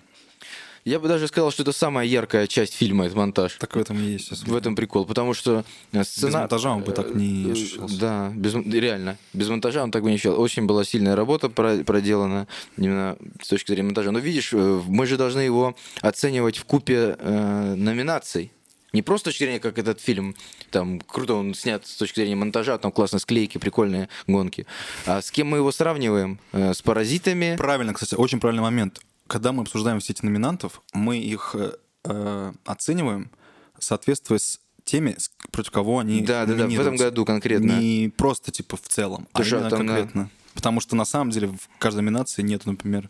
Я 0.86 1.00
бы 1.00 1.08
даже 1.08 1.30
сказал, 1.30 1.50
что 1.50 1.64
это 1.64 1.72
самая 1.72 2.06
яркая 2.06 2.46
часть 2.46 2.74
фильма, 2.74 3.06
это 3.06 3.16
монтаж. 3.16 3.54
Так 3.58 3.76
в 3.76 3.80
этом 3.80 3.98
и 3.98 4.04
есть. 4.04 4.46
В 4.46 4.54
этом 4.56 4.76
прикол, 4.76 5.06
потому 5.06 5.34
что 5.34 5.64
э, 5.94 6.04
сцена... 6.04 6.40
монтажа 6.42 6.72
он 6.72 6.84
бы 6.84 6.92
так 6.92 7.16
не 7.16 7.48
Э, 7.48 7.52
ощущался. 7.54 7.98
Да, 8.00 8.32
без, 8.36 8.54
реально. 8.54 9.18
Без 9.34 9.48
монтажа 9.48 9.82
он 9.82 9.92
так 9.92 10.04
бы 10.04 10.10
не 10.10 10.16
ощущал. 10.16 10.40
Очень 10.40 10.66
была 10.66 10.84
сильная 10.84 11.16
работа 11.16 11.48
про- 11.50 11.84
проделана 11.86 12.48
именно 12.78 13.18
с 13.42 13.48
точки 13.48 13.72
зрения 13.72 13.86
монтажа. 13.86 14.12
Но 14.12 14.20
видишь, 14.20 14.54
э, 14.54 14.82
мы 14.88 15.06
же 15.08 15.16
должны 15.18 15.40
его 15.40 15.76
оценивать 16.02 16.58
в 16.58 16.66
купе 16.66 17.16
э, 17.18 17.76
номинаций. 17.76 18.52
Не 18.94 19.02
просто 19.02 19.32
с 19.32 19.34
точки 19.34 19.44
зрения, 19.44 19.60
как 19.60 19.80
этот 19.80 20.00
фильм, 20.00 20.36
там, 20.70 21.02
круто 21.02 21.34
он 21.34 21.56
снят 21.56 21.86
с 21.86 21.96
точки 21.96 22.20
зрения 22.20 22.36
монтажа, 22.36 22.78
там 22.78 22.92
классные 22.92 23.20
склейки, 23.20 23.58
прикольные 23.58 24.08
гонки. 24.28 24.68
А 25.08 25.22
с 25.22 25.32
кем 25.32 25.48
мы 25.48 25.58
его 25.58 25.72
сравниваем? 25.72 26.40
Э, 26.52 26.74
С 26.74 26.84
«Паразитами», 26.84 27.56
Правильно, 27.58 27.94
кстати, 27.94 28.14
очень 28.14 28.40
правильный 28.40 28.62
момент. 28.62 29.02
Когда 29.26 29.52
мы 29.52 29.64
обсуждаем 29.64 30.00
все 30.00 30.14
эти 30.14 30.24
номинантов, 30.24 30.84
мы 30.94 31.18
их 31.18 31.56
э, 31.56 31.74
э, 32.04 32.54
оцениваем, 32.66 33.32
соответствуя 33.80 34.38
с 34.38 34.60
теми, 34.84 35.18
против 35.52 35.72
кого 35.72 36.00
они 36.00 36.22
Да, 36.22 36.46
да, 36.46 36.54
да, 36.54 36.68
в 36.68 36.80
этом 36.80 36.96
году 36.96 37.26
конкретно. 37.26 37.80
Не 37.80 38.12
просто 38.16 38.52
типа 38.52 38.78
в 38.78 38.82
целом, 38.82 39.28
а 39.34 39.40
Потому 39.40 39.46
что 39.46 39.56
именно 39.58 39.70
там, 39.70 39.88
да. 39.88 39.94
конкретно. 39.94 40.30
Потому 40.54 40.80
что 40.82 40.96
на 40.96 41.06
самом 41.06 41.32
деле 41.32 41.48
в 41.48 41.80
каждой 41.80 42.02
номинации 42.02 42.44
нет, 42.44 42.68
например, 42.68 43.10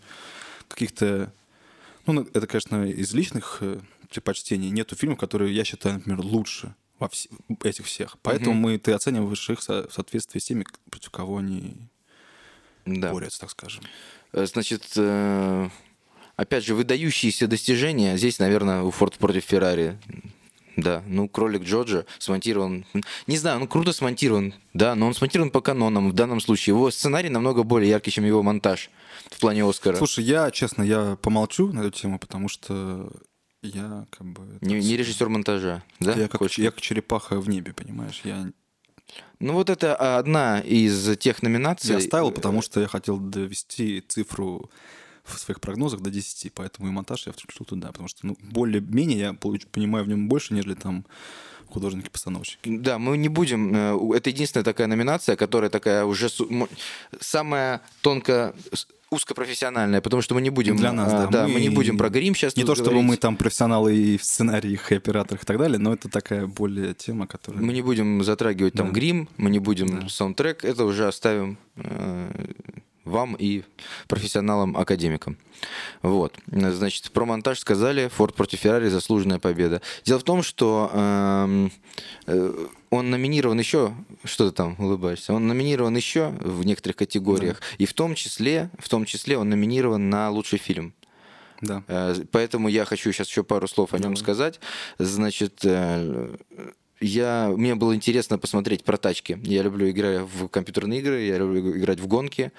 каких-то... 0.70 1.34
Ну, 2.06 2.14
ну, 2.14 2.28
это, 2.34 2.48
конечно, 2.48 2.86
из 2.86 3.14
личных 3.14 3.58
э, 3.62 3.80
предпочтений. 4.14 4.70
Нету 4.70 4.96
фильмов, 4.96 5.18
которые 5.18 5.54
я 5.54 5.64
считаю, 5.64 5.96
например, 5.96 6.22
лучше 6.22 6.76
во 7.00 7.08
вс- 7.08 7.30
этих 7.64 7.86
всех. 7.86 8.18
Поэтому 8.22 8.54
мы, 8.54 8.78
ты 8.78 8.92
оцениваешь 8.94 9.50
их 9.50 9.60
в 9.60 9.64
соответствии 9.64 10.40
с 10.40 10.46
теми, 10.46 10.66
против 10.90 11.10
кого 11.10 11.38
они 11.38 11.76
да. 12.86 13.12
борются, 13.12 13.40
так 13.40 13.50
скажем. 13.50 13.84
Э, 14.32 14.46
Значит, 14.46 14.84
э, 14.96 15.70
опять 16.36 16.66
же, 16.66 16.76
выдающиеся 16.76 17.48
достижения. 17.48 18.18
Здесь, 18.18 18.40
наверное, 18.40 18.82
у 18.84 18.92
Форд 18.92 19.18
против 19.18 19.44
Феррари. 19.46 19.98
Да, 20.76 21.04
ну, 21.06 21.30
кролик 21.30 21.64
Джорджа 21.64 22.06
смонтирован. 22.18 22.86
Не 23.28 23.38
знаю, 23.38 23.60
ну 23.60 23.68
круто 23.68 23.94
смонтирован, 23.94 24.56
да, 24.74 24.96
но 24.96 25.06
он 25.06 25.14
смонтирован 25.14 25.52
по 25.52 25.62
канонам 25.62 26.10
в 26.10 26.14
данном 26.14 26.40
случае. 26.42 26.74
Его 26.74 26.90
сценарий 26.90 27.30
намного 27.30 27.62
более 27.62 27.92
яркий, 27.92 28.10
чем 28.10 28.26
его 28.26 28.42
монтаж 28.42 28.90
в 29.30 29.40
плане 29.40 29.70
Оскара. 29.70 29.98
Слушай, 29.98 30.24
я, 30.24 30.50
честно, 30.50 30.82
я 30.82 31.16
помолчу 31.22 31.72
на 31.72 31.82
эту 31.82 31.92
тему, 31.92 32.18
потому 32.18 32.50
что 32.50 33.12
я 33.64 34.06
как 34.12 34.28
бы... 34.28 34.58
не, 34.62 34.76
не 34.76 34.98
режиссер 34.98 35.30
монтажа, 35.30 35.84
да? 36.00 36.14
Я 36.14 36.28
как, 36.28 36.40
Хочешь? 36.40 36.60
я 36.60 36.72
как 36.72 36.82
черепаха 36.82 37.40
в 37.40 37.50
небе, 37.50 37.74
понимаешь? 37.74 38.22
Я, 38.24 38.52
Ну 39.40 39.54
вот 39.54 39.70
это 39.70 39.96
одна 40.18 40.60
из 40.60 41.18
тех 41.18 41.42
номинаций. 41.42 41.92
я 41.96 42.00
ставил, 42.02 42.32
потому 42.32 42.62
что 42.62 42.80
я 42.82 42.88
хотел 42.88 43.18
довести 43.20 44.02
цифру 44.08 44.70
в 45.24 45.38
своих 45.40 45.62
прогнозах 45.62 46.02
до 46.02 46.10
10, 46.12 46.54
поэтому 46.54 46.88
и 46.90 46.92
монтаж 46.92 47.28
я 47.28 47.32
включил 47.34 47.66
туда, 47.66 47.88
потому 47.88 48.10
что, 48.10 48.28
ну, 48.28 48.38
более-менее 48.42 49.18
я 49.20 49.30
получ- 49.32 49.68
понимаю 49.72 50.04
в 50.04 50.10
нем 50.10 50.28
больше, 50.28 50.54
нежели 50.54 50.74
там 50.74 51.06
художники-постановщики. 51.74 52.60
Да, 52.78 52.98
мы 53.00 53.18
не 53.18 53.30
будем... 53.30 53.74
э, 53.76 54.18
Это 54.18 54.30
единственная 54.30 54.64
такая 54.64 54.88
номинация, 54.88 55.36
которая 55.36 55.70
такая 55.70 56.06
уже 56.06 56.30
самая 57.20 57.82
тонко 58.02 58.54
узкопрофессиональная, 59.10 60.02
потому 60.02 60.22
что 60.24 60.34
мы 60.36 60.42
не 60.42 60.50
будем... 60.50 60.76
Для 60.76 60.92
нас, 60.92 61.14
а, 61.14 61.28
да. 61.28 61.48
мы, 61.48 61.62
не 61.62 61.70
будем 61.70 61.98
про 61.98 62.10
грим 62.10 62.34
сейчас 62.36 62.56
Не 62.56 62.64
то, 62.64 62.74
чтобы 62.74 62.92
говорить. 62.92 63.10
мы 63.10 63.18
там 63.18 63.38
профессионалы 63.38 63.96
и 63.96 64.18
в 64.18 64.24
сценариях, 64.24 64.92
и 64.92 64.96
операторах 64.96 65.44
и 65.44 65.46
так 65.46 65.58
далее, 65.60 65.78
но 65.78 65.94
это 65.94 66.10
такая 66.10 66.48
более 66.48 66.94
тема, 66.96 67.28
которая... 67.28 67.62
Мы 67.62 67.74
не 67.74 67.82
будем 67.84 68.24
затрагивать 68.24 68.74
там 68.74 68.88
Да. 68.88 68.94
грим, 68.94 69.30
мы 69.38 69.50
не 69.52 69.60
будем 69.60 70.00
Да. 70.02 70.10
саундтрек, 70.10 70.66
это 70.66 70.84
уже 70.86 71.08
оставим 71.08 71.58
э, 71.76 72.32
вам 73.06 73.36
и 73.38 73.64
профессионалам-академикам. 74.08 75.38
Вот. 76.02 76.36
Значит, 76.48 77.12
про 77.12 77.26
монтаж 77.26 77.60
сказали, 77.60 78.08
Форд 78.10 78.36
против 78.36 78.60
Феррари 78.60 78.90
заслуженная 78.90 79.40
победа. 79.40 79.82
Дело 80.04 80.20
в 80.20 80.24
том, 80.24 80.44
что 80.44 80.90
эм, 80.94 81.72
э, 82.28 82.68
он 82.90 83.10
номинирован 83.10 83.60
еще, 83.60 83.94
что 84.24 84.50
ты 84.50 84.56
там 84.56 84.76
улыбаешься, 84.80 85.34
он 85.34 85.48
номинирован 85.48 85.96
еще 85.96 86.30
в 86.40 86.66
некоторых 86.66 86.98
категориях, 86.98 87.62
и 87.78 87.86
в 87.86 87.94
том 87.94 88.16
числе, 88.16 88.70
в 88.80 88.90
том 88.90 89.06
числе 89.06 89.38
он 89.38 89.50
номинирован 89.50 90.10
на 90.10 90.30
лучший 90.30 90.60
фильм. 90.60 90.94
Да. 91.62 91.84
Э, 91.88 92.16
Поэтому 92.32 92.68
я 92.68 92.86
хочу 92.86 93.12
сейчас 93.12 93.30
еще 93.30 93.44
пару 93.44 93.68
слов 93.68 93.94
о 93.94 93.98
нем 93.98 94.14
Давай. 94.14 94.18
сказать. 94.18 94.60
Значит, 95.00 95.62
э, 95.64 96.36
я, 97.04 97.52
мне 97.56 97.76
было 97.76 97.96
интересно 97.96 98.38
посмотреть 98.38 98.84
про 98.84 98.98
тачки. 98.98 99.38
Я 99.44 99.64
люблю 99.64 99.90
играть 99.90 100.22
в 100.22 100.48
компьютерные 100.48 101.00
игры, 101.00 101.22
я 101.24 101.38
люблю 101.38 101.78
играть 101.78 102.00
в 102.00 102.08
гонки, 102.08 102.52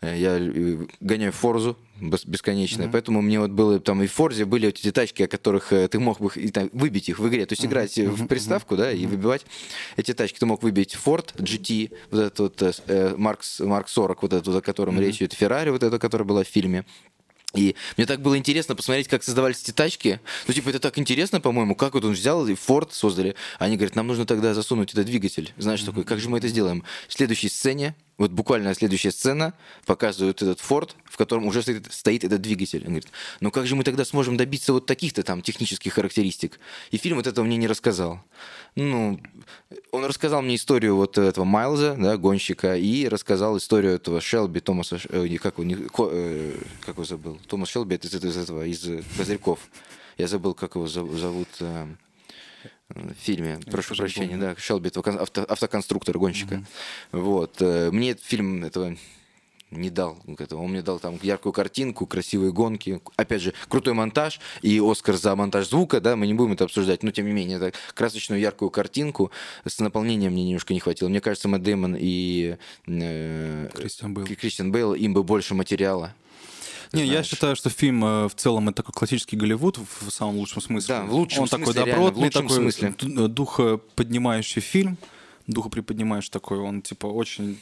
э, 0.00 0.18
я 0.18 0.38
э, 0.38 0.86
гоняю 1.00 1.32
Форзу 1.32 1.76
бес- 2.00 2.26
бесконечно. 2.26 2.88
Поэтому 2.92 3.22
мне 3.22 3.40
вот 3.40 3.50
было 3.50 3.80
там 3.80 4.02
и 4.02 4.06
в 4.06 4.12
Форзе 4.12 4.44
были 4.44 4.66
вот 4.66 4.74
эти 4.78 4.90
тачки, 4.92 5.22
о 5.22 5.28
которых 5.28 5.72
э, 5.72 5.88
ты 5.88 5.98
мог 5.98 6.20
бы 6.20 6.30
и 6.34 6.48
там 6.50 6.68
выбить 6.72 7.08
их 7.08 7.18
в 7.18 7.28
игре. 7.28 7.46
То 7.46 7.52
есть 7.54 7.64
играть 7.64 7.96
э, 7.98 8.08
в 8.08 8.26
приставку, 8.26 8.76
да, 8.76 8.92
и 8.92 9.06
выбивать 9.06 9.46
эти 9.96 10.12
тачки. 10.14 10.38
Ты 10.38 10.46
мог 10.46 10.62
выбить 10.62 10.96
Ford 11.04 11.34
GT, 11.36 11.92
вот 12.10 12.20
этот 12.20 12.38
вот 12.40 12.62
э, 12.88 13.14
Mark, 13.16 13.38
с- 13.40 13.60
Mark 13.60 13.84
40, 13.88 14.22
вот 14.22 14.32
этот, 14.32 14.54
о 14.54 14.60
котором 14.60 15.00
речь 15.00 15.16
идет, 15.16 15.32
Ferrari, 15.34 15.70
вот 15.70 15.82
эта, 15.82 15.98
которая 15.98 16.26
была 16.26 16.44
в 16.44 16.48
фильме. 16.48 16.84
И 17.54 17.74
мне 17.96 18.06
так 18.06 18.20
было 18.20 18.36
интересно 18.38 18.74
посмотреть, 18.74 19.08
как 19.08 19.22
создавались 19.22 19.62
эти 19.62 19.72
тачки. 19.72 20.20
Ну, 20.46 20.54
типа, 20.54 20.70
это 20.70 20.78
так 20.78 20.98
интересно, 20.98 21.40
по-моему, 21.40 21.74
как 21.74 21.94
вот 21.94 22.04
он 22.04 22.12
взял 22.12 22.46
и 22.46 22.54
Форд 22.54 22.92
создали. 22.92 23.34
Они 23.58 23.76
говорят, 23.76 23.94
нам 23.96 24.06
нужно 24.06 24.26
тогда 24.26 24.54
засунуть 24.54 24.92
этот 24.92 25.06
двигатель. 25.06 25.52
Знаешь, 25.58 25.82
такой, 25.82 26.04
как 26.04 26.18
же 26.20 26.28
мы 26.28 26.38
это 26.38 26.48
сделаем? 26.48 26.82
В 27.08 27.12
следующей 27.12 27.48
сцене, 27.48 27.94
вот 28.18 28.30
буквально 28.30 28.74
следующая 28.74 29.10
сцена, 29.10 29.52
показывают 29.84 30.42
этот 30.42 30.60
Форд, 30.60 30.96
в 31.04 31.16
котором 31.16 31.46
уже 31.46 31.62
стоит, 31.62 31.92
стоит 31.92 32.24
этот 32.24 32.40
двигатель. 32.40 32.80
Он 32.80 32.94
говорит, 32.94 33.08
ну 33.40 33.50
как 33.50 33.66
же 33.66 33.76
мы 33.76 33.84
тогда 33.84 34.04
сможем 34.04 34.36
добиться 34.36 34.72
вот 34.72 34.86
таких-то 34.86 35.22
там 35.22 35.42
технических 35.42 35.94
характеристик? 35.94 36.58
И 36.90 36.96
фильм 36.96 37.16
вот 37.16 37.26
этого 37.26 37.44
мне 37.44 37.56
не 37.56 37.66
рассказал. 37.66 38.22
Ну, 38.74 39.20
он 39.90 40.04
рассказал 40.06 40.40
мне 40.40 40.54
историю 40.54 40.96
вот 40.96 41.18
этого 41.18 41.44
Майлза, 41.44 41.94
да, 41.98 42.16
гонщика, 42.16 42.76
и 42.76 43.06
рассказал 43.08 43.58
историю 43.58 43.92
этого 43.94 44.20
Шелби, 44.20 44.60
Томаса, 44.60 44.98
э, 45.10 45.36
как 45.36 45.58
его, 45.58 45.64
не- 45.64 45.74
Ко- 45.74 46.08
э, 46.10 46.56
как 46.80 46.94
его 46.94 47.04
забыл? 47.04 47.38
Томас 47.46 47.68
Шелби, 47.68 47.96
это 47.96 48.06
из, 48.08 48.14
из 48.14 48.36
этого, 48.36 48.66
из 48.66 48.86
э, 48.88 49.02
«Козырьков». 49.16 49.60
Я 50.18 50.26
забыл, 50.28 50.54
как 50.54 50.74
его 50.74 50.86
зов- 50.86 51.16
зовут 51.16 51.48
э, 51.60 51.86
в 52.90 53.14
фильме, 53.14 53.58
прошу 53.70 53.90
тоже 53.90 54.02
прощения, 54.02 54.28
помню. 54.36 54.54
да, 54.54 54.60
Шелби, 54.60 54.88
этого 54.88 55.04
авто- 55.22 55.44
автоконструктора, 55.48 56.18
гонщика. 56.18 56.64
Вот. 57.10 57.56
э, 57.60 57.90
Мне 57.90 58.10
этот 58.10 58.24
фильм 58.24 58.62
этого 58.64 58.96
не 59.70 59.88
дал 59.88 60.18
этого. 60.38 60.60
Он 60.60 60.70
мне 60.70 60.82
дал 60.82 60.98
там 61.00 61.18
яркую 61.22 61.54
картинку, 61.54 62.04
красивые 62.06 62.52
гонки, 62.52 63.00
опять 63.16 63.40
же, 63.40 63.54
крутой 63.68 63.94
монтаж 63.94 64.38
и 64.60 64.78
Оскар 64.84 65.16
за 65.16 65.34
монтаж 65.34 65.66
звука, 65.66 65.98
да, 66.02 66.14
мы 66.14 66.26
не 66.26 66.34
будем 66.34 66.52
это 66.52 66.64
обсуждать, 66.64 67.02
но 67.02 67.10
тем 67.10 67.24
не 67.24 67.32
менее, 67.32 67.56
это 67.56 67.72
красочную 67.94 68.38
яркую 68.38 68.68
картинку 68.70 69.30
с 69.64 69.78
наполнением 69.80 70.32
мне 70.32 70.44
немножко 70.44 70.74
не 70.74 70.80
хватило. 70.80 71.08
Мне 71.08 71.22
кажется, 71.22 71.48
Мэтт 71.48 71.64
Дэймон 71.64 71.96
и 71.98 72.58
э, 72.86 73.70
Кристиан 73.74 74.12
Бейл. 74.12 74.26
Кристиан 74.26 74.70
Бейл, 74.72 74.92
им 74.92 75.14
бы 75.14 75.22
больше 75.24 75.54
материала. 75.54 76.14
Не, 76.92 77.02
я 77.04 77.06
знаешь. 77.12 77.26
считаю, 77.26 77.56
что 77.56 77.70
фильм 77.70 78.04
э, 78.04 78.28
в 78.28 78.34
целом 78.34 78.68
это 78.68 78.76
такой 78.82 78.92
классический 78.92 79.36
Голливуд 79.36 79.78
в, 79.78 80.10
самом 80.10 80.36
лучшем 80.36 80.60
смысле. 80.62 80.94
Да, 80.94 81.04
в 81.04 81.12
лучшем 81.14 81.42
Он 81.42 81.48
такой 81.48 81.64
смысле, 81.66 81.84
реально, 81.84 82.04
добротный, 82.06 82.20
в 82.20 82.24
лучшем 82.24 82.42
такой 82.42 82.56
смысле. 82.56 82.94
д- 83.00 83.28
духоподнимающий 83.28 84.60
фильм, 84.60 84.98
духоприподнимающий 85.46 86.30
такой, 86.30 86.58
он 86.58 86.82
типа 86.82 87.06
очень, 87.06 87.58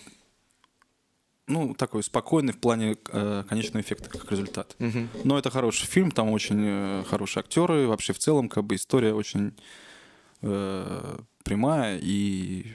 ну, 1.47 1.75
такой 1.75 2.03
спокойный 2.03 2.53
в 2.53 2.59
плане 2.59 2.97
э, 3.13 3.45
конечного 3.49 3.83
эффекта 3.83 4.11
как 4.11 4.31
результат. 4.31 4.77
Но 5.25 5.39
это 5.39 5.51
хороший 5.51 5.87
фильм, 5.87 6.11
там 6.11 6.31
очень 6.31 6.61
э, 6.63 7.05
хорошие 7.09 7.41
актеры, 7.43 7.87
вообще 7.87 8.13
в 8.13 8.19
целом 8.19 8.49
как 8.49 8.65
бы 8.65 8.75
история 8.75 9.15
очень 9.15 9.55
э, 10.43 11.19
прямая 11.45 11.99
и 12.03 12.67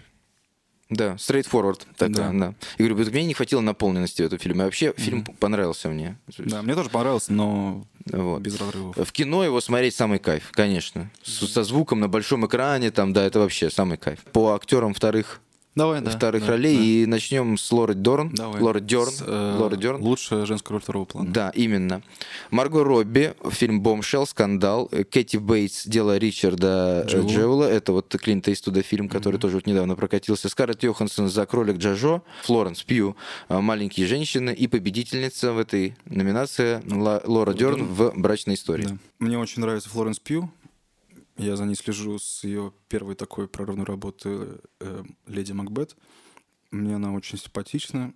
Да, 0.90 1.16
straightforward 1.16 1.82
такая, 1.98 2.32
Да. 2.32 2.32
да. 2.34 2.54
И 2.78 2.84
говорю, 2.84 2.96
вот 2.96 3.12
мне 3.12 3.26
не 3.26 3.34
хватило 3.34 3.60
наполненности 3.62 4.22
в 4.22 4.26
этом 4.26 4.38
фильме. 4.38 4.62
А 4.62 4.66
Вообще 4.66 4.94
фильм 4.98 5.24
понравился 5.24 5.90
мне. 5.90 6.18
да, 6.38 6.62
мне 6.62 6.76
тоже 6.76 6.90
понравился, 6.90 7.34
но 7.34 7.86
Вот. 8.12 8.42
без 8.42 8.60
разрывов. 8.60 8.96
В 8.96 9.12
кино 9.12 9.44
его 9.44 9.60
смотреть 9.62 9.96
самый 9.96 10.20
кайф, 10.20 10.50
конечно. 10.52 11.10
С- 11.24 11.48
со 11.52 11.64
звуком 11.64 12.00
на 12.02 12.08
большом 12.08 12.46
экране, 12.46 12.92
там, 12.92 13.14
да, 13.14 13.24
это 13.26 13.40
вообще 13.40 13.72
самый 13.72 13.98
кайф. 13.98 14.20
По 14.32 14.54
актерам 14.54 14.94
вторых, 14.94 15.42
Давай, 15.76 15.99
да. 15.99 16.09
вторых 16.09 16.45
да, 16.45 16.53
ролей. 16.53 16.78
да. 16.78 16.84
И 16.84 17.05
начнем 17.05 17.57
с 17.57 17.69
Лоры 17.71 17.95
Дорн. 17.95 18.30
Давай. 18.34 18.61
Лора 18.61 18.80
Дерн. 18.80 19.11
С, 19.11 19.21
э, 19.26 19.57
Лора 19.59 19.76
Дерн. 19.76 20.01
Лучшая 20.01 20.45
женская 20.45 20.73
роль 20.73 20.82
второго 20.82 21.03
плана. 21.03 21.34
Да, 21.34 21.49
именно. 21.49 22.01
Марго 22.49 22.84
Робби, 22.84 23.34
фильм 23.49 23.82
«Бомшелл», 23.82 24.26
«Скандал». 24.26 24.88
Э, 24.93 25.03
Кэти 25.03 25.36
Бейтс, 25.36 25.86
«Дело 25.86 26.17
Ричарда 26.17 27.03
э, 27.05 27.09
Джоула. 27.09 27.30
Джоула». 27.30 27.63
Это 27.65 27.91
вот 27.91 28.07
Клинта 28.07 28.53
Иствуда 28.53 28.84
фильм, 28.84 29.09
который 29.09 29.38
тоже 29.38 29.55
вот 29.55 29.67
недавно 29.67 29.95
прокатился. 29.95 30.47
Скарлетт 30.47 30.84
Йоханссон 30.84 31.28
за 31.28 31.45
«Кролик 31.45 31.78
Джажо». 31.78 32.21
Флоренс 32.43 32.84
Пью 32.84 33.17
«Маленькие 33.49 34.07
женщины». 34.07 34.53
И 34.53 34.67
победительница 34.67 35.51
в 35.51 35.59
этой 35.59 35.97
номинации 36.05 36.82
Лора 36.88 37.53
Дерн 37.53 37.84
в 37.84 38.13
«Брачной 38.15 38.55
истории». 38.55 38.86
Да. 38.86 38.97
Мне 39.19 39.38
очень 39.38 39.61
нравится 39.61 39.89
Флоренс 39.89 40.19
Пью. 40.19 40.49
Я 41.38 41.56
за 41.58 41.66
ней 41.66 41.76
слежу 41.76 42.18
с 42.18 42.44
ее 42.44 42.72
первой 42.88 43.16
такой 43.16 43.48
прорывной 43.48 43.86
работы 43.86 44.60
э, 44.80 45.04
«Леди 45.28 45.52
Макбет». 45.52 45.98
Мне 46.72 46.96
она 46.96 47.14
очень 47.14 47.38
симпатична. 47.38 48.14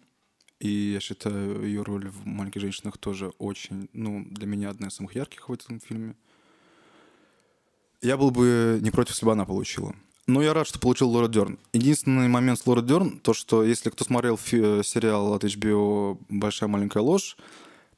И 0.60 0.70
я 0.94 1.00
считаю, 1.00 1.64
ее 1.66 1.82
роль 1.84 2.10
в 2.10 2.26
«Маленьких 2.26 2.62
женщинах» 2.62 2.98
тоже 2.98 3.30
очень, 3.38 3.90
ну, 3.94 4.26
для 4.30 4.46
меня 4.48 4.70
одна 4.70 4.88
из 4.88 4.94
самых 4.94 5.16
ярких 5.16 5.50
в 5.50 5.54
этом 5.54 5.80
фильме. 5.80 6.16
Я 8.02 8.18
был 8.18 8.32
бы 8.32 8.80
не 8.82 8.92
против, 8.92 9.12
если 9.14 9.26
бы 9.26 9.34
она 9.34 9.46
получила. 9.46 9.94
Но 10.28 10.42
я 10.42 10.54
рад, 10.54 10.68
что 10.68 10.80
получил 10.80 11.10
Лора 11.10 11.28
Дерн. 11.28 11.58
Единственный 11.74 12.28
момент 12.28 12.60
с 12.60 12.68
Лора 12.68 12.82
Дерн, 12.82 13.20
то, 13.20 13.34
что 13.34 13.64
если 13.64 13.90
кто 13.90 14.06
смотрел 14.06 14.38
фи- 14.38 14.84
сериал 14.84 15.34
от 15.34 15.44
HBO 15.44 16.20
«Большая 16.30 16.70
маленькая 16.70 17.02
ложь», 17.02 17.36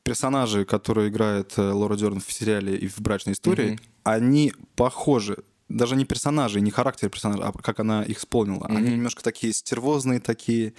персонажи, 0.04 0.66
которые 0.66 1.10
играет 1.10 1.54
э, 1.58 1.62
Лора 1.72 1.96
Дерн 1.96 2.20
в 2.20 2.32
сериале 2.32 2.76
и 2.76 2.88
в 2.88 3.00
«Брачной 3.02 3.34
истории», 3.34 3.72
Мгм. 3.72 3.80
они 4.04 4.54
похожи. 4.76 5.38
Даже 5.70 5.96
не 5.96 6.06
персонажи, 6.06 6.60
не 6.60 6.72
характер 6.72 7.10
персонажа, 7.10 7.44
а 7.48 7.52
как 7.54 7.80
она 7.80 8.04
их 8.04 8.18
исполнила. 8.20 8.66
Они 8.68 8.82
Мгм. 8.88 8.92
немножко 8.96 9.24
такие 9.24 9.54
стервозные, 9.54 10.20
такие 10.20 10.74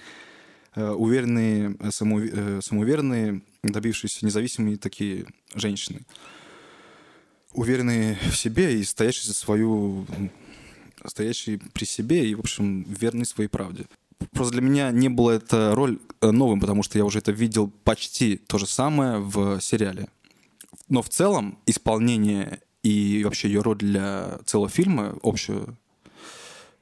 э, 0.75 0.89
уверенные, 0.89 1.75
э, 1.79 1.89
самоув- 1.91 2.29
э, 2.33 2.61
самоуверенные, 2.61 3.41
добившиеся 3.63 4.25
независимые 4.25 4.77
такие 4.77 5.25
женщины. 5.53 6.01
Уверенные 7.53 8.17
в 8.31 8.35
себе 8.35 8.79
и 8.79 8.83
стоящие 8.83 9.27
за 9.27 9.33
свою 9.35 10.07
стоящие 11.05 11.59
при 11.73 11.85
себе 11.85 12.25
и, 12.27 12.33
в 12.33 12.39
общем, 12.39 12.83
верны 12.83 13.25
своей 13.25 13.49
правде. 13.49 13.85
Просто 14.31 14.53
для 14.53 14.61
меня 14.61 14.91
не 14.91 15.09
была 15.09 15.35
эта 15.35 15.75
роль 15.75 15.99
э, 16.21 16.31
новым, 16.31 16.59
потому 16.59 16.83
что 16.83 16.97
я 16.97 17.05
уже 17.05 17.19
это 17.19 17.31
видел 17.31 17.71
почти 17.83 18.37
то 18.37 18.57
же 18.57 18.65
самое 18.65 19.19
в 19.19 19.59
сериале. 19.59 20.07
Но 20.89 21.01
в 21.01 21.09
целом 21.09 21.57
исполнение 21.65 22.59
и 22.83 23.23
вообще 23.23 23.47
ее 23.47 23.61
роль 23.61 23.77
для 23.77 24.39
целого 24.45 24.69
фильма, 24.69 25.15
общую, 25.23 25.77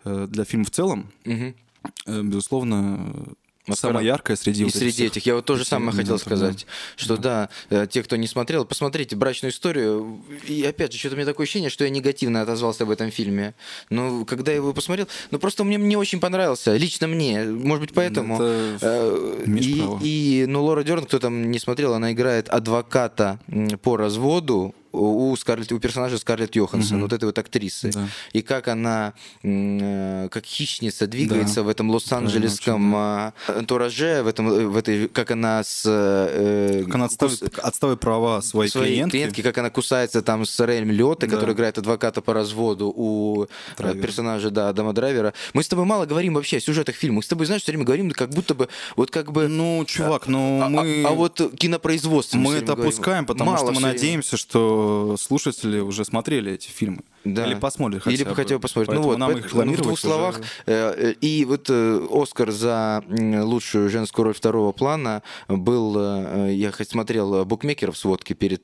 э, 0.04 0.28
для 0.30 0.46
фильма 0.46 0.66
в 0.66 0.72
целом, 0.72 1.12
э, 1.26 2.22
безусловно, 2.24 3.26
Оскара. 3.68 3.94
самая 3.94 4.06
яркая 4.06 4.38
среди 4.38 4.62
И 4.62 4.66
вот 4.66 4.74
среди 4.74 5.06
этих. 5.06 5.26
Я 5.26 5.36
вот 5.36 5.46
тоже 5.46 5.66
самое 5.66 5.92
хотел 5.92 6.16
номинантов, 6.16 6.30
да. 6.30 6.36
сказать, 6.36 6.66
что 6.96 7.18
да, 7.18 7.50
э, 7.70 7.88
те, 7.90 8.04
кто 8.04 8.16
не 8.16 8.28
смотрел, 8.28 8.66
посмотрите 8.66 9.16
«Брачную 9.16 9.52
историю». 9.52 10.22
И 10.48 10.64
опять 10.64 10.94
же, 10.94 11.00
что-то 11.00 11.16
у 11.16 11.18
меня 11.18 11.26
такое 11.26 11.46
ощущение, 11.46 11.70
что 11.70 11.84
я 11.84 11.90
негативно 11.90 12.42
отозвался 12.42 12.84
об 12.84 12.90
этом 12.90 13.12
фильме. 13.12 13.54
Но 13.90 14.26
когда 14.26 14.52
я 14.52 14.58
его 14.58 14.74
посмотрел, 14.74 15.08
ну 15.32 15.40
просто 15.40 15.64
мне 15.64 15.78
не 15.78 15.96
очень 15.96 16.20
понравился. 16.20 16.76
Лично 16.76 17.08
мне. 17.08 17.44
Может 17.44 17.82
быть, 17.82 17.94
поэтому. 17.94 18.36
Это 18.36 18.62
Э, 18.82 19.44
И, 19.48 19.84
и, 20.02 20.46
ну, 20.48 20.64
Лора 20.64 20.84
Дерн, 20.84 21.06
кто 21.06 21.20
там 21.20 21.52
не 21.52 21.60
смотрел, 21.60 21.94
она 21.94 22.12
играет 22.12 22.50
адвоката 22.50 23.40
по 23.82 23.98
разводу 23.98 24.76
у 24.92 25.36
Скарлетт, 25.36 25.72
у 25.72 25.80
персонажа 25.80 26.18
Скарлетт 26.18 26.56
Йоханссон, 26.56 27.02
вот 27.02 27.14
этой 27.14 27.26
вот 27.26 27.38
актрисы, 27.38 27.92
Да. 27.92 28.08
и 28.34 28.42
как 28.42 28.68
она, 28.68 29.14
э, 29.44 30.28
как 30.32 30.46
хищница 30.46 31.08
двигается 31.08 31.64
в 31.64 31.68
этом 31.70 31.90
лос-анджелесском 31.90 32.94
а, 32.96 33.34
антураже, 33.48 34.24
в 34.24 34.28
этом, 34.28 34.50
э, 34.52 34.66
в 34.68 34.78
этой, 34.78 35.08
как 35.08 35.32
она 35.32 35.64
с 35.64 35.84
э, 35.86 36.84
Как 36.86 36.96
она 36.96 37.06
отставит, 37.06 37.40
кус- 37.40 37.60
отставит 37.60 38.00
права 38.00 38.42
своей, 38.42 38.70
своей 38.70 38.88
клиентки. 38.94 39.12
клиентки, 39.12 39.42
как 39.42 39.58
она 39.58 39.70
кусается 39.70 40.22
там 40.22 40.46
с 40.46 40.60
Рэем 40.60 40.92
Льоттой, 40.92 41.30
Да. 41.30 41.36
который 41.36 41.54
играет 41.56 41.78
адвоката 41.78 42.22
по 42.22 42.34
разводу 42.34 42.92
у 42.96 43.44
э, 43.44 43.48
Драйвера. 43.78 44.02
персонажа, 44.02 44.50
да, 44.50 44.70
Адама 44.70 44.94
Драйвера. 44.94 45.34
Мы 45.54 45.64
с 45.64 45.68
тобой 45.68 45.86
мало 45.86 46.06
говорим 46.06 46.34
вообще 46.34 46.58
о 46.58 46.60
сюжетах 46.62 46.96
фильма. 46.96 47.18
Мы 47.18 47.24
с 47.24 47.28
тобой, 47.28 47.46
знаешь, 47.46 47.62
все 47.64 47.72
время 47.72 47.86
говорим, 47.86 48.12
как 48.12 48.30
будто 48.30 48.54
бы, 48.56 48.68
вот 48.96 49.12
как 49.12 49.32
бы... 49.32 49.48
Ну, 49.48 49.84
чувак, 49.86 50.28
ну 50.28 50.62
а, 50.62 50.70
мы... 50.70 51.04
а- 51.06 51.10
а 51.10 51.12
вот 51.14 51.42
кинопроизводство 51.58 52.38
Мы 52.38 52.56
это 52.56 52.74
опускаем, 52.74 53.26
потому 53.26 53.52
Мало 53.52 53.60
что 53.66 53.72
мы 53.74 53.80
время. 53.80 53.94
надеемся, 53.94 54.38
что 54.82 55.18
слушатели 55.18 55.80
уже 55.80 56.06
смотрели 56.06 56.54
эти 56.54 56.70
фильмы. 56.70 57.04
Да. 57.24 57.46
Или 57.46 57.54
посмотрят 57.56 58.04
хотя 58.04 58.16
Или 58.16 58.24
бы. 58.24 58.36
хотя 58.36 58.56
бы 58.56 58.62
посмотрят. 58.62 58.96
Ну 58.96 59.02
вот, 59.04 59.18
нам 59.18 59.32
их 59.32 59.44
в 59.44 59.46
рекламировать 59.48 59.84
двух 59.84 60.00
словах. 60.00 60.42
э, 60.66 60.94
э, 60.98 61.14
И 61.22 61.46
вот 61.46 61.68
э, 61.70 62.08
Оскар 62.10 62.52
за 62.52 63.04
лучшую 63.08 63.90
женскую 63.90 64.26
роль 64.26 64.34
второго 64.34 64.72
плана 64.72 65.22
был, 65.48 66.48
я 66.50 66.72
смотрел 66.72 67.46
букмекеров 67.46 67.98
сводки 67.98 68.34
перед 68.34 68.64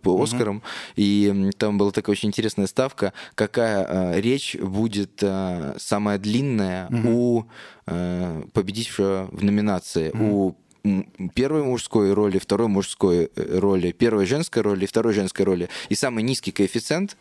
по 0.00 0.22
Оскаром, 0.22 0.62
и 0.96 1.28
м, 1.30 1.52
там 1.52 1.78
была 1.78 1.90
такая 1.90 2.12
очень 2.12 2.28
интересная 2.28 2.66
ставка, 2.66 3.12
какая 3.34 4.18
речь 4.20 4.56
будет 4.56 5.22
самая 5.78 6.18
длинная 6.18 6.88
у 7.04 7.44
э, 7.86 8.42
победившего 8.52 9.28
в 9.30 9.42
номинации, 9.44 10.10
у 10.10 10.50
м, 10.50 10.56
первой 11.34 11.62
мужской 11.62 12.12
роли, 12.12 12.38
второй 12.38 12.68
мужской 12.68 13.30
э, 13.34 13.58
роли, 13.58 13.92
первой 13.92 14.26
женской 14.26 14.62
роли, 14.62 14.86
второй 14.86 15.12
женской 15.12 15.44
роли. 15.44 15.68
И 15.88 15.94
самый 15.94 16.22
низкий 16.24 16.52
коэффициент 16.52 17.16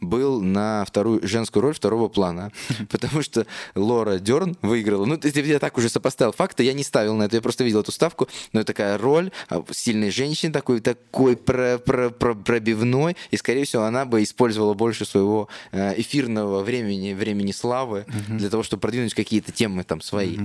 был 0.00 0.40
на 0.40 0.84
вторую 0.84 1.26
женскую 1.26 1.62
роль 1.62 1.74
второго 1.74 2.08
плана. 2.08 2.52
Потому 2.90 3.22
что 3.22 3.46
Лора 3.74 4.18
Дерн 4.18 4.56
выиграла. 4.62 5.04
Ну, 5.04 5.18
я 5.22 5.58
так 5.58 5.78
уже 5.78 5.88
сопоставил 5.88 6.32
факты, 6.32 6.62
я 6.64 6.72
не 6.72 6.82
ставил 6.82 7.14
на 7.14 7.24
это, 7.24 7.36
я 7.36 7.42
просто 7.42 7.64
видел 7.64 7.80
эту 7.80 7.92
ставку. 7.92 8.28
Но 8.52 8.64
такая 8.64 8.98
роль 8.98 9.30
а, 9.48 9.64
сильной 9.70 10.10
женщины, 10.10 10.52
такой, 10.52 10.80
такой 10.80 11.36
про- 11.36 11.78
про- 11.78 12.10
про- 12.10 12.34
пробивной. 12.34 13.16
И, 13.30 13.36
скорее 13.36 13.64
всего, 13.64 13.84
она 13.84 14.04
бы 14.04 14.22
использовала 14.22 14.74
больше 14.74 15.04
своего 15.04 15.48
э, 15.72 16.00
эфирного 16.00 16.62
времени, 16.62 17.12
времени 17.12 17.52
славы 17.52 18.06
для 18.28 18.48
того, 18.50 18.62
чтобы 18.62 18.80
продвинуть 18.80 19.14
какие-то 19.14 19.52
темы 19.52 19.84
там 19.84 20.00
свои. 20.00 20.38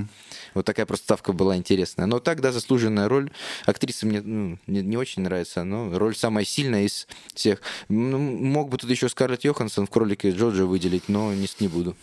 Вот 0.54 0.66
такая 0.66 0.86
просто 0.86 1.04
ставка 1.06 1.34
была 1.34 1.58
интересная. 1.58 2.06
Но 2.06 2.20
так, 2.20 2.42
да, 2.42 2.52
заслуженная 2.52 3.08
роль. 3.10 3.30
Актриса 3.66 4.06
мне 4.06 4.22
ну, 4.22 4.58
не, 4.68 4.82
не 4.82 4.98
очень 4.98 5.24
нравится, 5.24 5.64
но 5.64 5.98
роль 5.98 6.16
самая 6.16 6.46
сильная 6.46 6.84
из 6.84 7.08
всех. 7.34 7.62
Ну, 7.90 8.18
мог 8.18 8.70
бы 8.70 8.78
тут 8.78 8.90
еще 8.90 9.10
Скарлетт 9.16 9.46
Йоханссон 9.46 9.86
в 9.86 9.90
кролике 9.90 10.32
Джорджа 10.32 10.66
выделить, 10.66 11.08
но 11.08 11.34
не, 11.34 11.48
не 11.62 11.70
буду. 11.70 11.96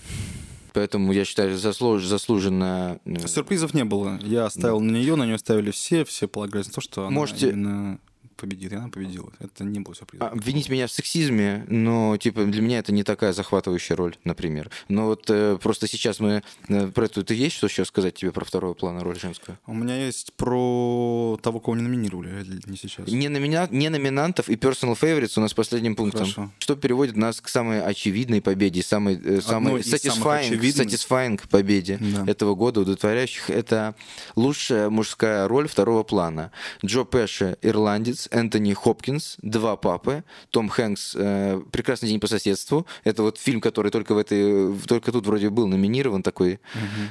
Поэтому 0.72 1.12
я 1.12 1.26
считаю, 1.26 1.58
заслуж, 1.58 2.06
заслуженно... 2.06 2.98
э, 3.04 3.26
Сюрпризов 3.28 3.74
не 3.74 3.84
было. 3.84 4.18
Я 4.22 4.48
ставил 4.48 4.80
на 4.80 4.92
нее, 4.92 5.14
на 5.16 5.26
нее 5.26 5.36
ставили 5.36 5.70
все, 5.72 6.06
все 6.06 6.26
полагались 6.26 6.68
на 6.68 6.72
то, 6.72 6.80
что 6.80 7.02
она 7.02 7.10
Можете- 7.10 7.50
именно 7.50 7.98
победит. 8.36 8.72
И 8.72 8.76
она 8.76 8.88
победила. 8.88 9.32
Это 9.38 9.64
не 9.64 9.80
было 9.80 9.94
сюрпризом. 9.94 10.26
А, 10.26 10.30
Обвинить 10.30 10.68
меня 10.68 10.86
в 10.86 10.92
сексизме, 10.92 11.64
но 11.68 12.16
типа 12.16 12.44
для 12.44 12.62
меня 12.62 12.78
это 12.78 12.92
не 12.92 13.04
такая 13.04 13.32
захватывающая 13.32 13.96
роль, 13.96 14.16
например. 14.24 14.70
Но 14.88 15.06
вот 15.06 15.28
э, 15.28 15.58
просто 15.62 15.86
сейчас 15.86 16.20
мы 16.20 16.42
э, 16.68 16.88
про 16.88 17.04
эту 17.06 17.24
ты 17.24 17.34
есть 17.34 17.56
что 17.56 17.66
еще 17.66 17.84
сказать 17.84 18.14
тебе 18.14 18.32
про 18.32 18.44
второго 18.44 18.74
плана 18.74 19.00
роль 19.04 19.18
женскую? 19.18 19.58
У 19.66 19.74
меня 19.74 20.06
есть 20.06 20.32
про 20.34 21.38
того, 21.42 21.60
кого 21.60 21.76
не 21.76 21.82
номинировали, 21.82 22.28
а 22.28 22.70
не 22.70 22.76
сейчас. 22.76 23.06
Не, 23.06 23.28
номина... 23.28 23.68
не 23.70 23.88
номинантов 23.88 24.48
и 24.48 24.54
personal 24.54 24.98
favorites 24.98 25.34
у 25.36 25.40
нас 25.40 25.54
последним 25.54 25.96
пунктом. 25.96 26.22
Хорошо. 26.22 26.50
Что 26.58 26.76
переводит 26.76 27.16
нас 27.16 27.40
к 27.40 27.48
самой 27.48 27.82
очевидной 27.82 28.40
победе, 28.40 28.82
самой, 28.82 29.20
э, 29.22 29.40
самой 29.40 29.82
satisfying, 29.82 30.58
satisfying 30.60 31.40
победе 31.48 31.98
Да. 32.00 32.24
этого 32.30 32.54
года, 32.54 32.80
удовлетворяющих. 32.80 33.50
Это 33.50 33.94
лучшая 34.36 34.90
мужская 34.90 35.48
роль 35.48 35.68
второго 35.68 36.02
плана. 36.02 36.50
Джо 36.84 37.04
Пэши, 37.04 37.56
ирландец, 37.62 38.21
Энтони 38.30 38.72
Хопкинс, 38.74 39.36
два 39.42 39.76
папы, 39.76 40.24
Том 40.50 40.68
Хэнкс, 40.68 41.14
э, 41.18 41.62
Прекрасный 41.72 42.08
день 42.08 42.20
по 42.20 42.26
соседству. 42.26 42.86
Это 43.04 43.22
вот 43.22 43.38
фильм, 43.38 43.60
который 43.60 43.90
только 43.90 44.14
в 44.14 44.18
этой, 44.18 44.76
только 44.86 45.12
тут 45.12 45.26
вроде 45.26 45.50
был 45.50 45.66
номинирован 45.66 46.22
такой. 46.22 46.60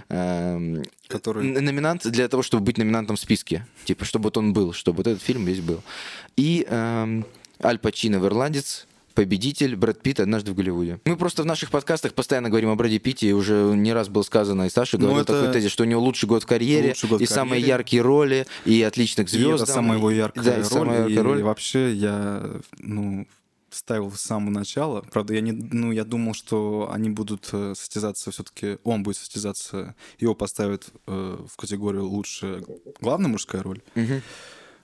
эм, 0.10 0.84
Который- 1.08 1.44
номинант 1.62 2.04
для 2.10 2.28
того, 2.28 2.44
чтобы 2.44 2.64
быть 2.64 2.78
номинантом 2.78 3.16
в 3.16 3.20
списке. 3.20 3.66
Типа, 3.86 4.06
чтобы 4.06 4.24
вот 4.26 4.38
он 4.38 4.54
был, 4.54 4.74
чтобы 4.74 4.98
вот 4.98 5.08
этот 5.08 5.22
фильм 5.22 5.46
весь 5.46 5.60
был. 5.60 5.82
И 6.38 6.66
эм, 6.70 7.26
Аль 7.64 7.78
Пачино 7.80 8.20
в 8.20 8.26
«Ирландец», 8.26 8.88
победитель 9.14 9.76
Брэд 9.76 10.02
Питт 10.02 10.20
«Однажды 10.20 10.52
в 10.52 10.56
Голливуде». 10.56 11.00
Мы 11.06 11.16
просто 11.18 11.44
в 11.44 11.46
наших 11.46 11.72
подкастах 11.72 12.14
постоянно 12.14 12.50
говорим 12.50 12.70
о 12.70 12.76
Брэде 12.76 13.00
Питте, 13.00 13.28
и 13.30 13.34
уже 13.34 13.74
не 13.76 13.94
раз 13.94 14.10
было 14.10 14.24
сказано, 14.24 14.64
и 14.66 14.70
Саша 14.70 14.98
Ну, 14.98 15.06
говорил 15.06 15.24
это 15.24 15.40
такой 15.40 15.54
тезис, 15.54 15.72
что 15.72 15.84
у 15.84 15.86
него 15.88 16.02
лучший 16.02 16.28
год 16.28 16.44
в 16.44 16.46
карьере, 16.48 16.90
лучший 16.90 17.10
год 17.10 17.22
и 17.22 17.26
в 17.26 17.30
самые 17.30 17.52
карьере. 17.62 17.70
яркие 17.70 18.02
роли, 18.02 18.48
и 18.66 18.82
отличных 18.84 19.28
И 19.28 19.38
звезд. 19.38 19.64
это 19.64 19.72
самая 19.72 19.98
его 19.98 20.12
яркая 20.12 20.44
да, 20.44 20.54
и 20.54 20.58
роль. 20.58 20.66
самая 20.66 20.98
яркая 21.00 21.14
и 21.16 21.18
роль. 21.20 21.44
вообще 21.44 21.94
я, 21.94 22.52
ну, 22.80 23.28
ставил 23.70 24.12
с 24.12 24.20
самого 24.22 24.50
начала. 24.52 25.02
Правда, 25.14 25.34
я 25.34 25.40
не, 25.42 25.54
ну, 25.54 25.92
я 25.94 26.04
думал, 26.04 26.34
что 26.34 26.90
они 26.94 27.10
будут 27.10 27.48
э, 27.54 27.74
состязаться 27.76 28.30
все-таки, 28.32 28.78
он 28.84 29.02
будет 29.04 29.16
состязаться, 29.18 29.96
его 30.20 30.36
поставят 30.36 30.90
э, 31.08 31.38
в 31.48 31.56
категорию 31.56 32.06
лучше 32.06 32.64
главная 33.00 33.30
мужская 33.30 33.64
роль. 33.64 33.82
Мгм. 33.96 34.22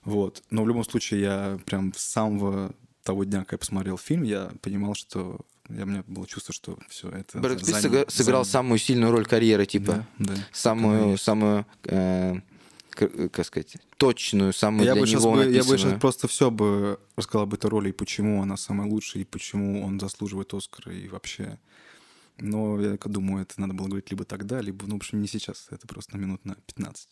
Вот. 0.04 0.42
Но 0.50 0.62
в 0.64 0.68
любом 0.68 0.84
случае 0.84 1.20
я 1.20 1.58
прям 1.66 1.92
с 1.94 2.02
самого 2.02 2.72
того 3.08 3.24
дня, 3.24 3.40
как 3.40 3.52
я 3.52 3.58
посмотрел 3.58 3.96
фильм, 3.96 4.22
я 4.22 4.50
понимал, 4.60 4.94
что 4.94 5.40
я, 5.70 5.84
у 5.84 5.86
меня 5.86 6.04
было 6.06 6.26
чувство, 6.26 6.52
что 6.52 6.78
все 6.90 7.08
это 7.08 7.38
Брэд 7.40 7.58
Питт 7.60 7.66
за 7.66 7.76
сыгра- 7.78 8.00
ним, 8.00 8.08
сыграл 8.08 8.44
за 8.44 8.48
ним. 8.48 8.52
самую 8.52 8.78
сильную 8.78 9.10
роль 9.12 9.24
карьеры, 9.24 9.64
типа. 9.64 10.06
Да, 10.18 10.34
да. 10.34 10.34
Самую, 10.52 11.16
самую, 11.16 11.64
э, 11.84 12.34
как 12.90 13.46
сказать, 13.46 13.78
точную, 13.96 14.52
самую 14.52 14.84
Я 14.84 14.92
для 14.92 15.02
бы, 15.02 15.08
него 15.08 15.32
бы, 15.32 15.44
я 15.50 15.64
бы 15.64 15.78
сейчас 15.78 15.98
просто 15.98 16.28
все 16.28 16.50
бы 16.50 17.00
рассказал 17.16 17.44
об 17.44 17.54
этой 17.54 17.70
роли, 17.70 17.88
и 17.88 17.92
почему 17.92 18.42
она 18.42 18.58
самая 18.58 18.86
лучшая, 18.86 19.22
и 19.22 19.24
почему 19.24 19.82
он 19.82 19.98
заслуживает 19.98 20.52
Оскара, 20.52 20.92
и 20.92 21.08
вообще. 21.08 21.58
Но 22.36 22.78
я 22.78 22.98
думаю, 23.02 23.42
это 23.42 23.58
надо 23.58 23.72
было 23.72 23.86
говорить 23.86 24.10
либо 24.10 24.24
тогда, 24.26 24.60
либо, 24.60 24.86
ну, 24.86 24.94
в 24.94 24.96
общем, 24.96 25.22
не 25.22 25.28
сейчас. 25.28 25.68
Это 25.70 25.86
просто 25.86 26.14
на 26.16 26.20
минут 26.20 26.44
на 26.44 26.56
15. 26.56 27.08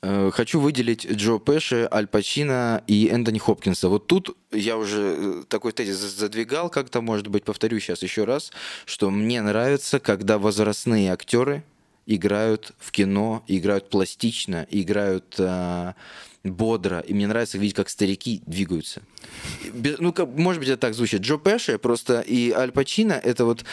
Э, 0.00 0.30
Хочу 0.32 0.60
выделить 0.60 1.06
Джо 1.10 1.38
Пэши, 1.38 1.88
Аль 1.90 2.06
Пачино 2.06 2.82
и 2.86 3.08
Энтони 3.08 3.38
Хопкинса. 3.38 3.88
Вот 3.88 4.06
тут 4.06 4.36
я 4.52 4.76
уже 4.76 5.16
э, 5.18 5.42
такой 5.48 5.72
тезис 5.72 5.96
задвигал 5.96 6.70
как-то, 6.70 7.00
может 7.00 7.28
быть, 7.28 7.44
повторю 7.44 7.80
сейчас 7.80 8.02
еще 8.02 8.24
раз, 8.24 8.52
что 8.84 9.10
мне 9.10 9.42
нравится, 9.42 9.98
когда 9.98 10.38
возрастные 10.38 11.12
актеры 11.12 11.64
играют 12.06 12.72
в 12.78 12.90
кино, 12.92 13.42
играют 13.48 13.90
пластично, 13.90 14.66
играют 14.70 15.34
а, 15.38 15.94
бодро, 16.50 17.00
и 17.00 17.14
мне 17.14 17.26
нравится 17.26 17.58
видеть, 17.58 17.74
как 17.76 17.88
старики 17.88 18.42
двигаются. 18.46 19.02
Без- 19.72 19.98
Ну, 19.98 20.12
как, 20.12 20.28
может 20.28 20.60
быть, 20.60 20.68
это 20.68 20.78
так 20.78 20.94
звучит. 20.94 21.20
Джо 21.22 21.36
Пэши 21.38 21.78
просто 21.78 22.20
и 22.20 22.50
Аль 22.52 22.70
Пачино— 22.72 23.12
это 23.24 23.44
вот 23.44 23.64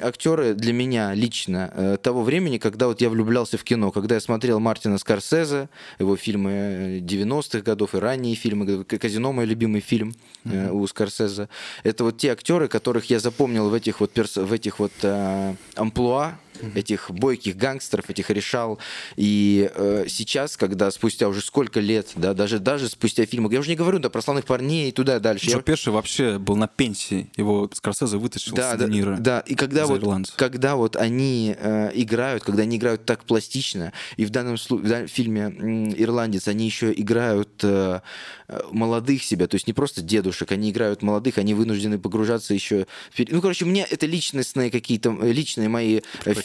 актеры 0.00 0.54
для 0.54 0.72
меня 0.72 1.14
лично 1.14 1.72
э, 1.74 1.96
того 2.02 2.22
времени, 2.22 2.58
когда 2.58 2.86
вот 2.86 3.00
я 3.00 3.08
влюблялся 3.10 3.56
в 3.58 3.64
кино, 3.64 3.90
когда 3.90 4.14
я 4.16 4.20
смотрел 4.20 4.60
Мартина 4.60 4.98
Скорсезе, 4.98 5.68
его 5.98 6.16
фильмы 6.16 6.50
э, 6.50 6.98
90-х 7.00 7.60
годов 7.60 7.94
и 7.94 7.98
ранние 7.98 8.34
фильмы, 8.34 8.84
«К- 8.84 8.98
«Казино»— 8.98 9.32
мой 9.34 9.46
любимый 9.46 9.80
фильм 9.80 10.14
э, 10.44 10.70
у 10.70 10.86
Скорсезе. 10.86 11.48
Это 11.84 12.04
вот 12.04 12.18
те 12.18 12.32
актеры, 12.32 12.68
которых 12.68 13.10
я 13.10 13.18
запомнил 13.20 13.68
в 13.70 13.74
этих 13.74 14.00
вот, 14.00 14.12
перс- 14.12 14.36
в 14.42 14.52
этих 14.52 14.78
вот 14.78 14.92
э, 15.02 15.54
амплуа, 15.76 16.38
этих 16.74 17.10
бойких 17.10 17.56
гангстеров, 17.56 18.10
этих 18.10 18.30
решал. 18.30 18.78
И 19.16 19.70
э, 19.74 20.04
сейчас, 20.08 20.56
когда 20.56 20.90
спустя 20.90 21.28
уже 21.28 21.40
сколько 21.40 21.80
лет, 21.80 22.08
да, 22.16 22.34
даже, 22.34 22.58
даже 22.58 22.88
спустя 22.88 23.26
фильмы, 23.26 23.52
я 23.52 23.60
уже 23.60 23.70
не 23.70 23.76
говорю 23.76 23.98
да, 23.98 24.10
про 24.10 24.22
славных 24.22 24.44
парней 24.44 24.88
и 24.88 24.92
туда 24.92 25.18
дальше. 25.18 25.46
Джо 25.46 25.56
Я- 25.58 25.62
Пеши 25.62 25.90
вообще 25.90 26.38
был 26.38 26.56
на 26.56 26.68
пенсии. 26.68 27.30
Его 27.36 27.70
Скорсезе 27.72 28.16
вытащил 28.16 28.54
да, 28.54 28.74
с 28.74 28.78
да, 28.78 28.86
Де 28.86 28.92
Ниро 28.92 29.16
да, 29.18 29.40
и 29.40 29.54
когда 29.54 29.86
вот, 29.86 30.00
«Ирландца». 30.00 30.32
когда 30.36 30.76
вот 30.76 30.96
они 30.96 31.54
э, 31.58 31.90
играют, 31.94 32.42
когда 32.42 32.62
они 32.62 32.76
играют 32.76 33.04
так 33.04 33.24
пластично, 33.24 33.92
и 34.16 34.24
в 34.24 34.30
данном 34.30 34.56
в 34.56 34.88
данном 34.88 35.08
фильме 35.08 35.94
«Ирландец» 35.96 36.48
они 36.48 36.66
еще 36.66 36.92
играют 36.92 37.48
э, 37.62 38.00
э, 38.48 38.60
молодых 38.72 39.22
себя, 39.22 39.46
то 39.46 39.54
есть 39.54 39.66
не 39.66 39.72
просто 39.72 40.02
дедушек, 40.02 40.52
они 40.52 40.70
играют 40.70 41.02
молодых, 41.02 41.38
они 41.38 41.54
вынуждены 41.54 41.98
погружаться 41.98 42.54
еще... 42.54 42.86
Ну, 43.16 43.40
короче, 43.40 43.64
мне 43.64 43.86
это 43.88 44.06
личностные 44.06 44.70
какие-то, 44.70 45.16
э, 45.20 45.32
личные 45.32 45.68
мои 45.68 46.00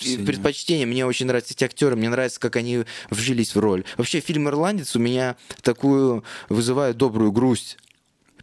Предпочтения. 0.05 0.25
предпочтения, 0.25 0.85
мне 0.85 1.05
очень 1.05 1.25
нравятся 1.25 1.53
эти 1.53 1.63
актеры, 1.63 1.95
мне 1.95 2.09
нравится, 2.09 2.39
как 2.39 2.55
они 2.55 2.83
вжились 3.09 3.55
в 3.55 3.59
роль. 3.59 3.83
Вообще, 3.97 4.19
фильм 4.19 4.47
«Ирландец» 4.47 4.95
у 4.95 4.99
меня 4.99 5.35
такую 5.61 6.23
вызывает 6.49 6.97
добрую 6.97 7.31
грусть. 7.31 7.77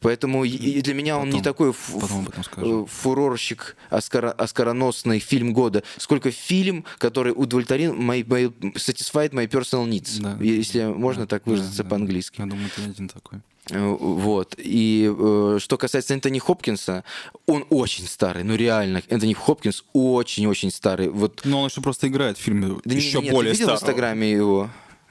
Поэтому 0.01 0.43
и- 0.45 0.81
для 0.81 0.95
меня 0.95 1.17
он 1.17 1.27
не 1.31 1.39
Потом- 1.39 1.43
такой 1.45 1.75
потом 2.01 2.29
э, 2.57 2.87
фурорщик, 2.89 3.77
оскара, 3.89 4.33
оскароносный 4.33 5.21
фильм 5.21 5.53
года, 5.53 5.85
сколько 5.97 6.33
фильм, 6.33 6.85
который 6.99 7.33
удовлетворил 7.37 7.95
мои, 7.95 8.25
мои 8.25 8.47
satisfied 8.47 9.31
my 9.31 9.47
personal 9.49 9.87
needs, 9.89 10.21
Да. 10.21 10.37
если 10.43 10.87
можно 10.87 11.29
так 11.29 11.43
Да, 11.45 11.53
выразиться 11.53 11.85
да. 11.85 11.89
по-английски. 11.91 12.41
Я 12.41 12.47
думаю, 12.47 12.69
ты 12.75 12.83
один 12.83 13.09
такой. 13.09 13.39
Вот. 13.71 14.57
И 14.59 15.13
э, 15.17 15.59
что 15.61 15.79
касается 15.79 16.15
Энтони 16.15 16.41
Хопкинса, 16.41 17.05
он 17.47 17.65
очень 17.71 18.07
старый, 18.07 18.43
ну 18.43 18.57
реально. 18.57 19.03
Энтони 19.09 19.35
Хопкинс 19.35 19.85
очень-очень 19.93 20.71
старый. 20.71 21.09
Вот 21.09 21.43
Но 21.45 21.61
он 21.61 21.69
еще 21.69 21.81
просто 21.81 22.09
играет 22.09 22.39
в 22.39 22.41
фильме 22.41 22.77
да 22.85 22.95
еще 22.95 23.19
не, 23.19 23.27
не, 23.27 23.31
более 23.31 23.53
ты 23.53 23.61
видел 23.61 23.75
в 23.75 23.79
старого. 23.79 23.93
Инстаграме 23.93 24.31
его? 24.33 24.71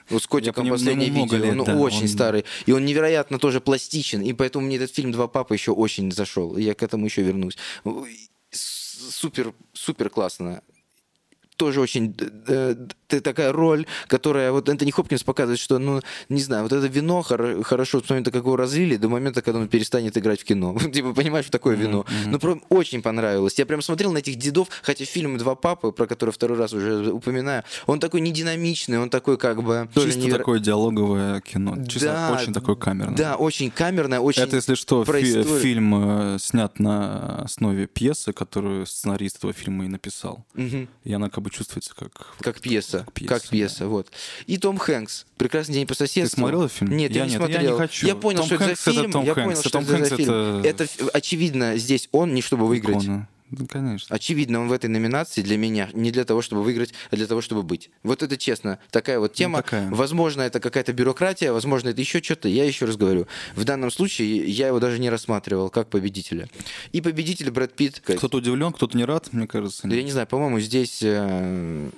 Вот 0.09 0.23
с 0.23 0.27
котиком 0.27 0.63
понимаю, 0.63 0.79
последнее 0.79 1.11
ну, 1.11 1.23
видео. 1.23 1.37
лет, 1.37 1.55
ну, 1.55 1.63
да, 1.63 1.77
очень 1.77 2.01
он- 2.01 2.07
старый. 2.09 2.43
И 2.65 2.73
он 2.73 2.83
невероятно 2.85 3.39
тоже 3.39 3.61
пластичен. 3.61 4.21
И 4.21 4.33
поэтому 4.33 4.65
мне 4.65 4.75
этот 4.75 4.93
фильм 4.93 5.13
«Два 5.13 5.27
папы» 5.27 5.55
еще 5.55 5.71
очень 5.71 6.11
зашел. 6.11 6.57
Я 6.57 6.73
к 6.73 6.83
этому 6.83 7.05
еще 7.05 7.21
вернусь. 7.21 7.57
Супер, 8.51 9.53
супер 9.71 10.09
классно. 10.09 10.61
Тоже 11.61 11.79
очень 11.79 12.15
э, 12.47 12.75
т- 13.07 13.21
такая 13.21 13.51
роль, 13.51 13.85
которая 14.07 14.51
вот 14.51 14.67
Энтони 14.67 14.89
Хопкинс 14.89 15.21
показывает, 15.23 15.59
что, 15.59 15.77
ну, 15.77 16.01
не 16.27 16.41
знаю, 16.41 16.63
вот 16.63 16.73
это 16.73 16.87
вино 16.87 17.21
хоро- 17.21 17.61
хорошо 17.61 18.01
с 18.01 18.09
момента, 18.09 18.31
как 18.31 18.41
его 18.45 18.55
развили, 18.55 18.97
до 18.97 19.09
момента, 19.09 19.43
когда 19.43 19.59
он 19.59 19.67
перестанет 19.67 20.17
играть 20.17 20.41
в 20.41 20.43
кино. 20.43 20.75
Типа, 20.93 21.13
понимаешь, 21.13 21.45
что 21.45 21.51
такое 21.51 21.75
вино. 21.75 22.03
Ну, 22.25 22.39
прям 22.39 22.63
очень 22.69 23.03
понравилось. 23.03 23.59
Я 23.59 23.67
прям 23.67 23.83
смотрел 23.83 24.11
на 24.11 24.17
этих 24.17 24.37
дедов, 24.37 24.69
хотя 24.81 25.05
фильм 25.05 25.37
«Два 25.37 25.53
папы», 25.53 25.91
про 25.91 26.07
который 26.07 26.31
второй 26.31 26.57
раз 26.57 26.73
уже 26.73 27.11
упоминаю, 27.11 27.63
он 27.85 27.99
такой 27.99 28.21
не 28.21 28.31
динамичный, 28.31 28.97
он 28.97 29.11
такой 29.11 29.37
как 29.37 29.61
бы... 29.61 29.87
Чисто 29.93 30.19
неверо- 30.19 30.37
такое 30.39 30.59
диалоговое 30.59 31.41
кино. 31.41 31.77
Чисто 31.85 32.07
Да, 32.07 32.37
очень 32.41 32.53
такое 32.53 32.75
камерное. 32.75 33.15
Да, 33.15 33.35
очень 33.35 33.69
камерное, 33.69 34.19
очень... 34.19 34.41
Это, 34.41 34.55
если 34.55 34.73
что, 34.73 35.05
фи- 35.05 35.43
фильм 35.61 35.93
э, 35.93 36.37
снят 36.39 36.79
на 36.79 37.43
основе 37.43 37.85
пьесы, 37.85 38.33
которую 38.33 38.87
сценарист 38.87 39.37
этого 39.37 39.53
фильма 39.53 39.85
и 39.85 39.87
написал. 39.87 40.43
Мгм. 40.55 40.87
И 41.03 41.13
она 41.13 41.29
как 41.29 41.43
бы 41.43 41.50
чувствуется 41.51 41.93
как... 41.95 42.11
Как 42.39 42.59
пьеса, 42.61 43.05
Как 43.13 43.27
как 43.27 43.41
пьеса, 43.41 43.49
пьеса, 43.49 43.87
вот. 43.87 44.07
И 44.47 44.57
Том 44.57 44.77
Хэнкс, 44.77 45.25
«Прекрасный 45.37 45.73
день 45.75 45.87
по 45.87 45.93
соседству». 45.93 46.39
смотрел 46.39 46.63
этот 46.63 46.77
фильм? 46.77 46.95
Нет, 46.97 47.11
я, 47.11 47.21
Я 47.21 47.25
не 47.27 47.31
нет, 47.33 47.41
я 47.41 47.47
не 47.47 47.53
смотрел. 47.53 47.77
хочу. 47.77 48.07
Я 48.07 48.15
понял, 48.15 48.37
Том 48.39 48.47
что 48.47 48.57
Хэнкс 48.57 48.71
это 48.81 48.83
за 48.83 48.91
это 48.91 48.99
фильм. 49.01 49.11
Том 49.11 49.25
я 49.25 49.33
Хэнкс. 49.33 49.45
понял, 49.47 49.59
что 49.61 49.69
Том 49.69 49.83
это 49.83 49.91
за 49.91 49.97
Хэнкс 49.97 50.15
фильм. 50.17 50.31
это- 50.63 50.83
Это 50.83 51.09
очевидно 51.13 51.77
здесь 51.77 52.09
он 52.11 52.33
не 52.33 52.41
чтобы 52.41 52.67
выиграть. 52.67 53.03
икона. 53.03 53.27
Ну, 53.51 53.67
конечно. 53.67 54.15
Очевидно, 54.15 54.61
он 54.61 54.69
в 54.69 54.71
этой 54.71 54.87
номинации 54.87 55.41
для 55.41 55.57
меня 55.57 55.89
не 55.93 56.11
для 56.11 56.23
того, 56.23 56.41
чтобы 56.41 56.63
выиграть, 56.63 56.93
а 57.09 57.15
для 57.15 57.27
того, 57.27 57.41
чтобы 57.41 57.63
быть. 57.63 57.89
Вот 58.03 58.23
это 58.23 58.37
честно. 58.37 58.79
Такая 58.91 59.19
вот 59.19 59.33
тема. 59.33 59.57
Ну, 59.57 59.63
такая. 59.63 59.89
Возможно, 59.89 60.41
это 60.41 60.59
какая-то 60.59 60.93
бюрократия, 60.93 61.51
возможно, 61.51 61.89
это 61.89 61.99
еще 61.99 62.21
что-то. 62.21 62.47
Я 62.47 62.63
еще 62.63 62.85
раз 62.85 62.95
говорю. 62.95 63.27
В 63.55 63.63
данном 63.65 63.91
случае 63.91 64.49
я 64.49 64.67
его 64.67 64.79
даже 64.79 64.99
не 64.99 65.09
рассматривал 65.09 65.69
как 65.69 65.89
победителя. 65.89 66.47
И 66.93 67.01
победитель 67.01 67.51
Брэд 67.51 67.73
Питт. 67.73 67.99
Кто-то 67.99 68.37
удивлен, 68.37 68.71
кто-то 68.71 68.97
не 68.97 69.05
рад, 69.05 69.33
мне 69.33 69.47
кажется. 69.47 69.87
Да 69.87 69.95
я 69.95 70.03
не 70.03 70.11
знаю, 70.11 70.27
по-моему, 70.27 70.59
здесь 70.59 70.99
э, 71.03 71.89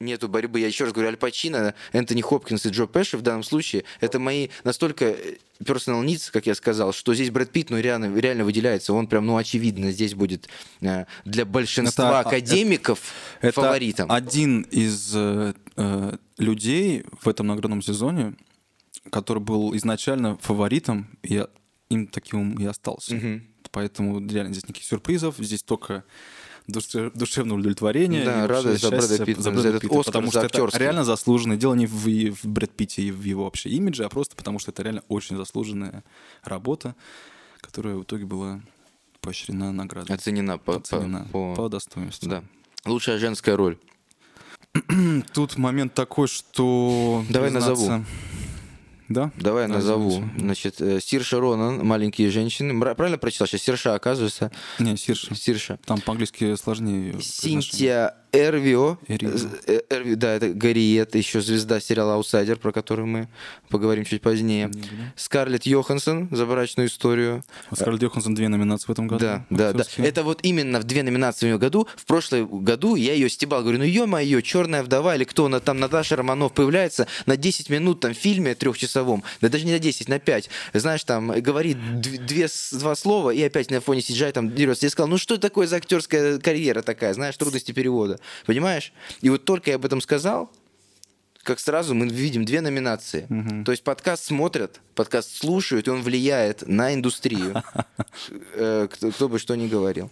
нету 0.00 0.28
борьбы. 0.28 0.60
Я 0.60 0.68
еще 0.68 0.84
раз 0.84 0.92
говорю, 0.92 1.08
Аль 1.08 1.16
Пачино, 1.16 1.74
Энтони 1.92 2.20
Хопкинс 2.20 2.66
и 2.66 2.68
Джо 2.70 2.86
Пэши 2.86 3.16
в 3.18 3.22
данном 3.22 3.42
случае 3.42 3.84
это 4.00 4.18
мои 4.18 4.48
настолько 4.64 5.06
э, 5.06 5.36
personal 5.60 6.04
needs, 6.04 6.30
как 6.32 6.46
я 6.46 6.54
сказал, 6.54 6.92
что 6.92 7.14
здесь 7.14 7.30
Брэд 7.30 7.50
Питт 7.50 7.70
ну, 7.70 7.78
реально, 7.78 8.16
реально 8.18 8.44
выделяется. 8.44 8.92
Он 8.92 9.06
прям, 9.08 9.26
ну, 9.26 9.36
очевидно, 9.36 9.90
здесь 9.90 10.14
будет 10.14 10.48
э, 10.82 11.04
для 11.24 11.44
большинства 11.44 12.20
Это- 12.20 12.28
академиков 12.28 13.00
Это 13.40 13.60
фаворитом. 13.60 14.10
один 14.10 14.62
из 14.62 15.12
э, 15.14 15.54
э, 15.76 16.16
людей 16.38 17.04
в 17.20 17.28
этом 17.28 17.48
наградном 17.48 17.82
сезоне, 17.82 18.34
который 19.10 19.42
был 19.42 19.74
изначально 19.76 20.36
фаворитом, 20.38 21.08
я- 21.24 21.48
им 21.90 22.06
таким 22.06 22.52
и 22.58 22.66
остался. 22.66 23.14
Мгм. 23.16 23.48
Поэтому 23.72 24.20
реально 24.28 24.52
здесь 24.52 24.64
никаких 24.64 24.84
сюрпризов, 24.84 25.36
здесь 25.38 25.62
только 25.62 26.04
душе- 26.68 27.10
душевное 27.14 27.56
удовлетворение. 27.56 28.24
Да, 28.24 28.44
и 28.44 28.46
радость 28.46 28.82
за 28.82 28.90
Брэда 28.90 29.24
Питта, 29.24 29.42
за 29.42 29.50
Брэда 29.50 29.80
Питта, 29.80 29.94
Оскар, 29.98 30.04
потому 30.04 30.30
что 30.30 30.40
это 30.42 30.78
реально 30.78 31.04
заслуженное 31.04 31.56
дело 31.56 31.74
не 31.74 31.86
в, 31.86 31.94
в 31.96 32.44
Брэд 32.46 32.70
Питте 32.72 33.02
и 33.02 33.10
в 33.10 33.22
его 33.24 33.44
вообще 33.44 33.70
имидже, 33.70 34.04
а 34.04 34.08
просто 34.08 34.36
потому 34.36 34.58
что 34.58 34.70
это 34.70 34.82
реально 34.82 35.02
очень 35.08 35.36
заслуженная 35.36 36.04
работа, 36.44 36.94
которая 37.60 37.96
в 37.96 38.02
итоге 38.02 38.24
была 38.26 38.60
поощрена 39.20 39.72
наградой. 39.72 40.14
Оценена 40.14 40.58
по, 40.58 40.72
по- 40.72 40.78
Оценена 40.78 41.26
по- 41.32 41.54
по 41.54 41.68
достоинству. 41.68 42.28
Да. 42.28 42.44
Лучшая 42.86 43.18
женская 43.18 43.56
роль. 43.56 43.78
Тут 45.32 45.56
момент 45.56 45.94
такой, 45.94 46.28
что... 46.28 47.24
Давай 47.28 47.50
назову. 47.50 48.04
Да? 49.08 49.30
Давай 49.36 49.62
я 49.62 49.68
Да, 49.68 49.74
назову. 49.74 50.10
извините. 50.10 50.38
Значит, 50.38 50.80
э, 50.80 51.00
Сирша 51.00 51.40
Ронан, 51.40 51.86
«Маленькие 51.86 52.30
женщины». 52.30 52.78
Правильно 52.94 53.18
прочитал? 53.18 53.46
Сейчас 53.46 53.62
Сирша, 53.62 53.94
оказывается. 53.94 54.50
Не, 54.78 54.96
Сирша. 54.96 55.34
Сирша. 55.34 55.78
Там 55.86 56.00
по-английски 56.00 56.54
сложнее. 56.56 57.16
Синтия 57.20 58.14
Эрвио. 58.32 58.98
Эрвио. 59.08 59.30
Э, 59.66 59.80
Эрви- 59.88 60.14
да, 60.14 60.34
это 60.34 60.50
Гарриет, 60.50 61.14
еще 61.14 61.40
звезда 61.40 61.80
сериала 61.80 62.14
«Аутсайдер», 62.14 62.58
про 62.58 62.72
который 62.72 63.06
мы 63.06 63.28
поговорим 63.70 64.04
чуть 64.04 64.20
позднее. 64.20 64.70
Скарлетт 65.16 65.64
Йоханссон 65.64 66.28
за 66.30 66.44
брачную 66.44 66.88
историю. 66.88 67.42
У 67.70 67.76
Скарлетт 67.76 68.02
Йоханссон 68.02 68.34
две 68.34 68.48
номинации 68.48 68.86
в 68.86 68.90
этом 68.90 69.06
году. 69.08 69.20
Да, 69.24 69.46
да, 69.48 69.56
да. 69.72 69.80
актерские. 69.80 70.06
Это 70.06 70.22
вот 70.24 70.40
именно 70.42 70.78
в 70.80 70.84
две 70.84 71.02
номинации 71.02 71.46
в 71.46 71.52
ее 71.52 71.58
году. 71.58 71.88
В 71.96 72.04
прошлом 72.04 72.62
году 72.62 72.96
я 72.96 73.14
ее 73.14 73.30
стебал. 73.30 73.62
Говорю, 73.62 73.78
ну 73.78 73.84
ё-моё, 73.84 74.42
черная 74.42 74.82
вдова 74.82 75.16
или 75.16 75.24
кто 75.24 75.46
она 75.46 75.60
там, 75.60 75.80
Наташа 75.80 76.14
Романов 76.16 76.52
появляется 76.52 77.06
на 77.24 77.38
10 77.38 77.70
минут 77.70 78.00
там 78.00 78.12
в 78.12 78.16
фильме 78.18 78.54
трехчасовом. 78.54 78.97
Да 79.40 79.48
даже 79.48 79.64
не 79.64 79.72
на 79.72 79.78
10, 79.78 80.08
на 80.08 80.18
5. 80.18 80.50
Знаешь, 80.74 81.04
там 81.04 81.28
говорит 81.40 82.00
д- 82.00 82.18
две, 82.18 82.48
два 82.72 82.94
слова 82.94 83.30
и 83.30 83.42
опять 83.42 83.70
на 83.70 83.80
фоне 83.80 84.00
CGI 84.00 84.32
там 84.32 84.54
дерется. 84.54 84.86
Я 84.86 84.90
сказал, 84.90 85.08
ну 85.08 85.18
что 85.18 85.38
такое 85.38 85.66
за 85.66 85.76
актерская 85.76 86.38
карьера 86.38 86.82
такая, 86.82 87.14
знаешь, 87.14 87.36
трудности 87.36 87.72
перевода. 87.72 88.18
Понимаешь? 88.46 88.92
И 89.20 89.30
вот 89.30 89.44
только 89.44 89.70
я 89.70 89.76
об 89.76 89.84
этом 89.84 90.00
сказал, 90.00 90.50
как 91.48 91.60
сразу 91.60 91.94
мы 91.94 92.06
видим 92.08 92.44
две 92.44 92.60
номинации. 92.60 93.26
То 93.64 93.72
есть 93.72 93.82
подкаст 93.82 94.24
смотрят, 94.26 94.82
подкаст 94.94 95.34
слушают, 95.34 95.88
и 95.88 95.90
он 95.90 96.02
влияет 96.02 96.68
на 96.68 96.92
индустрию. 96.92 97.62
Э, 98.54 98.88
Кто, 98.90 99.10
кто 99.10 99.28
бы 99.28 99.38
что 99.38 99.54
ни 99.54 99.68
говорил. 99.68 100.10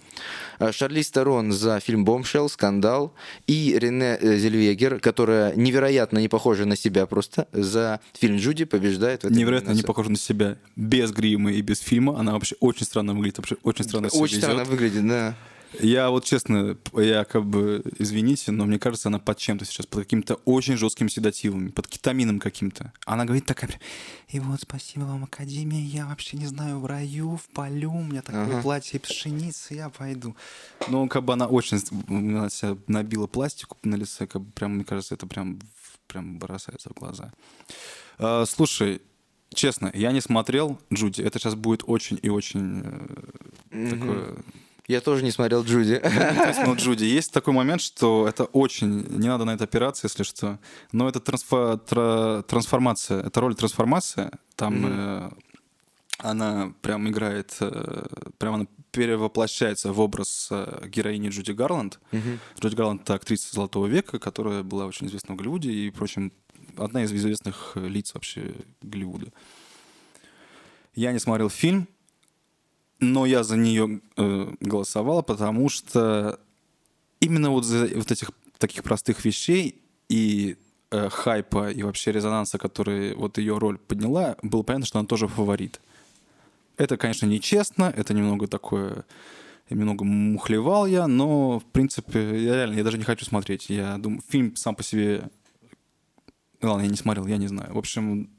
А, 0.59 0.71
Шарлиз 0.73 1.11
Терон 1.11 1.53
за 1.53 1.81
фильм 1.81 2.05
«Бомбшелл», 2.05 2.49
«Скандал». 2.49 3.15
И 3.47 3.77
Рене 3.79 4.17
э, 4.21 4.37
Зельвегер, 4.37 5.01
которая 5.01 5.55
невероятно 5.57 6.19
не 6.19 6.29
похожа 6.29 6.65
на 6.67 6.77
себя 6.77 7.07
просто, 7.07 7.49
за 7.53 8.01
фильм 8.15 8.37
«Джуди» 8.37 8.65
побеждает 8.65 9.23
в 9.23 9.27
этой 9.27 9.37
Невероятно 9.37 9.69
не 9.69 9.75
номинации. 9.75 9.87
похожа 9.87 10.11
на 10.11 10.17
себя 10.17 10.57
без 10.77 11.11
грима 11.11 11.53
и 11.53 11.61
без 11.63 11.81
фильма. 11.81 12.19
Она 12.19 12.33
вообще 12.33 12.55
очень 12.61 12.87
странно 12.87 13.13
выглядит, 13.13 13.39
вообще 13.39 13.57
очень 13.63 13.85
странно 13.85 14.09
Очень 14.13 14.39
странно 14.39 14.65
выглядит, 14.65 15.07
да. 15.07 15.35
Я 15.81 16.11
вот 16.11 16.25
честно, 16.25 16.79
я 16.95 17.25
как 17.25 17.45
бы, 17.45 17.83
извините, 17.99 18.53
но 18.53 18.65
мне 18.65 18.79
кажется, 18.79 19.09
она 19.09 19.19
под 19.19 19.39
чем-то 19.39 19.65
сейчас, 19.65 19.87
под 19.87 20.05
какими-то 20.05 20.37
очень 20.45 20.77
жесткими 20.77 21.09
седативами, 21.09 21.69
под 21.69 21.87
кетамином 21.89 22.39
каким-то. 22.39 22.93
Она 23.05 23.25
говорит 23.25 23.47
такая, 23.47 23.71
и 24.29 24.41
вот 24.41 24.61
спасибо 24.63 25.05
вам, 25.05 25.25
Академия, 25.25 25.83
я 25.83 26.07
вообще 26.07 26.37
не 26.37 26.47
знаю, 26.47 26.81
в 26.81 26.87
раю, 26.87 27.37
в 27.37 27.49
полю, 27.55 27.91
у 27.91 28.03
меня 28.05 28.23
такое 28.23 28.45
Ага. 28.45 28.63
платье 28.63 29.01
пшеницы, 29.01 29.75
я 29.75 29.91
пойду. 29.91 30.35
Ну, 30.89 31.09
как 31.09 31.25
бы 31.25 31.33
она 31.33 31.47
очень 31.47 31.79
она 32.09 32.49
себя 32.49 32.77
набила 32.87 33.27
пластику 33.27 33.77
на 33.83 33.97
лице, 33.97 34.27
как 34.27 34.43
бы 34.43 34.53
прям, 34.53 34.77
мне 34.77 34.85
кажется, 34.85 35.15
это 35.15 35.27
прям, 35.27 35.59
прям 36.07 36.39
бросается 36.39 36.91
в 36.91 36.95
глаза. 36.95 37.33
А, 38.19 38.45
слушай, 38.47 39.03
честно, 39.53 39.91
я 39.95 40.13
не 40.13 40.21
смотрел 40.21 40.79
Джуди, 40.93 41.23
это 41.23 41.39
сейчас 41.39 41.55
будет 41.55 41.83
очень 41.87 42.19
и 42.23 42.29
очень 42.29 42.83
э, 43.71 43.91
такое 43.91 44.37
Я 44.89 45.01
тоже 45.01 45.25
не 45.25 45.33
смотрел 45.33 45.65
«Джуди». 45.65 46.01
ну, 46.65 46.77
Джуди, 46.77 47.05
есть 47.05 47.33
такой 47.33 47.53
момент, 47.53 47.83
что 47.83 48.29
это 48.29 48.45
очень... 48.45 49.05
Не 49.19 49.29
надо 49.29 49.45
на 49.45 49.55
это 49.55 49.65
опираться, 49.65 50.07
если 50.07 50.23
что. 50.23 50.59
Но 50.93 51.09
это 51.09 51.19
тра- 51.21 52.43
трансформация. 52.43 53.23
Это 53.23 53.41
роль 53.41 53.57
трансформация. 53.57 54.31
Там 54.55 54.87
э, 54.87 55.31
она 56.19 56.73
прям 56.83 57.09
играет... 57.09 57.57
э, 57.61 58.07
прям 58.39 58.55
она 58.55 58.67
перевоплощается 58.93 59.93
в 59.93 60.01
образ 60.01 60.49
э, 60.53 60.87
героини 60.87 61.31
Джуди 61.31 61.51
Гарланд. 61.51 61.99
Джуди 62.61 62.77
Гарланд— 62.77 63.03
это 63.03 63.15
актриса 63.15 63.53
«Золотого 63.53 63.87
века», 63.87 64.21
которая 64.21 64.63
была 64.63 64.87
очень 64.87 65.09
известна 65.09 65.35
в 65.35 65.37
Голливуде 65.39 65.71
и, 65.73 65.91
впрочем, 65.91 66.33
одна 66.77 67.03
из 67.03 67.13
известных 67.13 67.73
лиц 67.77 68.15
вообще 68.15 68.55
Голливуда. 68.83 69.33
Я 70.95 71.13
не 71.13 71.19
смотрел 71.19 71.51
фильм, 71.51 71.89
но 73.01 73.27
я 73.27 73.45
за 73.45 73.57
нее 73.57 74.01
э, 74.17 74.55
голосовал, 74.61 75.23
потому 75.23 75.69
что 75.69 76.41
именно 77.21 77.51
вот 77.51 77.65
за 77.65 77.89
вот 77.95 78.11
этих 78.11 78.31
таких 78.59 78.83
простых 78.83 79.25
вещей 79.25 79.83
и 80.09 80.57
э, 80.91 81.09
хайпа 81.11 81.71
и 81.71 81.83
вообще 81.83 82.13
резонанса, 82.13 82.59
который 82.59 83.15
вот 83.15 83.39
ее 83.39 83.59
роль 83.59 83.79
подняла, 83.79 84.37
было 84.43 84.63
понятно, 84.63 84.87
что 84.87 84.99
она 84.99 85.07
тоже 85.07 85.29
фаворит. 85.29 85.81
Это, 86.77 86.97
конечно, 86.97 87.27
нечестно, 87.27 87.93
это 87.97 88.13
немного 88.13 88.47
такое, 88.47 89.05
немного 89.71 90.05
мухлевал 90.05 90.87
я, 90.87 91.07
но, 91.07 91.59
в 91.59 91.65
принципе, 91.65 92.43
я 92.43 92.55
реально, 92.55 92.75
я 92.77 92.85
даже 92.85 92.99
не 92.99 93.05
хочу 93.05 93.25
смотреть. 93.25 93.71
Я 93.71 93.97
думаю, 93.99 94.23
фильм 94.29 94.57
сам 94.57 94.75
по 94.75 94.83
себе... 94.83 95.31
Ладно, 96.63 96.83
я 96.83 96.89
не 96.89 96.97
смотрел, 96.97 97.27
я 97.27 97.37
не 97.37 97.49
знаю. 97.49 97.75
В 97.75 97.79
общем, 97.79 98.31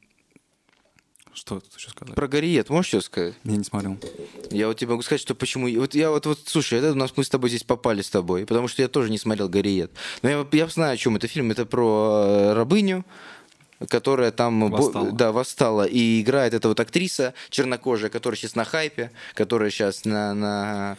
что 1.38 1.60
тут 1.60 1.78
еще 1.78 1.90
сказать? 1.90 2.16
Про 2.16 2.28
Гарриет 2.28 2.70
можешь 2.70 2.90
что 2.90 3.02
сказать? 3.02 3.36
Я 3.44 3.56
не 3.56 3.64
смотрел. 3.64 3.98
Я 4.50 4.68
вот 4.68 4.78
тебе 4.78 4.90
могу 4.92 5.04
сказать, 5.04 5.22
что 5.22 5.36
почему... 5.36 5.70
Вот 5.80 5.94
я 5.94 6.10
вот, 6.10 6.26
вот 6.26 6.40
слушай, 6.46 6.80
это 6.80 6.92
у 6.92 6.96
нас 6.96 7.14
мы 7.16 7.24
с 7.24 7.30
тобой 7.30 7.50
здесь 7.50 7.64
попали 7.64 8.02
с 8.02 8.10
тобой, 8.10 8.46
потому 8.46 8.68
что 8.68 8.82
я 8.82 8.88
тоже 8.88 9.12
не 9.12 9.18
смотрел 9.18 9.48
«Гарриет». 9.48 9.92
Но 10.24 10.30
я, 10.30 10.48
я 10.52 10.68
знаю, 10.68 10.96
о 10.96 10.98
чем 10.98 11.16
это 11.16 11.28
фильм. 11.28 11.52
Это 11.52 11.66
про 11.66 12.24
э, 12.26 12.54
рабыню, 12.54 13.06
которая 13.90 14.32
там 14.32 14.70
Восстала. 14.72 15.12
да, 15.12 15.32
восстала. 15.32 15.84
И 15.86 16.22
играет 16.22 16.54
эта 16.54 16.68
вот 16.68 16.80
актриса 16.80 17.34
чернокожая, 17.50 18.10
которая 18.10 18.38
сейчас 18.38 18.56
на 18.56 18.66
хайпе, 18.66 19.12
которая 19.36 19.70
сейчас 19.70 20.06
на, 20.06 20.34
на 20.34 20.98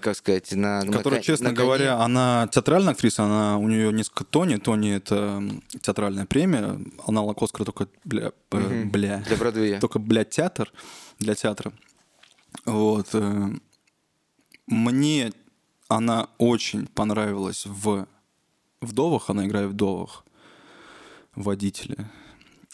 как 0.00 0.16
сказать, 0.16 0.52
на... 0.52 0.82
на 0.84 0.92
Которая, 0.92 1.20
кон- 1.20 1.24
честно 1.24 1.50
на 1.50 1.54
коне. 1.56 1.66
говоря, 1.66 1.98
она 2.00 2.48
театральная 2.52 2.92
актриса, 2.92 3.24
она 3.24 3.56
у 3.58 3.68
нее 3.68 3.92
несколько 3.92 4.24
Тони. 4.24 4.56
Тони 4.56 4.92
это 4.94 5.42
театральная 5.80 6.26
премия. 6.26 6.78
Аналог 7.06 7.42
Оскара 7.42 7.64
только 7.64 7.88
бля, 8.04 8.32
э, 8.52 8.56
Мгм. 8.58 8.90
бля. 8.90 9.18
Для 9.26 9.36
Бродвея. 9.36 9.80
Только, 9.80 9.98
блядь, 9.98 10.30
театр 10.30 10.72
для 11.18 11.34
театра. 11.34 11.72
Вот. 12.66 13.08
э, 13.14 13.48
Мне 14.66 15.32
она 15.88 16.28
очень 16.38 16.86
понравилась 16.86 17.66
в 17.66 18.06
«Вдовах». 18.80 19.28
Она 19.30 19.46
играет 19.46 19.68
в 19.68 19.72
«Вдовах». 19.72 20.24
Водителя 21.34 22.10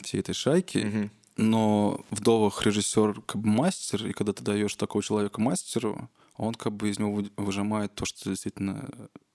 всей 0.02 0.20
этой 0.20 0.34
шайки. 0.34 0.78
Мгм. 0.78 1.10
Но 1.36 2.04
«Вдовах» 2.10 2.64
режиссер 2.64 3.20
как 3.22 3.42
бы 3.42 3.48
мастер, 3.48 4.06
и 4.06 4.12
когда 4.12 4.32
ты 4.32 4.42
даешь 4.42 4.74
такого 4.74 5.04
человека 5.04 5.40
мастеру, 5.40 6.08
он 6.36 6.54
как 6.54 6.72
бы 6.72 6.88
из 6.88 6.98
него 6.98 7.12
вы- 7.12 7.30
выжимает 7.36 7.94
то, 7.94 8.06
что 8.06 8.30
действительно 8.30 8.88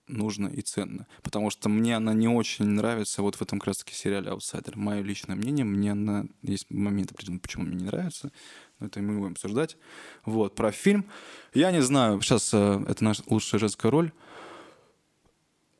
нужно 0.08 0.48
и 0.48 0.60
ценно. 0.62 1.06
Потому 1.22 1.50
что 1.50 1.68
мне 1.68 1.96
она 1.96 2.12
не 2.12 2.28
очень 2.28 2.66
нравится 2.66 3.22
вот 3.22 3.36
в 3.36 3.42
этом 3.42 3.58
как 3.58 3.68
раз 3.68 3.78
таки 3.78 3.94
сериале 3.94 4.30
«Аутсайдер». 4.30 4.76
Мое 4.76 5.02
личное 5.02 5.36
мнение, 5.36 5.64
мне 5.64 5.92
она... 5.92 6.24
Есть 6.42 6.66
моменты, 6.70 7.14
определенные, 7.14 7.40
почему 7.40 7.64
мне 7.64 7.76
не 7.76 7.84
нравится, 7.84 8.32
но 8.78 8.86
это 8.86 9.00
мы 9.00 9.18
будем 9.18 9.32
обсуждать. 9.32 9.76
Вот, 10.24 10.54
про 10.54 10.72
фильм. 10.72 11.06
Я 11.54 11.70
не 11.70 11.82
знаю, 11.82 12.20
сейчас 12.20 12.52
э, 12.52 12.84
это 12.88 13.04
наша 13.04 13.22
лучшая 13.26 13.60
женская 13.60 13.90
роль. 13.90 14.12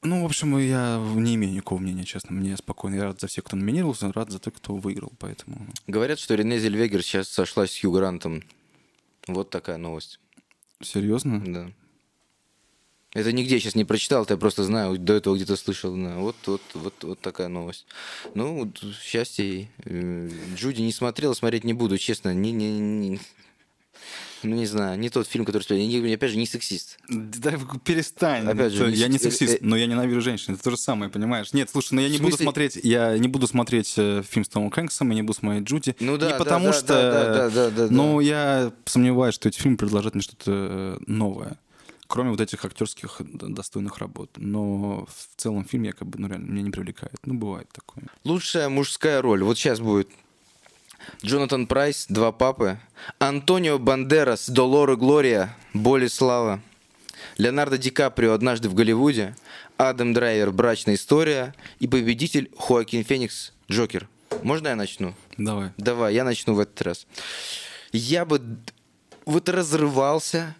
Ну, 0.05 0.23
в 0.23 0.25
общем, 0.27 0.59
я 0.59 0.99
не 1.15 1.37
имею 1.37 1.53
никакого 1.55 1.79
мнения, 1.79 2.05
честно. 2.05 2.35
Мне 2.35 2.57
спокойно. 2.57 2.97
Я 2.97 3.05
рад 3.05 3.21
за 3.21 3.29
всех, 3.29 3.45
кто 3.45 3.57
номинировался, 3.57 4.13
рад 4.13 4.31
за 4.33 4.41
тех, 4.41 4.53
кто 4.55 4.75
выиграл, 4.75 5.13
поэтому... 5.19 5.67
Говорят, 5.87 6.19
что 6.19 6.35
Рене 6.35 6.59
Зельвегер 6.59 7.03
сейчас 7.03 7.29
сошлась 7.29 7.71
с 7.71 7.81
Хью 7.81 7.93
Грантом. 7.93 8.43
Вот 9.29 9.51
такая 9.51 9.77
новость. 9.77 10.19
Серьезно? 10.81 11.41
Да. 11.45 11.71
Это 13.15 13.31
нигде 13.31 13.61
сейчас 13.61 13.75
не 13.77 13.85
прочитал, 13.85 14.25
это 14.25 14.35
я 14.35 14.39
просто 14.39 14.65
знаю, 14.65 14.99
до 14.99 15.13
этого 15.13 15.37
где-то 15.37 15.55
слышал. 15.55 15.95
да. 15.95 16.17
Вот, 16.17 16.37
вот, 16.47 16.63
вот, 16.75 17.05
вот 17.05 17.21
такая 17.21 17.47
новость. 17.49 17.87
Ну, 18.35 18.65
вот 18.65 18.83
счастье. 19.01 19.71
Э, 19.85 20.31
Джуди 20.57 20.81
не 20.81 20.93
смотрел, 20.93 21.35
смотреть 21.37 21.63
не 21.63 21.75
буду, 21.75 21.97
честно. 21.99 22.35
Не, 22.35 22.51
не, 22.51 22.79
не- 22.81 23.21
ну, 24.45 24.57
не 24.57 24.67
знаю, 24.67 24.99
не 24.99 25.11
тот 25.11 25.27
фильм, 25.29 25.45
который... 25.45 25.81
Я, 25.81 26.01
не- 26.01 26.15
опять 26.15 26.31
же, 26.31 26.37
не 26.37 26.47
сексист. 26.47 26.99
Да 27.09 27.53
перестань. 27.85 28.47
Опять 28.47 28.73
же, 28.73 28.91
я 28.91 29.09
не 29.09 29.17
э, 29.17 29.21
э, 29.21 29.23
сексист, 29.23 29.59
но 29.61 29.77
я 29.77 29.87
ненавижу 29.87 30.21
женщин. 30.21 30.55
Это 30.55 30.63
то 30.63 30.71
же 30.71 30.77
самое, 30.77 31.11
понимаешь? 31.11 31.53
Нет, 31.53 31.71
слушай, 31.71 31.95
но 31.95 32.01
я 32.01 32.09
В 32.09 32.13
не 32.13 32.19
буду 32.19 32.37
смотреть, 32.37 32.79
я 32.83 33.17
не 33.19 33.29
буду 33.29 33.47
смотреть 33.47 33.95
э, 33.97 34.23
фильм 34.29 34.45
с 34.45 34.49
Томом 34.49 34.71
Хэнксом, 34.71 35.09
я 35.11 35.17
не 35.17 35.23
буду 35.23 35.39
смотреть 35.39 35.65
Джуди. 35.65 35.97
Ну 36.01 36.17
да, 36.17 36.33
не 36.33 36.39
потому 36.39 36.67
да, 36.67 36.73
что, 36.73 36.87
да, 36.87 37.13
да, 37.13 37.51
да, 37.51 37.71
да, 37.71 37.89
да. 37.89 37.95
но 37.95 38.21
я 38.21 38.73
сомневаюсь, 38.85 39.35
что 39.35 39.49
эти 39.49 39.59
фильмы 39.59 39.77
предложат 39.77 40.15
мне 40.15 40.23
что-то 40.23 40.51
э, 40.51 40.99
новое, 41.07 41.59
кроме 42.07 42.31
вот 42.31 42.41
этих 42.41 42.65
актерских 42.65 43.21
достойных 43.21 43.99
работ. 43.99 44.31
Но 44.37 45.07
в 45.07 45.41
целом 45.41 45.65
фильм 45.65 45.85
я 45.85 45.93
как 45.93 46.09
бы, 46.09 46.19
ну 46.19 46.29
реально, 46.29 46.51
меня 46.51 46.63
не 46.63 46.71
привлекает. 46.71 47.17
Ну 47.25 47.35
бывает 47.35 47.69
такое. 47.73 48.05
Лучшая 48.25 48.69
мужская 48.69 49.23
роль. 49.23 49.43
Вот 49.43 49.59
сейчас 49.59 49.81
будет 49.81 50.09
Джонатан 51.25 51.67
Прайс, 51.67 52.07
«Два 52.09 52.33
папы», 52.33 52.79
Антонио 53.19 53.79
Бандерас, 53.79 54.49
«Долор 54.49 54.93
и 54.93 54.97
Глория», 54.97 55.57
«Боль 55.73 56.05
и 56.05 56.09
слава», 56.09 56.61
Леонардо 57.39 57.79
Ди 57.79 57.91
Каприо 57.91 58.33
«Однажды 58.33 58.69
в 58.69 58.75
Голливуде», 58.75 59.37
Адам 59.77 60.13
Драйвер 60.13 60.53
«Брачная 60.53 60.95
история» 60.95 61.55
и 61.81 61.89
победитель 61.89 62.51
Хоакин 62.59 63.05
Феникс 63.05 63.53
«Джокер». 63.71 64.09
Можно 64.43 64.69
я 64.69 64.77
начну? 64.77 65.15
Давай. 65.37 65.71
Давай, 65.77 66.15
я 66.15 66.25
начну 66.25 66.55
в 66.55 66.61
этот 66.61 66.81
раз. 66.83 67.07
Я 67.93 68.25
бы 68.25 68.41
вот 69.27 69.49
разрывался. 69.49 70.55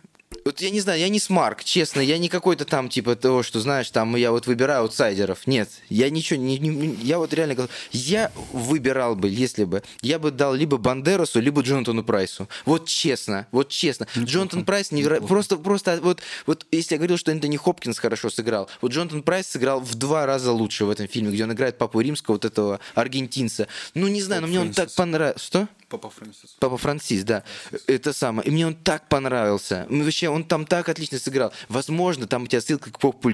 Вот 0.45 0.61
я 0.61 0.71
не 0.71 0.81
знаю, 0.81 0.99
я 0.99 1.09
не 1.09 1.21
smark, 1.21 1.63
честно, 1.63 2.01
я 2.01 2.19
не 2.19 2.29
какой-то 2.29 2.65
там 2.65 2.89
типа 2.89 3.15
того, 3.15 3.43
что 3.43 3.61
знаешь, 3.61 3.91
там 3.91 4.17
я 4.17 4.33
вот 4.33 4.47
выбираю 4.47 4.83
аутсайдеров. 4.83 5.47
Нет, 5.47 5.69
я 5.89 6.11
ничего 6.11 6.41
не, 6.41 6.59
не- 6.59 6.97
я 7.03 7.19
вот 7.19 7.33
реально 7.33 7.55
говорю, 7.55 7.73
я 7.93 8.33
выбирал 8.53 9.15
бы, 9.15 9.29
если 9.29 9.65
бы, 9.65 9.83
я 10.01 10.19
бы 10.19 10.31
дал 10.31 10.55
либо 10.55 10.79
Бандерасу, 10.79 11.41
либо 11.41 11.63
Джонатану 11.63 12.03
Прайсу. 12.03 12.49
Вот 12.65 12.87
честно, 12.87 13.47
вот 13.53 13.69
честно. 13.69 14.09
Джонатан 14.17 14.65
Прайс 14.65 14.91
неверо... 14.91 15.21
просто, 15.21 15.57
просто 15.57 16.01
вот, 16.03 16.21
вот 16.47 16.67
если 16.73 16.95
я 16.95 16.99
говорил, 16.99 17.19
что 17.19 17.31
Энтони 17.31 17.57
Хопкинс 17.57 17.99
хорошо 17.99 18.29
сыграл, 18.29 18.69
вот 18.81 18.93
Джонатан 18.93 19.23
Прайс 19.23 19.47
сыграл 19.47 19.81
в 19.81 19.95
два 19.95 20.27
раза 20.27 20.51
лучше 20.51 20.85
в 20.85 20.91
этом 20.91 21.07
фильме, 21.07 21.31
где 21.33 21.45
он 21.45 21.53
играет 21.53 21.79
папу 21.79 22.01
римского, 22.01 22.35
вот 22.35 22.45
этого 22.45 22.81
аргентинца. 22.95 23.69
Ну 23.95 24.09
не 24.09 24.21
знаю, 24.23 24.43
но 24.43 24.49
мне 24.49 24.61
он 24.61 24.73
так 24.73 24.91
понравился. 24.93 25.45
Что? 25.45 25.69
Папа 25.93 26.09
Фрэнсис. 26.09 26.57
Папа 26.59 26.79
Франсис, 26.79 27.23
да. 27.23 27.43
Это 27.87 28.15
самое. 28.15 28.49
И 28.49 28.51
мне 28.51 28.67
он 28.67 28.75
так 28.75 29.11
понравился. 29.11 29.87
Вообще, 29.91 30.31
он 30.33 30.45
там 30.45 30.67
так 30.67 30.89
отлично 30.89 31.19
сыграл. 31.19 31.53
Возможно, 31.69 32.27
там 32.27 32.45
у 32.45 32.47
тебя 32.47 32.61
ссылка 32.61 32.91
к 32.91 32.99
поп- 32.99 33.27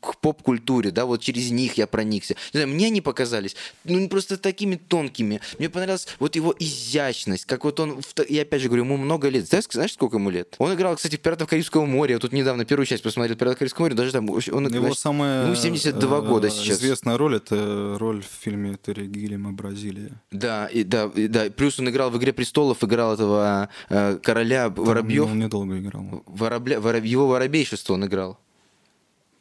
к 0.00 0.16
поп-культуре, 0.20 0.90
да, 0.90 1.04
вот 1.04 1.20
через 1.20 1.50
них 1.50 1.74
я 1.74 1.86
проникся. 1.86 2.34
Не 2.52 2.60
знаю, 2.60 2.68
мне 2.68 2.86
они 2.86 3.00
показались, 3.00 3.56
ну, 3.84 4.08
просто 4.08 4.36
такими 4.36 4.76
тонкими. 4.76 5.40
Мне 5.58 5.68
понравилась 5.68 6.06
вот 6.18 6.36
его 6.36 6.54
изящность, 6.58 7.44
как 7.44 7.64
вот 7.64 7.80
он, 7.80 8.00
в 8.00 8.14
я 8.28 8.42
опять 8.42 8.62
же 8.62 8.68
говорю, 8.68 8.84
ему 8.84 8.96
много 8.96 9.28
лет. 9.28 9.46
Знаешь, 9.48 9.64
знаешь, 9.70 9.92
сколько 9.92 10.16
ему 10.16 10.30
лет? 10.30 10.54
Он 10.58 10.72
играл, 10.74 10.96
кстати, 10.96 11.16
в 11.16 11.20
«Пиратах 11.20 11.48
Карибского 11.48 11.84
моря». 11.86 12.14
Вот 12.14 12.22
тут 12.22 12.32
недавно 12.32 12.64
первую 12.64 12.86
часть 12.86 13.02
посмотрел 13.02 13.36
«Пиратов 13.36 13.58
Карибского 13.58 13.84
моря», 13.84 13.94
даже 13.94 14.12
там, 14.12 14.28
он, 14.30 14.38
Его 14.38 14.68
значит, 14.68 14.98
самая 14.98 15.46
ему 15.46 15.54
72 15.54 16.18
э, 16.18 16.22
года 16.22 16.50
сейчас. 16.50 16.78
известная 16.78 17.18
роль— 17.18 17.36
это 17.36 17.96
роль 17.98 18.22
в 18.22 18.42
фильме 18.42 18.76
Терри 18.84 19.06
Гиллиама 19.06 19.52
«Бразилия». 19.52 20.22
Да, 20.30 20.66
и, 20.66 20.84
да, 20.84 21.10
и, 21.14 21.28
да. 21.28 21.50
Плюс 21.50 21.78
он 21.78 21.88
играл 21.88 22.10
в 22.10 22.18
«Игре 22.18 22.32
престолов», 22.32 22.82
играл 22.84 23.14
этого 23.14 23.68
э, 23.88 24.18
короля 24.22 24.68
Воробьев. 24.68 25.26
Он 25.26 25.38
недолго 25.38 25.78
играл. 25.78 26.22
Воробля, 26.44 26.78
вороб- 26.78 27.06
его 27.06 27.26
воробейшество 27.26 27.94
он 27.94 28.04
играл. 28.04 28.38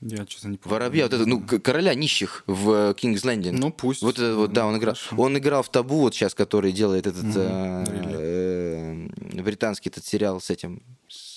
Я, 0.01 0.25
честно, 0.25 0.49
не 0.49 0.57
помню. 0.57 0.73
Воробья, 0.77 1.03
вот 1.03 1.13
это, 1.13 1.25
ну, 1.25 1.41
короля 1.41 1.93
нищих 1.95 2.43
в 2.47 2.69
э, 2.71 2.93
King's 2.93 3.23
Landing. 3.23 3.51
Ну, 3.53 3.71
пусть. 3.71 4.01
Вот 4.01 4.15
это 4.19 4.35
вот, 4.35 4.51
да, 4.51 4.65
он 4.65 4.77
играл. 4.77 4.95
Хорошо. 4.95 5.15
Он 5.21 5.37
играл 5.37 5.63
в 5.63 5.69
Табу, 5.69 5.99
вот 5.99 6.13
сейчас, 6.13 6.33
который 6.33 6.71
делает 6.73 7.07
этот 7.07 7.23
Мгм, 7.23 7.37
э, 7.37 9.07
э, 9.37 9.41
британский 9.41 9.89
этот 9.89 10.05
сериал 10.05 10.41
с 10.41 10.49
этим 10.49 10.81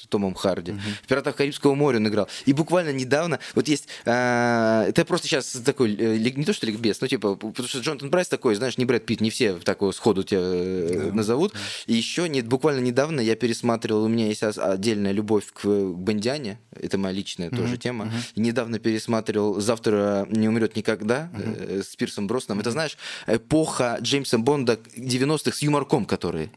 Томом 0.08 0.34
Харди. 0.34 0.72
В 1.02 1.08
«Пиратах 1.08 1.36
Карибского 1.36 1.74
моря» 1.74 1.96
он 1.98 2.08
играл. 2.08 2.28
И 2.44 2.52
буквально 2.52 2.90
недавно, 2.92 3.38
вот 3.54 3.68
есть, 3.68 3.88
э, 4.04 4.84
это 4.88 5.04
просто 5.04 5.26
сейчас 5.28 5.50
такой, 5.64 5.94
э, 5.96 6.16
не 6.18 6.44
то 6.44 6.52
что 6.52 6.66
ликбез, 6.66 7.00
но 7.00 7.06
типа, 7.06 7.36
потому 7.36 7.68
что 7.68 7.78
Джонатан 7.80 8.10
Прайс 8.10 8.28
такой, 8.28 8.54
знаешь, 8.54 8.78
не 8.78 8.84
Брэд 8.84 9.06
Питт, 9.06 9.20
не 9.20 9.30
все 9.30 9.54
такого 9.54 9.92
сходу 9.92 10.22
тебя 10.22 10.40
э, 10.42 11.02
Да. 11.06 11.14
назовут. 11.14 11.54
И 11.86 11.94
еще 11.94 12.28
не, 12.28 12.42
буквально 12.42 12.80
недавно 12.80 13.20
я 13.20 13.36
пересматривал, 13.36 14.04
у 14.04 14.08
меня 14.08 14.26
есть 14.26 14.42
отдельная 14.42 15.12
любовь 15.12 15.46
к 15.52 15.64
э, 15.64 15.86
Бондиане, 15.86 16.58
это 16.78 16.98
моя 16.98 17.14
личная 17.14 17.50
тоже 17.50 17.76
тема. 17.76 18.10
И 18.34 18.40
недавно 18.40 18.78
пересматривал 18.78 19.60
«Завтра 19.60 20.26
не 20.30 20.48
умрет 20.48 20.76
никогда» 20.76 21.30
э, 21.34 21.82
с 21.82 21.96
Пирсом 21.96 22.26
Броснаном. 22.26 22.60
Это, 22.60 22.70
знаешь, 22.70 22.96
эпоха 23.26 23.98
Джеймса 24.00 24.38
Бонда 24.38 24.78
90-х 24.96 25.56
с 25.56 25.62
юморком, 25.62 26.04
которые. 26.04 26.50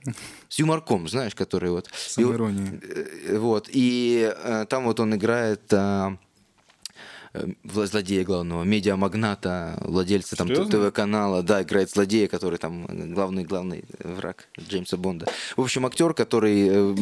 С 0.50 0.60
юморком, 0.60 1.08
знаешь, 1.08 1.36
которые 1.36 1.72
вот. 1.72 1.90
С 1.96 2.18
иронией. 2.18 2.80
Э, 3.40 3.42
Вот, 3.42 3.70
и 3.72 4.32
э, 4.36 4.66
там 4.70 4.84
вот 4.84 5.00
он 5.00 5.16
играет 5.16 5.62
э, 5.72 6.18
вла- 7.64 7.86
злодея 7.86 8.24
главного, 8.24 8.64
медиамагната, 8.64 9.78
владельца 9.82 10.36
там? 10.36 10.48
ТВ-канала, 10.48 11.42
да, 11.42 11.62
играет 11.62 11.90
злодея, 11.90 12.28
который 12.28 12.58
там 12.58 12.86
э, 12.86 13.14
главный-главный 13.14 13.86
враг 14.04 14.50
Джеймса 14.60 14.98
Бонда. 14.98 15.26
В 15.56 15.62
общем, 15.62 15.86
актер, 15.86 16.14
который 16.14 16.68
э, 16.68 16.94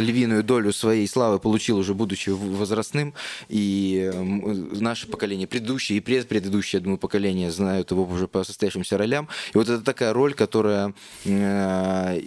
львиную 0.00 0.44
долю 0.44 0.72
своей 0.72 1.08
славы 1.08 1.38
получил 1.38 1.78
уже 1.78 1.94
будучи 1.94 2.30
возрастным, 2.30 3.14
и 3.48 4.10
э, 4.12 4.22
наше 4.80 5.08
поколение, 5.08 5.46
предыдущее 5.46 5.98
и 5.98 6.00
предпредыдущее, 6.00 6.78
я 6.78 6.84
думаю, 6.84 6.98
поколение 6.98 7.50
знают 7.50 7.90
его 7.90 8.04
уже 8.04 8.28
по 8.28 8.44
состоявшимся 8.44 8.96
ролям. 8.96 9.28
И 9.54 9.58
вот 9.58 9.68
это 9.68 9.82
такая 9.82 10.12
роль, 10.12 10.34
которая 10.34 10.94
э, 11.24 12.20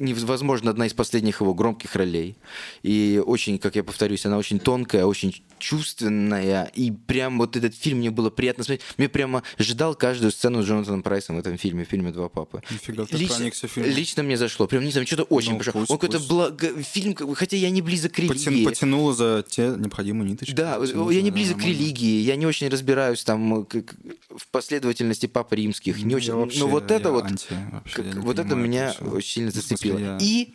невозможно, 0.00 0.70
одна 0.70 0.86
из 0.86 0.94
последних 0.94 1.40
его 1.40 1.54
громких 1.54 1.94
ролей. 1.94 2.36
И 2.82 3.22
очень, 3.24 3.58
как 3.58 3.76
я 3.76 3.84
повторюсь, 3.84 4.26
она 4.26 4.38
очень 4.38 4.58
тонкая, 4.58 5.04
очень 5.06 5.34
чувственная. 5.58 6.64
И 6.74 6.90
прям 6.90 7.38
вот 7.38 7.56
этот 7.56 7.74
фильм 7.74 7.98
мне 7.98 8.10
было 8.10 8.30
приятно 8.30 8.64
смотреть. 8.64 8.82
Мне 8.96 9.08
прямо 9.08 9.42
ждал 9.58 9.94
каждую 9.94 10.30
сцену 10.32 10.62
с 10.62 10.66
Джонатаном 10.66 11.02
Прайсом 11.02 11.36
в 11.36 11.38
этом 11.38 11.56
фильме, 11.58 11.84
в 11.84 11.88
фильме 11.88 12.10
«Два 12.12 12.28
папы». 12.28 12.62
Нифига 12.70 13.04
ты 13.06 13.16
Лично, 13.16 13.36
проникся 13.36 13.68
фильмом. 13.68 13.92
лично 13.92 14.22
мне 14.22 14.36
зашло. 14.36 14.66
Прям, 14.66 14.84
не 14.84 14.90
знаю, 14.90 15.06
что-то 15.06 15.24
очень 15.24 15.52
Ну, 15.52 15.58
пусть, 15.58 15.90
Он 15.90 15.98
какой-то 15.98 16.18
благо... 16.28 16.82
фильм, 16.82 17.14
как 17.14 17.32
хотя 17.36 17.56
я 17.56 17.70
не 17.70 17.82
близок 17.82 18.12
к 18.12 18.18
Потя- 18.18 18.50
религии. 18.50 18.64
Потянуло 18.64 19.14
за 19.14 19.44
те 19.48 19.68
необходимые 19.76 20.30
ниточки. 20.30 20.52
Да, 20.54 20.78
Потянуло, 20.78 21.10
я 21.10 21.22
не 21.22 21.30
близок 21.30 21.56
к 21.56 21.60
нормально. 21.60 21.78
религии, 21.78 22.20
я 22.22 22.36
не 22.36 22.46
очень 22.46 22.68
разбираюсь 22.68 23.22
там 23.24 23.64
к- 23.64 23.82
к- 23.82 23.94
в 24.36 24.46
последовательности 24.48 25.26
пап 25.26 25.52
римских, 25.52 26.02
не 26.02 26.10
Я 26.10 26.16
очень. 26.16 26.32
вообще- 26.34 26.58
но 26.60 26.66
вот 26.68 26.90
это 26.90 27.10
вот, 27.12 27.24
анти 27.24 27.46
вообще, 27.72 27.96
как- 28.02 28.14
вот 28.16 28.38
это 28.38 28.42
понимаю 28.42 28.64
меня 28.68 28.90
это 28.90 29.04
очень 29.04 29.30
сильно 29.30 29.50
Ну, 29.54 29.60
я 29.98 30.18
И 30.20 30.54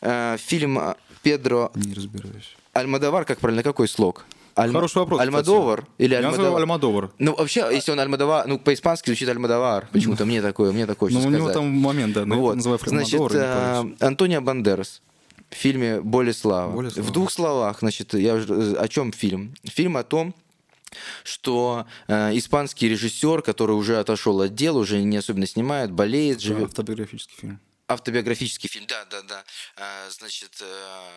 э, 0.00 0.36
фильм 0.38 0.78
э, 0.78 0.94
Педро 1.22 1.70
Не 1.74 1.92
разбираюсь. 1.94 2.56
Альмадовар, 2.72 3.24
как 3.24 3.38
правильно, 3.40 3.62
какой 3.62 3.88
слог? 3.88 4.24
Альма- 4.56 4.72
Хороший 4.72 4.98
вопрос, 4.98 5.20
Альмадовар 5.20 5.86
или 5.98 6.14
Я 6.14 6.22
называю 6.22 6.56
Альмадовар? 6.56 7.04
Альмадовар. 7.04 7.10
Ну, 7.18 7.34
вообще, 7.36 7.68
если 7.72 7.92
он 7.92 8.00
Альмадовар, 8.00 8.46
ну, 8.46 8.58
по-испански 8.58 9.06
звучит 9.06 9.28
Альмадовар. 9.28 9.88
Почему-то 9.92 10.24
мне 10.26 10.42
такое, 10.42 10.72
мне 10.72 10.86
такое 10.86 11.10
Ну, 11.12 11.20
у 11.22 11.30
него 11.30 11.50
там 11.50 11.66
момент, 11.66 12.14
да, 12.14 12.20
я 12.22 12.26
Вот. 12.26 12.56
называю 12.56 12.78
Значит, 12.84 13.14
Альмадовар, 13.20 13.82
парюсь. 13.82 13.96
Антонио 14.00 14.40
Бандерас 14.40 15.02
в 15.50 15.54
фильме 15.54 16.00
«Болеслава». 16.00 16.72
«Болеслава». 16.76 17.06
В 17.06 17.12
двух 17.12 17.30
словах, 17.30 17.78
значит, 17.80 18.14
я 18.14 18.34
уже- 18.34 18.74
о 18.74 18.88
чем 18.88 19.12
фильм? 19.12 19.54
Фильм 19.64 19.96
о 19.96 20.02
том, 20.02 20.34
что 21.22 21.86
э, 22.08 22.36
испанский 22.36 22.88
режиссер, 22.88 23.42
который 23.42 23.72
уже 23.72 23.98
отошел 23.98 24.40
от 24.40 24.54
дела, 24.54 24.78
уже 24.78 25.00
не 25.02 25.16
особенно 25.16 25.46
снимает, 25.46 25.90
болеет, 25.92 26.40
живет. 26.40 26.64
Автобиографический 26.70 27.36
фильм. 27.40 27.60
Автобиографический 27.90 28.68
фильм, 28.68 28.86
да, 28.86 29.04
да, 29.06 29.22
да. 29.22 29.44
А, 29.76 30.08
значит, 30.10 30.56
э, 30.60 31.10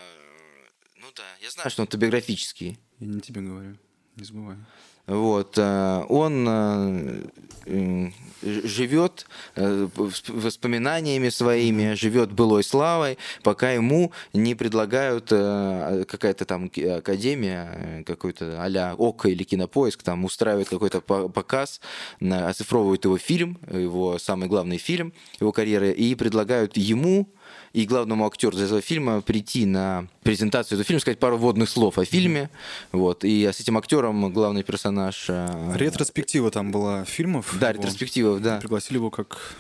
ну 0.96 1.06
да, 1.16 1.24
я 1.40 1.52
знаю, 1.52 1.70
что 1.70 1.84
он 1.84 1.84
автобиографический. 1.84 2.80
Я 3.00 3.08
не 3.08 3.22
тебе 3.22 3.42
говорю, 3.42 3.78
не 4.16 4.24
забывай. 4.24 4.58
Вот, 5.06 5.58
э, 5.58 6.04
он 6.08 6.46
э, 6.48 7.24
э, 7.66 8.10
живет 8.42 9.26
воспоминаниями 9.56 11.30
своими, 11.30 11.94
живет 11.94 12.32
былой 12.32 12.64
славой, 12.64 13.18
пока 13.42 13.72
ему 13.72 14.12
не 14.34 14.54
предлагают 14.54 15.30
какая-то 15.30 16.44
там 16.44 16.70
академия, 16.98 18.04
какой-то 18.06 18.62
а-ля 18.62 18.96
ОКО 18.98 19.30
или 19.30 19.44
Кинопоиск, 19.44 20.04
там 20.04 20.26
устраивает 20.26 20.68
какой-то 20.68 21.00
по- 21.00 21.30
показ, 21.30 21.80
оцифровывают 22.20 23.06
его 23.06 23.18
фильм, 23.18 23.60
его 23.72 24.20
самый 24.20 24.50
главный 24.50 24.78
фильм 24.78 25.14
его 25.40 25.54
карьеры, 25.54 25.92
и 25.92 26.14
предлагают 26.16 26.76
ему 26.76 27.30
и 27.74 27.86
главному 27.86 28.28
актеру 28.28 28.56
этого 28.58 28.82
фильма 28.82 29.22
прийти 29.22 29.66
на 29.66 30.08
презентацию 30.22 30.78
этого 30.78 30.86
фильма, 30.86 31.00
сказать 31.00 31.20
пару 31.20 31.38
вводных 31.38 31.68
слов 31.70 31.98
о 31.98 32.06
фильме. 32.06 32.52
Вот. 32.92 33.26
И 33.26 33.46
с 33.46 33.60
этим 33.60 33.78
актером 33.78 34.32
главный 34.32 34.64
персонаж... 34.64 35.26
э, 35.28 35.74
Ретроспектива 35.76 36.52
там 36.52 36.72
была 36.72 37.04
фильмов. 37.04 37.56
Да, 37.60 37.72
его. 37.72 37.80
ретроспектива, 37.82 38.40
да. 38.40 38.60
Пригласили 38.60 38.98
его 38.98 39.10
как, 39.10 39.56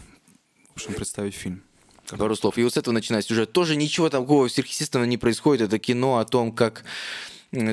в 0.69 0.75
общем, 0.75 0.93
представить 0.93 1.33
фильм. 1.33 1.63
Пару 2.07 2.35
слов. 2.35 2.57
И 2.59 2.63
вот 2.63 2.73
с 2.73 2.77
этого 2.77 2.93
начинается 2.93 3.29
сюжет. 3.29 3.51
Тоже 3.51 3.75
ничего 3.75 4.09
такого 4.09 4.47
сверхъестественного 4.47 5.07
не 5.07 5.17
происходит. 5.17 5.67
Это 5.69 5.79
кино 5.79 6.17
о 6.19 6.25
том, 6.25 6.51
как 6.51 6.83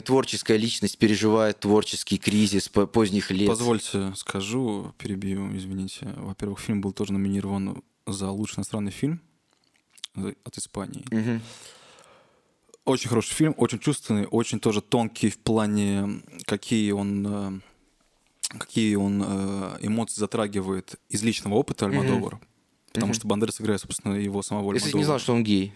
творческая 0.04 0.56
личность 0.56 0.96
переживает 0.98 1.60
творческий 1.60 2.16
кризис 2.16 2.68
по- 2.68 2.86
поздних 2.86 3.30
лет. 3.30 3.48
Позвольте 3.48 4.12
скажу, 4.16 4.94
перебью, 4.98 5.54
извините. 5.54 6.14
Во-первых, 6.16 6.60
фильм 6.60 6.80
был 6.80 6.92
тоже 6.92 7.12
номинирован 7.12 7.82
за 8.06 8.30
лучший 8.30 8.58
иностранный 8.58 8.92
фильм 8.92 9.20
от 10.14 10.58
Испании. 10.58 11.04
Очень 12.84 13.08
хороший 13.08 13.34
фильм, 13.34 13.54
очень 13.56 13.78
чувственный, 13.78 14.26
очень 14.26 14.58
тоже 14.58 14.80
тонкий 14.80 15.30
в 15.30 15.38
плане, 15.38 16.22
какие 16.46 16.90
он, 16.92 17.26
э, 17.26 18.58
какие 18.58 18.94
он 18.96 19.22
э, 19.24 19.78
эмоции 19.82 20.18
затрагивает 20.18 20.96
из 21.08 21.22
личного 21.22 21.54
опыта 21.54 21.86
Альмадовара. 21.86 22.40
Потому 22.92 23.14
что 23.14 23.28
Бандерас 23.28 23.60
играет, 23.60 23.80
собственно, 23.80 24.14
его 24.14 24.42
самого 24.42 24.72
Если 24.72 24.88
Альмадовара. 24.88 24.98
не 24.98 25.04
знал, 25.04 25.18
что 25.20 25.34
он 25.34 25.44
гей. 25.44 25.72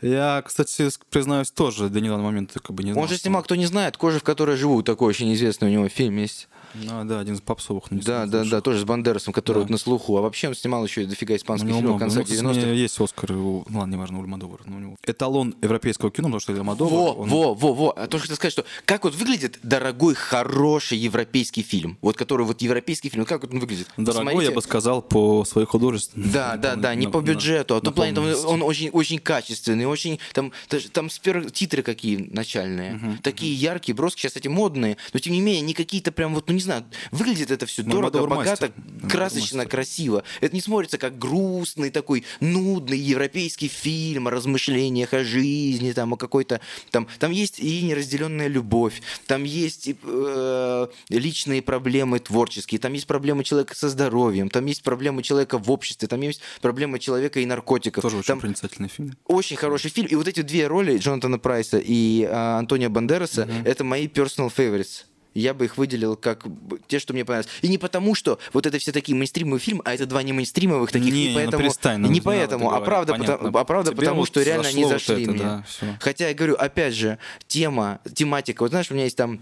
Я, 0.00 0.42
кстати, 0.46 0.88
признаюсь, 1.10 1.50
тоже 1.50 1.88
до 1.88 2.00
недавнего 2.00 2.26
момента 2.26 2.60
как 2.60 2.74
бы 2.74 2.82
не 2.84 2.92
знал. 2.92 3.02
Он 3.04 3.08
же 3.08 3.16
снимал, 3.18 3.42
кто 3.42 3.54
не 3.54 3.66
знает, 3.66 3.96
«Кожа, 3.96 4.20
в 4.20 4.22
которой 4.22 4.56
живу». 4.56 4.82
Такой 4.82 5.08
очень 5.08 5.32
известный 5.34 5.68
у 5.68 5.70
него 5.70 5.88
фильм 5.88 6.16
есть. 6.16 6.48
Ну, 6.74 7.04
да, 7.04 7.20
один 7.20 7.34
из 7.34 7.40
попсовых. 7.40 7.84
Да, 7.90 8.26
да, 8.26 8.44
да, 8.44 8.60
тоже 8.60 8.80
с 8.80 8.84
Бандерасом, 8.84 9.32
который 9.32 9.56
Да. 9.58 9.60
вот 9.62 9.70
на 9.70 9.78
слуху. 9.78 10.16
А 10.16 10.20
вообще 10.22 10.48
он 10.48 10.54
снимал 10.54 10.84
еще 10.84 11.04
дофига 11.06 11.34
У 11.34 11.36
испанских 11.36 11.68
фильмов 11.74 11.96
в 11.96 11.98
конце 11.98 12.18
Ну, 12.18 12.24
кстати, 12.24 12.38
у 12.40 12.42
90-х. 12.50 12.60
меня 12.66 12.72
есть 12.72 13.00
Оскар, 13.00 13.32
его, 13.32 13.64
ну 13.68 13.78
ладно, 13.80 13.94
неважно, 13.94 14.18
у 14.18 14.22
Альмадовара, 14.22 14.62
но 14.66 14.76
у 14.76 14.80
него 14.80 14.96
эталон 15.06 15.54
европейского 15.62 16.10
кино, 16.10 16.28
потому 16.28 16.40
что 16.40 16.52
Альмадовар, 16.52 16.92
Во, 16.92 17.12
он- 17.14 17.28
во, 17.28 17.54
во, 17.54 17.72
во. 17.74 17.90
А 17.96 18.06
то, 18.06 18.18
что 18.18 18.22
хотел 18.22 18.36
сказать, 18.36 18.52
что 18.52 18.64
как 18.84 19.04
вот 19.04 19.14
выглядит 19.14 19.58
дорогой, 19.62 20.14
хороший 20.14 20.98
европейский 20.98 21.62
фильм? 21.62 21.96
Вот 22.02 22.16
который 22.16 22.44
вот 22.46 22.60
европейский 22.62 23.08
фильм, 23.08 23.24
как 23.24 23.42
вот 23.42 23.52
он 23.52 23.60
выглядит? 23.60 23.88
дорогой, 23.96 24.24
Посмотрите. 24.24 24.44
я 24.50 24.54
бы 24.54 24.62
сказал, 24.62 25.02
по 25.02 25.44
своей 25.44 25.66
художественной. 25.66 26.28
Да, 26.28 26.56
да, 26.56 26.76
да, 26.76 26.94
не 26.94 27.06
по 27.06 27.20
бюджету, 27.20 27.76
а 27.76 27.78
в 27.78 27.82
том 27.82 27.94
плане 27.94 28.12
там 28.14 28.24
он 28.46 28.62
очень, 28.62 28.90
очень 28.90 29.18
качественный, 29.18 29.86
очень 29.86 30.18
там, 30.32 30.52
там 30.92 31.06
спер- 31.06 31.50
титры 31.50 31.82
какие 31.82 32.16
начальные, 32.32 33.18
такие 33.22 33.54
яркие, 33.54 33.94
броски, 33.94 34.20
сейчас 34.22 34.36
эти 34.36 34.48
модные, 34.48 34.96
но 35.12 35.20
тем 35.20 35.32
не 35.32 35.40
менее 35.40 35.60
не 35.62 35.74
какие-то 35.74 36.12
прям 36.12 36.34
вот, 36.34 36.48
ну 36.48 36.54
не 36.54 36.60
знаю, 36.64 36.84
выглядит 37.12 37.50
это 37.50 37.66
все 37.66 37.82
Ну, 37.82 37.90
дорого, 37.92 38.26
богато, 38.26 38.70
мастер. 38.70 38.72
Красочно, 39.08 39.58
мастер. 39.58 39.70
красиво. 39.70 40.24
Это 40.40 40.54
не 40.54 40.60
смотрится 40.60 40.98
как 40.98 41.18
грустный 41.18 41.90
такой 41.90 42.24
нудный 42.40 42.98
европейский 42.98 43.68
фильм 43.68 44.28
о 44.28 44.30
размышлениях 44.30 45.12
о 45.14 45.24
жизни, 45.24 45.92
там 45.92 46.12
о 46.14 46.16
какой-то 46.16 46.60
там 46.90 47.06
там 47.18 47.30
есть 47.30 47.58
и 47.60 47.82
неразделенная 47.82 48.48
любовь, 48.48 49.00
там 49.26 49.44
есть 49.44 49.88
и, 49.88 49.96
э, 50.02 50.86
личные 51.08 51.62
проблемы 51.62 52.18
творческие, 52.18 52.78
там 52.78 52.92
есть 52.92 53.06
проблемы 53.06 53.44
человека 53.44 53.74
со 53.76 53.88
здоровьем, 53.88 54.48
там 54.48 54.66
есть 54.66 54.82
проблемы 54.82 55.22
человека 55.22 55.58
в 55.58 55.70
обществе, 55.70 56.08
там 56.08 56.20
есть 56.22 56.40
проблемы 56.60 56.98
человека 56.98 57.40
и 57.40 57.46
наркотиков. 57.46 58.02
Тоже 58.02 58.18
очень 58.18 58.26
там 58.26 58.40
проницательный 58.40 58.88
фильм. 58.88 59.12
очень 59.26 59.56
хороший 59.56 59.90
фильм. 59.90 60.06
И 60.08 60.14
вот 60.14 60.28
эти 60.28 60.42
две 60.42 60.66
роли 60.66 60.98
Джонатана 60.98 61.38
Прайса 61.38 61.78
и 61.78 62.26
а, 62.30 62.58
Антонио 62.58 62.90
Бандераса 62.90 63.48
это 63.64 63.84
мои 63.84 64.06
personal 64.06 64.52
favorites. 64.54 65.04
Я 65.34 65.52
бы 65.52 65.64
их 65.64 65.76
выделил 65.76 66.16
как 66.16 66.44
те, 66.86 66.98
что 66.98 67.12
мне 67.12 67.24
понравились. 67.24 67.50
И 67.62 67.68
не 67.68 67.78
потому, 67.78 68.14
что 68.14 68.38
вот 68.52 68.66
это 68.66 68.78
все 68.78 68.92
такие 68.92 69.16
мейнстримовые 69.16 69.60
фильмы, 69.60 69.82
а 69.84 69.94
это 69.94 70.06
два 70.06 70.22
не 70.22 70.32
мейнстримовых 70.32 70.90
таких, 70.92 71.12
Не, 71.12 71.24
не, 71.24 71.28
ну 71.30 71.34
поэтому, 71.34 71.62
перестань, 71.62 71.98
ну, 71.98 72.08
не 72.08 72.14
не 72.14 72.20
поэтому, 72.20 72.68
это 72.68 72.76
а 72.76 72.80
правда, 72.80 73.14
потому, 73.14 73.58
а 73.58 73.64
правда 73.64 73.90
Тебе 73.90 74.00
потому, 74.00 74.20
вот 74.20 74.28
что 74.28 74.42
реально 74.42 74.68
они 74.68 74.84
зашло 74.84 74.92
вот 74.92 75.00
зашли 75.00 75.22
это, 75.24 75.32
мне. 75.32 75.42
да. 75.42 75.64
Хотя 76.00 76.28
я 76.28 76.34
говорю, 76.34 76.54
опять 76.54 76.94
же, 76.94 77.18
тема, 77.48 78.00
тематика. 78.14 78.62
Вот 78.62 78.70
знаешь, 78.70 78.90
у 78.90 78.94
меня 78.94 79.04
есть 79.04 79.16
там 79.16 79.40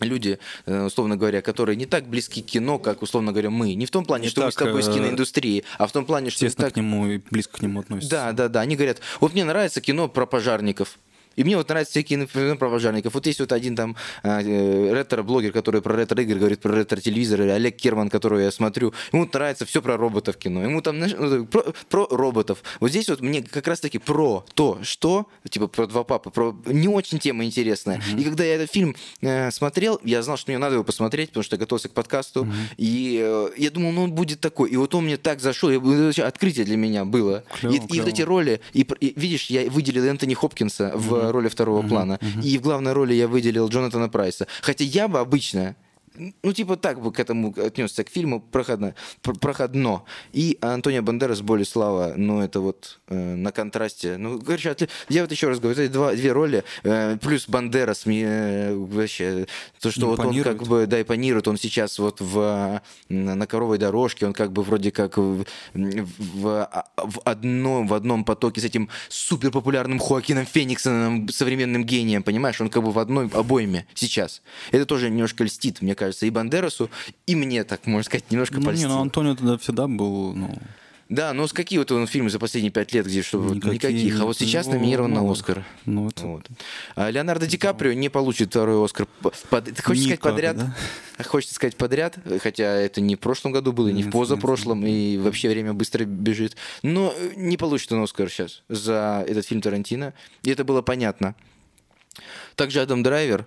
люди, 0.00 0.38
э, 0.66 0.84
условно 0.84 1.16
говоря, 1.16 1.42
которые 1.42 1.76
не 1.76 1.86
так 1.86 2.06
близки 2.06 2.42
к 2.42 2.46
кино, 2.46 2.78
как, 2.78 3.02
условно 3.02 3.32
говоря, 3.32 3.50
мы. 3.50 3.74
Не 3.74 3.86
в 3.86 3.90
том 3.90 4.04
плане, 4.04 4.24
Не 4.24 4.30
что 4.30 4.44
мы 4.44 4.52
с 4.52 4.54
так, 4.54 4.66
тобой 4.66 4.80
из 4.82 4.88
э, 4.88 4.94
киноиндустрии, 4.94 5.64
а 5.78 5.86
в 5.86 5.92
том 5.92 6.04
плане, 6.04 6.30
что 6.30 6.44
Естественно, 6.44 6.66
так 6.66 6.74
к 6.74 6.76
нему 6.76 7.06
и 7.06 7.20
близко 7.30 7.58
к 7.58 7.62
нему 7.62 7.80
относится. 7.80 8.10
да, 8.10 8.32
да, 8.32 8.48
да. 8.48 8.60
Они 8.60 8.76
говорят, 8.76 9.00
вот 9.20 9.32
мне 9.32 9.44
нравится 9.44 9.80
кино 9.80 10.08
про 10.08 10.26
пожарников. 10.26 10.98
И 11.40 11.44
мне 11.44 11.56
вот 11.56 11.70
нравятся 11.70 11.92
всякие 11.92 12.26
кино 12.26 12.56
про. 12.56 12.68
Вот 12.68 13.26
есть 13.26 13.40
вот 13.40 13.52
один 13.52 13.74
там 13.74 13.96
а, 14.22 14.42
э, 14.42 14.92
ретро-блогер, 14.92 15.52
который 15.52 15.80
про 15.80 15.96
ретро-игры 15.96 16.38
говорит, 16.38 16.60
про 16.60 16.74
ретро-телевизоры, 16.74 17.48
Олег 17.50 17.76
Керман, 17.76 18.10
которого 18.10 18.40
я 18.40 18.50
смотрю. 18.50 18.92
Ему 19.10 19.22
вот 19.24 19.32
нравится 19.32 19.64
все 19.64 19.80
про 19.80 19.96
роботов 19.96 20.36
кино. 20.36 20.62
Ему 20.62 20.82
там, 20.82 20.98
ну, 20.98 21.46
про, 21.46 21.62
про 21.88 22.06
роботов. 22.10 22.62
Вот 22.78 22.90
здесь 22.90 23.08
вот 23.08 23.22
мне 23.22 23.42
как 23.42 23.66
раз-таки 23.68 23.96
про 23.96 24.44
то, 24.52 24.80
что, 24.82 25.28
типа 25.48 25.68
про 25.68 25.86
два 25.86 26.04
папы, 26.04 26.28
про 26.28 26.54
не 26.66 26.88
очень 26.88 27.18
тема 27.18 27.42
интересная. 27.46 28.02
И 28.18 28.22
когда 28.22 28.44
я 28.44 28.56
этот 28.56 28.70
фильм 28.70 28.94
э, 29.22 29.50
смотрел, 29.50 29.98
я 30.04 30.22
знал, 30.22 30.36
что 30.36 30.50
мне 30.50 30.58
надо 30.58 30.74
его 30.74 30.84
посмотреть, 30.84 31.30
потому 31.30 31.44
что 31.44 31.56
я 31.56 31.60
готовился 31.60 31.88
к 31.88 31.92
подкасту. 31.92 32.46
И 32.76 33.18
э, 33.18 33.48
я 33.56 33.70
думал, 33.70 33.92
ну 33.92 34.04
он 34.04 34.12
будет 34.12 34.40
такой. 34.40 34.68
И 34.68 34.76
вот 34.76 34.94
он 34.94 35.04
мне 35.04 35.16
так 35.16 35.40
зашел, 35.40 35.70
я- 35.70 36.26
открытие 36.26 36.66
для 36.66 36.76
меня 36.76 37.06
было. 37.06 37.44
Клёво, 37.58 37.74
и, 37.74 37.78
и 37.78 38.00
вот 38.00 38.08
эти 38.08 38.20
роли, 38.20 38.60
и, 38.74 38.86
и 39.00 39.18
видишь, 39.18 39.46
я 39.46 39.70
выделил 39.70 40.04
Энтони 40.04 40.34
Хопкинса 40.34 40.92
в 40.94 41.29
роли 41.30 41.48
второго 41.48 41.82
плана, 41.86 42.18
и 42.42 42.58
в 42.58 42.62
главной 42.62 42.92
роли 42.92 43.14
я 43.14 43.28
выделил 43.28 43.68
Джонатана 43.68 44.08
Прайса. 44.08 44.46
Хотя 44.62 44.84
я 44.84 45.08
бы 45.08 45.18
обычно 45.18 45.76
ну, 46.42 46.52
типа 46.52 46.76
так 46.76 47.00
бы 47.00 47.12
к 47.12 47.18
этому 47.20 47.54
отнесся, 47.56 48.04
к 48.04 48.08
фильму 48.10 48.40
проходно. 48.40 48.94
пр- 49.22 49.38
проходно. 49.38 50.02
И 50.32 50.58
Антонио 50.60 51.02
Бандерас 51.02 51.40
«Боль 51.40 51.62
и 51.62 51.64
слава», 51.64 52.14
ну, 52.16 52.40
это 52.40 52.60
вот 52.60 53.00
э, 53.08 53.34
на 53.34 53.52
контрасте. 53.52 54.16
Ну, 54.18 54.40
короче, 54.40 54.70
отли- 54.70 54.88
я 55.08 55.22
вот 55.22 55.30
еще 55.32 55.48
раз 55.48 55.58
говорю, 55.60 55.80
эти 55.80 55.92
два, 55.92 56.12
две 56.14 56.32
роли, 56.32 56.64
э, 56.82 57.16
плюс 57.20 57.48
Бандерас 57.48 58.06
мне 58.06 58.24
э, 58.26 58.74
вообще, 58.74 59.46
то, 59.80 59.90
что 59.90 60.06
вот 60.06 60.18
он 60.20 60.26
как 60.42 60.62
бы, 60.68 60.86
да, 60.86 61.00
импонирует, 61.00 61.48
он 61.48 61.56
сейчас 61.56 61.98
вот 61.98 62.20
в, 62.20 62.80
на, 63.08 63.46
коровой 63.46 63.78
дорожке, 63.78 64.26
он 64.26 64.32
как 64.32 64.52
бы 64.52 64.62
вроде 64.62 64.90
как 64.90 65.16
в, 65.16 65.44
в, 65.74 66.68
в 66.96 67.20
одном, 67.24 67.86
в 67.86 67.94
одном 67.94 68.24
потоке 68.24 68.60
с 68.60 68.64
этим 68.64 68.88
суперпопулярным 69.08 69.98
Хоакином 69.98 70.46
Фениксоном, 70.46 71.28
современным 71.28 71.84
гением, 71.84 72.22
понимаешь? 72.22 72.60
Он 72.60 72.68
как 72.68 72.82
бы 72.82 72.90
в 72.92 72.98
одной 72.98 73.28
обойме 73.28 73.86
сейчас. 73.94 74.42
Это 74.70 74.84
тоже 74.86 75.08
немножко 75.10 75.44
льстит, 75.44 75.80
мне 75.82 75.94
кажется, 75.94 76.09
и 76.26 76.30
Бандерасу, 76.30 76.90
и 77.26 77.34
мне, 77.36 77.64
так 77.64 77.86
можно 77.86 78.04
сказать, 78.04 78.30
немножко 78.30 78.54
Ну, 78.56 78.60
не, 78.60 78.66
польстит. 78.66 78.88
ну 78.88 79.00
Антонио 79.00 79.34
тогда 79.36 79.58
всегда 79.58 79.86
был, 79.88 80.34
ну, 80.34 80.54
Да, 81.08 81.32
но 81.32 81.48
с 81.48 81.52
какие 81.52 81.78
вот 81.80 81.90
он 81.90 82.06
фильмы 82.06 82.30
за 82.30 82.38
последние 82.38 82.70
пять 82.70 82.92
лет, 82.92 83.04
где 83.04 83.20
чтобы 83.22 83.56
Никакие 83.56 83.74
никаких, 83.94 84.20
а 84.20 84.24
вот 84.26 84.38
не- 84.40 84.46
сейчас 84.46 84.66
ну, 84.66 84.74
номинирован 84.74 85.12
на 85.12 85.20
мало. 85.22 85.32
Оскар. 85.32 85.64
ну 85.84 86.08
это 86.08 86.24
Вот. 86.26 86.46
А 86.94 87.10
Леонардо 87.10 87.46
Ди 87.48 87.56
Каприо 87.58 87.94
не 87.94 88.08
получит 88.08 88.50
второй 88.50 88.84
Оскар. 88.84 89.08
Под- 89.20 89.34
хочешь 89.80 90.02
сказать 90.04 90.06
Никак, 90.06 90.20
подряд? 90.20 90.56
да? 90.56 90.76
Хочется 91.24 91.54
сказать 91.56 91.76
подряд, 91.76 92.16
хотя 92.40 92.64
это 92.76 93.00
не 93.00 93.16
в 93.16 93.18
прошлом 93.18 93.50
году 93.50 93.72
было, 93.72 93.88
и 93.88 93.92
не 93.92 94.02
в 94.02 94.06
Нет, 94.06 94.12
позапрошлом, 94.12 94.86
и 94.86 95.18
вообще 95.18 95.48
время 95.48 95.72
быстро 95.74 96.04
бежит. 96.04 96.56
Но 96.84 97.12
э, 97.16 97.32
не 97.36 97.56
получит 97.56 97.90
он 97.92 98.02
Оскар 98.04 98.30
сейчас 98.30 98.62
за 98.68 99.24
этот 99.26 99.44
фильм 99.46 99.60
Тарантино. 99.62 100.14
И 100.44 100.50
это 100.50 100.62
было 100.64 100.80
понятно. 100.80 101.34
Также 102.56 102.80
Адам 102.82 103.02
Драйвер 103.02 103.42
А, 103.42 103.44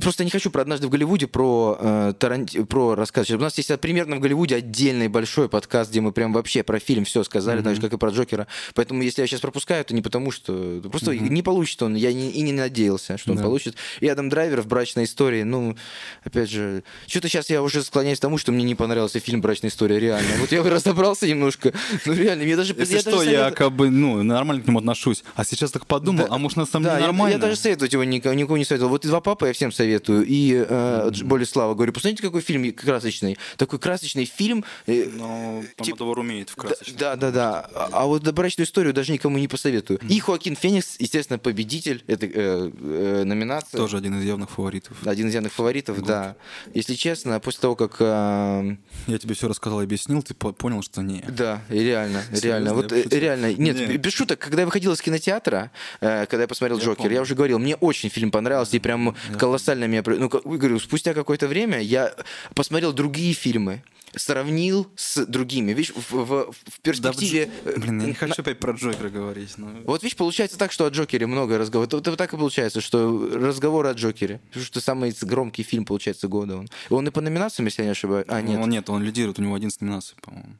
просто 0.00 0.22
я 0.22 0.24
не 0.24 0.30
хочу 0.30 0.50
про 0.50 0.62
однажды 0.62 0.86
в 0.86 0.90
Голливуде 0.90 1.26
про 1.26 1.78
э, 1.80 2.12
Таранти... 2.18 2.62
про 2.64 2.94
рассказ. 2.94 3.30
У 3.30 3.38
нас 3.38 3.56
есть 3.58 3.70
примерно 3.80 4.16
в 4.16 4.20
Голливуде 4.20 4.56
отдельный 4.56 5.08
большой 5.08 5.48
подкаст, 5.48 5.90
где 5.90 6.00
мы 6.00 6.12
прям 6.12 6.32
вообще 6.32 6.62
про 6.62 6.78
фильм 6.78 7.04
все 7.04 7.24
сказали, 7.24 7.62
так 7.62 7.74
же 7.76 7.80
как 7.80 7.92
и 7.94 7.96
про 7.96 8.10
Джокера. 8.10 8.46
Поэтому 8.74 9.02
если 9.02 9.22
я 9.22 9.26
сейчас 9.26 9.40
пропускаю, 9.40 9.84
то 9.84 9.94
не 9.94 10.02
потому 10.02 10.30
что 10.30 10.82
просто 10.90 11.16
не 11.16 11.42
получится 11.42 11.86
он. 11.86 11.94
Я 11.94 12.12
не, 12.12 12.30
и 12.30 12.42
не 12.42 12.52
надеялся, 12.52 13.16
что 13.18 13.32
он 13.32 13.38
Да. 13.38 13.44
получит. 13.44 13.76
И 14.00 14.08
Адам 14.08 14.28
Драйвер 14.28 14.60
в 14.60 14.66
брачной 14.66 15.04
истории. 15.04 15.42
Ну, 15.42 15.76
опять 16.24 16.50
же, 16.50 16.82
что-то 17.06 17.28
сейчас 17.28 17.48
я 17.50 17.62
уже 17.62 17.82
склоняюсь 17.82 18.18
к 18.18 18.22
тому, 18.22 18.36
что 18.38 18.52
мне 18.52 18.64
не 18.64 18.74
понравился 18.74 19.20
фильм 19.20 19.40
Брачная 19.40 19.70
история. 19.70 19.98
Реально. 19.98 20.28
Вот 20.38 20.52
я 20.52 20.62
разобрался 20.62 21.26
немножко. 21.26 21.72
Ну 22.04 22.12
реально, 22.12 22.44
мне 22.44 22.56
даже 22.56 22.74
Если 22.76 22.94
я 22.94 23.00
что, 23.00 23.18
даже 23.18 23.30
я 23.30 23.50
как 23.50 23.72
бы, 23.72 23.90
ну, 23.90 24.22
нормально 24.22 24.62
к 24.62 24.66
нему 24.66 24.78
отношусь. 24.80 25.24
А 25.34 25.44
сейчас 25.44 25.70
так 25.70 25.86
подумал, 25.86 26.26
Да. 26.28 26.34
а 26.34 26.38
может, 26.38 26.56
на 26.58 26.66
самом 26.66 26.84
Да, 26.84 26.90
деле 26.92 27.00
я- 27.02 27.06
нормально? 27.08 27.34
Я, 27.34 27.38
даже 27.40 27.56
советовать 27.56 27.92
его 27.92 28.04
никому, 28.04 28.34
никому 28.50 28.56
не 28.58 28.64
советовал. 28.64 28.90
Вот 28.90 29.04
и 29.04 29.08
два 29.08 29.20
папа 29.20 29.44
я 29.46 29.52
всем 29.52 29.70
советую. 29.72 30.24
И 30.26 30.64
э, 30.68 31.10
Болеслава 31.22 31.74
говорю, 31.74 31.92
посмотрите, 31.92 32.22
какой 32.22 32.40
фильм 32.40 32.72
красочный. 32.72 33.38
Такой 33.56 33.78
красочный 33.78 34.24
фильм. 34.24 34.64
э, 34.86 35.06
Но 35.14 35.62
Типа- 35.76 35.84
Помодовар 35.98 36.18
умеет 36.18 36.50
в 36.50 36.56
красочном. 36.56 36.96
да, 36.98 37.16
да, 37.16 37.30
да. 37.30 37.60
А, 37.74 37.88
а 37.92 38.06
вот 38.06 38.28
брачную 38.32 38.66
историю 38.66 38.92
даже 38.92 39.12
никому 39.12 39.38
не 39.38 39.46
посоветую. 39.48 40.00
И 40.08 40.18
Хоакин 40.18 40.56
Феникс, 40.56 40.96
естественно, 40.98 41.38
победитель 41.38 42.02
этой 42.08 42.30
э, 42.34 42.70
э, 42.80 43.24
номинации. 43.24 43.76
Тоже 43.76 43.96
один 43.98 44.18
из 44.18 44.24
явных 44.24 44.50
фаворитов. 44.50 44.96
Один 45.06 45.28
из 45.28 45.34
явных 45.34 45.52
фаворитов, 45.52 46.02
да. 46.02 46.36
Если 46.74 46.94
честно, 46.94 47.38
после 47.40 47.60
того, 47.60 47.76
как... 47.76 47.96
э, 48.00 48.76
Я 49.06 49.18
тебе 49.18 49.34
все 49.34 49.48
рассказал 49.48 49.80
и 49.80 49.84
объяснил, 49.84 50.22
ты 50.22 50.34
по- 50.34 50.52
понял, 50.52 50.82
что 50.82 51.02
не. 51.02 51.20
Да, 51.28 51.62
реально, 51.68 52.22
Серьезно, 52.28 52.46
реально. 52.46 52.74
Вот 52.74 52.88
пошутил. 52.88 53.18
реально. 53.20 53.52
Нет, 53.54 53.76
Не. 53.88 53.96
без 53.96 54.12
шуток, 54.12 54.38
когда 54.40 54.62
я 54.62 54.66
выходил 54.66 54.92
из 54.92 55.00
кинотеатра, 55.00 55.70
э, 56.00 56.26
когда 56.26 56.42
я 56.42 56.48
посмотрел 56.48 56.78
Я 56.78 56.84
Джокер, 56.84 56.96
помню. 57.04 57.14
я 57.14 57.20
уже 57.22 57.34
говорил, 57.34 57.58
мне 57.58 57.76
очень 57.76 58.08
фильм 58.08 58.30
понравился, 58.30 58.39
и 58.72 58.78
прям 58.78 59.14
колоссально 59.38 59.84
меня... 59.86 60.02
Ну, 60.06 60.28
говорю, 60.28 60.78
спустя 60.78 61.14
какое-то 61.14 61.48
время 61.48 61.80
я 61.80 62.14
посмотрел 62.54 62.92
другие 62.92 63.32
фильмы, 63.34 63.82
сравнил 64.16 64.88
с 64.96 65.24
другими. 65.24 65.70
Видишь, 65.72 65.92
в, 65.94 66.12
в- 66.12 66.52
в 66.52 66.80
перспективе... 66.82 67.48
э, 67.64 67.78
Блин, 67.78 68.00
я 68.00 68.06
не 68.06 68.12
на- 68.12 68.14
хочу 68.18 68.42
опять 68.42 68.58
про 68.58 68.72
Джокера 68.72 69.08
говорить. 69.08 69.54
но- 69.56 69.70
Вот 69.84 70.02
видишь, 70.02 70.16
получается 70.16 70.58
так, 70.58 70.72
что 70.72 70.84
о 70.86 70.88
Джокере 70.90 71.26
много 71.26 71.58
разговоров. 71.58 71.92
Вот, 71.92 72.06
вот 72.06 72.16
так 72.18 72.32
и 72.32 72.36
получается, 72.36 72.80
что 72.80 73.30
разговоры 73.32 73.88
о 73.88 73.92
Джокере. 73.92 74.40
Потому 74.48 74.64
что 74.64 74.80
самый 74.80 75.14
громкий 75.22 75.62
фильм, 75.62 75.84
получается, 75.84 76.26
года. 76.28 76.56
Он, 76.56 76.68
он 76.88 77.06
и 77.06 77.10
по 77.12 77.20
номинациям, 77.20 77.66
если 77.66 77.82
я 77.82 77.86
не 77.86 77.92
ошибаюсь. 77.92 78.26
А, 78.28 78.40
нет. 78.42 78.60
Он, 78.60 78.68
нет, 78.68 78.90
он 78.90 79.02
лидирует, 79.04 79.38
у 79.38 79.42
него 79.42 79.54
11 79.54 79.80
номинаций, 79.80 80.16
по-моему. 80.22 80.56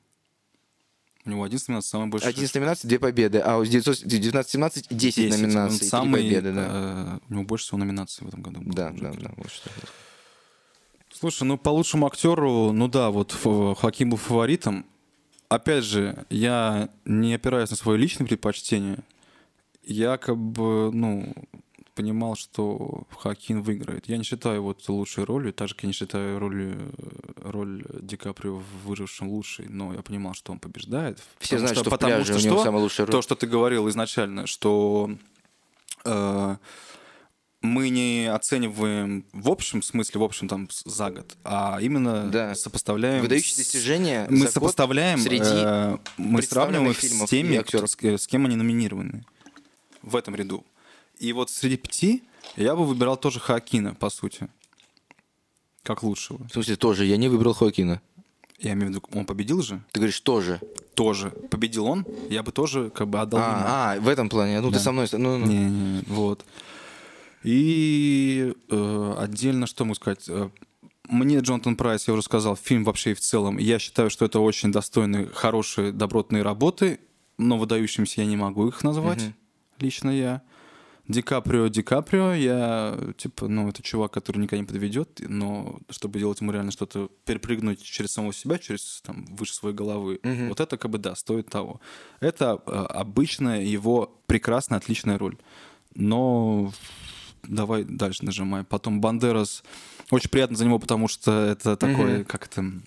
У 1.30 1.34
него 1.34 1.44
11 1.44 1.68
номинаций, 1.68 1.90
самый 1.90 2.08
большой. 2.08 2.30
11 2.30 2.54
номинаций, 2.56 2.90
2 2.90 2.98
победы, 2.98 3.38
а 3.38 3.58
у 3.58 3.62
19-17 3.62 4.86
10, 4.90 4.90
10. 4.90 5.30
номинаций, 5.30 5.74
Он 5.74 5.78
3 5.78 5.88
самый, 5.88 6.22
победы, 6.22 6.52
да. 6.52 6.66
э, 6.68 7.18
у 7.28 7.32
него 7.34 7.44
больше 7.44 7.66
всего 7.66 7.78
номинаций 7.78 8.24
в 8.24 8.28
этом 8.28 8.42
году. 8.42 8.60
было 8.60 8.74
Да, 8.74 8.90
да, 8.90 9.10
Джокера. 9.10 9.28
да, 9.28 9.34
вот 9.36 9.50
что. 9.50 9.70
Слушай, 11.12 11.44
ну 11.44 11.56
по 11.56 11.70
лучшему 11.70 12.06
актеру, 12.06 12.72
ну 12.72 12.88
да, 12.88 13.10
вот 13.10 13.32
Хоакин 13.32 14.10
был 14.10 14.16
фаворитом. 14.16 14.84
Опять 15.48 15.84
же, 15.84 16.24
я 16.30 16.88
не 17.04 17.34
опираюсь 17.34 17.70
на 17.70 17.76
свои 17.76 17.96
личные 17.96 18.26
предпочтения. 18.26 18.98
Я 19.82 20.16
как 20.16 20.36
бы, 20.36 20.90
ну, 20.92 21.32
понимал, 22.00 22.34
что 22.34 23.04
Хоакин 23.18 23.60
выиграет. 23.62 24.08
Я 24.08 24.16
не 24.16 24.24
считаю 24.24 24.62
вот 24.62 24.88
лучшей 24.88 25.24
ролью, 25.24 25.52
так 25.52 25.68
же, 25.68 25.74
как 25.74 25.84
я 25.84 25.86
не 25.88 25.92
считаю 25.92 26.38
роль, 26.38 26.76
роль 27.36 27.84
Ди 28.00 28.16
Каприо 28.16 28.56
в 28.56 28.86
«Выжившем» 28.86 29.28
лучшей, 29.28 29.66
но 29.68 29.92
я 29.92 30.00
понимал, 30.00 30.32
что 30.34 30.52
он 30.52 30.58
побеждает. 30.58 31.18
Все 31.38 31.56
Потому 31.56 31.68
знают, 31.68 31.78
что, 31.78 31.90
в 31.90 31.98
пляже 31.98 32.32
у 32.34 32.38
него 32.38 32.56
что? 32.56 32.64
самая 32.64 32.82
лучшая 32.82 33.06
роль. 33.06 33.12
То, 33.12 33.22
что 33.22 33.34
ты 33.34 33.46
говорил 33.46 33.86
изначально, 33.90 34.46
что 34.46 35.10
э, 36.06 36.56
мы 37.60 37.90
не 37.90 38.32
оцениваем 38.32 39.26
в 39.34 39.50
общем 39.50 39.82
смысле, 39.82 40.20
в 40.20 40.24
общем 40.24 40.48
там 40.48 40.68
за 40.86 41.10
год, 41.10 41.36
а 41.44 41.78
именно 41.82 42.30
Да. 42.30 42.54
сопоставляем. 42.54 43.20
Выдающие 43.22 43.54
с- 43.54 43.58
достижения 43.58 44.26
Мы 44.30 44.48
сопоставляем, 44.48 45.18
среди 45.18 45.42
э, 45.44 45.98
мы 46.16 46.40
сравниваем 46.40 46.90
их 46.92 46.98
с 47.02 47.26
теми, 47.28 47.62
с, 47.62 48.22
с 48.22 48.26
кем 48.26 48.46
они 48.46 48.56
номинированы 48.56 49.24
в 50.02 50.16
этом 50.16 50.34
ряду. 50.34 50.64
И 51.20 51.32
вот 51.32 51.50
среди 51.50 51.76
пяти 51.76 52.24
я 52.56 52.74
бы 52.74 52.84
выбирал 52.84 53.16
тоже 53.16 53.38
Хоакина, 53.40 53.94
по 53.94 54.10
сути, 54.10 54.48
как 55.82 56.02
лучшего. 56.02 56.38
В 56.48 56.52
смысле, 56.52 56.76
тоже, 56.76 57.04
я 57.04 57.16
не 57.16 57.28
выбрал 57.28 57.52
Хоакина. 57.54 58.00
Я 58.58 58.72
имею 58.72 58.88
в 58.88 58.94
виду, 58.94 59.02
он 59.14 59.24
победил 59.26 59.62
же? 59.62 59.82
Ты 59.92 60.00
говоришь, 60.00 60.20
тоже. 60.20 60.60
Тоже. 60.94 61.30
Победил 61.50 61.86
он, 61.86 62.06
я 62.28 62.42
бы 62.42 62.52
тоже 62.52 62.90
как 62.90 63.08
бы 63.08 63.20
отдал 63.20 63.40
ему. 63.40 63.50
А, 63.52 63.92
а, 63.94 64.00
в 64.00 64.08
этом 64.08 64.28
плане. 64.28 64.60
Ну, 64.60 64.70
Да. 64.70 64.78
ты 64.78 64.84
со 64.84 64.92
мной... 64.92 65.06
Ну, 65.12 65.38
ну. 65.38 65.46
Не, 65.46 65.56
не, 65.64 66.02
вот. 66.06 66.44
И 67.42 68.52
э, 68.68 69.14
отдельно, 69.18 69.66
что 69.66 69.84
могу 69.84 69.94
сказать? 69.94 70.28
Э, 70.28 70.50
Мне 71.08 71.38
Джонатан 71.38 71.76
Прайс, 71.76 72.06
я 72.06 72.12
уже 72.14 72.22
сказал, 72.22 72.54
фильм 72.56 72.84
вообще 72.84 73.12
и 73.12 73.14
в 73.14 73.20
целом, 73.20 73.56
я 73.58 73.78
считаю, 73.78 74.10
что 74.10 74.26
это 74.26 74.40
очень 74.40 74.72
достойные, 74.72 75.26
хорошие, 75.26 75.92
добротные 75.92 76.42
работы, 76.42 77.00
но 77.38 77.56
выдающимся 77.58 78.20
я 78.20 78.26
не 78.26 78.36
могу 78.36 78.68
их 78.68 78.84
назвать, 78.84 79.22
Мгм. 79.22 79.34
лично 79.78 80.10
я. 80.10 80.42
Ди 81.10 81.22
Каприо, 81.22 81.68
Ди 81.68 81.82
Каприо, 81.82 82.32
я, 82.34 82.98
типа, 83.16 83.48
ну, 83.48 83.68
это 83.68 83.82
чувак, 83.82 84.12
который 84.12 84.38
никогда 84.38 84.60
не 84.60 84.66
подведет, 84.66 85.20
но 85.28 85.78
чтобы 85.90 86.18
делать 86.18 86.40
ему 86.40 86.52
реально 86.52 86.70
что-то, 86.70 87.10
перепрыгнуть 87.24 87.82
через 87.82 88.12
самого 88.12 88.32
себя, 88.32 88.58
через, 88.58 89.02
там, 89.04 89.24
выше 89.30 89.54
своей 89.54 89.74
головы, 89.74 90.20
Мгм. 90.22 90.48
вот 90.48 90.60
это, 90.60 90.76
как 90.76 90.90
бы, 90.90 90.98
да, 90.98 91.14
стоит 91.16 91.48
того. 91.48 91.80
Это 92.20 92.62
э, 92.66 92.70
обычная 92.70 93.62
его 93.62 94.16
прекрасная, 94.26 94.78
отличная 94.78 95.18
роль. 95.18 95.36
Но 95.94 96.72
давай 97.42 97.84
дальше 97.84 98.24
нажимай. 98.24 98.62
Потом 98.64 99.00
Бандерас. 99.00 99.64
Очень 100.10 100.30
приятно 100.30 100.56
за 100.56 100.64
него, 100.64 100.78
потому 100.78 101.08
что 101.08 101.32
это 101.32 101.76
такое, 101.76 102.18
Мгм. 102.18 102.24
как 102.24 102.46
это, 102.46 102.60
м, 102.60 102.82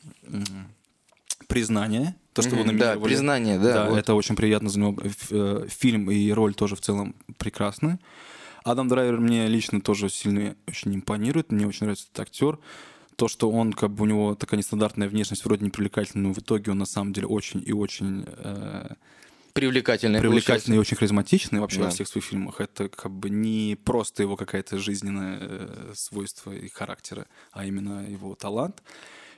признание. 1.53 2.15
То, 2.33 2.41
что 2.41 2.55
его 2.55 2.63
Мгм, 2.65 2.77
Да, 2.79 2.97
признание, 2.99 3.59
да. 3.59 3.73
Да, 3.73 3.89
вот. 3.89 3.97
это 3.99 4.15
очень 4.15 4.35
приятно 4.35 4.69
за 4.69 4.79
него. 4.79 4.97
Э, 5.31 5.65
Фильм 5.69 6.09
и 6.09 6.31
роль 6.31 6.53
тоже 6.55 6.75
в 6.75 6.81
целом 6.81 7.15
прекрасны. 7.37 7.99
Адам 8.63 8.87
Драйвер 8.87 9.19
мне 9.19 9.47
лично 9.47 9.81
тоже 9.81 10.09
сильно 10.09 10.55
очень 10.67 10.95
импонирует. 10.95 11.51
Мне 11.51 11.67
очень 11.67 11.81
нравится 11.85 12.05
этот 12.11 12.19
актер. 12.21 12.57
То, 13.17 13.27
что 13.27 13.51
он, 13.51 13.73
как 13.73 13.91
бы 13.91 14.03
у 14.03 14.07
него 14.07 14.33
такая 14.35 14.57
нестандартная 14.57 15.07
внешность, 15.07 15.45
вроде 15.45 15.63
непривлекательная, 15.65 16.27
но 16.29 16.33
в 16.33 16.39
итоге 16.39 16.71
он 16.71 16.79
на 16.79 16.85
самом 16.85 17.13
деле 17.13 17.27
очень 17.27 17.61
и 17.63 17.71
очень 17.71 18.25
э, 18.27 18.93
Привлекательный. 19.53 20.19
привлекательный 20.19 20.77
и 20.77 20.79
очень 20.79 20.97
харизматичный 20.97 21.59
вообще 21.59 21.77
Да. 21.79 21.85
во 21.85 21.89
всех 21.91 22.07
своих 22.07 22.25
фильмах. 22.25 22.59
Это 22.59 22.89
как 22.89 23.11
бы 23.11 23.29
не 23.29 23.77
просто 23.83 24.23
его 24.23 24.35
какая-то 24.35 24.79
жизненное 24.79 25.37
э, 25.41 25.91
свойство 25.93 26.51
и 26.51 26.67
характера, 26.69 27.27
а 27.51 27.65
именно 27.65 28.03
его 28.09 28.33
талант. 28.33 28.81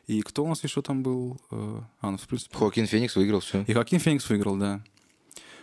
И 0.07 0.21
кто 0.21 0.43
у 0.43 0.47
нас 0.47 0.63
еще 0.63 0.81
там 0.81 1.01
был? 1.03 1.39
Э, 1.51 1.81
А, 2.01 2.11
ну, 2.11 2.17
в 2.17 2.27
принципе, 2.27 2.55
Хоакин 2.57 2.85
Феникс 2.85 3.15
выиграл 3.15 3.39
все. 3.39 3.63
и 3.67 3.73
Хакин 3.73 3.99
Феникс 3.99 4.29
выиграл, 4.29 4.55
да. 4.57 4.83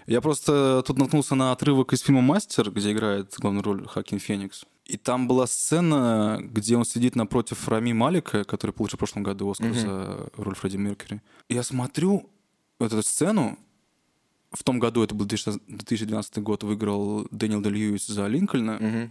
Я 0.06 0.20
просто 0.20 0.82
тут 0.85 0.98
наткнулся 0.98 1.36
на 1.36 1.52
отрывок 1.52 1.93
из 1.93 2.01
фильма 2.01 2.23
«Мастер», 2.23 2.70
где 2.73 2.93
играет 2.93 3.35
главную 3.39 3.62
роль 3.62 3.86
Хакин 3.86 4.19
Феникс. 4.19 4.64
И 4.85 4.97
там 4.97 5.28
была 5.28 5.47
сцена, 5.47 6.40
где 6.43 6.77
он 6.77 6.85
сидит 6.85 7.14
напротив 7.14 7.69
Рами 7.69 7.93
Малика, 7.93 8.43
который 8.43 8.73
получил 8.73 8.97
в 8.97 8.98
прошлом 8.98 9.23
году 9.23 9.48
Оскар 9.48 9.69
Мгм. 9.70 9.78
за 9.81 10.28
роль 10.36 10.56
Фредди 10.56 10.77
Меркьюри. 10.77 11.20
Я 11.48 11.62
смотрю 11.62 12.28
эту 12.81 13.01
сцену, 13.02 13.56
в 14.51 14.64
том 14.64 14.81
году, 14.81 15.02
это 15.05 15.14
был 15.14 15.24
2012 15.24 16.39
год, 16.43 16.64
выиграл 16.64 17.27
Дэниел 17.31 17.62
Де 17.62 17.70
Льюис 17.70 18.06
за 18.09 18.27
Линкольна. 18.27 18.78
Мгм. 18.81 19.10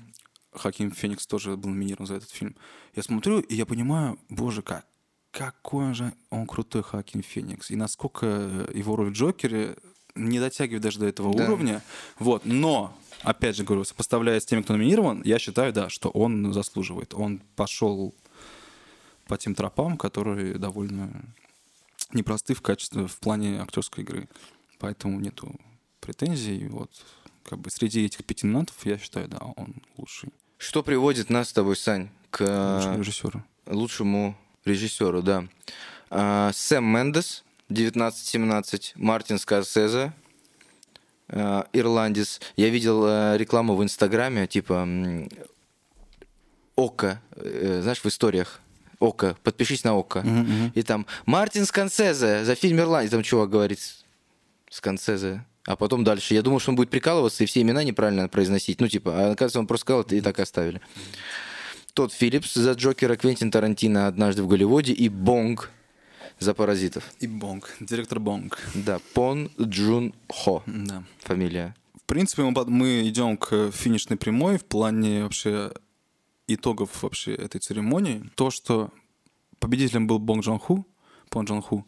Хаким 0.53 0.91
Феникс 0.91 1.25
тоже 1.25 1.55
был 1.55 1.69
номинирован 1.69 2.05
за 2.05 2.15
этот 2.15 2.29
фильм. 2.31 2.57
Я 2.95 3.01
смотрю, 3.03 3.39
и 3.39 3.55
я 3.55 3.65
понимаю, 3.65 4.19
боже, 4.27 4.61
как, 4.61 4.85
какой 5.31 5.93
же 5.93 6.13
он 6.29 6.45
крутой 6.45 6.83
Хаким 6.83 7.21
Феникс. 7.23 7.71
И 7.71 7.75
насколько 7.75 8.25
его 8.73 8.95
роль 8.95 9.09
в 9.09 9.13
Джокере 9.13 9.75
не 10.15 10.39
дотягивает 10.39 10.81
даже 10.83 10.99
до 10.99 11.05
этого 11.07 11.33
Да. 11.35 11.45
уровня. 11.45 11.81
Вот. 12.19 12.45
Но, 12.45 12.93
опять 13.23 13.55
же 13.55 13.63
говорю, 13.63 13.83
сопоставляя 13.85 14.39
с 14.39 14.45
теми, 14.45 14.61
кто 14.61 14.73
номинирован, 14.73 15.21
я 15.23 15.39
считаю, 15.39 15.71
да, 15.71 15.89
что 15.89 16.09
он 16.09 16.51
заслуживает. 16.53 17.13
Он 17.13 17.39
пошел 17.55 18.13
по 19.27 19.37
тем 19.37 19.55
тропам, 19.55 19.97
которые 19.97 20.55
довольно 20.55 21.23
непросты 22.11 22.53
в 22.53 22.61
качестве, 22.61 23.07
в 23.07 23.17
плане 23.19 23.61
актерской 23.61 24.03
игры. 24.03 24.27
Поэтому 24.79 25.19
нету 25.19 25.55
претензий. 26.01 26.67
Вот. 26.67 26.91
Как 27.43 27.59
бы 27.59 27.69
среди 27.71 28.03
этих 28.05 28.25
пяти 28.25 28.45
номинантов, 28.45 28.85
я 28.85 28.97
считаю, 28.97 29.29
да, 29.29 29.37
он 29.55 29.75
лучший. 29.97 30.33
Что 30.57 30.83
приводит 30.83 31.29
нас 31.29 31.49
с 31.49 31.53
тобой, 31.53 31.75
Сань, 31.77 32.09
к 32.29 32.41
э, 32.41 32.95
режиссер. 32.97 33.43
лучшему 33.67 34.35
режиссеру, 34.65 35.21
да. 35.21 35.45
А, 36.09 36.51
Сэм 36.53 36.83
Мендес, 36.83 37.43
1917, 37.69 38.93
Мартин 38.95 39.39
Скорсезе, 39.39 40.13
а, 41.29 41.67
ирландец. 41.73 42.41
Я 42.57 42.69
видел 42.69 43.05
э, 43.07 43.38
рекламу 43.38 43.75
в 43.75 43.83
Инстаграме, 43.83 44.47
типа 44.47 44.88
Ока, 46.75 47.21
э, 47.35 47.79
знаешь, 47.81 48.03
в 48.03 48.05
историях. 48.05 48.59
Ока, 48.99 49.35
подпишись 49.41 49.83
на 49.83 49.95
Ока. 49.95 50.23
И 50.75 50.83
там 50.83 51.07
Мартин 51.25 51.65
Скорсезе 51.65 52.45
за 52.45 52.55
фильм 52.55 52.79
«Ирландец». 52.79 53.11
Там 53.11 53.23
чувак 53.23 53.49
говорит 53.49 53.79
Скорсезе. 54.69 55.43
А 55.65 55.75
потом 55.75 56.03
дальше. 56.03 56.33
Я 56.33 56.41
думал, 56.41 56.59
что 56.59 56.71
он 56.71 56.75
будет 56.75 56.89
прикалываться 56.89 57.43
и 57.43 57.47
все 57.47 57.61
имена 57.61 57.83
неправильно 57.83 58.27
произносить. 58.27 58.81
Ну, 58.81 58.88
типа, 58.88 59.11
а 59.11 59.31
оказывается, 59.31 59.59
он 59.59 59.67
просто 59.67 59.85
сказал, 59.85 60.01
и 60.03 60.21
так 60.21 60.39
оставили. 60.39 60.81
Тодд 61.93 62.13
Филлипс 62.13 62.53
за 62.53 62.72
Джокера, 62.72 63.18
Квентин 63.18 63.51
Тарантино 63.51 64.07
однажды 64.07 64.43
в 64.43 64.47
Голливуде 64.47 64.93
и 64.93 65.09
Бонг 65.09 65.72
за 66.39 66.53
паразитов. 66.53 67.03
И 67.19 67.27
Бонг, 67.27 67.76
директор 67.81 68.19
Бонг. 68.19 68.59
Да, 68.73 68.99
Пон 69.13 69.51
Джун 69.59 70.13
Хо. 70.30 70.63
Да. 70.65 71.03
Фамилия. 71.19 71.76
В 71.95 72.03
принципе, 72.05 72.43
мы, 72.43 72.65
мы 72.65 73.07
идем 73.07 73.38
к 73.38 73.72
финишной 73.72 74.18
прямой 74.18 74.57
в 74.57 74.65
плане 74.65 75.23
вообще 75.23 75.72
итогов 76.47 77.03
вообще 77.03 77.35
этой 77.35 77.59
церемонии. 77.59 78.23
То, 78.35 78.51
что 78.51 78.89
победителем 79.59 80.07
был 80.07 80.19
Бонг 80.19 80.45
Джон 80.45 80.59
Ху, 80.59 80.85
Пон 81.30 81.45
Джон 81.45 81.61
Ху, 81.61 81.85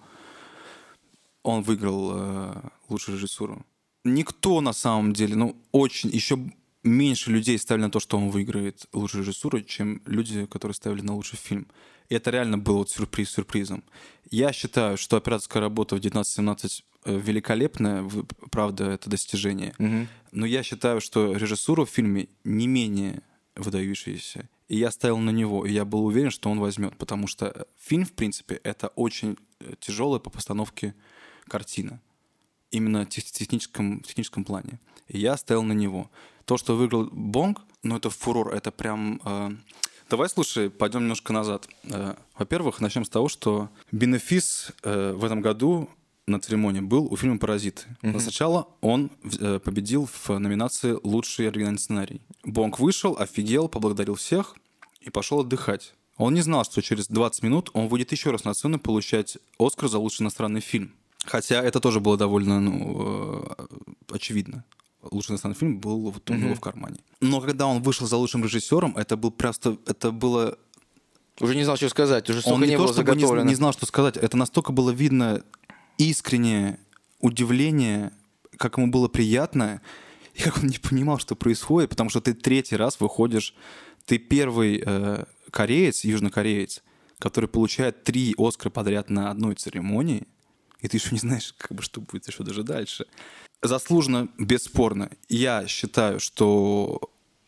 он 1.44 1.62
выиграл 1.62 2.12
э, 2.14 2.54
лучшую 2.90 3.18
режиссуру. 3.18 3.66
Никто 4.04 4.60
на 4.60 4.74
самом 4.74 5.14
деле, 5.14 5.36
ну, 5.36 5.56
очень, 5.72 6.10
еще 6.10 6.38
меньше 6.84 7.32
людей 7.32 7.58
ставили 7.58 7.84
на 7.84 7.92
то, 7.92 8.00
что 8.00 8.18
он 8.18 8.30
выиграет 8.30 8.86
лучшую 8.94 9.24
режиссуру, 9.24 9.62
чем 9.62 10.02
люди, 10.06 10.46
которые 10.46 10.76
ставили 10.76 11.02
на 11.02 11.16
лучший 11.16 11.38
фильм. 11.38 11.68
И 12.10 12.16
это 12.16 12.30
реально 12.32 12.58
был 12.58 12.78
вот 12.78 12.90
сюрприз 12.90 13.30
сюрпризом. 13.30 13.84
Я 14.30 14.52
считаю, 14.54 14.98
что 14.98 15.18
операторская 15.18 15.62
работа 15.62 15.96
в 15.96 16.00
1917 16.00 16.84
э, 17.06 17.18
великолепная, 17.20 18.02
в- 18.02 18.24
правда, 18.52 18.92
это 18.92 19.10
достижение. 19.10 19.74
Но 20.32 20.46
я 20.46 20.64
считаю, 20.64 21.00
что 21.02 21.34
режиссура 21.34 21.86
в 21.86 21.90
фильме 21.90 22.28
не 22.44 22.68
менее 22.68 23.22
выдающаяся. 23.56 24.50
И 24.68 24.78
я 24.78 24.92
ставил 24.92 25.18
на 25.20 25.30
него, 25.30 25.66
и 25.66 25.72
я 25.72 25.86
был 25.86 26.06
уверен, 26.06 26.32
что 26.32 26.50
он 26.50 26.60
возьмет, 26.60 26.96
потому 26.98 27.28
что 27.28 27.46
э, 27.48 27.64
фильм, 27.80 28.06
в 28.06 28.12
принципе, 28.14 28.56
это 28.64 28.88
очень 28.96 29.38
э, 29.60 29.74
тяжелая 29.80 30.20
по 30.20 30.30
постановке 30.30 30.94
картина. 31.48 32.02
Именно 32.72 33.06
тех- 33.06 33.26
техническом, 33.26 34.00
в 34.00 34.08
техническом 34.08 34.44
плане. 34.44 34.80
И 35.08 35.20
я 35.20 35.38
ставил 35.38 35.64
на 35.64 35.74
него. 35.74 36.10
То, 36.46 36.58
что 36.58 36.76
выиграл 36.76 37.10
Бонг, 37.12 37.62
ну 37.84 37.96
это 37.98 38.10
фурор, 38.10 38.54
это 38.54 38.72
прям... 38.72 39.22
э, 39.26 39.52
Давай, 40.10 40.30
слушай, 40.30 40.70
пойдем 40.70 41.02
немножко 41.02 41.34
назад. 41.34 41.68
Э, 41.86 42.16
Во-первых, 42.38 42.82
начнем 42.82 43.06
с 43.06 43.10
того, 43.10 43.30
что 43.30 43.70
бенефис 43.92 44.72
э, 44.84 45.14
в 45.14 45.24
этом 45.24 45.42
году 45.42 45.90
на 46.28 46.40
церемонии 46.40 46.82
был 46.82 47.06
у 47.12 47.16
фильма 47.18 47.38
«Паразиты». 47.38 47.84
Но 48.02 48.20
сначала 48.20 48.68
он 48.82 49.12
э, 49.40 49.60
победил 49.60 50.06
в 50.12 50.30
номинации 50.38 50.98
«Лучший 51.04 51.48
оригинальный 51.48 51.80
сценарий». 51.80 52.22
Бонг 52.44 52.80
вышел, 52.80 53.16
офигел, 53.18 53.68
поблагодарил 53.68 54.16
всех 54.16 54.56
и 55.02 55.10
пошел 55.10 55.40
отдыхать. 55.40 55.94
Он 56.18 56.34
не 56.34 56.42
знал, 56.42 56.64
что 56.64 56.82
через 56.82 57.08
20 57.08 57.44
минут 57.44 57.70
он 57.74 57.88
выйдет 57.88 58.12
еще 58.12 58.32
раз 58.32 58.44
на 58.44 58.54
сцену 58.54 58.80
получать 58.80 59.38
«Оскар» 59.58 59.90
за 59.90 59.98
лучший 60.00 60.24
иностранный 60.24 60.62
фильм. 60.62 60.92
Хотя 61.26 61.62
это 61.64 61.80
тоже 61.80 62.00
было 62.00 62.18
довольно 62.18 62.60
ну, 62.60 63.46
э, 63.58 63.66
очевидно. 64.12 64.64
Лучший 65.12 65.32
иностранный 65.32 65.56
фильм 65.56 65.80
был 65.80 66.12
вот 66.12 66.30
у 66.30 66.34
него 66.34 66.56
в 66.56 66.60
кармане. 66.60 66.98
Но 67.22 67.42
когда 67.42 67.68
он 67.68 67.82
вышел 67.82 68.08
за 68.08 68.18
лучшим 68.18 68.44
режиссером, 68.44 68.96
это 68.98 69.18
был 69.18 69.32
просто, 69.32 69.78
это 69.86 70.12
было 70.12 70.58
Уже 71.40 71.56
не 71.56 71.64
знал, 71.64 71.78
что 71.78 71.90
сказать, 71.90 72.30
уже 72.30 72.42
столько 72.42 72.56
он 72.56 72.62
не, 72.62 72.68
не 72.70 72.78
то, 72.78 72.84
было 72.84 72.94
чтобы 72.94 73.16
не, 73.16 73.50
не 73.50 73.56
знал, 73.56 73.74
что 73.74 73.86
сказать. 73.86 74.18
Это 74.18 74.38
настолько 74.38 74.72
было 74.72 74.92
видно 74.92 75.44
искреннее 75.98 76.80
удивление, 77.20 78.12
как 78.58 78.78
ему 78.78 78.88
было 78.88 79.08
приятно, 79.08 79.82
и 80.34 80.42
как 80.42 80.58
он 80.58 80.68
не 80.68 80.78
понимал, 80.78 81.20
что 81.20 81.36
происходит, 81.36 81.90
потому 81.90 82.10
что 82.10 82.22
ты 82.22 82.34
третий 82.34 82.76
раз 82.76 83.00
выходишь, 83.00 83.56
ты 84.06 84.18
первый 84.18 84.84
э, 84.86 85.26
кореец, 85.52 86.04
южнокореец, 86.04 86.84
который 87.20 87.48
получает 87.48 88.04
три 88.04 88.36
Оскара 88.38 88.70
подряд 88.70 89.10
на 89.10 89.32
одной 89.32 89.56
церемонии, 89.56 90.28
и 90.82 90.88
ты 90.88 90.98
еще 90.98 91.10
не 91.12 91.20
знаешь, 91.20 91.54
как 91.58 91.78
бы, 91.78 91.82
что 91.82 92.02
будет 92.02 92.28
еще 92.28 92.44
даже 92.44 92.64
дальше. 92.64 93.06
Заслуженно, 93.64 94.28
бесспорно. 94.38 95.10
Я 95.30 95.66
считаю, 95.68 96.20
что 96.20 97.00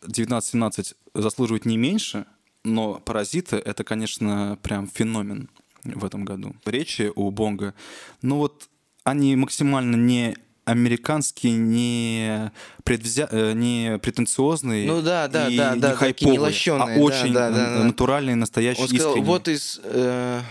1917 0.02 0.96
заслуживает 1.14 1.66
не 1.66 1.78
меньше, 1.78 2.26
но 2.64 2.96
«Паразиты»— 2.96 3.56
это, 3.66 3.84
конечно, 3.84 4.58
прям 4.64 4.88
феномен 4.88 5.50
в 5.84 6.06
этом 6.06 6.26
году. 6.26 6.56
Речи 6.66 7.12
у 7.16 7.30
Бонга, 7.32 7.74
ну 8.22 8.38
вот 8.38 8.70
они 9.04 9.36
максимально 9.36 9.96
не 9.98 10.36
американские, 10.64 11.54
не, 11.58 12.52
предвзя... 12.84 13.28
э, 13.30 13.54
не 13.54 14.00
претенциозные 14.00 14.88
Ну 14.88 15.02
да, 15.04 15.28
да, 15.28 15.48
и 15.48 15.56
да, 15.58 15.76
не 15.76 15.80
да, 15.82 15.90
такие 15.92 16.00
хайповые, 16.08 16.34
нелощеные, 16.38 16.96
а 16.96 17.00
очень 17.00 17.34
да, 17.34 17.52
да, 17.52 17.78
да. 17.78 17.84
натуральные, 17.84 18.36
настоящие, 18.36 18.82
Он 18.84 18.88
сказал, 18.90 19.10
искренние. 19.12 19.28
вот 19.32 19.48
из 19.48 19.80
э, 19.84 20.42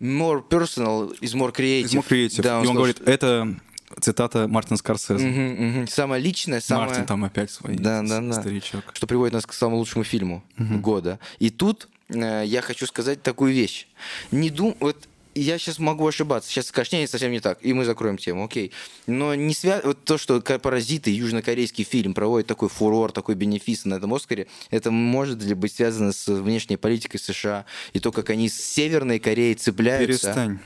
more 0.00 0.42
personal, 0.48 1.16
is 1.20 1.34
more 1.34 1.52
creative. 1.54 1.84
Из 1.84 1.94
More 1.94 2.06
Creative. 2.08 2.42
Да, 2.42 2.54
и 2.54 2.58
он 2.58 2.64
сказал, 2.64 2.74
говорит, 2.74 2.96
что- 2.96 3.10
это 3.10 3.56
цитата 4.00 4.46
Мартина 4.48 4.76
Скорсезе. 4.76 5.26
Мгм, 5.26 5.68
мгм. 5.68 5.88
Самое 5.88 6.22
личное, 6.22 6.60
самое... 6.60 6.88
Мартин 6.88 7.06
там 7.06 7.24
опять 7.24 7.50
свой 7.50 7.76
Да, 7.76 8.02
да, 8.02 8.20
да. 8.20 8.32
старичок. 8.32 8.84
Что 8.92 9.06
приводит 9.06 9.34
нас 9.34 9.46
к 9.46 9.52
самому 9.52 9.78
лучшему 9.78 10.04
фильму 10.04 10.42
года. 10.58 11.18
И 11.38 11.50
тут 11.50 11.88
э, 12.08 12.42
я 12.46 12.62
хочу 12.62 12.86
сказать 12.86 13.22
такую 13.22 13.52
вещь. 13.52 13.86
Не 14.30 14.50
дум... 14.50 14.76
Вот 14.80 15.08
я 15.36 15.58
сейчас 15.58 15.78
могу 15.78 16.06
ошибаться. 16.06 16.50
Сейчас 16.50 16.66
скажешь, 16.66 16.92
нет, 16.92 17.10
совсем 17.10 17.30
не 17.30 17.40
так. 17.40 17.58
И 17.62 17.72
мы 17.72 17.84
закроем 17.84 18.16
тему, 18.16 18.44
окей. 18.44 18.72
Но 19.06 19.34
не 19.34 19.54
свя... 19.54 19.80
вот 19.84 20.04
то, 20.04 20.18
что 20.18 20.40
«Паразиты», 20.40 21.14
южнокорейский 21.14 21.84
фильм, 21.84 22.14
проводит 22.14 22.46
такой 22.46 22.68
фурор, 22.68 23.12
такой 23.12 23.34
бенефис 23.34 23.84
на 23.84 23.94
этом 23.94 24.14
Оскаре, 24.14 24.46
это 24.70 24.90
может 24.90 25.42
ли 25.42 25.54
быть 25.54 25.74
связано 25.74 26.12
с 26.12 26.26
внешней 26.26 26.76
политикой 26.76 27.18
США 27.18 27.66
и 27.92 28.00
то, 28.00 28.12
как 28.12 28.30
они 28.30 28.48
с 28.48 28.58
Северной 28.58 29.18
Кореей 29.18 29.54
цепляются. 29.54 30.06
Перестань. 30.06 30.58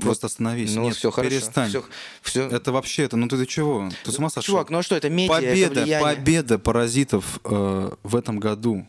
Просто 0.00 0.26
остановись. 0.26 0.74
Ну, 0.74 0.84
Нет, 0.84 0.96
все 0.96 1.10
хорошо. 1.10 1.30
перестань. 1.30 1.68
Всё- 1.68 1.84
всё- 2.22 2.48
Это 2.48 2.72
вообще, 2.72 3.04
это, 3.04 3.16
ну 3.16 3.28
ты, 3.28 3.36
ты 3.38 3.46
чего? 3.46 3.88
Ты 4.04 4.10
с 4.12 4.18
ума 4.18 4.28
сошел? 4.28 4.54
Чувак, 4.54 4.70
ну 4.70 4.78
а 4.78 4.82
что, 4.82 4.96
это 4.96 5.08
медиа, 5.08 5.34
это 5.36 5.46
победа, 5.46 5.82
влияние. 5.82 6.00
победа 6.16 6.58
паразитов 6.58 7.40
э, 7.44 7.90
в 8.02 8.16
этом 8.16 8.38
году. 8.40 8.86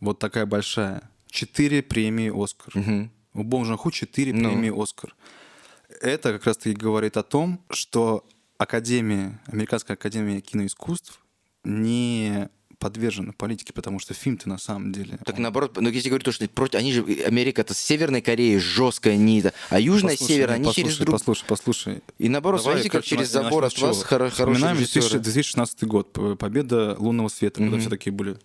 Вот 0.00 0.18
такая 0.18 0.46
большая. 0.46 1.02
Четыре 1.30 1.82
премии 1.82 2.30
Оскар. 2.34 2.72
Мгм. 2.74 3.10
У 3.34 3.42
Бонг 3.44 3.66
Жон 3.66 3.76
Ху 3.76 3.90
четыре 3.90 4.32
Ну. 4.32 4.48
премии 4.50 4.82
Оскар. 4.82 5.14
Это 6.00 6.32
как 6.32 6.44
раз-таки 6.46 6.74
говорит 6.74 7.16
о 7.16 7.22
том, 7.22 7.60
что 7.70 8.24
Академия, 8.58 9.40
Американская 9.46 9.96
Академия 9.96 10.40
киноискусств 10.40 11.20
не 11.64 12.48
подвержена 12.80 13.32
политике, 13.32 13.72
потому 13.72 14.00
что 14.00 14.12
фильм-то 14.14 14.48
на 14.48 14.58
самом 14.58 14.90
деле... 14.92 15.18
Так 15.24 15.36
он- 15.36 15.42
наоборот, 15.42 15.76
ну 15.80 15.88
если 15.88 16.08
говорить 16.08 16.24
то, 16.24 16.32
что 16.32 16.48
против, 16.48 16.80
они 16.80 16.92
же, 16.92 17.02
Америка 17.24 17.60
это 17.60 17.74
с 17.74 17.78
Северной 17.78 18.22
Кореей 18.22 18.58
жесткая 18.58 19.16
нита, 19.16 19.52
а 19.68 19.78
Южная 19.78 20.14
Послушай, 20.14 20.32
Север, 20.32 20.50
они 20.50 20.64
послушай, 20.64 20.82
через 20.88 20.98
друг... 20.98 21.12
Послушай, 21.12 21.44
послушай. 21.46 22.02
И 22.18 22.28
наоборот, 22.28 22.60
Давай, 22.62 22.74
смотрите, 22.82 22.90
как 22.90 23.04
через 23.04 23.32
на- 23.34 23.42
забор 23.44 23.64
от 23.66 23.78
вас 23.78 23.98
хоро- 24.02 24.04
хорошие 24.04 24.30
Вспоминаем 24.30 24.76
режиссеры. 24.78 25.20
2000 25.20 25.22
2016 25.22 25.84
год, 25.84 26.38
победа 26.38 26.96
«Лунного 26.98 27.28
света», 27.28 27.60
когда 27.62 27.78
все 27.78 27.90
такие 27.90 28.12
были. 28.12 28.36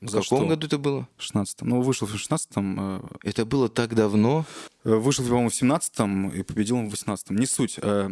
В 0.00 0.08
За 0.10 0.20
каком 0.20 0.40
что? 0.40 0.46
году 0.48 0.66
это 0.66 0.76
было? 0.78 1.08
В 1.16 1.22
16 1.22 1.62
Ну, 1.62 1.80
вышел 1.80 2.06
в 2.06 2.14
16-м, 2.14 2.76
э, 2.78 3.00
Это 3.22 3.46
было 3.46 3.68
так 3.70 3.94
давно. 3.94 4.44
э, 4.84 4.90
вышел, 4.94 5.24
по-моему, 5.24 5.48
в 5.48 5.54
17-м 5.54 6.28
и 6.30 6.42
победил 6.42 6.76
в 6.82 6.92
18-м. 6.92 7.36
Не 7.36 7.46
суть. 7.46 7.78
Э, 7.80 8.10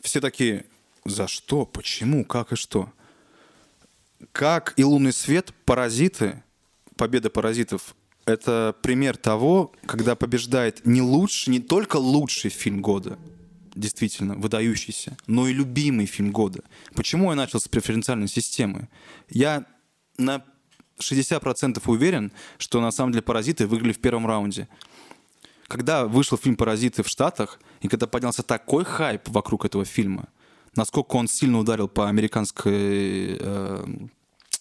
Все 0.00 0.20
такие, 0.20 0.64
за 1.04 1.28
что, 1.28 1.66
почему, 1.66 2.24
как 2.24 2.52
и 2.52 2.56
что. 2.56 2.90
Как 4.32 4.74
и 4.76 4.84
«Лунный 4.84 5.12
свет», 5.12 5.52
«Паразиты», 5.64 6.42
победа 6.96 7.30
«Паразитов»— 7.30 7.94
это 8.24 8.74
пример 8.82 9.16
того, 9.16 9.72
когда 9.84 10.16
побеждает 10.16 10.86
не 10.86 11.02
лучший, 11.02 11.50
не 11.50 11.60
только 11.60 11.96
лучший 11.96 12.50
фильм 12.50 12.80
года, 12.80 13.18
действительно 13.74 14.34
выдающийся, 14.34 15.16
но 15.26 15.46
и 15.46 15.52
любимый 15.52 16.06
фильм 16.06 16.32
года. 16.32 16.62
Почему 16.94 17.30
я 17.30 17.36
начал 17.36 17.60
с 17.60 17.68
преференциальной 17.68 18.28
системы? 18.28 18.88
Я 19.28 19.66
на 20.16 20.42
60% 20.98 21.82
уверен, 21.86 22.32
что 22.58 22.80
на 22.80 22.90
самом 22.90 23.12
деле 23.12 23.22
«Паразиты» 23.22 23.66
выиграли 23.66 23.92
в 23.92 24.00
первом 24.00 24.26
раунде. 24.26 24.66
Когда 25.66 26.06
вышел 26.06 26.38
фильм 26.38 26.56
«Паразиты» 26.56 27.02
в 27.02 27.08
Штатах, 27.08 27.60
и 27.80 27.88
когда 27.88 28.06
поднялся 28.06 28.42
такой 28.42 28.84
хайп 28.84 29.28
вокруг 29.28 29.64
этого 29.64 29.84
фильма, 29.84 30.28
насколько 30.76 31.16
он 31.16 31.28
сильно 31.28 31.58
ударил 31.58 31.88
по 31.88 32.08
американской 32.08 33.36
э, 33.38 33.84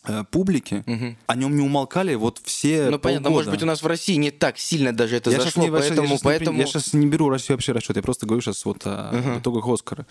э, 0.06 0.24
публике, 0.32 0.84
о 1.28 1.36
нем 1.36 1.56
не 1.56 1.62
умолкали 1.62 2.16
вот 2.16 2.40
все 2.44 2.90
Ну, 2.90 3.00
понятно, 3.00 3.30
может 3.30 3.46
полгода. 3.46 3.52
быть, 3.58 3.64
у 3.64 3.68
нас 3.68 3.82
в 3.82 3.88
России 3.88 4.16
не 4.16 4.32
так 4.32 4.58
сильно 4.58 4.94
даже 4.94 5.18
это 5.18 5.30
я 5.32 5.38
зашло, 5.38 5.52
сейчас 5.52 5.64
не, 5.64 5.72
поэтому... 5.72 6.08
я 6.08 6.14
не 6.14 6.20
поэтому... 6.22 6.58
при- 6.58 6.62
я 6.62 6.68
сейчас 6.68 6.94
не 6.94 7.08
беру 7.08 7.30
Россию 7.30 7.58
вообще 7.58 7.72
расчет, 7.72 7.96
я 7.96 8.02
просто 8.02 8.26
говорю 8.26 8.42
сейчас 8.42 8.66
вот 8.66 8.82
о 8.86 9.38
итогах 9.40 9.68
Оскара. 9.68 10.06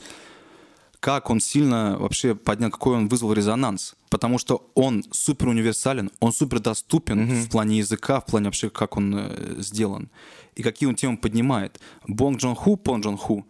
Как 1.00 1.28
он 1.28 1.38
сильно 1.40 1.98
вообще 1.98 2.34
поднял, 2.34 2.70
какой 2.70 2.96
он 2.96 3.08
вызвал 3.08 3.34
резонанс. 3.34 3.94
Потому 4.08 4.38
что 4.38 4.70
он 4.74 5.04
супер 5.10 5.48
универсален, 5.48 6.10
он 6.18 6.32
супер 6.32 6.60
доступен 6.60 7.26
в 7.42 7.50
плане 7.50 7.76
языка, 7.78 8.20
в 8.20 8.24
плане 8.26 8.46
вообще, 8.46 8.70
как 8.70 8.96
он 8.96 9.14
э, 9.14 9.56
сделан. 9.58 10.08
И 10.54 10.62
какие 10.62 10.88
он 10.88 10.94
темы 10.94 11.18
поднимает. 11.18 11.78
Бонг 12.06 12.38
Джон 12.38 12.54
Ху, 12.54 12.78
Пон 12.78 13.02
Джон 13.02 13.18
Ху, 13.18 13.44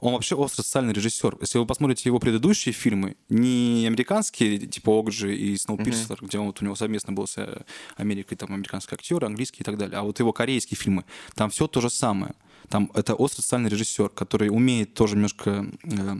он 0.00 0.12
вообще 0.14 0.34
остро-социальный 0.34 0.92
режиссер. 0.92 1.38
Если 1.40 1.58
вы 1.58 1.66
посмотрите 1.66 2.08
его 2.08 2.18
предыдущие 2.18 2.72
фильмы, 2.72 3.16
не 3.28 3.84
американские, 3.86 4.58
типа 4.58 4.90
Окджи 4.90 5.36
и 5.36 5.56
Сноупирсер, 5.56 6.18
где 6.20 6.38
он, 6.38 6.46
вот 6.46 6.62
у 6.62 6.64
него 6.64 6.74
совместно 6.74 7.12
был 7.12 7.26
с 7.26 7.38
э, 7.38 7.62
Америкой, 7.96 8.36
там 8.36 8.52
американский 8.52 8.94
актер, 8.94 9.24
английский 9.24 9.62
и 9.62 9.64
так 9.64 9.76
далее, 9.76 9.98
а 9.98 10.02
вот 10.02 10.18
его 10.18 10.32
корейские 10.32 10.76
фильмы, 10.76 11.04
там 11.34 11.50
все 11.50 11.66
то 11.66 11.80
же 11.80 11.90
самое. 11.90 12.34
Там 12.68 12.90
это 12.94 13.14
остро-социальный 13.14 13.68
режиссер, 13.68 14.10
который 14.10 14.48
умеет 14.48 14.94
тоже 14.94 15.16
немножко 15.16 15.66
э, 15.82 16.16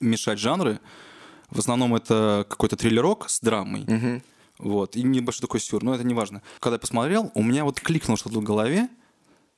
мешать 0.00 0.38
жанры. 0.38 0.80
В 1.50 1.58
основном 1.58 1.94
это 1.94 2.46
какой-то 2.48 2.76
триллерок 2.76 3.28
с 3.28 3.40
драмой. 3.40 3.84
Мгм. 3.86 4.22
Вот, 4.58 4.96
и 4.96 5.02
небольшой 5.02 5.40
такой 5.40 5.60
сюр, 5.60 5.82
но 5.82 5.94
это 5.94 6.04
не 6.04 6.14
важно. 6.14 6.42
Когда 6.60 6.76
я 6.76 6.78
посмотрел, 6.78 7.32
у 7.34 7.42
меня 7.42 7.64
вот 7.64 7.80
кликнуло 7.80 8.16
что-то 8.16 8.40
в 8.40 8.44
голове. 8.44 8.88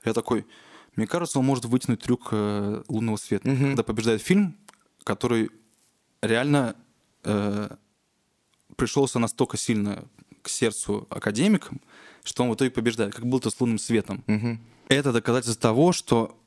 Я 0.05 0.12
такой, 0.12 0.47
мне 0.96 1.06
кажется, 1.06 1.38
он 1.38 1.46
может 1.46 1.64
вытянуть 1.64 2.00
трюк 2.00 2.28
э, 2.32 2.82
лунного 2.88 3.16
света. 3.16 3.48
Мгм. 3.48 3.66
Когда 3.68 3.82
побеждает 3.82 4.22
фильм, 4.22 4.56
который 5.02 5.50
реально 6.22 6.76
э, 7.24 7.68
пришелся 8.76 9.18
настолько 9.18 9.56
сильно 9.56 10.04
к 10.42 10.48
сердцу 10.48 11.06
академикам, 11.10 11.80
что 12.22 12.44
он 12.44 12.50
в 12.50 12.54
итоге 12.54 12.70
побеждает, 12.70 13.14
как 13.14 13.26
был-то 13.26 13.50
с 13.50 13.60
лунным 13.60 13.78
светом. 13.78 14.22
Мгм. 14.26 14.60
Это 14.88 15.12
доказательство 15.12 15.60
того, 15.60 15.92
что 15.92 16.38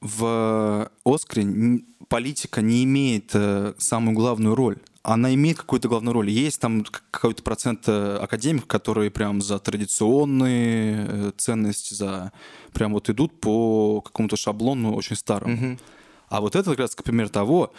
в 0.00 0.90
Оскаре 1.04 1.82
политика 2.08 2.60
не 2.60 2.84
имеет 2.84 3.30
э, 3.34 3.74
самую 3.78 4.14
главную 4.14 4.54
роль. 4.54 4.78
Она 5.02 5.34
имеет 5.34 5.58
какую-то 5.58 5.88
главную 5.88 6.14
роль. 6.14 6.30
Есть 6.30 6.60
там 6.60 6.84
какой-то 7.10 7.42
процент 7.42 7.88
э, 7.88 8.18
академиков, 8.18 8.68
которые 8.68 9.10
прям 9.10 9.42
за 9.42 9.58
традиционные 9.58 11.06
э, 11.08 11.32
ценности, 11.36 11.94
за 11.94 12.32
прям 12.72 12.92
вот 12.92 13.10
идут 13.10 13.40
по 13.40 14.00
какому-то 14.00 14.36
шаблону 14.36 14.94
очень 14.94 15.16
старому. 15.16 15.54
Мгм. 15.54 15.78
А 16.28 16.40
вот 16.40 16.54
это 16.54 16.70
как 16.70 16.78
раз 16.78 16.94
пример 16.94 17.28
того, 17.28 17.72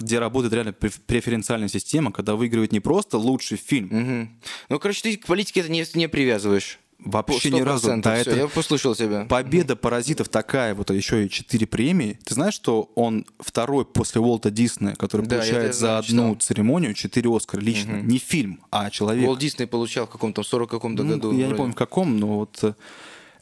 где 0.00 0.18
работает 0.18 0.54
реально 0.54 0.70
преф- 0.70 1.00
преференциальная 1.06 1.68
система, 1.68 2.10
когда 2.10 2.34
выигрывает 2.36 2.72
не 2.72 2.80
просто 2.80 3.18
лучший 3.18 3.58
фильм, 3.58 3.88
Мгм. 3.88 4.40
Ну, 4.70 4.78
короче, 4.78 5.02
ты 5.02 5.16
к 5.18 5.26
политике 5.26 5.60
это 5.60 5.70
не, 5.70 5.84
не 5.94 6.08
привязываешь. 6.08 6.78
Вообще 7.04 7.50
ни 7.50 7.60
разу. 7.60 7.88
100%. 7.88 8.02
Да, 8.02 8.16
это- 8.16 8.36
Я 8.36 8.48
послушал 8.48 8.94
тебя. 8.94 9.24
Победа 9.24 9.76
паразитов 9.76 10.28
такая, 10.28 10.74
вот 10.74 10.90
еще 10.90 11.26
и 11.26 11.30
четыре 11.30 11.66
премии. 11.66 12.18
Ты 12.24 12.34
знаешь, 12.34 12.54
что 12.54 12.90
он 12.94 13.26
второй 13.38 13.84
после 13.84 14.20
Уолта 14.20 14.50
Диснея, 14.50 14.94
который 14.94 15.26
Да, 15.26 15.36
получает 15.36 15.64
это 15.64 15.72
за 15.72 15.78
знаю, 15.78 15.98
одну 15.98 16.22
читал. 16.34 16.34
церемонию 16.40 16.94
четыре 16.94 17.34
Оскара 17.34 17.60
лично. 17.60 17.96
Не 18.02 18.18
фильм, 18.18 18.60
а 18.70 18.90
человек. 18.90 19.26
Уолт 19.26 19.38
Дисней 19.38 19.66
получал 19.66 20.06
в 20.06 20.10
каком-то 20.10 20.42
40 20.42 20.70
каком-то 20.70 21.02
Ну, 21.02 21.14
году. 21.14 21.30
я 21.32 21.36
не 21.36 21.42
вроде. 21.44 21.56
помню 21.56 21.72
в 21.72 21.76
каком, 21.76 22.18
но 22.18 22.38
вот 22.38 22.58
э, 22.64 22.74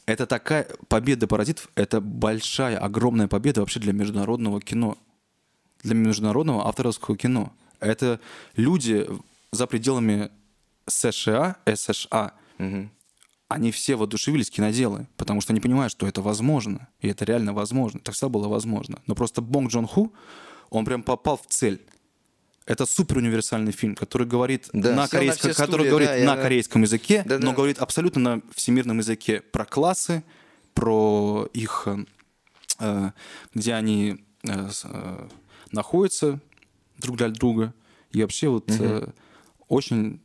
это 0.05 0.25
такая 0.25 0.67
победа 0.87 1.27
паразитов, 1.27 1.69
это 1.75 2.01
большая, 2.01 2.77
огромная 2.77 3.27
победа 3.27 3.61
вообще 3.61 3.79
для 3.79 3.93
международного 3.93 4.59
кино, 4.61 4.97
для 5.83 5.95
международного 5.95 6.67
авторского 6.67 7.15
кино. 7.17 7.53
Это 7.79 8.19
люди 8.55 9.07
за 9.51 9.67
пределами 9.67 10.29
США, 10.87 11.55
США, 11.73 12.33
Мгм. 12.57 12.91
Они 13.51 13.71
все 13.71 13.95
воодушевились 13.95 14.49
киноделы, 14.49 15.07
потому 15.17 15.41
что 15.41 15.53
они 15.53 15.59
понимают, 15.59 15.91
что 15.91 16.07
это 16.07 16.21
возможно, 16.21 16.87
и 17.01 17.07
это 17.07 17.25
реально 17.25 17.53
возможно. 17.53 17.99
Это 17.99 18.11
всегда 18.11 18.29
было 18.29 18.47
возможно. 18.47 18.99
Но 19.07 19.15
просто 19.15 19.41
Бонг 19.41 19.71
Джон 19.71 19.87
Ху, 19.87 20.13
он 20.69 20.85
прям 20.85 21.03
попал 21.03 21.37
в 21.37 21.45
цель. 21.47 21.81
Это 22.65 22.85
супер 22.85 23.17
универсальный 23.17 23.71
фильм, 23.71 23.95
который 23.95 24.27
говорит 24.27 24.69
Да, 24.71 24.91
на 24.91 24.95
на 24.95 25.07
корейском, 25.07 25.51
все 25.51 25.61
который 25.61 25.81
стулья, 25.81 25.89
говорит 25.89 26.09
да, 26.09 26.15
я- 26.15 26.25
на 26.25 26.37
корейском 26.41 26.81
языке, 26.83 27.23
Да-да. 27.25 27.45
но 27.45 27.53
говорит 27.53 27.79
абсолютно 27.79 28.21
на 28.35 28.41
всемирном 28.55 28.99
языке 28.99 29.41
про 29.41 29.65
классы, 29.65 30.23
про 30.73 31.49
их, 31.53 31.83
э, 31.87 32.05
э, 32.79 33.11
где 33.53 33.73
они 33.73 34.23
э, 34.47 34.69
находятся 35.71 36.39
друг 36.99 37.17
для 37.17 37.29
друга, 37.29 37.73
и 38.11 38.21
вообще 38.21 38.47
вот 38.49 38.69
э, 38.69 39.07
очень 39.67 40.21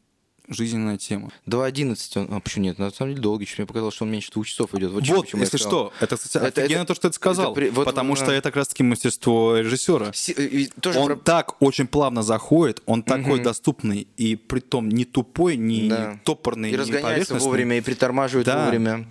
жизненная 0.49 0.97
тема. 0.99 1.31
2.11 1.47 2.19
он... 2.21 2.29
А, 2.35 2.41
почему 2.41 2.65
нет? 2.65 2.79
На 2.79 2.91
самом 2.91 3.13
деле 3.13 3.23
долгий. 3.23 3.47
Чуть 3.47 3.59
мне 3.59 3.67
показалось, 3.67 3.95
что 3.95 4.05
он 4.05 4.11
меньше 4.11 4.31
двух 4.33 4.47
часов 4.47 4.75
идет. 4.75 4.91
Вот, 4.93 5.07
Вот, 5.09 5.29
я 5.35 5.41
если 5.41 5.57
что, 5.59 5.93
это, 6.01 6.17
кстати, 6.17 6.45
Это- 6.47 6.61
офигенно 6.63 6.79
это- 6.83 6.89
то, 6.89 6.95
что 6.95 7.09
ты 7.09 7.15
сказал, 7.15 7.53
это 7.53 7.55
при- 7.55 7.69
вот, 7.71 7.85
потому 7.87 8.15
э, 8.15 8.17
что 8.17 8.31
это 8.33 8.43
как 8.51 8.57
раз-таки 8.57 8.83
мастерство 8.83 9.57
режиссера. 9.57 10.13
Си- 10.13 10.33
и 10.33 10.67
тоже 10.81 10.99
Он 10.99 11.07
про- 11.09 11.17
так 11.17 11.63
очень 11.63 11.87
плавно 11.87 12.23
заходит, 12.23 12.83
он 12.87 13.03
такой 13.03 13.41
доступный, 13.41 14.07
и 14.17 14.37
притом 14.37 14.89
не 14.89 15.05
тупой, 15.05 15.57
не 15.57 15.89
Да. 15.89 16.21
топорный, 16.25 16.69
И 16.69 16.73
не 16.73 16.79
разгоняется 16.79 17.35
вовремя, 17.37 17.79
и 17.79 17.81
притормаживает 17.81 18.47
Да. 18.47 18.65
вовремя. 18.65 19.07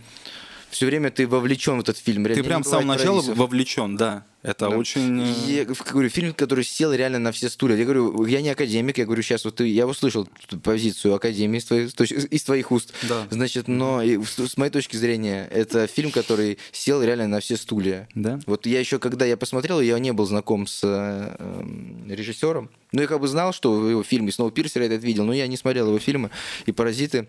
Все 0.75 0.87
время 0.87 1.09
ты 1.09 1.25
вовлечен 1.25 1.77
в 1.77 1.79
этот 1.79 1.97
фильм. 1.97 2.23
Ты 2.25 2.31
Реально 2.31 2.43
прям 2.43 2.59
не 2.59 2.63
с 2.65 2.69
самого 2.69 2.85
начала 2.85 3.21
вовлечен, 3.21 3.95
да. 3.95 4.25
Это 4.43 4.69
Да. 4.69 4.77
очень... 4.77 5.21
э, 5.21 5.33
Я 5.47 5.63
говорю, 5.63 6.09
фильм, 6.09 6.33
который 6.33 6.65
сел 6.65 6.91
реально 6.93 7.17
на 7.17 7.31
все 7.31 7.49
стулья. 7.49 7.77
Я 7.77 7.85
говорю, 7.85 8.25
я 8.25 8.41
не 8.41 8.49
академик, 8.49 8.97
я 8.97 9.05
говорю, 9.05 9.23
сейчас 9.23 9.45
вот 9.45 9.55
ты, 9.55 9.67
я 9.67 9.87
услышал 9.87 10.27
позицию 10.61 11.13
академии 11.15 11.59
из 11.59 11.65
твоих, 11.65 12.11
из 12.11 12.43
твоих 12.43 12.71
уст. 12.73 12.93
Да. 13.03 13.25
Значит, 13.31 13.69
но 13.69 14.03
с, 14.03 14.57
моей 14.57 14.69
точки 14.69 14.97
зрения, 14.97 15.47
это 15.49 15.87
фильм, 15.87 16.11
который 16.11 16.57
сел 16.73 17.01
реально 17.01 17.29
на 17.29 17.39
все 17.39 17.55
стулья. 17.55 18.09
Да? 18.13 18.41
Вот 18.45 18.65
я 18.65 18.81
еще, 18.81 18.99
когда 18.99 19.25
я 19.25 19.37
посмотрел, 19.37 19.79
я 19.79 19.97
не 19.97 20.11
был 20.11 20.25
знаком 20.25 20.67
с 20.67 20.81
э, 20.83 21.35
эм, 21.39 22.05
режиссером. 22.11 22.69
Но 22.91 23.01
я 23.01 23.07
как 23.07 23.21
бы 23.21 23.29
знал, 23.29 23.53
что 23.53 23.71
в 23.73 23.89
его 23.89 24.03
фильме 24.03 24.29
Сноупирсер 24.33 24.81
я 24.81 24.87
этот 24.87 25.05
видел, 25.05 25.23
но 25.23 25.31
я 25.31 25.47
не 25.47 25.55
смотрел 25.55 25.87
его 25.87 25.99
фильмы. 25.99 26.31
И 26.65 26.73
«Паразиты» 26.73 27.27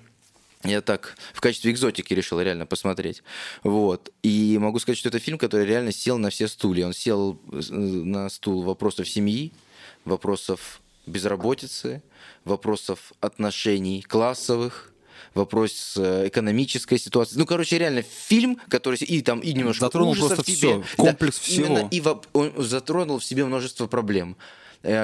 я 0.64 0.80
так 0.80 1.16
в 1.32 1.40
качестве 1.40 1.70
экзотики 1.70 2.12
решил 2.14 2.40
реально 2.40 2.66
посмотреть. 2.66 3.22
Вот. 3.62 4.12
И 4.22 4.56
могу 4.60 4.78
сказать, 4.78 4.98
что 4.98 5.08
это 5.08 5.18
фильм, 5.18 5.38
который 5.38 5.66
реально 5.66 5.92
сел 5.92 6.18
на 6.18 6.30
все 6.30 6.48
стулья. 6.48 6.86
Он 6.86 6.92
сел 6.92 7.38
э, 7.52 7.60
на 7.72 8.28
стул 8.30 8.62
вопросов 8.62 9.08
семьи, 9.08 9.52
вопросов 10.04 10.80
безработицы, 11.06 12.02
вопросов 12.44 13.12
отношений 13.20 14.02
классовых, 14.02 14.92
вопрос 15.34 15.94
э, 15.96 16.28
экономической 16.28 16.98
ситуации. 16.98 17.38
Ну, 17.38 17.46
короче, 17.46 17.78
реально 17.78 18.02
фильм, 18.02 18.58
который 18.68 18.96
и 18.98 19.22
там 19.22 19.40
и 19.40 19.52
немножко 19.52 19.84
Затронул 19.86 20.16
просто 20.16 20.42
в 20.42 20.46
всё, 20.46 20.54
тебе. 20.82 20.84
комплекс 20.96 21.40
Да, 21.46 21.54
именно, 21.54 21.76
всего. 21.76 21.88
и 21.90 22.00
воп- 22.00 22.24
он 22.32 22.52
затронул 22.58 23.18
в 23.18 23.24
себе 23.24 23.44
множество 23.44 23.86
проблем 23.86 24.36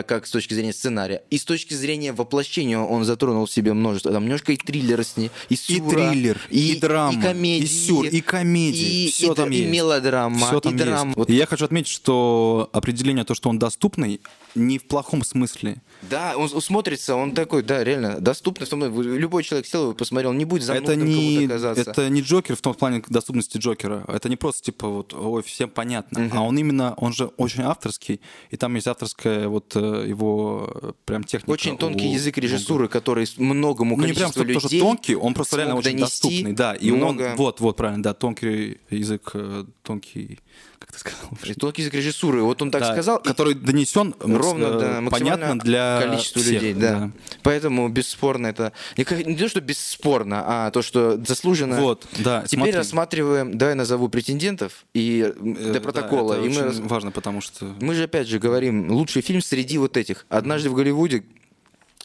как 0.06 0.26
с 0.26 0.30
точки 0.30 0.54
зрения 0.54 0.72
сценария, 0.72 1.22
и 1.30 1.38
с 1.38 1.44
точки 1.44 1.74
зрения 1.74 2.12
воплощения 2.12 2.78
он 2.78 3.04
затронул 3.04 3.46
в 3.46 3.50
себе 3.50 3.72
множество, 3.72 4.12
там 4.12 4.24
немножко 4.24 4.52
и 4.52 4.56
триллера 4.56 5.02
с 5.02 5.16
ней, 5.16 5.30
и 5.48 5.54
И 5.54 5.56
сюра, 5.56 5.90
триллер, 6.10 6.40
и, 6.50 6.76
драма, 6.78 7.18
и 7.18 7.22
комедии, 7.22 7.64
и 7.64 7.66
сюр, 7.66 8.06
и 8.06 8.20
комедии. 8.20 9.06
и, 9.06 9.10
все 9.10 9.32
и, 9.32 9.34
там 9.34 9.50
и 9.50 9.56
есть. 9.56 9.70
мелодрама, 9.70 10.46
Все 10.46 10.58
и 10.58 10.60
там 10.60 10.76
драма. 10.76 11.06
есть. 11.08 11.16
Вот 11.18 11.30
И 11.30 11.34
я 11.34 11.46
хочу 11.46 11.64
отметить, 11.64 11.90
что 11.90 12.68
определение 12.72 13.24
то, 13.24 13.34
что 13.34 13.48
он 13.48 13.58
доступный, 13.58 14.20
не 14.54 14.78
в 14.78 14.84
плохом 14.86 15.24
смысле. 15.24 15.82
Да, 16.10 16.34
он, 16.36 16.48
смотрится, 16.60 17.14
он 17.14 17.32
такой, 17.32 17.62
да, 17.62 17.82
реально 17.84 18.20
доступный. 18.20 18.66
в 18.66 18.70
том- 18.70 19.00
Любой 19.00 19.44
человек 19.44 19.66
сел 19.66 19.92
и 19.92 19.94
посмотрел, 19.94 20.32
не 20.32 20.44
будет 20.44 20.62
это 20.64 20.74
занудным 20.74 21.08
не, 21.08 21.34
кому-то 21.36 21.52
казаться. 21.54 21.90
это 21.90 22.08
не 22.08 22.20
Джокер 22.22 22.56
в 22.56 22.60
том 22.60 22.74
плане 22.74 23.02
доступности 23.08 23.58
Джокера. 23.58 24.04
Это 24.08 24.28
не 24.28 24.36
просто 24.36 24.62
типа 24.62 24.88
вот, 24.88 25.14
ой, 25.14 25.42
всем 25.42 25.70
понятно. 25.70 26.28
А 26.32 26.42
он 26.42 26.58
именно, 26.58 26.94
он 26.96 27.12
же 27.12 27.26
очень 27.36 27.62
авторский, 27.62 28.20
и 28.50 28.56
там 28.56 28.74
есть 28.74 28.86
авторская 28.88 29.48
вот 29.48 29.76
э, 29.76 30.04
его 30.08 30.70
э, 30.82 30.92
прям 31.04 31.24
техника. 31.24 31.50
Очень 31.50 31.78
тонкий 31.78 32.08
у 32.08 32.12
язык 32.12 32.36
режиссуры, 32.38 32.88
который 32.88 33.26
многому 33.38 33.96
Ну, 33.96 34.04
не 34.04 34.12
прям 34.12 34.32
количеству 34.32 34.42
что 34.44 34.52
тоже 34.54 34.66
людей 34.66 34.80
тонкий, 34.80 35.14
он 35.14 35.34
просто 35.34 35.56
реально 35.56 35.76
очень 35.76 35.96
донести 35.96 36.28
доступный, 36.28 36.52
да. 36.52 36.74
И 36.74 36.90
много- 36.90 37.30
он, 37.30 37.36
вот, 37.36 37.60
вот, 37.60 37.76
правильно, 37.76 38.02
да, 38.02 38.12
тонкий 38.14 38.78
язык, 38.90 39.30
э, 39.34 39.64
тонкий, 39.82 40.40
как 40.82 40.92
ты 40.92 40.98
сказал? 40.98 41.30
И 41.44 41.80
язык 41.80 41.94
режиссуры. 41.94 42.42
Вот 42.42 42.60
он 42.62 42.70
так 42.70 42.82
Да, 42.82 42.92
сказал, 42.92 43.18
и 43.18 43.24
который 43.24 43.54
донесен 43.54 44.14
ровно, 44.18 44.64
э, 44.66 45.00
да, 45.02 45.10
понятно 45.10 45.58
для 45.58 46.00
количеству 46.02 46.40
всех, 46.42 46.54
людей, 46.62 46.74
да. 46.74 47.10
Поэтому 47.42 47.88
бесспорно 47.88 48.48
это 48.48 48.72
не, 48.96 49.04
то, 49.04 49.48
что 49.48 49.60
бесспорно, 49.60 50.42
а 50.46 50.70
то, 50.70 50.82
что 50.82 51.16
заслуженно. 51.24 51.80
Вот, 51.80 52.06
да. 52.18 52.42
Теперь 52.42 52.58
смотри. 52.58 52.72
рассматриваем, 52.72 53.56
давай 53.56 53.74
назову 53.74 54.08
претендентов 54.08 54.84
и 54.94 55.20
Э, 55.22 55.32
для 55.40 55.72
да, 55.74 55.80
протокола. 55.80 56.34
это 56.34 56.44
и 56.46 56.48
мы, 56.48 56.62
раз- 56.62 56.78
важно, 56.78 57.10
потому 57.12 57.40
что 57.40 57.64
мы 57.80 57.94
же 57.94 58.04
опять 58.04 58.26
же 58.28 58.38
говорим 58.38 58.90
лучший 58.90 59.22
фильм 59.22 59.40
среди 59.40 59.78
вот 59.78 59.96
этих. 59.96 60.26
Однажды 60.28 60.68
в 60.70 60.74
Голливуде, 60.74 61.24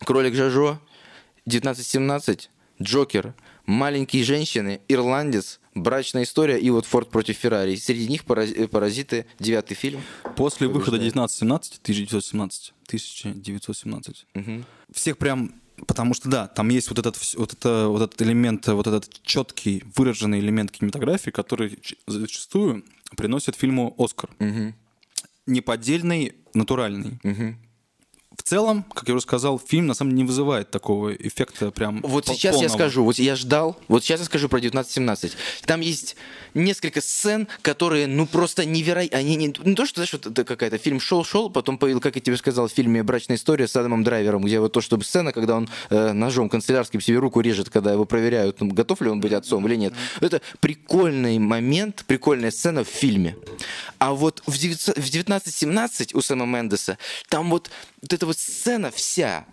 Кролик 0.06 0.36
Жажо, 0.36 0.80
1917, 1.48 2.50
Джокер, 2.82 3.34
Маленькие 3.66 4.24
женщины, 4.24 4.80
Ирландец, 4.88 5.60
Брачная 5.84 6.24
история 6.24 6.60
и 6.60 6.70
вот 6.70 6.86
Форд 6.86 7.10
против 7.10 7.38
Феррари. 7.38 7.76
Среди 7.76 8.08
них 8.08 8.26
«Параз- 8.26 8.68
Паразиты, 8.70 9.26
девятый 9.40 9.76
фильм. 9.76 10.02
после 10.36 10.68
выхода 10.68 10.98
побеждает. 10.98 11.14
1917, 11.14 11.82
1917, 11.84 12.74
1917, 12.88 14.26
Мгм. 14.34 14.66
всех 14.92 15.18
прям, 15.18 15.54
потому 15.88 16.14
что 16.14 16.30
да, 16.30 16.48
там 16.48 16.70
есть 16.70 16.90
вот 16.90 17.00
этот, 17.00 17.18
вот 17.36 17.54
это, 17.54 17.88
вот 17.90 18.02
этот 18.02 18.22
элемент, 18.22 18.68
вот 18.68 18.88
этот 18.88 19.10
четкий, 19.24 19.84
выраженный 19.96 20.40
элемент 20.40 20.72
кинематографии, 20.72 21.30
который 21.32 21.78
зачастую 22.08 22.84
приносит 23.16 23.56
фильму 23.56 23.94
Оскар. 23.98 24.30
Мгм. 24.40 24.74
Неподдельный, 25.46 26.34
натуральный. 26.54 27.20
Мгм. 27.24 27.58
В 28.38 28.44
целом, 28.44 28.84
как 28.94 29.08
я 29.10 29.14
уже 29.16 29.24
сказал, 29.24 29.60
фильм 29.60 29.88
на 29.88 29.94
самом 29.94 30.12
деле 30.12 30.22
не 30.24 30.28
вызывает 30.28 30.72
такого 30.72 31.14
эффекта 31.14 31.70
прям 31.72 32.02
Вот 32.04 32.26
пол- 32.26 32.36
сейчас 32.36 32.54
я 32.56 32.62
полного. 32.62 32.78
скажу, 32.78 33.04
вот 33.04 33.20
я 33.20 33.36
ждал, 33.36 33.78
вот 33.88 34.04
сейчас 34.04 34.20
я 34.22 34.26
скажу 34.26 34.48
про 34.48 34.58
1917. 34.60 35.34
Там 35.66 35.82
есть 35.82 36.16
несколько 36.54 37.02
сцен, 37.02 37.48
которые, 37.62 38.08
ну, 38.08 38.26
просто 38.26 38.64
невероятно. 38.66 39.18
Они 39.18 39.36
не, 39.36 39.48
не 39.64 39.76
то, 39.76 39.86
что, 39.86 39.96
знаешь, 39.96 40.14
вот 40.14 40.28
это 40.28 40.44
какая-то 40.46 40.78
фильм 40.78 41.00
шел-шел, 41.00 41.50
потом 41.50 41.78
появился, 41.78 42.04
как 42.04 42.16
я 42.16 42.22
тебе 42.22 42.38
сказал, 42.38 42.68
в 42.68 42.72
фильме 42.72 43.04
«Брачная 43.04 43.36
история» 43.38 43.68
с 43.68 43.76
Адамом 43.76 44.04
Драйвером, 44.04 44.44
где 44.44 44.60
вот 44.60 44.72
то, 44.72 44.82
что 44.82 45.00
сцена, 45.02 45.34
когда 45.34 45.56
он 45.56 45.68
э, 45.90 46.14
ножом 46.14 46.48
канцелярским 46.50 47.02
себе 47.02 47.18
руку 47.18 47.42
режет, 47.42 47.70
когда 47.70 47.92
его 47.92 48.06
проверяют, 48.06 48.62
ну, 48.62 48.70
готов 48.70 49.02
ли 49.02 49.10
он 49.10 49.20
быть 49.20 49.34
отцом 49.34 49.68
или 49.68 49.76
нет. 49.76 49.94
Это 50.22 50.42
прикольный 50.62 51.38
момент, 51.40 52.06
прикольная 52.08 52.52
сцена 52.52 52.84
в 52.84 52.88
фильме. 52.88 53.36
А 54.00 54.14
вот 54.14 54.42
в 54.46 54.58
900 54.58 54.96
в 54.98 55.10
1917 55.10 56.14
у 56.16 56.22
Сэма 56.22 56.46
Мендеса 56.46 56.98
там 57.30 57.50
вот, 57.50 57.70
вот 58.08 58.14
эта 58.14 58.26
вот 58.26 58.38
сцена 58.38 58.90
вся, 58.90 59.46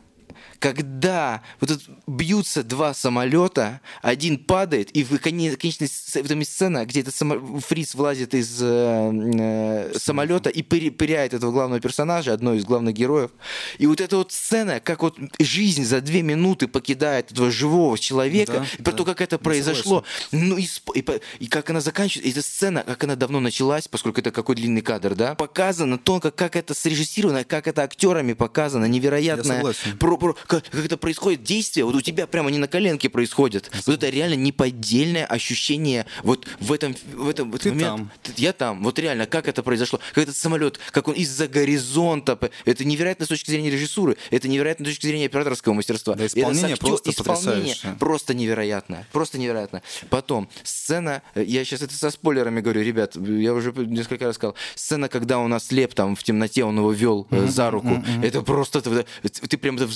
когда 0.75 1.43
вот 1.61 1.71
это 1.71 1.81
бьются 2.07 2.63
два 2.63 2.95
самолета, 2.95 3.81
один 4.01 4.39
падает, 4.39 4.91
и 4.97 5.05
в 5.05 5.13
коне- 5.19 5.57
конечной 5.57 5.89
в 5.89 6.17
этом 6.17 6.39
есть 6.39 6.53
сцена, 6.53 6.87
где 6.87 7.01
этот 7.01 7.15
само- 7.15 7.61
Фриц 7.61 7.95
вылазит 7.95 8.33
из 8.35 8.59
э, 8.63 8.65
э, 8.65 9.99
самолета 9.99 10.49
и 10.49 10.63
пыря- 10.63 10.91
пыряет 10.91 11.35
этого 11.35 11.53
главного 11.53 11.81
персонажа, 11.81 12.33
одного 12.33 12.57
из 12.57 12.65
главных 12.65 12.95
героев. 12.95 13.31
И 13.77 13.87
вот 13.87 14.01
эта 14.01 14.17
вот 14.17 14.33
сцена, 14.33 14.81
как 14.81 15.03
вот 15.03 15.19
жизнь 15.39 15.85
за 15.85 16.01
две 16.01 16.23
минуты 16.23 16.67
покидает 16.67 17.31
этого 17.33 17.51
живого 17.51 17.99
человека, 17.99 18.53
Да, 18.79 18.83
про 18.85 18.93
да. 18.93 18.97
то, 18.99 19.05
как 19.05 19.21
это 19.21 19.35
Я 19.35 19.39
произошло, 19.39 20.05
ну 20.33 20.57
и, 20.57 20.67
и, 20.95 21.05
и 21.41 21.47
как 21.47 21.69
она 21.69 21.81
заканчивается, 21.83 22.31
эта 22.41 22.43
сцена, 22.47 22.85
как 22.85 23.05
она 23.05 23.17
давно 23.17 23.41
началась, 23.41 23.87
поскольку 23.87 24.21
это 24.21 24.31
какой 24.31 24.57
длинный 24.57 24.81
кадр, 24.81 25.15
да, 25.15 25.35
показано 25.35 25.99
тонко, 25.99 26.31
как 26.31 26.57
это 26.57 26.73
срежиссировано, 26.73 27.45
как 27.45 27.69
это 27.69 27.83
актерами 27.83 28.33
показано, 28.33 28.87
невероятное, 28.87 29.57
согласен. 29.59 29.99
про, 29.99 30.17
про- 30.17 30.37
как, 30.63 30.71
как 30.71 30.85
это 30.85 30.97
происходит 30.97 31.43
действие, 31.43 31.85
вот 31.85 31.95
у 31.95 32.01
тебя 32.01 32.27
прямо 32.27 32.51
не 32.51 32.59
на 32.59 32.69
коленке 32.69 33.09
происходит, 33.09 33.71
вот 33.87 33.95
это 33.95 34.09
реально 34.09 34.35
неподдельное 34.35 35.25
ощущение 35.27 36.07
вот 36.23 36.47
в 36.61 36.73
этом, 36.73 36.97
в 37.15 37.29
этом, 37.29 37.51
в 37.51 37.55
этот 37.57 37.63
Ты 37.63 37.71
момент. 37.71 38.11
там. 38.23 38.35
Я 38.37 38.53
там, 38.53 38.83
вот 38.83 38.99
реально, 38.99 39.27
как 39.27 39.49
это 39.49 39.63
произошло, 39.63 40.01
как 40.15 40.25
этот 40.25 40.37
самолет, 40.37 40.79
как 40.91 41.09
он 41.09 41.15
из-за 41.15 41.49
горизонта, 41.49 42.39
это 42.65 42.85
невероятно 42.85 43.25
с 43.27 43.29
точки 43.29 43.51
зрения 43.51 43.71
режиссуры, 43.71 44.17
это 44.31 44.49
невероятно 44.49 44.85
с 44.87 44.89
точки 44.91 45.07
зрения 45.07 45.27
операторского 45.27 45.73
мастерства. 45.75 46.15
Да, 46.15 46.25
это 46.25 46.39
исполнение 46.39 46.75
актё- 46.75 46.87
просто 46.89 47.11
исполнение 47.11 47.77
просто 47.99 48.35
невероятно, 48.35 49.07
просто 49.13 49.39
невероятно. 49.39 49.83
Потом 50.11 50.49
сцена, 50.63 51.23
э, 51.35 51.45
я 51.45 51.65
сейчас 51.65 51.83
это 51.83 51.95
со 51.95 52.11
спойлерами 52.11 52.61
говорю, 52.61 52.83
ребят, 52.83 53.17
я 53.17 53.55
уже 53.55 53.73
несколько 53.73 54.27
раз 54.27 54.37
сказал, 54.37 54.55
сцена, 54.75 55.09
когда 55.09 55.39
он 55.39 55.53
ослеп 55.55 55.95
там 55.95 56.17
в 56.17 56.23
темноте, 56.23 56.65
он 56.65 56.77
его 56.79 56.93
вел 56.93 57.27
э, 57.31 57.47
за 57.49 57.71
руку, 57.71 58.03
это 58.23 58.43
просто 58.43 58.79
это- 58.81 59.05
это- 59.23 59.49
ты 59.49 59.57
прям 59.59 59.77
это 59.77 59.87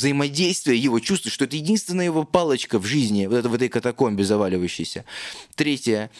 взаимодействие 0.48 0.78
его 0.78 1.00
чувствуешь, 1.00 1.34
что 1.34 1.44
это 1.44 1.56
единственная 1.56 2.06
его 2.06 2.24
палочка 2.24 2.78
в 2.78 2.86
жизни, 2.86 3.26
вот 3.26 3.36
это 3.36 3.48
в 3.48 3.54
этой 3.54 3.68
катакомбе 3.68 4.24
заваливающейся. 4.24 5.04
Третье, 5.54 6.10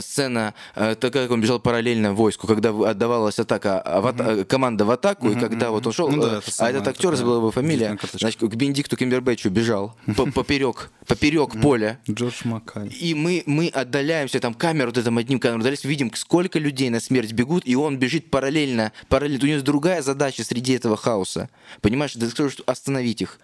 сцена, 0.00 0.54
э, 0.74 0.94
так 0.94 1.12
как 1.12 1.30
он 1.30 1.40
бежал 1.40 1.58
параллельно 1.58 2.12
войску, 2.12 2.46
когда 2.46 2.70
отдавалась 2.70 3.38
атака, 3.38 3.80
а, 3.80 4.00
в 4.00 4.06
ата- 4.06 4.44
команда 4.44 4.84
в 4.84 4.90
атаку, 4.90 5.30
и 5.30 5.34
когда 5.34 5.70
вот 5.70 5.86
он 5.86 5.92
шел, 5.92 6.10
Ну 6.10 6.22
да, 6.22 6.28
э, 6.36 6.38
это 6.38 6.52
а 6.58 6.70
этот 6.70 6.88
актер, 6.88 7.16
забыл 7.16 7.36
его 7.38 7.50
фамилия, 7.50 7.98
значит, 8.12 8.40
к 8.40 8.54
Бенедикту 8.54 8.96
Кимбербэтчу 8.96 9.48
бежал 9.48 9.96
по- 10.16 10.26
поперек, 10.32 10.90
поперек 11.06 11.60
поля. 11.60 11.98
Джордж 12.08 12.42
Маккай. 12.44 12.88
И 12.88 13.14
мы, 13.14 13.42
мы 13.46 13.68
отдаляемся, 13.68 14.38
там 14.40 14.52
камеру, 14.54 14.88
вот 14.88 14.98
этим 14.98 15.16
одним 15.16 15.38
камеру 15.40 15.60
отдаляемся, 15.60 15.88
видим, 15.88 16.12
сколько 16.14 16.58
людей 16.58 16.90
на 16.90 17.00
смерть 17.00 17.32
бегут, 17.32 17.62
и 17.66 17.74
он 17.74 17.98
бежит 17.98 18.30
параллельно, 18.30 18.92
параллельно. 19.08 19.38
У 19.42 19.46
него 19.46 19.54
есть 19.54 19.64
другая 19.64 20.02
задача 20.02 20.44
среди 20.44 20.74
этого 20.74 20.96
хаоса. 20.96 21.48
Понимаешь, 21.80 22.12
ты 22.12 22.28
скажешь, 22.28 22.52
что 22.52 22.64
остановить 22.66 23.22
их. 23.22 23.40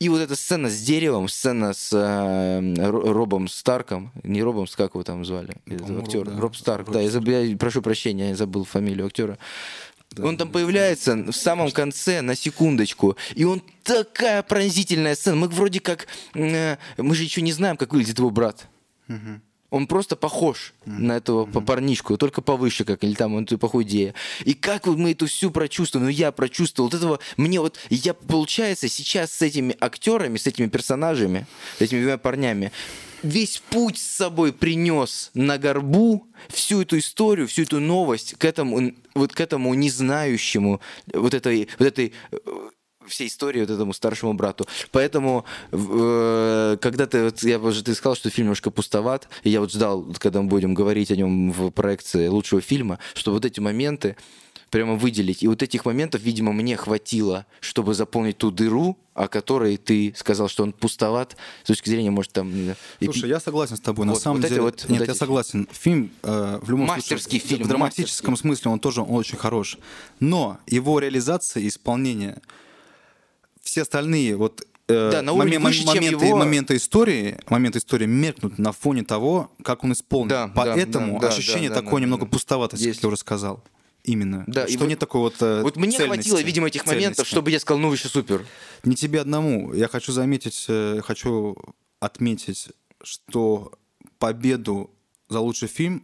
И 0.00 0.08
вот 0.08 0.20
эта 0.20 0.34
сцена 0.34 0.70
с 0.70 0.80
деревом, 0.80 1.28
сцена 1.28 1.74
с 1.74 1.92
э, 1.92 2.60
Ро- 2.90 3.12
Робом 3.12 3.48
Старком, 3.48 4.10
не 4.22 4.42
Робом, 4.42 4.66
с- 4.66 4.74
как 4.74 4.94
его 4.94 5.02
там 5.04 5.24
звали, 5.26 5.54
Роб, 5.66 6.08
да. 6.24 6.40
Роб 6.40 6.56
Старк, 6.56 6.86
Роб 6.86 6.94
да, 6.94 7.00
я, 7.02 7.08
заб- 7.10 7.50
я 7.50 7.56
прошу 7.58 7.82
прощения, 7.82 8.30
я 8.30 8.34
забыл 8.36 8.64
фамилию 8.64 9.06
актера. 9.06 9.36
он 10.18 10.36
там 10.38 10.48
появляется 10.50 11.14
в 11.16 11.32
самом 11.32 11.70
конце 11.70 12.22
на 12.22 12.34
секундочку, 12.34 13.16
и 13.34 13.44
он 13.44 13.62
такая 13.84 14.42
пронзительная 14.42 15.14
сцена. 15.14 15.36
Мы 15.36 15.48
вроде 15.48 15.80
как, 15.80 16.06
э, 16.34 16.78
мы 16.96 17.14
же 17.14 17.22
еще 17.22 17.42
не 17.42 17.52
знаем, 17.52 17.76
как 17.76 17.92
выглядит 17.92 18.18
его 18.18 18.30
брат. 18.30 18.66
Он 19.70 19.86
просто 19.86 20.16
похож 20.16 20.74
на 20.84 21.16
этого 21.16 21.46
mm 21.46 21.64
парнишку, 21.64 22.16
только 22.16 22.42
повыше, 22.42 22.84
как 22.84 23.04
или 23.04 23.14
там 23.14 23.34
он 23.34 23.46
похудее. 23.46 24.14
И 24.44 24.54
как 24.54 24.86
вот 24.86 24.96
мы 24.96 25.12
эту 25.12 25.26
всю 25.26 25.50
прочувствовали, 25.50 26.06
ну 26.06 26.10
я 26.10 26.32
прочувствовал, 26.32 26.88
вот 26.88 26.96
этого, 26.96 27.20
мне 27.36 27.60
вот, 27.60 27.78
я, 27.90 28.14
получается, 28.14 28.88
сейчас 28.88 29.32
с 29.32 29.42
этими 29.42 29.76
актерами, 29.80 30.36
с 30.36 30.46
этими 30.46 30.66
персонажами, 30.66 31.46
с 31.78 31.82
этими 31.82 32.00
двумя 32.00 32.18
парнями, 32.18 32.72
весь 33.22 33.62
путь 33.70 33.98
с 33.98 34.02
собой 34.02 34.52
принес 34.52 35.30
на 35.34 35.58
горбу 35.58 36.26
всю 36.48 36.82
эту 36.82 36.98
историю, 36.98 37.46
всю 37.46 37.62
эту 37.62 37.80
новость 37.80 38.34
к 38.38 38.44
этому, 38.44 38.92
вот 39.14 39.32
к 39.32 39.40
этому 39.40 39.74
незнающему 39.74 40.80
вот 41.12 41.34
этой, 41.34 41.68
вот 41.78 41.86
этой 41.86 42.12
э, 42.32 42.38
всей 43.06 43.28
истории 43.28 43.60
вот 43.60 43.70
этому 43.70 43.92
старшему 43.92 44.34
брату. 44.34 44.66
Поэтому, 44.92 45.44
э, 45.72 46.76
когда 46.80 47.06
ты, 47.06 47.24
вот 47.24 47.42
я 47.42 47.58
уже 47.58 47.82
ты 47.82 47.94
сказал, 47.94 48.14
что 48.16 48.30
фильм 48.30 48.46
немножко 48.46 48.70
пустоват, 48.70 49.28
и 49.42 49.50
я 49.50 49.60
вот 49.60 49.72
ждал, 49.72 50.06
когда 50.18 50.42
мы 50.42 50.48
будем 50.48 50.74
говорить 50.74 51.10
о 51.10 51.16
нем 51.16 51.52
в 51.52 51.70
проекции 51.70 52.26
лучшего 52.28 52.60
фильма, 52.60 52.98
что 53.14 53.32
вот 53.32 53.44
эти 53.44 53.60
моменты 53.60 54.16
прямо 54.70 54.94
выделить. 54.94 55.42
И 55.42 55.48
вот 55.48 55.62
этих 55.64 55.84
моментов, 55.84 56.20
видимо, 56.22 56.52
мне 56.52 56.76
хватило, 56.76 57.44
чтобы 57.60 57.92
заполнить 57.94 58.38
ту 58.38 58.52
дыру, 58.52 58.96
о 59.14 59.26
которой 59.26 59.76
ты 59.76 60.14
сказал, 60.16 60.48
что 60.48 60.62
он 60.62 60.72
пустоват 60.72 61.36
с 61.64 61.66
точки 61.66 61.88
зрения, 61.88 62.10
может, 62.12 62.32
там... 62.32 62.52
э, 62.54 62.74
Слушай, 63.02 63.30
я 63.30 63.40
согласен 63.40 63.76
с 63.76 63.80
тобой. 63.80 64.06
На 64.06 64.12
Вот, 64.12 64.22
самом 64.22 64.40
вот 64.40 64.48
деле, 64.48 64.62
вот- 64.62 64.84
нет, 64.88 65.00
вот 65.00 65.06
я 65.08 65.12
эти- 65.12 65.18
согласен. 65.18 65.66
Фильм 65.72 66.12
э, 66.22 66.60
в 66.62 66.70
любом 66.70 66.86
Мастерский 66.86 67.40
случае, 67.40 67.48
фильм, 67.56 67.64
в 67.64 67.68
драматическом 67.68 68.36
смысле 68.36 68.70
он 68.70 68.78
тоже 68.78 69.00
он 69.02 69.10
очень 69.10 69.36
хорош. 69.38 69.76
Но 70.20 70.58
его 70.68 71.00
реализация 71.00 71.64
и 71.64 71.68
исполнение, 71.68 72.40
все 73.62 73.82
остальные 73.82 74.36
вот 74.36 74.62
э, 74.88 75.10
Да, 75.12 75.22
на 75.22 75.32
уровне 75.32 75.58
момен- 75.58 75.62
выше, 75.64 75.78
чем 75.84 75.94
моменты, 75.94 76.26
его- 76.26 76.36
моменты 76.36 76.76
истории, 76.76 77.38
моменты 77.48 77.78
истории 77.78 78.06
меркнут 78.06 78.58
на 78.58 78.72
фоне 78.72 79.04
того, 79.04 79.50
как 79.62 79.84
он 79.84 79.92
исполнен. 79.92 80.28
Да, 80.28 80.48
Поэтому 80.54 81.20
да, 81.20 81.28
да, 81.28 81.34
ощущение 81.34 81.68
да, 81.68 81.76
да, 81.76 81.82
такое 81.82 82.00
да, 82.00 82.04
немного 82.06 82.24
да. 82.24 82.30
пустоватости, 82.32 82.84
Есть. 82.84 82.98
как 83.00 83.04
я 83.04 83.08
уже 83.08 83.16
сказал. 83.18 83.62
Именно. 84.02 84.44
Да, 84.46 84.64
и 84.64 84.70
что 84.70 84.80
вот- 84.80 84.88
нет 84.88 84.98
такой 84.98 85.20
вот 85.20 85.36
э, 85.40 85.60
Вот 85.62 85.76
мне 85.76 85.92
цельности, 85.96 86.28
хватило, 86.30 86.46
видимо, 86.46 86.68
этих 86.68 86.86
моментов, 86.86 87.16
цельности. 87.16 87.30
чтобы 87.30 87.50
я 87.50 87.60
сказал, 87.60 87.80
ну 87.80 87.88
вы 87.90 87.96
еще 87.96 88.08
супер. 88.08 88.46
Не 88.82 88.96
тебе 88.96 89.20
одному. 89.20 89.74
Я 89.74 89.88
хочу 89.88 90.10
заметить, 90.12 90.64
э, 90.68 91.00
хочу 91.04 91.54
отметить, 92.00 92.68
что 93.02 93.72
победу 94.18 94.90
за 95.28 95.40
лучший 95.40 95.68
фильм, 95.68 96.02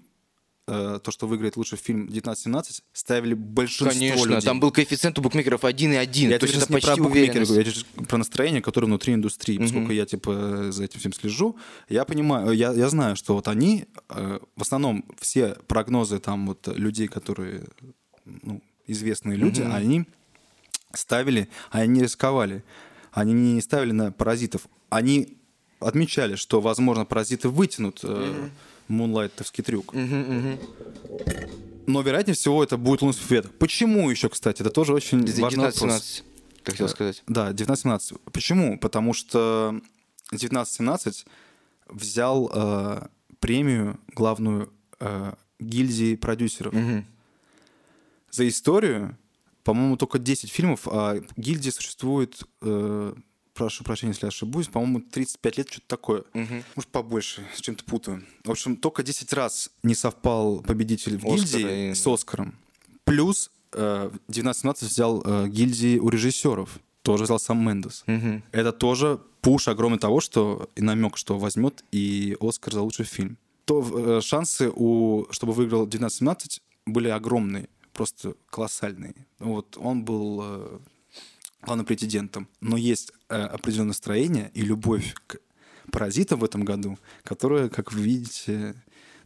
э, 0.66 1.00
то, 1.02 1.10
что 1.10 1.26
выиграет 1.26 1.56
лучший 1.56 1.78
фильм 1.78 2.02
1917, 2.02 2.82
ставили 2.92 3.34
большинство 3.34 3.88
Конечно, 3.88 4.28
людей. 4.28 4.46
там 4.46 4.60
был 4.60 4.70
коэффициент 4.70 5.18
у 5.18 5.22
букмекеров 5.22 5.64
1,1. 5.64 6.28
я 6.28 6.38
то 6.38 6.46
есть 6.46 6.58
это 6.58 6.72
не 6.72 6.80
про 6.80 6.96
букмекеров 6.96 7.50
я 7.50 7.64
сейчас 7.64 7.84
про 8.08 8.18
настроение, 8.18 8.62
которое 8.62 8.86
внутри 8.86 9.14
индустрии. 9.14 9.58
Поскольку 9.58 9.92
я 9.92 10.06
типа 10.06 10.72
за 10.72 10.84
этим 10.84 11.00
всем 11.00 11.12
слежу, 11.12 11.56
я 11.88 12.04
понимаю, 12.04 12.52
я, 12.52 12.72
я 12.72 12.88
знаю, 12.88 13.16
что 13.16 13.34
вот 13.34 13.48
они, 13.48 13.86
э, 14.08 14.38
в 14.56 14.62
основном 14.62 15.04
все 15.20 15.56
прогнозы 15.66 16.18
там 16.18 16.46
вот 16.46 16.68
людей, 16.68 17.08
которые 17.08 17.64
ну, 18.24 18.62
известные 18.86 19.36
люди, 19.36 19.62
они 19.62 20.06
ставили, 20.92 21.48
они 21.70 21.94
не 21.94 22.02
рисковали. 22.02 22.64
Они 23.12 23.32
не 23.32 23.60
ставили 23.62 23.92
на 23.92 24.12
паразитов. 24.12 24.68
Они 24.90 25.38
отмечали, 25.80 26.36
что, 26.36 26.60
возможно, 26.60 27.04
паразиты 27.04 27.48
вытянут 27.48 28.00
э, 28.02 28.48
мунлайтовский 28.88 29.64
трюк. 29.64 29.94
Но, 31.86 32.02
вероятнее 32.02 32.34
всего, 32.34 32.64
это 32.64 32.76
будет 32.76 33.02
лунный 33.02 33.14
свет. 33.14 33.46
Почему 33.58 34.10
еще, 34.10 34.28
кстати? 34.28 34.60
Это 34.60 34.70
тоже 34.70 34.92
очень 34.92 35.20
важный 35.40 35.66
вопрос. 35.66 36.22
19-17, 36.22 36.22
ты 36.64 36.70
хотел 36.72 36.88
сказать. 36.88 37.22
Да, 37.28 37.42
1917. 37.48 38.18
Почему? 38.32 38.78
Потому 38.78 39.12
что 39.12 39.80
1917 40.30 41.26
взял 41.88 42.50
э, 42.52 43.06
премию 43.38 44.00
главную 44.14 44.72
э, 44.98 45.32
гильдии 45.60 46.16
продюсеров. 46.16 46.74
За 48.30 48.46
историю, 48.48 49.16
по-моему, 49.62 49.96
только 49.96 50.18
10 50.18 50.50
фильмов, 50.50 50.88
а 50.90 51.22
гильдия 51.36 51.72
существует, 51.72 52.42
э, 52.62 53.14
прошу 53.56 53.82
прощения, 53.84 54.12
если 54.12 54.26
ошибусь, 54.26 54.68
по-моему, 54.68 55.00
35 55.00 55.58
лет, 55.58 55.68
что-то 55.70 55.86
такое. 55.88 56.24
Может, 56.74 56.90
побольше, 56.90 57.42
с 57.54 57.60
чем-то 57.60 57.84
путаю. 57.84 58.24
В 58.44 58.50
общем, 58.50 58.76
только 58.76 59.02
10 59.02 59.32
раз 59.32 59.70
не 59.82 59.94
совпал 59.94 60.60
победитель 60.60 61.16
в 61.18 61.26
Оскара 61.26 61.58
гильдии 61.62 61.90
и- 61.90 61.94
с 61.94 62.06
Оскаром. 62.06 62.54
Плюс 63.04 63.50
э, 63.72 64.10
1917 64.28 64.88
взял 64.90 65.22
э, 65.24 65.48
гильдии 65.48 65.98
у 65.98 66.08
режиссеров. 66.08 66.78
Тоже 67.02 67.24
взял 67.24 67.38
сам 67.38 67.64
Мендес. 67.66 68.04
Это 68.52 68.72
тоже 68.72 69.20
пуш 69.40 69.68
огромный 69.68 69.98
того, 69.98 70.20
что 70.20 70.68
и 70.74 70.82
намек, 70.82 71.16
что 71.16 71.38
возьмет 71.38 71.84
и 71.92 72.36
Оскар 72.40 72.74
за 72.74 72.82
лучший 72.82 73.04
фильм. 73.04 73.36
То 73.64 73.82
э, 74.18 74.20
шансы, 74.22 74.70
у, 74.74 75.26
чтобы 75.30 75.52
выиграл 75.52 75.82
1917, 75.82 76.60
были 76.86 77.08
огромные, 77.08 77.68
просто 77.92 78.34
колоссальные. 78.50 79.14
Вот 79.38 79.76
он 79.76 80.04
был 80.04 80.40
э, 80.42 80.78
главным 81.66 81.84
претендентом. 81.84 82.48
Но 82.60 82.76
есть 82.76 83.12
э, 83.28 83.36
определенное 83.36 83.88
настроение 83.88 84.50
и 84.54 84.62
любовь 84.62 85.14
к 85.26 85.38
паразитам 85.90 86.40
в 86.40 86.44
этом 86.44 86.64
году, 86.64 86.98
которая, 87.24 87.68
как 87.68 87.92
вы 87.92 88.02
видите, 88.02 88.74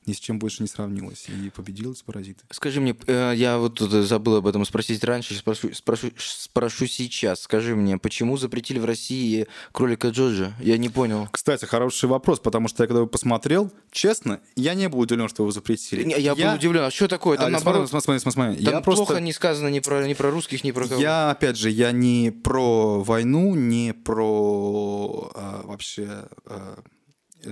ни 0.06 0.12
с 0.12 0.18
чем 0.18 0.38
больше 0.38 0.62
не 0.62 0.68
сравнилась. 0.68 1.26
И 1.28 1.50
победила 1.50 1.94
с 1.94 2.02
паразиты. 2.02 2.44
Скажи 2.50 2.80
мне, 2.80 2.96
э, 3.06 3.32
я 3.36 3.58
вот 3.58 3.74
тут 3.74 3.90
забыл 3.90 4.36
об 4.36 4.46
этом 4.46 4.64
спросить 4.64 5.02
раньше, 5.04 5.34
спрошу, 5.34 5.72
спрошу, 5.74 6.10
спрошу 6.16 6.86
сейчас. 6.86 7.42
Скажи 7.42 7.76
мне, 7.76 7.98
почему 7.98 8.36
запретили 8.36 8.78
в 8.78 8.84
России 8.84 9.46
кролика 9.72 10.08
Джорджа? 10.08 10.54
Я 10.60 10.78
не 10.78 10.88
понял. 10.88 11.28
Кстати, 11.30 11.64
хороший 11.64 12.08
вопрос, 12.08 12.40
потому 12.40 12.68
что 12.68 12.82
я 12.82 12.86
когда 12.86 13.00
его 13.00 13.08
посмотрел, 13.08 13.70
честно, 13.90 14.40
я 14.56 14.74
не 14.74 14.88
был 14.88 15.00
удивлен, 15.00 15.28
что 15.28 15.42
его 15.42 15.52
запретили. 15.52 16.04
Не, 16.04 16.14
я, 16.14 16.32
я 16.32 16.34
был 16.34 16.54
удивлен. 16.54 16.84
А 16.84 16.90
что 16.90 17.08
такое? 17.08 17.36
Там, 17.36 17.46
а, 17.46 17.50
наоборот, 17.50 17.88
смотри, 17.88 18.18
смотри, 18.18 18.32
смотри. 18.32 18.64
Там 18.64 18.74
я 18.74 18.80
плохо 18.80 19.04
просто... 19.04 19.20
не 19.20 19.32
сказано 19.32 19.68
ни 19.68 19.80
про, 19.80 20.06
ни 20.06 20.14
про 20.14 20.30
русских, 20.30 20.64
ни 20.64 20.70
про 20.70 20.88
кого. 20.88 21.00
Я, 21.00 21.30
опять 21.30 21.56
же, 21.56 21.70
я 21.70 21.92
не 21.92 22.30
про 22.30 23.02
войну, 23.02 23.54
не 23.54 23.92
про 23.92 25.30
а, 25.34 25.62
вообще 25.64 26.28
а, 26.46 26.82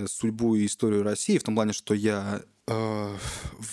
судьбу 0.07 0.55
и 0.55 0.65
историю 0.65 1.03
России, 1.03 1.37
в 1.37 1.43
том 1.43 1.55
плане, 1.55 1.73
что 1.73 1.93
я, 1.93 2.41
а, 2.67 3.15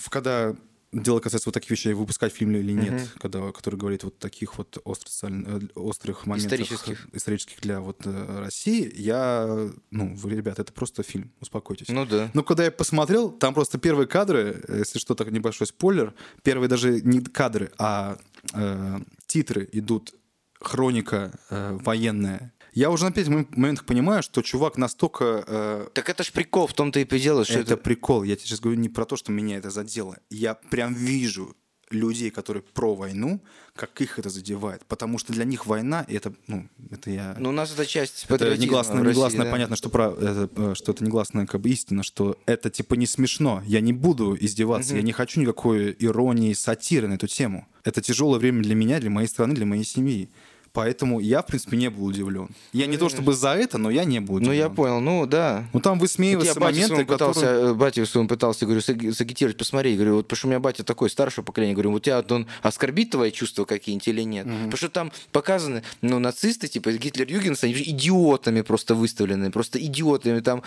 когда 0.09 0.55
дело 0.91 1.19
касается 1.19 1.49
вот 1.49 1.53
таких 1.53 1.71
вещей, 1.71 1.93
выпускать 1.93 2.33
фильм 2.33 2.55
или 2.55 2.71
нет, 2.71 2.93
uh-huh. 2.93 3.19
когда, 3.19 3.51
который 3.51 3.75
говорит 3.75 4.03
вот 4.03 4.19
таких 4.19 4.57
вот 4.57 4.77
острых, 4.83 5.13
э, 5.31 5.59
острых 5.75 6.25
моментах 6.25 6.59
исторических. 6.59 7.07
исторических 7.13 7.61
для 7.61 7.81
вот 7.81 8.01
э, 8.05 8.39
России, 8.39 8.91
я, 8.95 9.69
ну, 9.91 10.15
вы, 10.15 10.31
ребят, 10.31 10.59
это 10.59 10.71
просто 10.71 11.03
фильм, 11.03 11.31
успокойтесь. 11.41 11.89
Ну 11.89 12.05
да. 12.05 12.31
Но 12.33 12.43
когда 12.43 12.63
я 12.63 12.71
посмотрел, 12.71 13.31
там 13.31 13.53
просто 13.53 13.77
первые 13.77 14.07
кадры, 14.07 14.63
если 14.69 14.99
что, 14.99 15.13
так 15.13 15.29
небольшой 15.31 15.67
спойлер, 15.67 16.13
первые 16.43 16.69
даже 16.69 17.01
не 17.01 17.21
кадры, 17.21 17.71
а 17.77 18.17
э, 18.53 18.99
титры 19.27 19.67
идут 19.73 20.13
хроника 20.59 21.31
э, 21.49 21.77
военная 21.81 22.53
я 22.77 22.91
уже 22.91 23.05
на 23.05 23.11
пять 23.11 23.27
моментах 23.27 23.85
понимаю, 23.85 24.21
что 24.21 24.43
чувак 24.43 24.77
настолько... 24.77 25.43
Э, 25.47 25.87
так 25.93 26.09
это 26.09 26.23
ж 26.23 26.31
прикол, 26.31 26.67
в 26.67 26.73
том-то 26.73 26.99
и 26.99 27.19
дело, 27.19 27.43
что 27.43 27.53
это... 27.53 27.73
Это 27.73 27.77
прикол. 27.77 28.21
Я 28.21 28.35
тебе 28.35 28.45
сейчас 28.45 28.59
говорю 28.59 28.79
не 28.79 28.87
про 28.87 29.05
то, 29.05 29.15
что 29.15 29.31
меня 29.31 29.57
это 29.57 29.71
задело. 29.71 30.17
Я 30.29 30.53
прям 30.53 30.93
вижу 30.93 31.55
людей, 31.89 32.29
которые 32.29 32.61
про 32.61 32.93
войну, 32.93 33.41
как 33.75 33.99
их 33.99 34.19
это 34.19 34.29
задевает. 34.29 34.85
Потому 34.85 35.17
что 35.17 35.33
для 35.33 35.43
них 35.43 35.65
война, 35.65 36.05
и 36.07 36.13
это, 36.13 36.33
ну, 36.45 36.67
это 36.91 37.09
я... 37.09 37.35
Ну, 37.39 37.49
у 37.49 37.51
нас 37.51 37.73
это 37.73 37.87
часть 37.87 38.27
это 38.29 38.55
негласно, 38.55 38.95
России, 38.97 39.09
негласно 39.09 39.43
да? 39.45 39.51
понятно, 39.51 39.75
что, 39.75 39.89
про, 39.89 40.11
это, 40.11 40.49
э, 40.55 40.73
что 40.75 40.91
это 40.91 41.03
негласно 41.03 41.47
как 41.47 41.61
бы 41.61 41.69
истина, 41.69 42.03
что 42.03 42.37
это 42.45 42.69
типа 42.69 42.93
не 42.93 43.07
смешно. 43.07 43.63
Я 43.65 43.81
не 43.81 43.93
буду 43.93 44.37
издеваться, 44.39 44.91
угу. 44.91 44.97
я 44.97 45.01
не 45.01 45.13
хочу 45.13 45.41
никакой 45.41 45.95
иронии, 45.97 46.53
сатиры 46.53 47.07
на 47.07 47.13
эту 47.13 47.25
тему. 47.25 47.67
Это 47.83 48.01
тяжелое 48.01 48.37
время 48.37 48.61
для 48.61 48.75
меня, 48.75 48.99
для 48.99 49.09
моей 49.09 49.27
страны, 49.27 49.55
для 49.55 49.65
моей 49.65 49.83
семьи. 49.83 50.29
Поэтому 50.77 51.19
я, 51.19 51.41
в 51.41 51.47
принципе, 51.47 51.75
не 51.75 51.89
был 51.89 52.05
удивлен. 52.05 52.49
Я 52.71 52.85
не 52.85 52.97
то 52.97 53.09
чтобы 53.09 53.33
за 53.33 53.55
это, 53.55 53.79
но 53.79 53.89
я 53.89 54.03
не 54.03 54.19
был 54.19 54.35
удивлен. 54.35 54.53
Ну, 54.53 54.61
я 54.61 54.69
понял, 54.69 54.99
ну 54.99 55.25
да. 55.25 55.65
Ну, 55.73 55.79
там 55.79 55.97
высмеиваются 55.97 56.53
вот 56.53 56.65
моменты, 56.65 57.03
пытался, 57.03 57.39
которые... 57.39 57.73
Батя 57.73 58.05
своему 58.05 58.29
пытался, 58.29 58.65
говорю, 58.67 58.81
сагитировать, 58.81 59.57
посмотри. 59.57 59.95
Говорю, 59.95 60.17
вот 60.17 60.27
потому 60.27 60.37
что 60.37 60.47
у 60.47 60.49
меня 60.51 60.59
батя 60.59 60.83
такой 60.83 61.09
старшего 61.09 61.43
поколения. 61.43 61.73
Говорю, 61.73 61.93
вот 61.93 62.03
тебя 62.03 62.23
он 62.29 62.45
оскорбит 62.61 63.09
твои 63.09 63.31
чувства 63.31 63.65
какие-нибудь 63.65 64.07
или 64.07 64.21
нет? 64.21 64.45
Угу. 64.45 64.55
Потому 64.55 64.77
что 64.77 64.89
там 64.89 65.11
показаны, 65.31 65.81
ну, 66.03 66.19
нацисты, 66.19 66.67
типа 66.67 66.89
Гитлер-Югенс, 66.89 67.63
они 67.63 67.73
же 67.73 67.81
идиотами 67.81 68.61
просто 68.61 68.93
выставлены, 68.93 69.49
просто 69.49 69.83
идиотами. 69.83 70.41
Там 70.41 70.61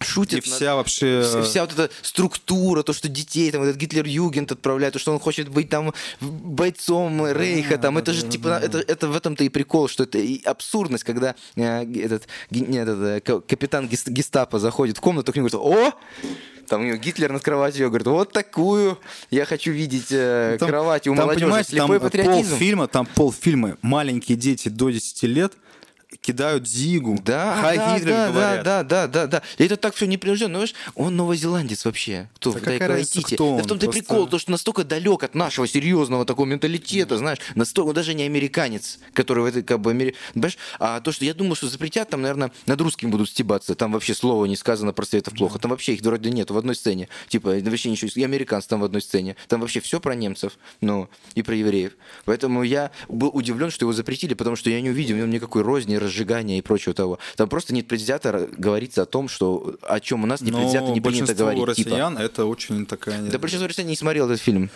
шутит. 0.00 0.38
И 0.38 0.40
вся 0.40 0.76
вообще... 0.76 1.22
Вся, 1.22 1.42
вся 1.42 1.60
вот 1.62 1.72
эта 1.72 1.90
структура, 2.02 2.82
то, 2.82 2.92
что 2.92 3.08
детей, 3.08 3.50
там, 3.50 3.62
этот 3.62 3.76
Гитлер-Югент 3.76 4.52
отправляет, 4.52 4.92
то, 4.92 4.98
что 4.98 5.12
он 5.12 5.18
хочет 5.18 5.48
быть 5.48 5.68
там 5.68 5.94
бойцом 6.20 7.26
Рейха, 7.26 7.78
там, 7.78 7.98
это 7.98 8.12
же, 8.12 8.26
типа, 8.26 8.60
это, 8.62 8.78
это 8.78 9.08
в 9.08 9.16
этом-то 9.16 9.44
и 9.44 9.48
прикол, 9.48 9.88
что 9.88 10.04
это 10.04 10.18
и 10.18 10.42
абсурдность, 10.44 11.04
когда 11.04 11.34
э, 11.56 11.84
этот, 12.02 12.28
не, 12.50 12.78
этот 12.78 12.98
э, 13.28 13.40
капитан 13.40 13.88
гестапо 13.88 14.58
заходит 14.58 14.98
в 14.98 15.00
комнату, 15.00 15.32
к 15.32 15.36
нему 15.36 15.48
говорит, 15.48 15.76
о, 15.76 15.92
там 16.68 16.82
у 16.82 16.84
него 16.84 16.96
Гитлер 16.96 17.32
над 17.32 17.42
кроватью, 17.42 17.88
говорит, 17.88 18.06
вот 18.06 18.32
такую 18.32 18.98
я 19.30 19.44
хочу 19.44 19.70
видеть 19.70 20.08
э, 20.10 20.56
там, 20.58 20.68
кровать 20.68 21.06
у 21.06 21.14
там, 21.14 21.26
молодежи. 21.26 21.64
Слепой 21.64 21.98
там 21.98 22.00
патриотизм. 22.00 22.50
Полфильма, 22.50 22.88
там 22.88 23.06
полфильма, 23.06 23.78
маленькие 23.82 24.36
дети 24.36 24.68
до 24.68 24.90
10 24.90 25.22
лет– 25.24 25.52
кидают 26.20 26.68
Зигу. 26.68 27.18
Да, 27.24 27.58
Хай 27.60 27.76
да, 27.76 27.98
да, 27.98 28.30
говорят. 28.30 28.64
да, 28.64 28.82
да, 28.84 29.06
да, 29.06 29.26
да. 29.26 29.42
И 29.58 29.64
это 29.64 29.76
так 29.76 29.94
все 29.94 30.06
непринужденно. 30.06 30.58
Знаешь, 30.58 30.74
он 30.94 31.16
новозеландец 31.16 31.84
вообще. 31.84 32.28
Кто 32.36 32.52
да 32.52 32.58
в 32.58 32.62
какая 32.62 32.88
разница, 32.88 33.22
кто 33.22 33.52
он? 33.52 33.56
Да 33.58 33.64
в 33.64 33.66
том-то 33.66 33.86
просто... 33.86 34.00
прикол, 34.00 34.26
то, 34.26 34.38
что 34.38 34.50
настолько 34.50 34.84
далек 34.84 35.22
от 35.22 35.34
нашего 35.34 35.66
серьезного 35.66 36.24
такого 36.24 36.46
менталитета, 36.46 37.16
mm. 37.16 37.18
знаешь, 37.18 37.38
настолько, 37.54 37.88
он 37.88 37.94
даже 37.94 38.14
не 38.14 38.22
американец, 38.24 38.98
который 39.12 39.42
в 39.42 39.46
этой, 39.46 39.62
как 39.62 39.80
бы, 39.80 39.90
Амери... 39.90 40.14
Понимаешь? 40.32 40.58
А 40.78 41.00
то, 41.00 41.12
что 41.12 41.24
я 41.24 41.34
думаю, 41.34 41.56
что 41.56 41.68
запретят, 41.68 42.10
там, 42.10 42.22
наверное, 42.22 42.52
над 42.66 42.80
русским 42.80 43.10
будут 43.10 43.28
стебаться. 43.28 43.74
Там 43.74 43.92
вообще 43.92 44.14
слова 44.14 44.44
не 44.46 44.56
сказано 44.56 44.92
про 44.92 45.06
это 45.10 45.30
плохо. 45.30 45.58
Там 45.58 45.70
вообще 45.70 45.94
их 45.94 46.02
вроде 46.02 46.30
нет 46.30 46.50
в 46.50 46.58
одной 46.58 46.74
сцене. 46.74 47.08
Типа, 47.28 47.50
вообще 47.50 47.90
ничего. 47.90 48.10
И 48.14 48.24
американцы 48.24 48.68
там 48.68 48.80
в 48.80 48.84
одной 48.84 49.02
сцене. 49.02 49.36
Там 49.48 49.60
вообще 49.60 49.80
все 49.80 50.00
про 50.00 50.14
немцев, 50.14 50.58
ну, 50.80 51.08
и 51.34 51.42
про 51.42 51.54
евреев. 51.54 51.92
Поэтому 52.24 52.62
я 52.62 52.90
был 53.08 53.30
удивлен, 53.32 53.70
что 53.70 53.84
его 53.84 53.92
запретили, 53.92 54.34
потому 54.34 54.56
что 54.56 54.70
я 54.70 54.80
не 54.80 54.90
увидел 54.90 55.16
в 55.16 55.18
нем 55.18 55.30
никакой 55.30 55.62
розни, 55.62 55.96
разжигания 56.06 56.58
и 56.58 56.62
прочего 56.62 56.94
того. 56.94 57.18
Там 57.36 57.48
просто 57.48 57.74
нет 57.74 57.86
предвзято 57.88 58.48
говорится 58.56 59.02
о 59.02 59.06
том, 59.06 59.28
что 59.28 59.76
о 59.82 60.00
чем 60.00 60.24
у 60.24 60.26
нас 60.26 60.40
не 60.40 60.50
предвзято 60.50 60.90
не 60.92 61.00
принято 61.00 61.34
говорить. 61.34 61.76
Типа. 61.76 61.90
россиян 61.90 62.12
типа. 62.14 62.24
это 62.24 62.44
очень 62.46 62.86
такая... 62.86 63.22
Да 63.30 63.38
большинство 63.38 63.68
россиян 63.68 63.88
не 63.88 63.96
смотрел 63.96 64.26
этот 64.26 64.40
фильм. 64.40 64.70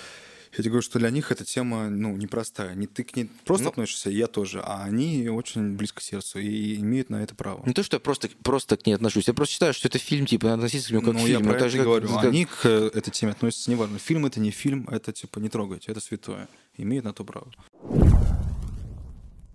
Я 0.52 0.58
тебе 0.58 0.70
говорю, 0.70 0.82
что 0.82 0.98
для 0.98 1.10
них 1.10 1.30
эта 1.30 1.44
тема, 1.44 1.88
ну, 1.88 2.16
непростая. 2.16 2.74
Не 2.74 2.88
ты 2.88 3.04
к 3.04 3.14
ней 3.14 3.30
просто 3.44 3.64
ну, 3.64 3.70
относишься, 3.70 4.10
я 4.10 4.26
тоже, 4.26 4.60
а 4.64 4.82
они 4.82 5.28
очень 5.28 5.76
близко 5.76 6.00
к 6.00 6.02
сердцу 6.02 6.40
и 6.40 6.76
имеют 6.76 7.08
на 7.08 7.22
это 7.22 7.36
право. 7.36 7.64
Не 7.66 7.72
то, 7.72 7.84
что 7.84 7.96
я 7.96 8.00
просто, 8.00 8.28
просто 8.42 8.76
к 8.76 8.84
ней 8.84 8.94
отношусь, 8.94 9.28
я 9.28 9.34
просто 9.34 9.54
считаю, 9.54 9.72
что 9.72 9.86
это 9.86 9.98
фильм, 9.98 10.26
типа, 10.26 10.46
надо 10.46 10.64
относиться 10.64 10.88
к 10.88 10.92
нему 10.92 11.02
как 11.02 11.14
ну, 11.14 11.20
к 11.20 11.22
фильму. 11.22 11.44
я 11.44 11.50
про 11.50 11.56
это, 11.56 11.66
это 11.66 11.84
говорю. 11.84 12.08
Как... 12.08 12.24
Они 12.24 12.46
к 12.46 12.66
этой 12.66 13.10
теме 13.10 13.32
относятся 13.32 13.70
неважно. 13.70 13.98
Фильм 13.98 14.26
это 14.26 14.40
не 14.40 14.50
фильм, 14.50 14.88
это, 14.90 15.12
типа, 15.12 15.38
не 15.38 15.48
трогайте, 15.48 15.92
это 15.92 16.00
святое. 16.00 16.48
Имеют 16.76 17.04
на 17.04 17.12
то 17.12 17.24
право 17.24 17.46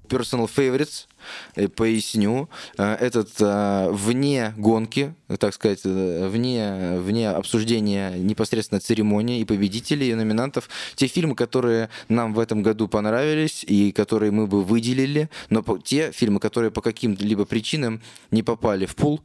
personal 0.05 0.49
favorites, 0.53 1.07
э, 1.55 1.67
поясню. 1.67 2.49
Э, 2.77 2.95
этот 2.95 3.29
э, 3.39 3.89
вне 3.91 4.53
гонки, 4.57 5.13
так 5.39 5.53
сказать, 5.53 5.83
вне, 5.83 6.97
вне 6.99 7.29
обсуждения 7.29 8.11
непосредственно 8.11 8.79
церемонии 8.79 9.39
и 9.39 9.45
победителей, 9.45 10.11
и 10.11 10.15
номинантов. 10.15 10.69
Те 10.95 11.07
фильмы, 11.07 11.35
которые 11.35 11.89
нам 12.09 12.33
в 12.33 12.39
этом 12.39 12.63
году 12.63 12.87
понравились 12.87 13.63
и 13.63 13.91
которые 13.91 14.31
мы 14.31 14.47
бы 14.47 14.63
выделили, 14.63 15.29
но 15.49 15.63
те 15.83 16.11
фильмы, 16.11 16.39
которые 16.39 16.71
по 16.71 16.81
каким-либо 16.81 17.45
причинам 17.45 18.01
не 18.31 18.43
попали 18.43 18.85
в 18.85 18.95
пул, 18.95 19.21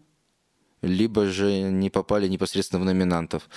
либо 0.83 1.27
же 1.27 1.63
не 1.71 1.91
попали 1.91 2.29
непосредственно 2.29 2.81
в 2.81 2.85
номинантов. 2.85 3.49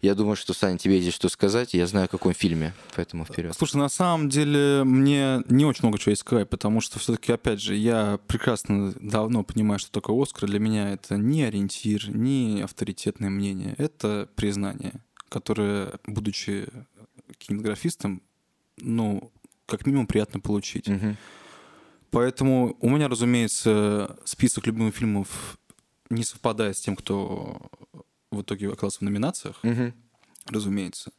Я 0.00 0.14
думаю, 0.14 0.36
что, 0.36 0.54
Саня, 0.54 0.78
тебе 0.78 0.98
есть 0.98 1.16
что 1.16 1.28
сказать, 1.28 1.74
я 1.74 1.86
знаю, 1.86 2.06
о 2.06 2.08
каком 2.08 2.32
фильме, 2.32 2.74
поэтому 2.94 3.24
вперед. 3.24 3.54
Слушай, 3.56 3.76
на 3.76 3.88
самом 3.88 4.28
деле 4.28 4.84
мне 4.84 5.42
не 5.48 5.64
очень 5.64 5.82
много 5.82 5.98
чего 5.98 6.12
искать, 6.12 6.48
потому 6.48 6.80
что 6.80 6.98
все-таки, 6.98 7.32
опять 7.32 7.60
же, 7.60 7.74
я 7.74 8.18
прекрасно 8.26 8.92
давно 9.00 9.42
понимаю, 9.42 9.78
что 9.78 9.90
такое 9.90 10.20
Оскар. 10.22 10.48
Для 10.48 10.60
меня 10.60 10.92
это 10.92 11.16
не 11.16 11.44
ориентир, 11.44 12.10
не 12.10 12.62
авторитетное 12.62 13.30
мнение, 13.30 13.74
это 13.78 14.28
признание, 14.36 15.02
которое, 15.28 15.98
будучи 16.06 16.68
кинематографистом, 17.38 18.22
ну, 18.78 19.32
как 19.66 19.86
минимум 19.86 20.06
приятно 20.06 20.40
получить. 20.40 20.88
Угу. 20.88 21.16
Поэтому 22.10 22.76
у 22.80 22.88
меня, 22.88 23.08
разумеется, 23.08 24.16
список 24.24 24.66
любимых 24.66 24.94
фильмов 24.94 25.58
не 26.10 26.24
совпадает 26.24 26.76
с 26.76 26.80
тем, 26.80 26.96
кто 26.96 27.60
в 28.30 28.42
итоге 28.42 28.68
оказался 28.68 28.98
в 28.98 29.02
номинациях, 29.02 29.58
угу. 29.62 29.92
разумеется. 30.46 31.10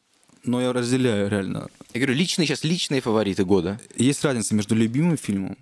Но 0.44 0.61
я 0.61 0.72
разделяю 0.72 1.30
реально. 1.30 1.68
Я 1.94 2.02
говорю, 2.02 2.16
личные 2.16 2.48
сейчас 2.48 2.64
личные 2.64 3.02
фавориты 3.02 3.44
года. 3.44 3.80
Есть 3.95 4.24
разница 4.24 4.56
между 4.56 4.76
любимым 4.76 5.18
фильмом 5.18 5.57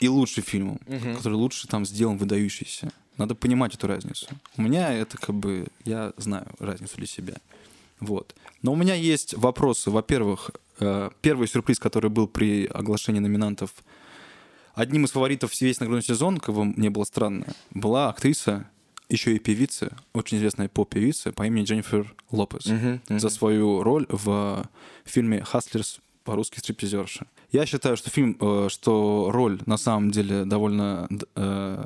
и 0.00 0.08
лучшим 0.08 0.42
фильмом, 0.42 0.80
угу. 0.86 1.14
который 1.16 1.34
лучше 1.34 1.68
там 1.68 1.86
сделан, 1.86 2.16
выдающийся. 2.16 2.90
Надо 3.18 3.34
понимать 3.34 3.74
эту 3.74 3.86
разницу. 3.86 4.26
У 4.56 4.62
меня 4.62 4.92
это 4.92 5.18
как 5.18 5.34
бы, 5.34 5.66
я 5.84 6.12
знаю 6.16 6.46
разницу 6.58 6.96
для 6.96 7.06
себя. 7.06 7.34
Вот. 8.00 8.34
Но 8.62 8.72
у 8.72 8.76
меня 8.76 8.94
есть 8.94 9.34
вопросы. 9.34 9.90
Во-первых, 9.90 10.50
э, 10.80 11.10
первый 11.20 11.46
сюрприз, 11.46 11.78
который 11.78 12.10
был 12.10 12.26
при 12.26 12.66
оглашении 12.66 13.20
номинантов– 13.20 13.72
Одним 14.74 15.04
из 15.04 15.10
фаворитов 15.10 15.58
весь 15.60 15.80
нагрудный 15.80 16.02
сезон, 16.02 16.38
как 16.38 16.54
бы 16.54 16.64
мне 16.64 16.90
было 16.90 17.04
странно, 17.04 17.46
была 17.70 18.08
актриса, 18.08 18.70
еще 19.08 19.34
и 19.34 19.38
певица, 19.38 19.96
очень 20.14 20.38
известная 20.38 20.68
поп-певица 20.68 21.32
по 21.32 21.46
имени 21.46 21.64
Дженнифер 21.64 22.14
Лопес 22.30 22.66
uh-huh, 22.66 23.00
uh-huh. 23.06 23.18
за 23.18 23.28
свою 23.28 23.82
роль 23.82 24.06
в 24.08 24.66
фильме 25.04 25.42
«Хаслерс» 25.42 26.00
по-русски 26.24 26.60
«Стриптизерша». 26.60 27.26
Я 27.50 27.66
считаю, 27.66 27.98
что 27.98 28.08
фильм, 28.08 28.36
э, 28.40 28.68
что 28.70 29.28
роль 29.30 29.60
на 29.66 29.76
самом 29.76 30.10
деле 30.10 30.46
довольно 30.46 31.08
э, 31.36 31.84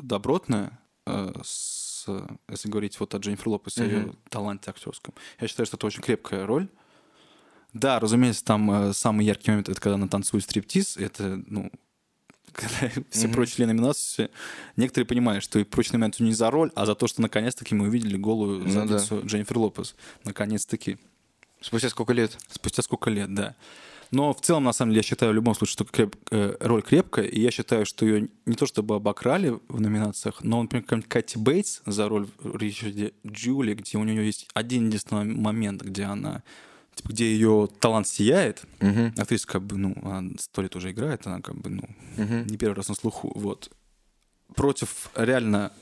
добротная, 0.00 0.78
э, 1.06 1.32
с, 1.44 2.06
если 2.48 2.70
говорить 2.70 2.98
вот 2.98 3.14
о 3.14 3.18
Дженнифер 3.18 3.48
Лопес, 3.48 3.76
uh-huh. 3.76 3.86
ее 3.86 4.12
таланте 4.30 4.70
актерском. 4.70 5.12
Я 5.38 5.48
считаю, 5.48 5.66
что 5.66 5.76
это 5.76 5.86
очень 5.86 6.00
крепкая 6.00 6.46
роль, 6.46 6.68
Да, 7.74 8.00
разумеется, 8.00 8.44
там 8.44 8.70
э, 8.70 8.92
самый 8.94 9.26
яркий 9.26 9.50
момент 9.50 9.68
это 9.68 9.80
когда 9.80 9.94
она 9.96 10.08
танцует 10.08 10.44
стриптиз. 10.44 10.96
Это, 10.96 11.42
ну, 11.46 11.70
когда 12.52 12.90
все 13.10 13.26
Мгм. 13.26 13.34
прочие 13.34 13.66
номинации, 13.66 14.30
некоторые 14.76 15.06
понимают, 15.06 15.42
что 15.44 15.58
и 15.58 15.64
прочие 15.64 15.94
номинации 15.98 16.24
не 16.24 16.32
за 16.34 16.50
роль, 16.50 16.70
а 16.74 16.86
за 16.86 16.94
то, 16.94 17.06
что 17.08 17.20
наконец-таки 17.20 17.74
мы 17.74 17.88
увидели 17.88 18.16
голую 18.16 18.60
Ну 18.60 18.70
задницу 18.70 19.22
Дженнифер 19.26 19.58
Лопес. 19.58 19.94
Наконец-таки. 20.24 20.98
Спустя 21.60 21.88
сколько 21.88 22.12
лет? 22.12 22.38
Спустя 22.50 22.82
сколько 22.82 23.10
лет, 23.10 23.34
да. 23.34 23.56
Но 24.10 24.32
в 24.32 24.40
целом, 24.40 24.64
на 24.64 24.72
самом 24.72 24.92
деле, 24.92 24.98
я 24.98 25.02
считаю 25.02 25.32
в 25.32 25.34
любом 25.34 25.54
случае, 25.56 25.72
что 25.72 25.84
креп- 25.84 26.16
э, 26.30 26.56
роль 26.60 26.82
крепкая, 26.82 27.24
и 27.26 27.40
я 27.40 27.50
считаю, 27.50 27.84
что 27.86 28.06
ее 28.06 28.28
не 28.46 28.54
то 28.54 28.66
чтобы 28.66 28.94
обокрали 28.94 29.58
в 29.68 29.80
номинациях, 29.80 30.44
но, 30.44 30.62
например, 30.62 30.84
какая-нибудь 30.84 31.08
Кэти 31.08 31.38
Бейтс 31.38 31.80
за 31.86 32.08
роль 32.08 32.28
в 32.38 32.56
Ричарде 32.56 33.12
Джули, 33.26 33.74
где 33.74 33.98
у 33.98 34.04
нее 34.04 34.24
есть 34.24 34.46
один 34.54 34.86
единственный 34.86 35.24
момент, 35.24 35.82
где 35.82 36.04
она 36.04 36.44
типа, 36.94 37.08
где 37.12 37.32
ее 37.32 37.68
талант 37.80 38.06
сияет, 38.08 38.64
Мгм. 38.80 39.14
актриса 39.16 39.46
как 39.46 39.62
бы, 39.62 39.76
ну, 39.76 39.94
она 40.02 40.30
сто 40.38 40.62
лет 40.62 40.74
уже 40.76 40.90
играет, 40.90 41.26
она 41.26 41.40
как 41.40 41.56
бы, 41.56 41.70
ну, 41.70 41.82
Мгм. 42.16 42.46
не 42.46 42.56
первый 42.56 42.74
раз 42.74 42.88
на 42.88 42.94
слуху, 42.94 43.32
вот. 43.34 43.70
Против 44.54 45.10
реально 45.14 45.72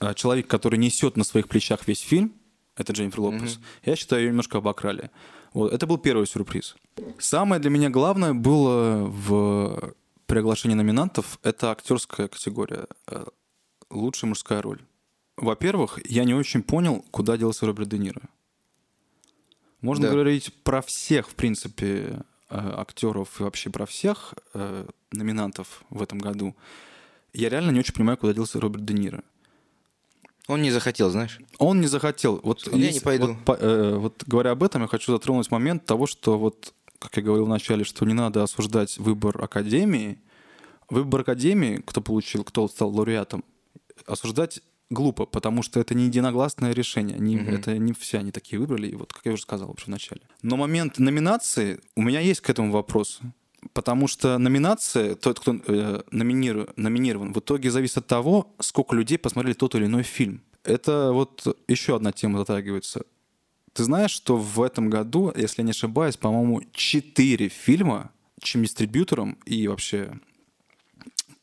э, 0.00 0.12
человека, 0.14 0.48
который 0.48 0.78
несет 0.78 1.16
на 1.16 1.24
своих 1.24 1.48
плечах 1.48 1.86
весь 1.86 2.00
фильм, 2.00 2.32
это 2.76 2.92
Дженнифер 2.92 3.20
Лопес, 3.20 3.58
я 3.84 3.94
считаю, 3.96 4.22
ее 4.22 4.28
немножко 4.30 4.58
обокрали. 4.58 5.10
Вот, 5.52 5.72
это 5.72 5.86
был 5.86 5.98
первый 5.98 6.26
сюрприз. 6.26 6.74
Самое 7.18 7.60
для 7.60 7.70
меня 7.70 7.88
главное 7.90 8.34
было 8.34 9.04
в 9.06 9.94
при 10.26 10.38
оглашении 10.38 10.74
номинантов, 10.74 11.38
это 11.42 11.70
актерская 11.70 12.26
категория. 12.28 12.86
э, 13.06 13.24
Лучшая 13.90 14.28
мужская 14.30 14.60
роль. 14.62 14.80
Во-первых, 15.36 16.00
я 16.10 16.24
не 16.24 16.34
очень 16.34 16.62
понял, 16.62 17.04
куда 17.10 17.36
делся 17.36 17.66
Роберт 17.66 17.88
Де 17.90 17.98
Ниро. 17.98 18.22
Можно 19.84 20.06
Да. 20.06 20.12
говорить 20.14 20.50
про 20.62 20.80
всех, 20.80 21.28
в 21.28 21.34
принципе, 21.34 22.22
э, 22.48 22.74
актеров 22.78 23.38
и 23.40 23.42
вообще 23.42 23.68
про 23.68 23.84
всех 23.84 24.34
э, 24.54 24.86
номинантов 25.12 25.84
в 25.90 26.00
этом 26.02 26.18
году. 26.18 26.54
Я 27.34 27.50
реально 27.50 27.70
не 27.70 27.80
очень 27.80 27.92
понимаю, 27.94 28.16
куда 28.16 28.32
делся 28.32 28.60
Роберт 28.60 28.84
Де 28.86 28.94
Ниро. 28.94 29.22
Он 30.48 30.62
не 30.62 30.70
захотел, 30.70 31.10
знаешь? 31.10 31.38
Он 31.58 31.80
не 31.80 31.86
захотел. 31.86 32.40
Вот, 32.42 32.66
Я 32.72 32.92
не 32.92 33.00
пойду. 33.00 33.26
Вот, 33.28 33.44
по- 33.44 33.52
э, 33.60 33.94
вот 33.96 34.24
говоря 34.26 34.52
об 34.52 34.62
этом, 34.62 34.82
я 34.82 34.88
хочу 34.88 35.12
затронуть 35.12 35.50
момент 35.50 35.84
того, 35.84 36.06
что 36.06 36.38
вот, 36.38 36.72
как 36.98 37.16
я 37.18 37.22
говорил 37.22 37.44
вначале, 37.46 37.84
что 37.84 38.06
не 38.06 38.14
надо 38.14 38.42
осуждать 38.42 38.96
выбор 38.98 39.42
Академии. 39.44 40.18
Выбор 40.90 41.20
Академии, 41.22 41.82
кто 41.84 42.00
получил, 42.00 42.42
кто 42.44 42.68
стал 42.68 42.90
лауреатом, 42.90 43.42
осуждать 44.06 44.60
глупо, 44.90 45.26
потому 45.26 45.62
что 45.62 45.80
это 45.80 45.94
не 45.94 46.04
единогласное 46.04 46.72
решение. 46.72 47.18
Не, 47.18 47.36
Мгм. 47.36 47.54
Это 47.54 47.78
не 47.78 47.92
все 47.92 48.18
они 48.18 48.30
такие 48.30 48.58
выбрали, 48.58 48.88
и 48.88 48.94
вот, 48.94 49.12
как 49.12 49.24
я 49.26 49.32
уже 49.32 49.42
сказал 49.42 49.68
вообще 49.68 49.86
в 49.86 49.88
начале. 49.88 50.22
Но 50.42 50.56
момент 50.56 50.98
номинации, 50.98 51.80
у 51.96 52.02
меня 52.02 52.20
есть 52.20 52.40
к 52.40 52.50
этому 52.50 52.70
вопрос. 52.72 53.20
Потому 53.72 54.08
что 54.08 54.36
номинация, 54.36 55.14
тот, 55.14 55.40
кто 55.40 55.54
э, 55.66 56.02
номиниру- 56.12 56.70
номинирован, 56.76 57.32
в 57.32 57.38
итоге 57.38 57.70
зависит 57.70 57.96
от 57.98 58.06
того, 58.06 58.54
сколько 58.60 58.94
людей 58.94 59.16
посмотрели 59.16 59.54
тот 59.54 59.74
или 59.74 59.86
иной 59.86 60.02
фильм. 60.02 60.42
Это 60.64 61.12
вот 61.12 61.46
еще 61.66 61.96
одна 61.96 62.12
тема 62.12 62.38
затрагивается. 62.38 63.04
Ты 63.72 63.84
знаешь, 63.84 64.10
что 64.10 64.36
в 64.36 64.62
этом 64.62 64.90
году, 64.90 65.32
если 65.34 65.62
я 65.62 65.64
не 65.64 65.70
ошибаюсь, 65.70 66.16
по-моему, 66.16 66.62
четыре 66.72 67.48
фильма, 67.48 68.10
чем 68.40 68.62
дистрибьютором 68.62 69.38
и 69.46 69.66
вообще 69.66 70.12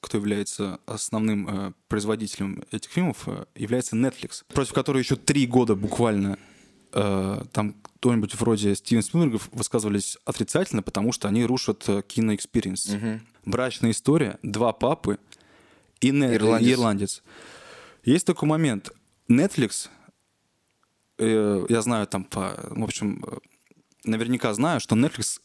кто 0.01 0.17
является 0.17 0.79
основным 0.85 1.47
э, 1.47 1.73
производителем 1.87 2.63
этих 2.71 2.91
фильмов, 2.91 3.27
э, 3.27 3.45
является 3.55 3.95
Netflix, 3.95 4.43
против 4.47 4.73
которой 4.73 4.99
еще 4.99 5.15
три 5.15 5.45
года 5.45 5.75
буквально 5.75 6.37
э, 6.91 7.43
там 7.53 7.75
кто-нибудь 7.99 8.33
вроде 8.35 8.75
Стивен 8.75 9.03
Спилберга 9.03 9.39
высказывались 9.51 10.17
отрицательно, 10.25 10.81
потому 10.81 11.11
что 11.13 11.27
они 11.27 11.45
рушат 11.45 11.87
э, 11.87 12.01
кино 12.05 12.27
experience. 12.27 12.87
Мгм. 12.89 13.21
Брачная 13.45 13.91
история, 13.91 14.39
два 14.43 14.73
папы 14.73 15.19
и, 15.99 16.09
не- 16.11 16.33
Ирландец. 16.35 16.67
и 16.67 16.73
ирландец. 16.73 17.23
Есть 18.03 18.25
такой 18.25 18.49
момент. 18.49 18.91
Netflix, 19.29 19.87
э, 21.19 21.65
я 21.69 21.81
знаю 21.81 22.07
там 22.07 22.23
по... 22.23 22.55
В 22.71 22.83
общем, 22.83 23.23
э, 23.27 23.37
наверняка 24.03 24.51
знаю, 24.55 24.79
что 24.79 24.95
Netflix 24.95 25.39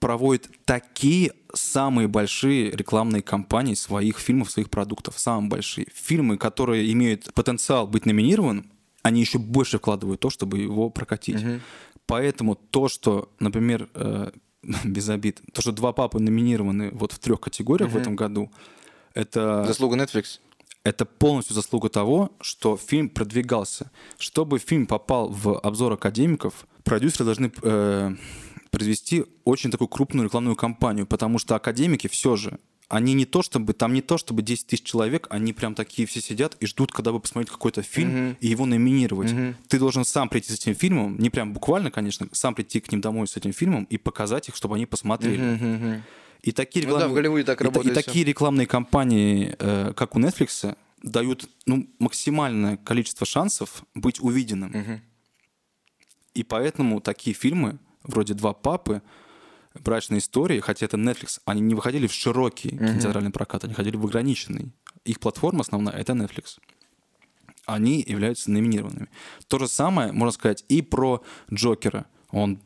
проводит 0.00 0.50
такие 0.64 1.32
самые 1.54 2.08
большие 2.08 2.70
рекламные 2.70 3.22
кампании 3.22 3.74
своих 3.74 4.18
фильмов, 4.18 4.50
своих 4.50 4.70
продуктов. 4.70 5.18
Самые 5.18 5.48
большие. 5.50 5.86
Фильмы, 5.94 6.36
которые 6.36 6.92
имеют 6.92 7.32
потенциал 7.34 7.86
быть 7.86 8.04
номинированным, 8.06 8.70
они 9.02 9.20
еще 9.20 9.38
больше 9.38 9.78
вкладывают 9.78 10.20
в 10.20 10.22
то, 10.22 10.30
чтобы 10.30 10.58
его 10.58 10.90
прокатить. 10.90 11.42
Мгм. 11.42 11.60
Поэтому 12.06 12.54
то, 12.54 12.88
что, 12.88 13.30
например, 13.40 13.88
э, 13.94 14.30
без 14.84 15.08
обид, 15.08 15.40
то, 15.52 15.62
что 15.62 15.72
два 15.72 15.92
папы 15.92 16.18
номинированы 16.20 16.90
вот 16.92 17.12
в 17.12 17.18
трех 17.18 17.40
категориях 17.40 17.88
в 17.90 17.94
Мгм. 17.94 18.00
этом 18.02 18.16
году, 18.16 18.50
это, 19.14 19.64
Заслуга 19.66 19.96
Netflix. 19.96 20.40
это 20.84 21.06
полностью 21.06 21.54
заслуга 21.54 21.88
того, 21.88 22.32
что 22.40 22.76
фильм 22.76 23.08
продвигался. 23.08 23.90
Чтобы 24.18 24.58
фильм 24.58 24.86
попал 24.86 25.30
в 25.30 25.58
обзор 25.60 25.94
академиков, 25.94 26.66
продюсеры 26.84 27.24
должны 27.24 27.50
э, 27.62 28.14
произвести 28.70 29.24
очень 29.44 29.70
такую 29.70 29.88
крупную 29.88 30.26
рекламную 30.26 30.56
кампанию, 30.56 31.06
потому 31.06 31.38
что 31.38 31.54
академики 31.56 32.06
все 32.08 32.36
же, 32.36 32.58
они 32.88 33.12
не 33.12 33.26
то 33.26 33.42
чтобы, 33.42 33.74
там 33.74 33.92
не 33.92 34.00
то 34.00 34.16
чтобы 34.16 34.40
10 34.42 34.66
тысяч 34.66 34.82
человек, 34.82 35.26
они 35.30 35.52
прям 35.52 35.74
такие 35.74 36.06
все 36.08 36.20
сидят 36.22 36.56
и 36.60 36.66
ждут, 36.66 36.90
когда 36.92 37.12
бы 37.12 37.20
посмотреть 37.20 37.50
какой-то 37.50 37.82
фильм 37.82 38.10
Мгм. 38.28 38.36
и 38.40 38.46
его 38.48 38.64
номинировать. 38.66 39.32
Мгм. 39.32 39.56
Ты 39.68 39.78
должен 39.78 40.04
сам 40.04 40.28
прийти 40.30 40.52
с 40.52 40.56
этим 40.56 40.74
фильмом, 40.74 41.18
не 41.18 41.28
прям 41.28 41.52
буквально, 41.52 41.90
конечно, 41.90 42.28
сам 42.32 42.54
прийти 42.54 42.80
к 42.80 42.90
ним 42.90 43.00
домой 43.02 43.28
с 43.28 43.36
этим 43.36 43.52
фильмом 43.52 43.84
и 43.84 43.98
показать 43.98 44.48
их, 44.48 44.56
чтобы 44.56 44.76
они 44.76 44.86
посмотрели. 44.86 45.42
Мгм. 45.42 46.02
И 46.42 46.52
такие 46.52 46.86
Ну 46.86 46.92
да, 46.92 46.96
рекламные, 46.96 47.12
в 47.12 47.14
Голливуде 47.16 47.44
так 47.44 47.60
и 47.60 47.64
та- 47.64 47.64
работает 47.66 47.96
и 47.96 48.00
всё. 48.00 48.06
такие 48.06 48.24
рекламные 48.24 48.66
кампании, 48.66 49.54
э, 49.58 49.92
как 49.94 50.16
у 50.16 50.18
Netflix, 50.20 50.74
дают 51.02 51.48
ну, 51.66 51.88
максимальное 51.98 52.76
количество 52.78 53.26
шансов 53.26 53.84
быть 53.94 54.20
увиденным. 54.20 54.70
Мгм. 54.70 55.00
И 56.34 56.42
поэтому 56.44 57.00
такие 57.00 57.34
фильмы, 57.34 57.78
вроде 58.02 58.34
«Два 58.34 58.52
папы», 58.52 59.02
«Брачные 59.74 60.18
истории», 60.18 60.60
хотя 60.60 60.86
это 60.86 60.96
Netflix, 60.96 61.40
они 61.44 61.60
не 61.60 61.74
выходили 61.74 62.06
в 62.06 62.12
широкий 62.12 62.70
кинотеатральный 62.70 63.30
прокат, 63.30 63.64
они 63.64 63.74
ходили 63.74 63.96
в 63.96 64.04
ограниченный. 64.04 64.72
Их 65.04 65.20
платформа 65.20 65.60
основная— 65.60 65.94
это 65.96 66.12
Netflix. 66.12 66.58
Они 67.66 68.02
являются 68.06 68.50
номинированными. 68.50 69.08
То 69.46 69.58
же 69.58 69.68
самое, 69.68 70.10
можно 70.12 70.32
сказать, 70.32 70.64
и 70.68 70.82
про 70.82 71.22
«Джокера». 71.52 72.06
Он 72.30 72.60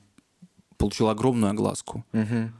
получил 0.76 1.08
огромную 1.08 1.50
огласку. 1.50 2.04
Мгм. 2.12 2.54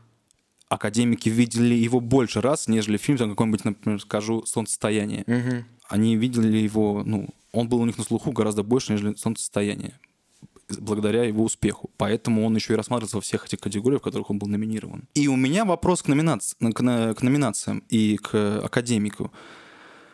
Академики 0.68 1.28
видели 1.28 1.74
его 1.74 2.00
больше 2.00 2.40
раз, 2.40 2.66
нежели 2.68 2.96
фильм, 2.96 3.18
там 3.18 3.30
какой-нибудь, 3.30 3.64
например, 3.64 4.00
скажу, 4.00 4.44
«Солнцестояние». 4.44 5.24
Мгм. 5.26 5.64
Они 5.88 6.16
видели 6.16 6.58
его, 6.58 7.02
ну, 7.04 7.28
он 7.52 7.68
был 7.68 7.80
у 7.80 7.86
них 7.86 7.98
на 7.98 8.04
слуху 8.04 8.32
гораздо 8.32 8.62
больше, 8.62 8.92
нежели 8.92 9.14
«Солнцестояние», 9.14 9.98
благодаря 10.78 11.24
его 11.24 11.44
успеху. 11.44 11.90
Поэтому 11.97 12.44
он 12.47 12.55
еще 12.55 12.72
и 12.72 12.76
рассматривается 12.76 13.16
во 13.16 13.20
всех 13.20 13.47
этих 13.47 13.59
категориях, 13.60 14.01
в 14.01 14.05
которых 14.05 14.30
он 14.30 14.39
был 14.39 14.48
номинирован. 14.48 15.09
И 15.14 15.28
у 15.28 15.36
меня 15.36 15.64
вопрос 15.64 16.02
к, 16.02 16.09
номинаци- 16.09 16.55
к, 16.72 17.14
к 17.14 17.22
номинациям 17.22 17.82
и 17.89 18.16
к 18.16 18.60
академику. 18.64 19.32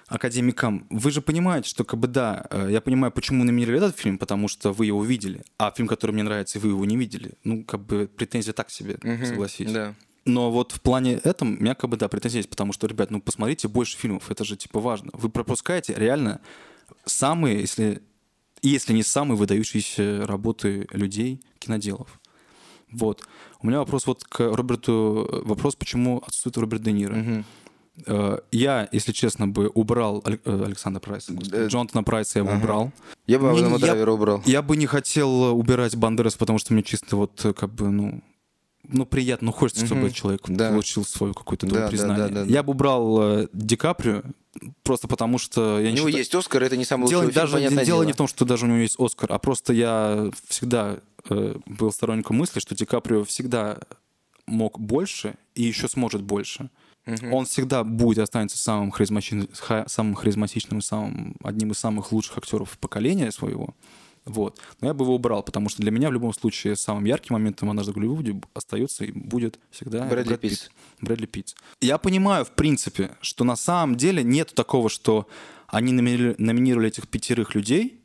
Академикам, 0.06 0.86
вы 0.88 1.10
же 1.10 1.20
понимаете, 1.20 1.68
что 1.68 1.84
как 1.84 2.00
бы 2.00 2.08
да, 2.08 2.46
э, 2.50 2.68
я 2.70 2.80
понимаю, 2.80 3.12
почему 3.12 3.44
номинировали 3.44 3.76
этот 3.84 3.98
фильм, 3.98 4.16
потому 4.16 4.48
что 4.48 4.72
вы 4.72 4.86
его 4.86 5.04
видели, 5.04 5.42
а 5.58 5.70
фильм, 5.70 5.86
который 5.86 6.12
мне 6.12 6.22
нравится, 6.22 6.58
и 6.58 6.62
вы 6.62 6.70
его 6.70 6.84
не 6.86 6.96
видели. 6.96 7.32
Ну, 7.44 7.62
как 7.62 7.84
бы 7.84 8.08
претензия 8.16 8.54
так 8.54 8.70
себе, 8.70 8.98
Мгм. 9.02 9.26
согласись. 9.26 9.70
Да. 9.70 9.94
Но 10.24 10.50
вот 10.50 10.72
в 10.72 10.80
плане 10.80 11.20
этом 11.24 11.58
у 11.58 11.60
меня 11.60 11.74
как 11.74 11.90
бы, 11.90 11.98
да, 11.98 12.08
претензии 12.08 12.38
есть, 12.38 12.48
потому 12.48 12.72
что, 12.72 12.86
ребят, 12.86 13.10
ну 13.10 13.20
посмотрите 13.20 13.68
больше 13.68 13.98
фильмов, 13.98 14.30
это 14.30 14.44
же 14.44 14.56
типа 14.56 14.80
важно. 14.80 15.10
Вы 15.12 15.28
пропускаете 15.28 15.92
реально 15.94 16.40
самые, 17.04 17.60
если, 17.60 18.02
если 18.62 18.92
не 18.92 19.02
самые 19.02 19.36
выдающиеся 19.36 20.26
работы 20.26 20.86
людей, 20.92 21.40
киноделов. 21.58 22.20
Вот. 22.90 23.24
У 23.60 23.66
меня 23.66 23.78
вопрос 23.78 24.06
вот 24.06 24.24
к 24.24 24.40
Роберту, 24.40 25.42
вопрос, 25.44 25.76
почему 25.76 26.18
отсутствует 26.26 26.56
Роберт 26.58 26.82
Де 26.82 26.92
Ниро. 26.92 27.44
Э, 28.06 28.38
Я, 28.52 28.88
если 28.92 29.12
честно, 29.12 29.48
бы 29.48 29.68
убрал 29.74 30.22
э, 30.24 30.38
Александра 30.64 31.00
Прайса. 31.00 31.32
Э, 31.52 31.66
Джонатана 31.66 32.04
Прайса 32.04 32.38
я 32.38 32.44
бы 32.44 32.52
ага. 32.52 32.58
убрал. 32.60 32.92
Я 33.26 33.38
бы 33.38 33.58
я- 33.58 33.78
Драйвера 33.78 34.12
убрал. 34.12 34.42
Я 34.46 34.62
бы 34.62 34.76
не 34.76 34.86
хотел 34.86 35.56
убирать 35.58 35.96
Бандерас, 35.96 36.34
потому 36.36 36.58
что 36.58 36.72
мне 36.72 36.82
чисто 36.82 37.16
вот 37.16 37.44
как 37.56 37.74
бы, 37.74 37.90
ну, 37.90 38.22
ну 38.88 39.06
приятно, 39.06 39.46
ну 39.46 39.52
хочется, 39.52 39.86
чтобы 39.86 40.02
Мгм. 40.02 40.12
человек 40.12 40.40
Да. 40.48 40.70
получил 40.70 41.04
свое 41.04 41.34
какое-то 41.34 41.66
Да, 41.66 41.70
долю 41.72 41.82
да, 41.84 41.88
признание. 41.88 42.16
да, 42.16 42.28
да, 42.28 42.44
да. 42.44 42.50
Я 42.50 42.62
бы 42.62 42.72
убрал 42.72 43.22
э, 43.22 43.48
Ди 43.52 43.76
Каприо, 43.76 44.22
просто 44.82 45.06
потому 45.08 45.38
что 45.38 45.78
я 45.80 45.88
У 45.88 45.90
не 45.90 45.96
него 45.96 46.08
считаю- 46.08 46.16
есть 46.22 46.34
Оскар, 46.34 46.62
это 46.62 46.76
не 46.76 46.84
самый 46.84 47.08
Дело, 47.08 47.20
лучший 47.22 47.32
фильм, 47.34 47.46
даже, 47.46 47.60
дело 47.70 47.84
дело. 47.84 48.02
не 48.04 48.12
в 48.12 48.16
том, 48.16 48.26
что 48.28 48.44
даже 48.44 48.64
у 48.64 48.68
него 48.68 48.78
есть 48.78 48.96
Оскар, 48.98 49.32
а 49.32 49.38
просто 49.38 49.72
я 49.72 50.30
всегда 50.48 50.98
э, 51.30 51.56
был 51.66 51.92
сторонником 51.92 52.36
мысли, 52.36 52.58
что 52.60 52.74
Ди 52.74 52.84
Каприо 52.86 53.22
всегда 53.24 53.78
мог 54.46 54.80
больше 54.80 55.34
и 55.54 55.62
еще 55.62 55.88
сможет 55.88 56.22
больше. 56.22 56.70
Мгм. 57.04 57.32
Он 57.34 57.44
всегда 57.46 57.84
будет 57.84 58.18
останется 58.20 58.56
самым 58.58 58.90
харизматичным, 58.90 59.48
ха- 59.54 59.84
самым 59.88 60.14
харизматичным 60.14 60.80
самым, 60.80 61.36
одним 61.42 61.72
из 61.72 61.78
самых 61.78 62.12
лучших 62.12 62.38
актеров 62.38 62.78
поколения 62.78 63.30
своего. 63.32 63.74
Вот. 64.28 64.60
Но 64.80 64.88
я 64.88 64.94
бы 64.94 65.04
его 65.04 65.14
убрал, 65.14 65.42
потому 65.42 65.68
что 65.68 65.82
для 65.82 65.90
меня 65.90 66.10
в 66.10 66.12
любом 66.12 66.32
случае 66.32 66.76
самым 66.76 67.04
ярким 67.04 67.34
моментом 67.34 67.70
«Однажды 67.70 67.92
в 67.92 67.94
Голливуде» 67.94 68.40
остается 68.54 69.04
и 69.04 69.10
будет 69.10 69.58
всегда 69.70 70.04
Брэдли 70.04 70.28
Брэд 70.28 70.40
Питт. 70.40 70.70
Брэдли 71.00 71.26
Питт. 71.26 71.56
Я 71.80 71.98
понимаю, 71.98 72.44
в 72.44 72.50
принципе, 72.50 73.16
что 73.20 73.44
на 73.44 73.56
самом 73.56 73.96
деле 73.96 74.22
нет 74.22 74.54
такого, 74.54 74.88
что 74.90 75.26
они 75.66 75.92
номинировали, 75.92 76.34
номинировали 76.38 76.88
этих 76.88 77.08
пятерых 77.08 77.54
людей, 77.54 77.97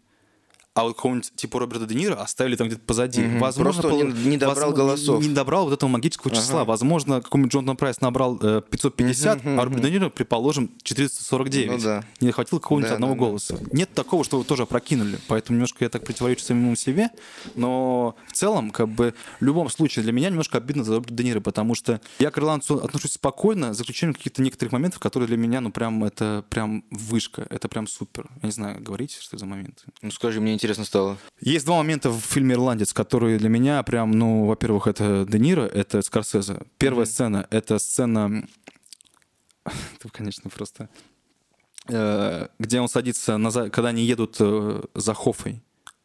а 0.75 0.83
вот 0.83 0.95
какого-нибудь 0.95 1.31
типа 1.35 1.59
Роберта 1.59 1.85
Де 1.85 1.95
Ниро 1.95 2.15
оставили 2.15 2.55
там 2.55 2.67
где-то 2.67 2.81
позади. 2.83 3.21
Мгм. 3.21 3.39
Возможно, 3.39 3.81
Просто 3.83 4.03
не- 4.05 4.29
не 4.31 4.37
добрал 4.37 4.55
возможно, 4.71 4.75
голосов. 4.83 5.21
Не, 5.21 5.27
не 5.29 5.33
добрал 5.35 5.65
вот 5.65 5.73
этого 5.73 5.89
магического 5.89 6.33
числа. 6.33 6.61
Ага. 6.61 6.69
Возможно, 6.69 7.21
какой-нибудь 7.21 7.53
Джонатан 7.53 7.77
Прайс 7.77 8.01
набрал 8.01 8.39
э, 8.41 8.61
550, 8.69 9.41
а 9.45 9.63
Роберт 9.63 9.83
Де 9.83 9.91
Ниро, 9.91 10.09
предположим, 10.09 10.71
449. 10.81 11.71
Ну 11.71 11.79
да. 11.79 12.03
Не 12.21 12.31
хватило 12.31 12.59
какого-нибудь 12.59 12.89
Да, 12.89 12.95
одного 12.95 13.13
да, 13.13 13.19
да. 13.19 13.25
голоса. 13.25 13.57
Нет 13.71 13.93
такого, 13.93 14.23
что 14.23 14.39
вы 14.39 14.43
тоже 14.45 14.63
опрокинули. 14.63 15.19
Поэтому 15.27 15.57
немножко 15.57 15.83
я 15.83 15.89
так 15.89 16.03
противоречу 16.05 16.43
самому 16.43 16.75
себе. 16.75 17.09
Но 17.55 18.15
в 18.27 18.33
целом, 18.33 18.71
как 18.71 18.89
бы, 18.89 19.13
в 19.39 19.43
любом 19.43 19.69
случае, 19.69 20.03
для 20.03 20.11
меня 20.11 20.29
немножко 20.29 20.57
обидно 20.57 20.83
за 20.83 20.95
Роберта 20.95 21.13
Де 21.13 21.23
Ниро, 21.23 21.39
потому 21.39 21.75
что 21.75 22.01
я 22.19 22.31
к 22.31 22.37
ирландцу 22.37 22.77
отношусь 22.83 23.13
спокойно, 23.13 23.73
за 23.73 23.83
исключением 23.83 24.15
каких-то 24.15 24.41
некоторых 24.41 24.71
моментов, 24.71 24.99
которые 24.99 25.27
для 25.27 25.37
меня, 25.37 25.61
ну, 25.61 25.71
прям, 25.71 26.03
это 26.03 26.43
прям 26.49 26.83
вышка, 26.89 27.45
это 27.49 27.67
прям 27.67 27.87
супер. 27.87 28.29
Я 28.41 28.47
не 28.47 28.51
знаю, 28.51 28.81
говорите, 28.81 29.17
что 29.19 29.35
это 29.35 29.39
за 29.39 29.45
моменты. 29.45 29.83
Ну 30.01 30.11
скажи, 30.11 30.41
мне 30.41 30.53
интересно 30.63 30.85
стало. 30.85 31.17
Есть 31.41 31.65
два 31.65 31.75
момента 31.75 32.09
в 32.09 32.21
фильме 32.21 32.55
«Ирландец», 32.55 32.93
которые 32.93 33.37
для 33.37 33.49
меня 33.49 33.83
прям, 33.83 34.11
ну, 34.11 34.45
во-первых, 34.45 34.87
это 34.87 35.25
Де 35.27 35.37
Ниро, 35.37 35.63
это 35.63 36.01
Скорсезе. 36.01 36.61
Первая 36.77 37.05
сцена— 37.05 37.45
это 37.49 37.79
сцена... 37.79 38.47
Это, 39.95 40.09
конечно, 40.09 40.49
просто... 40.49 40.89
э, 41.87 42.47
Где 42.59 42.79
он 42.81 42.87
садится, 42.87 43.37
на... 43.37 43.51
когда 43.69 43.89
они 43.89 44.03
едут 44.03 44.37
э, 44.39 44.81
за 44.95 45.13
Хофой. 45.13 45.61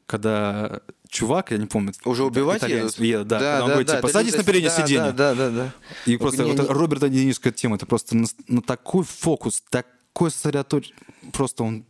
Когда 0.07 0.81
чувак, 1.09 1.51
я 1.51 1.59
не 1.59 1.67
помню... 1.67 1.93
Уже 2.05 2.25
убивать 2.25 2.59
итальянец 2.59 2.95
едут? 2.95 3.01
едет, 3.01 3.27
да. 3.29 3.39
когда 3.39 3.63
он 3.63 3.69
говорит, 3.71 3.87
да, 3.89 3.97
типа, 3.97 4.09
садись 4.09 4.37
на 4.37 4.45
переднее 4.45 4.71
да, 4.71 4.87
сиденье. 4.87 5.13
Да, 5.13 5.35
да, 5.35 5.51
да, 5.51 5.51
да. 5.51 5.73
И 6.07 6.17
просто 6.17 6.45
не- 6.45 6.53
вот 6.53 6.61
не- 6.61 6.67
Роберт 6.67 7.09
Де 7.11 7.25
Нирская 7.25 7.53
тема, 7.53 7.77
это 7.77 7.87
просто 7.87 8.17
на, 8.17 8.27
на 8.49 8.63
такой 8.63 9.05
фокус, 9.05 9.63
такой 10.19 10.33
сосредоточен... 10.33 10.95
Просто 11.33 11.63
он... 11.63 11.85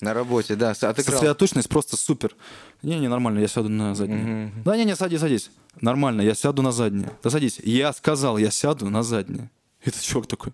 На 0.00 0.14
работе, 0.14 0.54
да. 0.54 0.70
Отыграл. 0.70 0.94
Сосредоточенность 1.04 1.68
просто 1.68 1.96
супер. 1.96 2.36
Не-не, 2.82 3.08
нормально, 3.08 3.40
я 3.40 3.48
сяду 3.48 3.68
на 3.68 3.94
заднее. 3.94 4.52
Да, 4.64 4.76
не-не, 4.76 4.94
садись, 4.94 5.20
садись. 5.20 5.50
Нормально, 5.80 6.20
я 6.22 6.34
сяду 6.34 6.62
на 6.62 6.70
заднее. 6.70 7.10
Да 7.24 7.30
садись. 7.30 7.58
Я 7.64 7.92
сказал, 7.92 8.38
я 8.38 8.50
сяду 8.50 8.88
на 8.88 9.02
заднее. 9.02 9.50
И 9.84 9.88
этот 9.88 10.02
чувак 10.02 10.28
такой, 10.28 10.52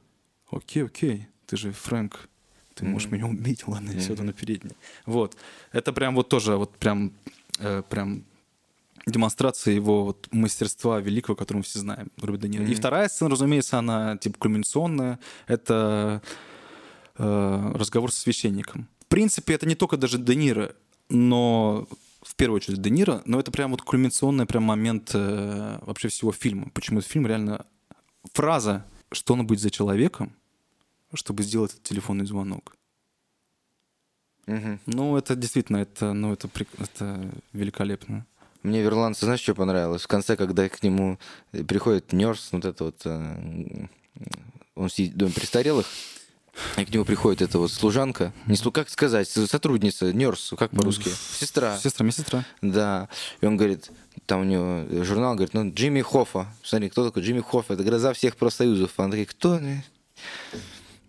окей, 0.51 0.85
окей, 0.85 1.27
ты 1.47 1.57
же 1.57 1.73
Фрэнк, 1.73 2.29
ты 2.75 2.85
можешь 2.87 3.11
меня 3.11 3.27
убить, 3.27 3.69
ладно, 3.69 3.91
я 3.91 4.01
сяду 4.01 4.23
на 4.25 4.33
переднее. 4.33 4.75
Вот. 5.05 5.37
Это 5.73 5.93
прям 5.93 6.15
вот 6.15 6.29
тоже, 6.29 6.57
вот 6.57 6.77
прям, 6.79 7.13
э, 7.59 7.83
прям 7.91 8.25
демонстрация 9.07 9.75
его 9.75 10.05
вот 10.05 10.29
мастерства 10.31 11.01
великого, 11.01 11.37
которого 11.37 11.59
мы 11.59 11.65
все 11.65 11.79
знаем, 11.79 12.11
Де 12.17 12.49
Ниро. 12.49 12.65
И 12.65 12.75
вторая 12.75 13.09
сцена, 13.09 13.31
разумеется, 13.31 13.79
она 13.79 14.17
типа 14.17 14.39
кульминационная. 14.39 15.19
Это 15.47 16.23
э, 17.19 17.73
разговор 17.75 18.13
со 18.13 18.21
священником. 18.21 18.89
В 19.01 19.07
принципе, 19.07 19.55
это 19.55 19.67
не 19.67 19.75
только 19.75 19.97
даже 19.97 20.19
Де 20.19 20.35
Ниро, 20.35 20.75
но 21.09 21.87
в 22.23 22.35
первую 22.35 22.57
очередь 22.57 22.81
Де 22.81 22.91
Ниро, 22.91 23.23
но 23.25 23.41
это 23.41 23.51
прям 23.51 23.73
вот 23.73 23.83
кульминационный 23.83 24.47
прям 24.47 24.63
момент 24.63 25.11
э, 25.15 25.79
вообще 25.83 26.09
всего 26.09 26.33
фильма. 26.33 26.71
Почему 26.75 27.01
этот 27.01 27.11
фильм 27.11 27.27
реально... 27.27 27.67
Фраза 28.35 28.85
«Что 29.11 29.35
он 29.35 29.47
быть 29.47 29.61
за 29.61 29.71
человеком?» 29.71 30.33
чтобы 31.15 31.43
сделать 31.43 31.73
этот 31.73 31.83
телефонный 31.85 32.27
звонок. 32.27 32.77
Мгм. 34.47 34.81
Ну, 34.87 35.17
это 35.17 35.37
действительно, 35.37 35.79
это, 35.79 36.13
ну, 36.13 36.33
это, 36.33 36.49
это 36.79 37.31
великолепно. 37.53 38.27
Мне 38.63 38.83
в 38.83 38.87
«Ирландце» 38.87 39.25
знаешь, 39.25 39.41
что 39.41 39.55
понравилось? 39.55 40.03
В 40.03 40.09
конце, 40.09 40.37
когда 40.37 40.69
к 40.69 40.83
нему 40.83 41.19
приходит 41.51 42.13
Нерс, 42.13 42.51
вот 42.53 42.65
это 42.65 42.85
вот... 42.85 43.03
э, 43.05 43.87
Он 44.75 44.89
сидит 44.89 45.15
в 45.15 45.17
доме 45.17 45.33
престарелых, 45.33 45.87
и 46.77 46.85
к 46.85 46.91
нему 46.93 47.05
приходит 47.05 47.43
эта 47.43 47.59
вот 47.59 47.70
служанка. 47.73 48.33
Не 48.47 48.55
слу- 48.55 48.73
как 48.73 48.91
сказать, 48.91 49.29
сотрудница, 49.29 50.12
Нерс, 50.12 50.53
как 50.59 50.70
по-русски? 50.70 51.09
Сестра. 51.09 51.79
Сестра, 51.79 52.05
медсестра. 52.05 52.45
Да. 52.61 53.09
И 53.41 53.47
он 53.47 53.57
говорит, 53.57 53.91
там 54.27 54.43
у 54.43 54.45
него 54.45 55.05
журнал, 55.05 55.35
говорит, 55.35 55.55
ну, 55.55 55.70
Джимми 55.73 56.03
Хоффа. 56.03 56.47
Смотри, 56.62 56.91
кто 56.91 57.07
такой 57.07 57.23
Джимми 57.23 57.41
Хоффа? 57.41 57.74
Это 57.74 57.85
гроза 57.85 58.12
всех 58.12 58.37
профсоюзов. 58.37 58.93
Она 58.97 59.11
такая, 59.11 59.27
кто? 59.27 59.61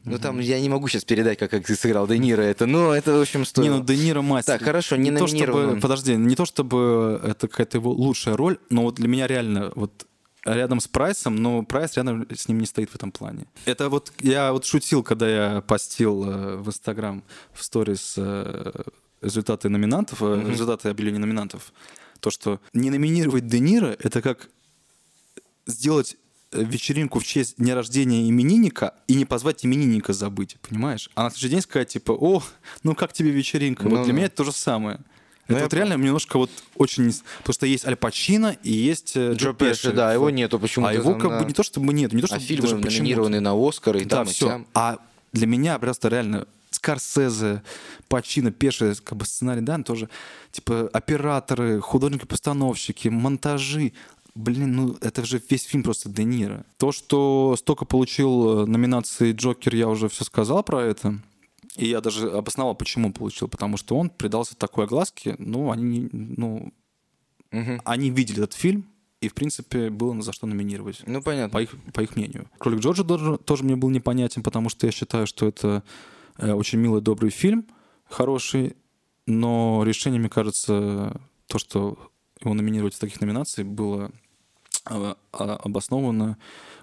Ну, 0.05 0.19
там 0.19 0.39
я 0.39 0.59
не 0.59 0.67
могу 0.67 0.89
сейчас 0.89 1.05
передать, 1.05 1.39
как, 1.39 1.51
как 1.51 1.65
ты 1.65 1.75
сыграл 1.75 2.07
Де 2.07 2.17
Ниро 2.17 2.41
это, 2.41 2.65
но 2.65 2.93
это, 2.93 3.13
в 3.13 3.21
общем, 3.21 3.45
стоит. 3.45 3.63
Не, 3.63 3.69
ну 3.69 3.83
Де 3.83 3.95
Ниро 3.95 4.21
мастер. 4.21 4.53
Так, 4.53 4.63
хорошо, 4.63 4.97
не 4.97 5.11
то, 5.11 5.27
чтобы. 5.27 5.79
Подожди, 5.81 6.15
не 6.15 6.35
то 6.35 6.45
чтобы 6.45 7.21
это 7.23 7.47
какая-то 7.47 7.77
его 7.77 7.91
лучшая 7.91 8.35
роль, 8.35 8.57
но 8.69 8.83
вот 8.83 8.95
для 8.95 9.07
меня 9.07 9.27
реально 9.27 9.71
вот 9.75 10.05
рядом 10.45 10.79
с 10.79 10.87
Прайсом, 10.87 11.35
но 11.35 11.63
Прайс 11.63 11.95
рядом 11.95 12.27
с 12.33 12.47
ним 12.47 12.59
не 12.59 12.65
стоит 12.65 12.89
в 12.89 12.95
этом 12.95 13.11
плане. 13.11 13.45
Это 13.65 13.89
вот 13.89 14.11
я 14.19 14.51
вот 14.51 14.65
шутил, 14.65 15.03
когда 15.03 15.29
я 15.29 15.61
постил 15.61 16.23
э, 16.29 16.55
в 16.57 16.67
Инстаграм 16.67 17.23
в 17.53 17.63
сторис 17.63 18.15
э, 18.17 18.71
результаты 19.21 19.69
номинантов, 19.69 20.21
э, 20.21 20.43
результаты 20.47 20.89
объявления 20.89 21.19
номинантов, 21.19 21.73
то, 22.19 22.29
что 22.29 22.59
не 22.73 22.89
номинировать 22.89 23.47
Де 23.47 23.59
Ниро, 23.59 23.95
это 23.99 24.21
как 24.21 24.49
сделать 25.65 26.17
вечеринку 26.51 27.19
в 27.19 27.23
честь 27.23 27.57
дня 27.57 27.73
рождения 27.73 28.29
именинника 28.29 28.93
и 29.07 29.15
не 29.15 29.25
позвать 29.25 29.65
именинника 29.65 30.13
забыть, 30.13 30.57
понимаешь? 30.61 31.09
А 31.15 31.23
на 31.23 31.29
следующий 31.31 31.49
день 31.49 31.61
сказать, 31.61 31.89
типа, 31.89 32.11
о, 32.11 32.43
ну 32.83 32.95
как 32.95 33.11
тебе 33.13 33.31
вечеринка? 33.31 33.83
Ну 33.83 33.91
вот 33.91 34.03
для 34.03 34.13
да. 34.13 34.13
меня 34.13 34.25
это 34.27 34.37
то 34.37 34.43
же 34.43 34.51
самое. 34.51 34.99
Ну, 35.47 35.55
это 35.55 35.59
я 35.59 35.63
вот 35.63 35.73
реально 35.73 35.93
немножко 36.01 36.37
вот 36.37 36.49
очень... 36.75 37.13
Потому 37.39 37.53
что 37.53 37.65
есть 37.65 37.85
Аль 37.85 37.97
Пачино 37.97 38.55
и 38.63 38.71
есть 38.71 39.15
э, 39.15 39.33
Джо 39.33 39.49
Джо 39.49 39.53
Пеши, 39.53 39.91
да, 39.91 40.13
его 40.13 40.29
нету 40.29 40.57
почему-то. 40.59 40.91
А 40.91 40.93
его 40.93 41.11
там, 41.11 41.19
как 41.19 41.29
да. 41.31 41.39
бы 41.39 41.45
не 41.45 41.53
то 41.53 41.63
чтобы 41.63 41.93
нет, 41.93 42.13
не 42.13 42.21
то 42.21 42.25
А 42.25 42.39
чтобы 42.39 42.45
фильмы 42.45 42.61
даже 42.61 42.75
номинированы 42.77 43.39
на 43.41 43.53
Оскар 43.53 43.97
и 43.97 44.05
Да, 44.05 44.17
там, 44.17 44.27
и 44.27 44.31
все. 44.31 44.47
сям. 44.47 44.67
А 44.73 44.99
для 45.33 45.47
меня 45.47 45.77
просто 45.79 46.07
реально 46.07 46.47
Скорсезе, 46.71 47.61
Пачино, 48.07 48.51
Пеши, 48.51 48.95
как 49.03 49.17
бы 49.17 49.25
сценарий, 49.25 49.61
да, 49.61 49.77
тоже, 49.79 50.09
типа, 50.51 50.89
операторы, 50.93 51.81
художники-постановщики, 51.81 53.09
монтажи. 53.09 53.93
Блин, 54.35 54.75
ну 54.75 54.97
это 55.01 55.23
же 55.25 55.41
весь 55.49 55.63
фильм 55.63 55.83
просто 55.83 56.09
Де 56.09 56.23
Ниро. 56.23 56.65
То, 56.77 56.91
что 56.91 57.55
столько 57.57 57.85
получил 57.85 58.63
э, 58.63 58.65
номинации 58.65 59.31
Джокер, 59.31 59.75
я 59.75 59.87
уже 59.87 60.09
все 60.09 60.23
сказал 60.23 60.63
про 60.63 60.81
это. 60.81 61.19
И 61.75 61.87
я 61.87 62.01
даже 62.01 62.29
обосновал, 62.29 62.75
почему 62.75 63.11
получил. 63.11 63.47
Потому 63.47 63.77
что 63.77 63.95
он 63.97 64.09
придался 64.09 64.55
такой 64.55 64.85
огласке, 64.85 65.35
ну, 65.39 65.71
они, 65.71 66.07
ну, 66.11 66.71
Мгм. 67.51 67.81
они 67.85 68.09
видели 68.09 68.43
этот 68.43 68.53
фильм, 68.53 68.85
и, 69.21 69.27
в 69.29 69.33
принципе, 69.33 69.89
было 69.89 70.21
за 70.21 70.33
что 70.33 70.47
номинировать 70.47 71.01
Ну, 71.07 71.21
понятно. 71.21 71.53
по 71.53 71.61
их, 71.61 71.73
по 71.93 72.01
их 72.01 72.15
мнению. 72.15 72.49
Кролик 72.57 72.79
Джорджа 72.81 73.03
тоже, 73.03 73.37
тоже 73.37 73.63
мне 73.63 73.75
был 73.75 73.89
непонятен, 73.89 74.43
потому 74.43 74.69
что 74.69 74.85
я 74.85 74.91
считаю, 74.91 75.27
что 75.27 75.47
это 75.47 75.83
э, 76.37 76.51
очень 76.51 76.79
милый, 76.79 77.01
добрый 77.01 77.29
фильм, 77.31 77.65
хороший, 78.09 78.75
но 79.25 79.83
решение, 79.85 80.19
мне 80.19 80.29
кажется, 80.29 81.21
то, 81.47 81.57
что 81.57 81.97
его 82.41 82.53
номинировать 82.53 82.95
в 82.95 82.99
таких 82.99 83.21
номинациях, 83.21 83.67
было 83.67 84.11
э, 84.89 85.13
а- 85.31 85.55
обосновано 85.63 86.37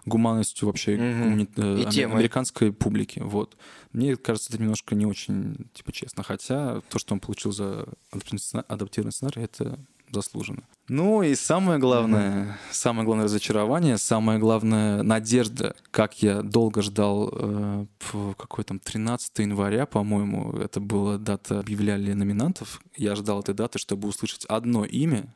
гуманностью 0.04 0.66
вообще 0.66 0.96
э, 0.96 1.78
И 1.80 1.84
американской 2.14 2.72
публики. 2.72 3.20
Вот. 3.20 3.56
Мне 3.92 4.16
кажется, 4.16 4.52
это 4.52 4.62
немножко 4.62 4.94
не 4.94 5.06
очень 5.06 5.68
типа 5.74 5.92
честно. 5.92 6.22
Хотя 6.22 6.80
то, 6.88 6.98
что 6.98 7.14
он 7.14 7.20
получил 7.20 7.52
за 7.52 7.86
адаптированный 8.10 8.40
сцена- 8.40 8.64
адаптированный 8.68 9.12
сценарий, 9.12 9.42
это 9.42 9.78
заслуженно. 10.12 10.62
Ну 10.88 11.22
и 11.22 11.36
самое 11.36 11.78
главное, 11.78 12.58
самое 12.72 13.04
главное 13.04 13.26
разочарование, 13.26 13.96
самое 13.96 14.40
главное 14.40 15.02
надежда, 15.04 15.76
как 15.92 16.20
я 16.22 16.42
долго 16.42 16.82
ждал 16.82 17.30
э, 17.32 17.86
в 18.00 18.34
какой 18.34 18.64
там 18.64 18.80
13 18.80 19.38
января, 19.38 19.86
по-моему, 19.86 20.52
это 20.52 20.80
была 20.80 21.16
дата, 21.16 21.60
объявляли 21.60 22.12
номинантов. 22.12 22.80
Я 22.96 23.14
ждал 23.14 23.40
этой 23.40 23.54
даты, 23.54 23.78
чтобы 23.78 24.08
услышать 24.08 24.44
одно 24.46 24.84
имя 24.84 25.32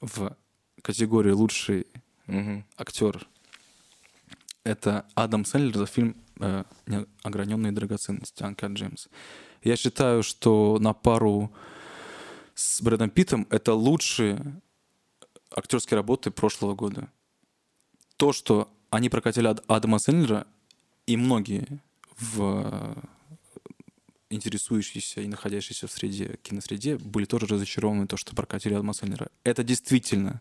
в 0.00 0.36
категории 0.82 1.30
лучший 1.32 1.86
Мгм. 2.26 2.64
актер. 2.76 3.26
Это 4.64 5.06
Адам 5.14 5.44
Сэндлер 5.44 5.76
за 5.76 5.86
фильм 5.86 6.16
э, 6.40 6.64
«Ограненные 7.22 7.72
драгоценности» 7.72 8.42
Анка 8.42 8.66
Джеймс. 8.66 9.08
Я 9.62 9.76
считаю, 9.76 10.22
что 10.22 10.78
на 10.80 10.92
пару 10.92 11.52
с 12.54 12.80
Брэдом 12.82 13.10
Питтом 13.10 13.46
это 13.50 13.74
лучшие 13.74 14.60
актерские 15.54 15.96
работы 15.96 16.30
прошлого 16.30 16.74
года. 16.74 17.08
То, 18.16 18.32
что 18.32 18.72
они 18.90 19.08
прокатили 19.08 19.46
Ад- 19.46 19.64
Адама 19.68 19.98
Сэндлера, 19.98 20.46
и 21.06 21.16
многие 21.16 21.80
в 22.18 22.96
интересующиеся 24.30 25.20
и 25.20 25.28
находящиеся 25.28 25.86
в 25.86 25.92
среде, 25.92 26.38
киносреде 26.42 26.96
были 26.98 27.26
тоже 27.26 27.46
разочарованы 27.46 28.06
то, 28.08 28.16
что 28.16 28.34
прокатили 28.34 28.74
Адама 28.74 28.92
Сэндлера. 28.92 29.28
Это 29.44 29.62
действительно 29.62 30.40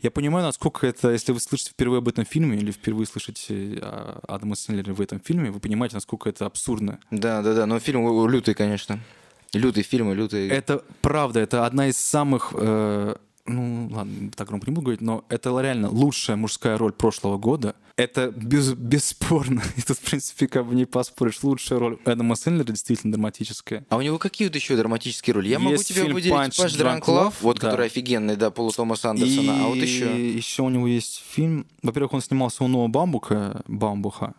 я 0.00 0.10
понимаю, 0.10 0.44
насколько 0.44 0.86
это, 0.86 1.10
если 1.10 1.32
вы 1.32 1.40
слышите 1.40 1.70
впервые 1.70 1.98
об 1.98 2.08
этом 2.08 2.24
фильме 2.24 2.56
или 2.56 2.70
впервые 2.70 3.06
слышите 3.06 3.78
о 3.80 4.20
Адама 4.28 4.54
Сэндлере 4.54 4.92
в 4.92 5.00
этом 5.00 5.20
фильме, 5.20 5.50
вы 5.50 5.60
понимаете, 5.60 5.96
насколько 5.96 6.28
это 6.28 6.46
абсурдно. 6.46 6.98
Да, 7.10 7.42
да, 7.42 7.54
да, 7.54 7.66
но 7.66 7.78
фильм 7.78 8.28
лютый, 8.28 8.54
конечно. 8.54 9.00
Лютый 9.52 9.82
фильм 9.82 10.12
лютый... 10.12 10.48
Это 10.48 10.82
правда, 11.00 11.40
это 11.40 11.66
одна 11.66 11.88
из 11.88 11.96
самых... 11.96 12.52
э, 12.54 13.16
ну, 13.46 13.88
ладно, 13.90 14.30
так 14.34 14.48
громко 14.48 14.70
не 14.70 14.74
буду 14.74 14.86
говорить, 14.86 15.00
но 15.00 15.24
это 15.28 15.58
реально 15.60 15.88
лучшая 15.90 16.36
мужская 16.36 16.76
роль 16.78 16.92
прошлого 16.92 17.38
года. 17.38 17.74
Это 17.96 18.30
без- 18.30 18.74
бесспорно. 18.74 19.62
И 19.76 19.82
тут, 19.82 19.96
в 19.98 20.00
принципе, 20.00 20.48
как 20.48 20.66
бы 20.66 20.74
не 20.74 20.84
поспоришь. 20.84 21.42
Лучшая 21.42 21.78
роль 21.78 21.98
Эдама 22.04 22.34
Сэндлера 22.34 22.72
действительно 22.72 23.12
драматическая. 23.12 23.86
А 23.88 23.96
у 23.96 24.02
него 24.02 24.18
какие 24.18 24.48
вот 24.48 24.54
еще 24.54 24.76
драматические 24.76 25.34
роли? 25.34 25.48
Я 25.48 25.58
могу 25.58 25.72
Есть 25.72 25.88
тебе 25.88 26.02
фильм 26.02 26.14
выделить 26.14 26.34
«Punch 26.34 26.62
Паш 26.62 26.74
Drunk 26.74 27.00
Drunk 27.00 27.04
Love», 27.06 27.26
Love, 27.28 27.34
вот 27.40 27.58
да. 27.58 27.70
который 27.70 27.86
офигенный, 27.86 28.36
да, 28.36 28.50
Полу 28.50 28.70
Томаса 28.70 29.10
Андерсона. 29.10 29.64
А 29.64 29.68
вот 29.68 29.76
еще... 29.76 30.34
еще 30.36 30.62
у 30.62 30.68
него 30.68 30.86
есть 30.86 31.24
фильм. 31.28 31.66
Во-первых, 31.82 32.12
он 32.12 32.22
снимался 32.22 32.64
у 32.64 32.68
Ноа 32.68 32.88
Бамбука, 32.88 33.62
Бамбуха 33.66 34.34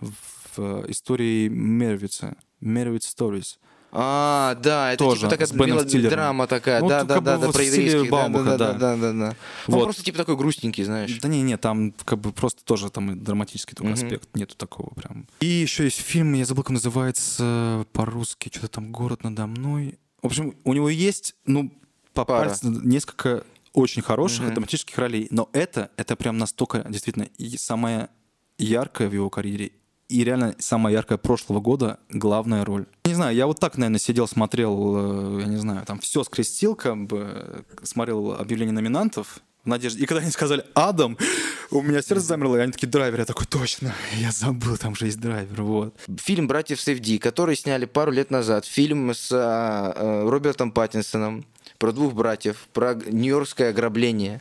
в, 0.00 0.12
в 0.56 0.90
истории 0.90 1.48
Мервица. 1.48 2.36
Мервиц 2.60 3.14
Stories. 3.14 3.58
А, 3.98 4.54
да, 4.56 4.92
это 4.92 4.98
Тоже, 5.02 5.20
типа 5.20 5.30
такая 5.30 5.46
с 5.46 5.52
Беном 5.52 5.80
Стиллером. 5.88 6.10
драма 6.10 6.46
такая, 6.46 6.80
Ну, 6.82 6.88
да, 6.88 7.02
да, 7.04 7.18
да, 7.20 7.38
да, 7.38 7.48
про 7.50 7.62
еврейских, 7.62 8.10
да, 8.10 8.28
да, 8.28 8.44
да. 8.44 8.72
да, 8.74 8.96
да, 8.96 9.12
да. 9.12 9.28
Он 9.68 9.74
Вот. 9.74 9.84
просто 9.84 10.02
типа 10.04 10.18
такой 10.18 10.36
грустненький, 10.36 10.84
знаешь. 10.84 11.18
Да 11.18 11.28
не, 11.28 11.40
не, 11.40 11.56
там 11.56 11.92
как 12.04 12.18
бы 12.18 12.32
просто 12.32 12.62
тоже 12.62 12.90
там 12.90 13.18
драматический 13.24 13.74
только 13.74 13.92
Мгм. 13.92 14.04
аспект, 14.04 14.28
нету 14.36 14.54
такого 14.54 14.90
прям. 14.90 15.26
И 15.40 15.46
еще 15.46 15.84
есть 15.84 15.98
фильм, 16.00 16.34
я 16.34 16.44
забыл, 16.44 16.62
как 16.62 16.70
он 16.70 16.74
называется 16.74 17.86
по-русски, 17.94 18.50
что-то 18.52 18.68
там 18.68 18.92
«Город 18.92 19.24
надо 19.24 19.46
мной». 19.46 19.98
В 20.20 20.26
общем, 20.26 20.54
у 20.64 20.74
него 20.74 20.90
есть, 20.90 21.34
ну, 21.46 21.72
по 22.12 22.26
Пара. 22.26 22.48
пальцам 22.48 22.86
несколько 22.86 23.44
очень 23.72 24.02
хороших 24.02 24.44
Мгм. 24.44 24.54
драматических 24.54 24.98
ролей, 24.98 25.28
но 25.30 25.48
это, 25.52 25.90
это 25.96 26.16
прям 26.16 26.36
настолько 26.36 26.84
действительно 26.88 27.28
и 27.38 27.56
самая 27.56 28.10
яркая 28.58 29.08
в 29.08 29.12
его 29.14 29.30
карьере, 29.30 29.72
и 30.08 30.24
реально 30.24 30.54
самая 30.58 30.94
яркая 30.94 31.18
прошлого 31.18 31.60
года 31.60 31.98
главная 32.10 32.64
роль. 32.64 32.86
Не 33.04 33.14
знаю, 33.14 33.34
я 33.34 33.46
вот 33.46 33.60
так, 33.60 33.76
наверное, 33.76 33.98
сидел, 33.98 34.28
смотрел, 34.28 35.38
э, 35.38 35.40
я 35.42 35.46
не 35.46 35.56
знаю, 35.56 35.84
там 35.86 35.98
все 35.98 36.24
скрестил, 36.24 36.74
как 36.74 37.06
бы, 37.06 37.26
э, 37.28 37.62
смотрел 37.82 38.32
объявление 38.32 38.74
номинантов, 38.74 39.40
в 39.66 39.68
надежде. 39.68 40.02
И 40.02 40.06
когда 40.06 40.22
они 40.22 40.30
сказали 40.30 40.64
«Адам», 40.74 41.18
у 41.70 41.82
меня 41.82 42.00
сердце 42.00 42.26
замерло, 42.26 42.56
и 42.56 42.60
они 42.60 42.72
такие 42.72 42.88
«Драйвер». 42.88 43.18
Я 43.18 43.24
такой 43.24 43.46
«Точно, 43.46 43.94
я 44.14 44.30
забыл, 44.30 44.76
там 44.76 44.94
же 44.94 45.06
есть 45.06 45.20
драйвер». 45.20 45.62
Вот. 45.62 45.94
Фильм 46.18 46.46
«Братьев 46.46 46.80
Сейфди», 46.80 47.18
который 47.18 47.56
сняли 47.56 47.84
пару 47.84 48.12
лет 48.12 48.30
назад. 48.30 48.64
Фильм 48.64 49.10
с 49.10 49.30
а, 49.32 49.92
а, 49.94 50.30
Робертом 50.30 50.70
Паттинсоном 50.70 51.44
про 51.78 51.92
двух 51.92 52.14
братьев, 52.14 52.68
про 52.72 52.94
нью-йоркское 52.94 53.70
ограбление. 53.70 54.40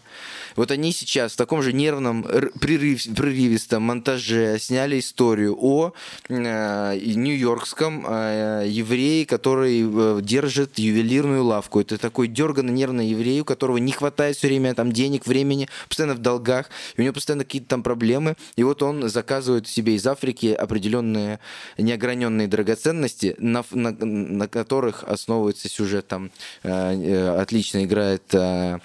Вот 0.56 0.72
они 0.72 0.92
сейчас 0.94 1.34
в 1.34 1.36
таком 1.36 1.62
же 1.62 1.74
нервном, 1.74 2.24
прерыв- 2.24 3.14
прерывистом 3.14 3.84
монтаже 3.84 4.58
сняли 4.60 5.00
историю 5.00 5.58
о 5.60 5.94
э, 6.30 6.98
нью-йоркском 6.98 8.06
э, 8.08 8.64
еврее, 8.68 9.26
который 9.26 9.84
э, 9.84 10.20
держит 10.22 10.80
ювелирную 10.80 11.44
лавку. 11.44 11.82
Это 11.82 11.98
такой 11.98 12.28
дерганный 12.28 12.74
нервный 12.74 13.08
еврей, 13.08 13.42
у 13.42 13.46
которого 13.46 13.78
не 13.78 13.92
хватает 13.92 14.38
все 14.38 14.48
время 14.48 14.74
там 14.74 14.92
денег, 14.92 15.26
времени, 15.28 15.68
постоянно 15.88 16.14
в 16.16 16.20
долгах, 16.20 16.70
у 16.98 17.02
него 17.02 17.14
постоянно 17.14 17.44
какие-то 17.44 17.68
там 17.68 17.84
проблемы. 17.84 18.36
И 18.56 18.64
вот 18.64 18.82
он 18.82 19.10
заказывает 19.10 19.68
себе 19.68 19.96
из 19.96 20.08
Африки 20.08 20.48
определенные 20.48 21.40
неограненные 21.78 22.48
драгоценности, 22.48 23.36
на, 23.40 23.64
на- 23.72 23.92
на 23.92 24.48
которых 24.48 25.04
основывается 25.04 25.70
сюжет. 25.70 26.08
Там 26.08 26.32
э, 26.64 26.70
э, 26.72 27.42
отлично 27.42 27.84
играет 27.84 28.24
э, 28.34 28.80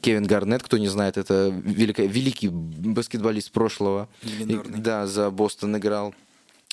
Кевин 0.00 0.24
Гарнет, 0.24 0.62
кто 0.62 0.78
не 0.78 0.88
знает, 0.88 1.16
это 1.16 1.48
великий 1.48 2.48
баскетболист 2.48 3.50
прошлого. 3.52 4.08
Легендарный. 4.22 4.78
Да, 4.78 5.06
за 5.06 5.30
Бостон 5.30 5.76
играл. 5.76 6.14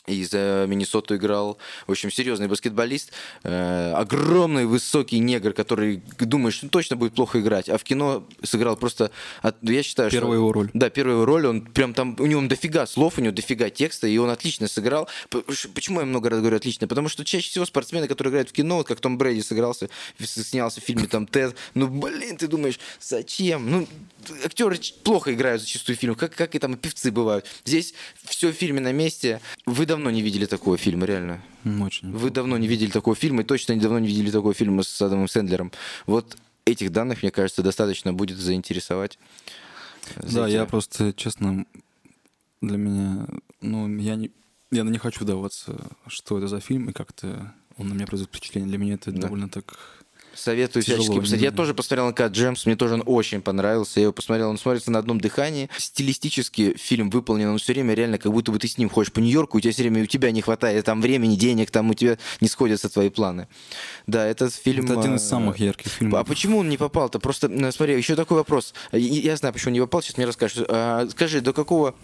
И 0.06 0.26
за 0.26 0.66
Миннесоту 0.68 1.16
играл. 1.16 1.58
В 1.88 1.92
общем, 1.92 2.12
серьезный 2.12 2.48
баскетболист. 2.48 3.12
Э, 3.44 3.94
огромный, 3.94 4.66
высокий 4.66 5.20
негр, 5.20 5.54
который 5.54 6.02
думаешь, 6.20 6.62
ну, 6.62 6.68
точно 6.68 6.98
будет 6.98 7.14
плохо 7.14 7.40
играть. 7.40 7.70
А 7.70 7.78
в 7.78 7.84
кино 7.86 8.28
сыграл 8.44 8.76
просто... 8.76 9.12
от- 9.42 9.56
я 9.62 9.82
считаю, 9.82 10.10
что... 10.10 10.20
Первая 10.20 10.40
его 10.40 10.52
роль. 10.52 10.70
Да, 10.74 10.90
первая 10.90 11.16
его 11.16 11.26
роль, 11.26 11.46
он 11.48 11.62
прям 11.62 11.94
там, 11.94 12.18
у 12.20 12.26
него 12.26 12.42
дофига 12.42 12.86
слов, 12.86 13.18
у 13.18 13.22
него 13.22 13.34
дофига 13.34 13.70
текста, 13.70 14.08
и 14.08 14.18
он 14.18 14.30
отлично 14.30 14.68
сыграл. 14.68 15.08
Почему 15.74 16.02
я 16.02 16.06
много 16.06 16.30
раз 16.30 16.40
говорю 16.40 16.58
отлично? 16.58 16.88
Потому 16.88 17.08
что 17.08 17.24
чаще 17.24 17.50
всего 17.50 17.66
спортсмены, 17.66 18.10
которые 18.10 18.32
играют 18.32 18.50
в 18.50 18.54
кино, 18.54 18.78
вот 18.78 18.88
как 18.88 19.00
Том 19.00 19.18
Брэди 19.18 19.40
сыгрался, 19.40 19.90
снялся 20.20 20.82
в 20.82 20.84
фильме 20.84 21.08
там 21.08 21.28
Тед, 21.28 21.56
ну, 21.76 21.88
блин, 21.88 22.36
ты 22.36 22.48
думаешь, 22.48 22.78
зачем? 23.00 23.72
Ну, 23.72 23.88
актеры 24.44 24.78
плохо 25.04 25.34
играют 25.34 25.62
зачастую 25.62 25.96
в 25.96 26.00
фильмах, 26.00 26.18
как, 26.18 26.36
как 26.36 26.56
и 26.56 26.60
там 26.60 26.74
и 26.74 26.76
певцы 26.76 27.10
бывают. 27.10 27.46
Здесь 27.64 27.94
все 28.26 28.52
в 28.52 28.54
фильме 28.54 28.82
на 28.82 28.92
месте. 28.92 29.40
Вы 29.66 29.86
давно 29.94 30.10
не 30.12 30.22
видели 30.24 30.46
такого 30.46 30.76
фильма, 30.78 31.06
реально. 31.06 31.42
Очень. 31.82 32.12
Вы 32.12 32.30
давно 32.32 32.58
не 32.58 32.68
видели 32.68 32.90
такого 32.90 33.16
фильма, 33.16 33.42
и 33.42 33.46
точно 33.46 33.76
давно 33.80 34.00
не 34.00 34.08
видели 34.08 34.32
такого 34.32 34.54
фильма 34.54 34.82
с 34.84 35.02
Адамом 35.02 35.28
Сэндлером. 35.28 35.72
Вот 36.08 36.38
этих 36.66 36.92
данных, 36.92 37.22
мне 37.24 37.32
кажется, 37.32 37.62
достаточно 37.62 38.12
будет 38.14 38.38
заинтересовать. 38.38 39.20
э, 40.16 40.22
Да, 40.22 40.28
зрителя. 40.30 40.48
я 40.48 40.66
просто, 40.66 41.14
честно, 41.14 41.66
для 42.62 42.78
меня, 42.78 43.28
ну, 43.62 43.88
я 44.00 44.16
не, 44.16 44.32
я 44.72 44.84
не 44.84 44.98
хочу 44.98 45.26
даваться, 45.26 45.76
что 46.08 46.38
это 46.38 46.48
за 46.48 46.60
фильм 46.60 46.90
и 46.90 46.94
как-то 46.94 47.54
он 47.78 47.88
на 47.90 47.94
меня 47.94 48.08
производит 48.08 48.36
впечатление. 48.36 48.70
Для 48.70 48.78
меня 48.78 48.94
это 48.96 49.12
Да. 49.12 49.22
довольно 49.22 49.48
так... 49.50 50.03
Советую 50.36 50.84
Тяжело, 50.84 51.04
всячески 51.04 51.20
посмотреть. 51.20 51.44
Я 51.44 51.52
тоже 51.52 51.74
посмотрел 51.74 52.12
на 52.12 52.28
Джемс, 52.28 52.66
мне 52.66 52.76
тоже 52.76 52.96
он 52.96 53.04
очень 53.06 53.42
понравился. 53.42 54.00
Я 54.00 54.04
его 54.04 54.14
посмотрел, 54.14 54.50
он 54.50 54.58
смотрится 54.58 54.92
на 54.92 55.00
одном 55.00 55.20
дыхании. 55.22 55.70
Стилистически 55.78 56.76
фильм 56.78 57.10
выполнен, 57.10 57.50
он 57.50 57.58
все 57.60 57.74
время 57.74 57.94
реально, 57.94 58.18
как 58.18 58.32
будто 58.32 58.52
бы 58.52 58.60
ты 58.60 58.68
с 58.68 58.78
ним 58.78 58.90
ходишь 58.90 59.12
по 59.12 59.20
Нью-Йорку, 59.20 59.58
у 59.58 59.62
тебя 59.62 59.72
все 59.72 59.84
время, 59.84 60.04
у 60.04 60.06
тебя 60.06 60.32
не 60.32 60.42
хватает 60.42 60.86
там 60.86 61.02
времени, 61.02 61.36
денег, 61.36 61.72
там 61.72 61.90
у 61.90 61.94
тебя 61.94 62.18
не 62.42 62.48
сходятся 62.48 62.90
твои 62.90 63.10
планы. 63.10 63.48
Да, 64.08 64.26
этот 64.26 64.54
фильм... 64.54 64.86
Это 64.86 65.00
один 65.00 65.16
из 65.16 65.24
э, 65.24 65.28
самых 65.28 65.60
ярких 65.60 65.92
фильмов. 65.92 66.20
А 66.20 66.24
почему 66.24 66.58
он 66.60 66.70
не 66.70 66.78
попал-то? 66.78 67.20
Просто, 67.20 67.48
э, 67.48 67.72
смотри, 67.72 67.96
еще 67.96 68.16
такой 68.16 68.38
вопрос. 68.38 68.74
Я, 68.92 69.36
знаю, 69.38 69.54
почему 69.54 69.70
он 69.70 69.74
не 69.74 69.82
попал, 69.82 70.02
сейчас 70.02 70.18
мне 70.18 70.26
расскажешь. 70.26 70.66
А, 70.68 71.08
скажи, 71.10 71.42
до 71.42 71.54
какого 71.54 71.96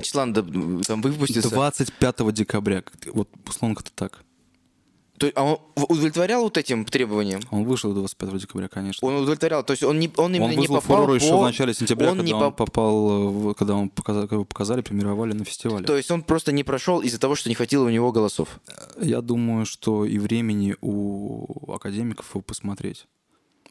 числа 0.00 0.22
он 0.22 0.32
до- 0.32 0.84
там 0.84 1.02
выпустится? 1.02 1.50
25 1.50 2.32
декабря, 2.32 2.82
вот 3.12 3.28
условно 3.46 3.76
как-то 3.76 3.92
так. 3.94 4.24
То- 5.18 5.32
а 5.34 5.42
он 5.44 5.58
удовлетворял 5.76 6.42
вот 6.42 6.56
этим 6.56 6.84
требованиям? 6.84 7.40
Он 7.50 7.64
вышел 7.64 7.92
25 7.92 8.38
декабря, 8.38 8.68
конечно. 8.68 9.06
Он 9.06 9.16
удовлетворял, 9.16 9.62
то 9.64 9.72
есть 9.72 9.82
он, 9.82 9.98
не, 9.98 10.10
он 10.16 10.34
именно 10.34 10.52
Он 10.52 10.56
не 10.58 10.66
попал 10.68 10.80
фурор 10.80 11.14
еще 11.14 11.30
по- 11.30 11.38
в 11.38 11.42
начале 11.42 11.74
сентября, 11.74 12.10
он 12.10 12.16
когда 12.18 12.26
не 12.26 12.34
он 12.34 12.40
поп- 12.52 12.56
попал, 12.56 13.50
э, 13.50 13.54
когда 13.54 13.74
он 13.74 13.88
показали, 13.90 14.26
когда 14.26 14.44
показали, 14.44 14.80
премировали 14.80 15.32
на 15.32 15.44
фестивале. 15.44 15.84
То 15.86 15.96
есть 15.96 16.10
он 16.10 16.22
просто 16.22 16.52
не 16.52 16.64
прошел 16.64 17.00
из-за 17.00 17.18
того, 17.18 17.34
что 17.34 17.48
не 17.48 17.54
хватило 17.54 17.84
у 17.84 17.90
него 17.90 18.12
голосов. 18.12 18.60
Я 19.00 19.20
думаю, 19.20 19.66
что 19.66 20.04
и 20.04 20.18
времени 20.18 20.76
у 20.80 21.72
академиков 21.72 22.26
его 22.30 22.40
посмотреть. 22.42 23.06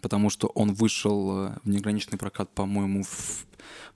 Потому 0.01 0.29
что 0.29 0.47
он 0.47 0.73
вышел 0.73 1.47
э, 1.47 1.57
в 1.63 1.69
неограниченный 1.69 2.17
прокат, 2.17 2.49
по-моему, 2.53 3.03
в 3.03 3.45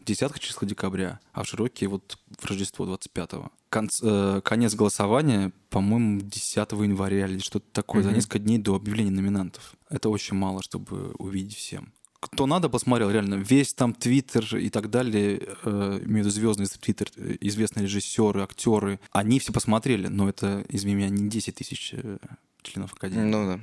десятках 0.03 0.39
числа 0.39 0.67
декабря, 0.67 1.19
а 1.31 1.43
в 1.43 1.47
широкие 1.47 1.89
вот 1.89 2.17
в 2.39 2.45
Рождество 2.45 2.85
25-го. 2.85 3.51
Конц- 3.69 4.01
э, 4.03 4.41
конец 4.41 4.73
голосования, 4.73 5.51
по-моему, 5.69 6.21
10 6.21 6.71
января 6.83 7.27
или 7.27 7.39
что-то 7.39 7.65
такое, 7.71 8.01
за 8.03 8.09
Мгм. 8.09 8.17
несколько 8.17 8.39
дней 8.39 8.57
до 8.57 8.75
объявления 8.75 9.11
номинантов. 9.11 9.75
Это 9.89 10.09
очень 10.09 10.35
мало, 10.35 10.61
чтобы 10.63 11.11
увидеть 11.19 11.55
всем. 11.55 11.93
Кто 12.19 12.45
надо, 12.45 12.69
посмотрел, 12.69 13.09
реально. 13.09 13.35
Весь 13.35 13.73
там 13.73 13.93
Твиттер 13.95 14.55
и 14.57 14.69
так 14.69 14.89
далее, 14.89 15.39
э, 15.63 15.99
имею 16.03 16.23
в 16.23 16.27
виду 16.27 16.29
звездный 16.29 16.67
Твиттер, 16.67 17.09
известные 17.39 17.83
режиссеры, 17.85 18.41
актеры, 18.43 18.99
они 19.11 19.39
все 19.39 19.51
посмотрели, 19.53 20.07
но 20.07 20.29
это, 20.29 20.63
извини 20.69 20.95
меня, 20.95 21.09
не 21.09 21.29
10 21.29 21.55
тысяч 21.55 21.93
э, 21.93 22.17
членов 22.63 22.93
Академии. 22.93 23.23
Ну 23.31 23.45
да. 23.47 23.59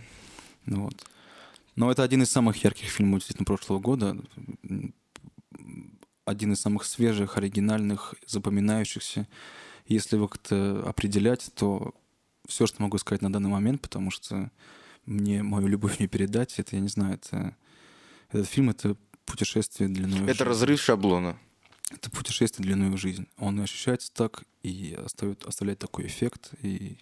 Ну 0.66 0.84
вот. 0.84 1.04
Но 1.78 1.92
это 1.92 2.02
один 2.02 2.22
из 2.22 2.30
самых 2.30 2.64
ярких 2.64 2.88
фильмов 2.88 3.20
действительно 3.20 3.44
прошлого 3.44 3.78
года. 3.78 4.16
Один 6.24 6.52
из 6.52 6.60
самых 6.60 6.84
свежих, 6.84 7.36
оригинальных, 7.38 8.16
запоминающихся. 8.26 9.28
Если 9.86 10.16
его 10.16 10.26
как-то 10.26 10.82
определять, 10.84 11.52
то 11.54 11.94
все, 12.48 12.66
что 12.66 12.82
могу 12.82 12.98
сказать 12.98 13.22
на 13.22 13.32
данный 13.32 13.48
момент, 13.48 13.80
потому 13.80 14.10
что 14.10 14.50
мне 15.06 15.44
мою 15.44 15.68
любовь 15.68 16.00
не 16.00 16.08
передать, 16.08 16.58
это, 16.58 16.74
я 16.74 16.82
не 16.82 16.88
знаю, 16.88 17.14
это... 17.14 17.56
Этот 18.30 18.48
фильм— 18.48 18.70
это 18.70 18.96
путешествие 19.24 19.88
длиной 19.88 20.24
Это 20.24 20.32
жизнь. 20.32 20.44
разрыв 20.44 20.80
шаблона. 20.80 21.38
Это 21.92 22.10
путешествие 22.10 22.66
длиной 22.66 22.90
в 22.90 22.96
жизнь. 22.96 23.28
Он 23.36 23.60
ощущается 23.60 24.12
так 24.12 24.42
и 24.64 24.98
оставит, 25.04 25.44
оставляет 25.46 25.78
такой 25.78 26.08
эффект. 26.08 26.50
И... 26.60 26.98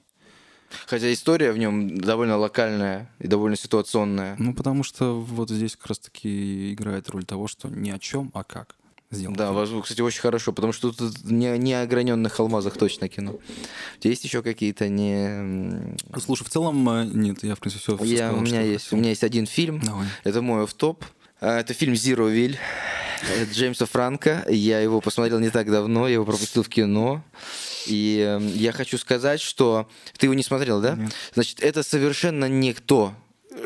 Хотя 0.86 1.12
история 1.12 1.52
в 1.52 1.58
нем 1.58 1.98
довольно 1.98 2.36
локальная 2.36 3.10
и 3.18 3.26
довольно 3.26 3.56
ситуационная. 3.56 4.36
Ну, 4.38 4.54
потому 4.54 4.82
что 4.82 5.20
вот 5.20 5.50
здесь 5.50 5.76
как 5.76 5.86
раз-таки 5.86 6.72
играет 6.72 7.08
роль 7.10 7.24
того, 7.24 7.48
что 7.48 7.68
ни 7.68 7.90
о 7.90 7.98
чем, 7.98 8.30
а 8.34 8.44
как 8.44 8.76
сделано. 9.10 9.36
Да, 9.36 9.52
возможно, 9.52 9.82
кстати, 9.82 10.00
очень 10.00 10.20
хорошо, 10.20 10.52
потому 10.52 10.72
что 10.72 10.92
тут 10.92 11.24
не, 11.24 11.56
не 11.58 11.74
ограненных 11.74 12.38
алмазах 12.40 12.76
точно 12.76 13.08
кино. 13.08 13.32
У 13.32 14.00
тебя 14.00 14.10
есть 14.10 14.24
еще 14.24 14.42
какие-то 14.42 14.88
не... 14.88 15.96
Слушай, 16.18 16.44
в 16.44 16.50
целом, 16.50 16.88
э, 16.88 17.04
нет, 17.04 17.42
я, 17.44 17.54
в 17.54 17.60
принципе, 17.60 17.82
все, 17.82 18.04
Я, 18.04 18.32
у, 18.32 18.40
меня 18.40 18.62
есть, 18.62 18.92
у 18.92 18.96
меня 18.96 19.10
есть 19.10 19.24
один 19.24 19.46
фильм, 19.46 19.80
Давай. 19.80 20.06
это 20.24 20.42
мой 20.42 20.64
офф-топ. 20.64 21.04
А, 21.40 21.60
Это 21.60 21.74
фильм 21.74 21.94
«Зиро 21.94 22.28
Виль» 22.28 22.58
Джеймса 23.52 23.86
Франка. 23.86 24.44
Я 24.48 24.80
его 24.80 25.00
посмотрел 25.00 25.38
не 25.38 25.50
так 25.50 25.70
давно, 25.70 26.08
я 26.08 26.14
его 26.14 26.24
пропустил 26.24 26.62
в 26.62 26.68
кино. 26.68 27.22
И 27.86 28.18
э, 28.26 28.40
я 28.54 28.72
хочу 28.72 28.98
сказать, 28.98 29.40
что 29.40 29.88
ты 30.18 30.26
его 30.26 30.34
не 30.34 30.42
смотрел, 30.42 30.80
да? 30.80 30.94
Нет. 30.96 31.12
Значит, 31.34 31.60
это 31.62 31.82
совершенно 31.82 32.46
никто. 32.48 33.14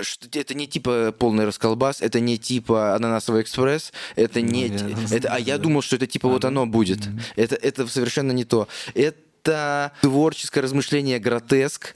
Что- 0.03 0.29
Это 0.39 0.55
не 0.55 0.69
типа 0.69 1.13
полный 1.19 1.45
расколбас, 1.47 2.01
это 2.01 2.21
не 2.21 2.39
типа 2.39 2.95
ананасовый 2.95 3.43
экспресс, 3.43 3.93
это 4.15 4.41
не, 4.41 4.69
я 4.69 4.79
т- 4.79 4.79
знаю, 4.79 5.07
это, 5.11 5.29
а 5.35 5.39
я 5.41 5.59
думал, 5.59 5.83
что 5.83 5.97
это 5.97 6.07
типа 6.07 6.29
вот 6.29 6.45
оно 6.45 6.65
будет. 6.67 7.01
Это 7.35 7.57
это 7.57 7.87
совершенно 7.89 8.31
не 8.33 8.45
то. 8.45 8.69
Это 8.95 9.19
творческое 9.43 10.61
размышление 10.61 11.19
гротеск 11.19 11.95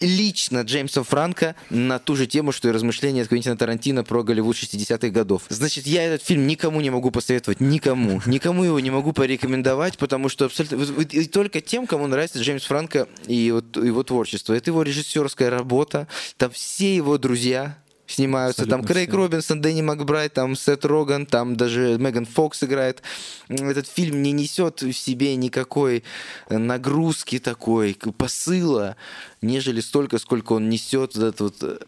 лично 0.00 0.62
Джеймса 0.62 1.02
Франка 1.02 1.54
на 1.70 1.98
ту 1.98 2.16
же 2.16 2.26
тему, 2.26 2.52
что 2.52 2.68
и 2.68 2.72
размышления 2.72 3.24
Квентина 3.24 3.56
Тарантино 3.56 4.04
про 4.04 4.22
Голливуд 4.22 4.56
60-х 4.56 5.08
годов. 5.08 5.44
Значит, 5.48 5.86
я 5.86 6.04
этот 6.04 6.26
фильм 6.26 6.46
никому 6.46 6.80
не 6.80 6.90
могу 6.90 7.10
посоветовать, 7.10 7.60
никому. 7.60 8.20
Никому 8.26 8.64
его 8.64 8.80
не 8.80 8.90
могу 8.90 9.12
порекомендовать, 9.12 9.98
потому 9.98 10.28
что 10.28 10.46
абсолютно... 10.46 11.02
И 11.02 11.26
только 11.26 11.60
тем, 11.60 11.86
кому 11.86 12.06
нравится 12.06 12.38
Джеймс 12.40 12.64
Франко 12.64 13.08
и 13.26 13.50
вот 13.50 13.76
его 13.76 14.02
творчество. 14.02 14.52
Это 14.54 14.70
его 14.70 14.82
режиссерская 14.82 15.50
работа, 15.50 16.08
там 16.36 16.50
все 16.50 16.94
его 16.94 17.18
друзья 17.18 17.78
снимаются. 18.12 18.66
там 18.66 18.80
Абсолютно 18.80 18.94
Крейг 18.94 19.08
все. 19.10 19.16
Робинсон, 19.16 19.60
Дэнни 19.60 19.82
Макбрайт, 19.82 20.34
там 20.34 20.56
Сет 20.56 20.84
Роган, 20.84 21.26
там 21.26 21.56
даже 21.56 21.98
Меган 21.98 22.26
Фокс 22.26 22.62
играет. 22.62 23.02
Этот 23.48 23.86
фильм 23.86 24.22
не 24.22 24.32
несет 24.32 24.82
в 24.82 24.92
себе 24.92 25.36
никакой 25.36 26.04
э, 26.48 26.58
нагрузки 26.58 27.38
такой, 27.38 27.96
посыла, 28.16 28.96
нежели 29.40 29.80
столько, 29.80 30.18
сколько 30.18 30.54
он 30.54 30.68
несет 30.68 31.14
вот 31.16 31.24
этот 31.24 31.40
вот 31.40 31.56
э, 31.62 31.78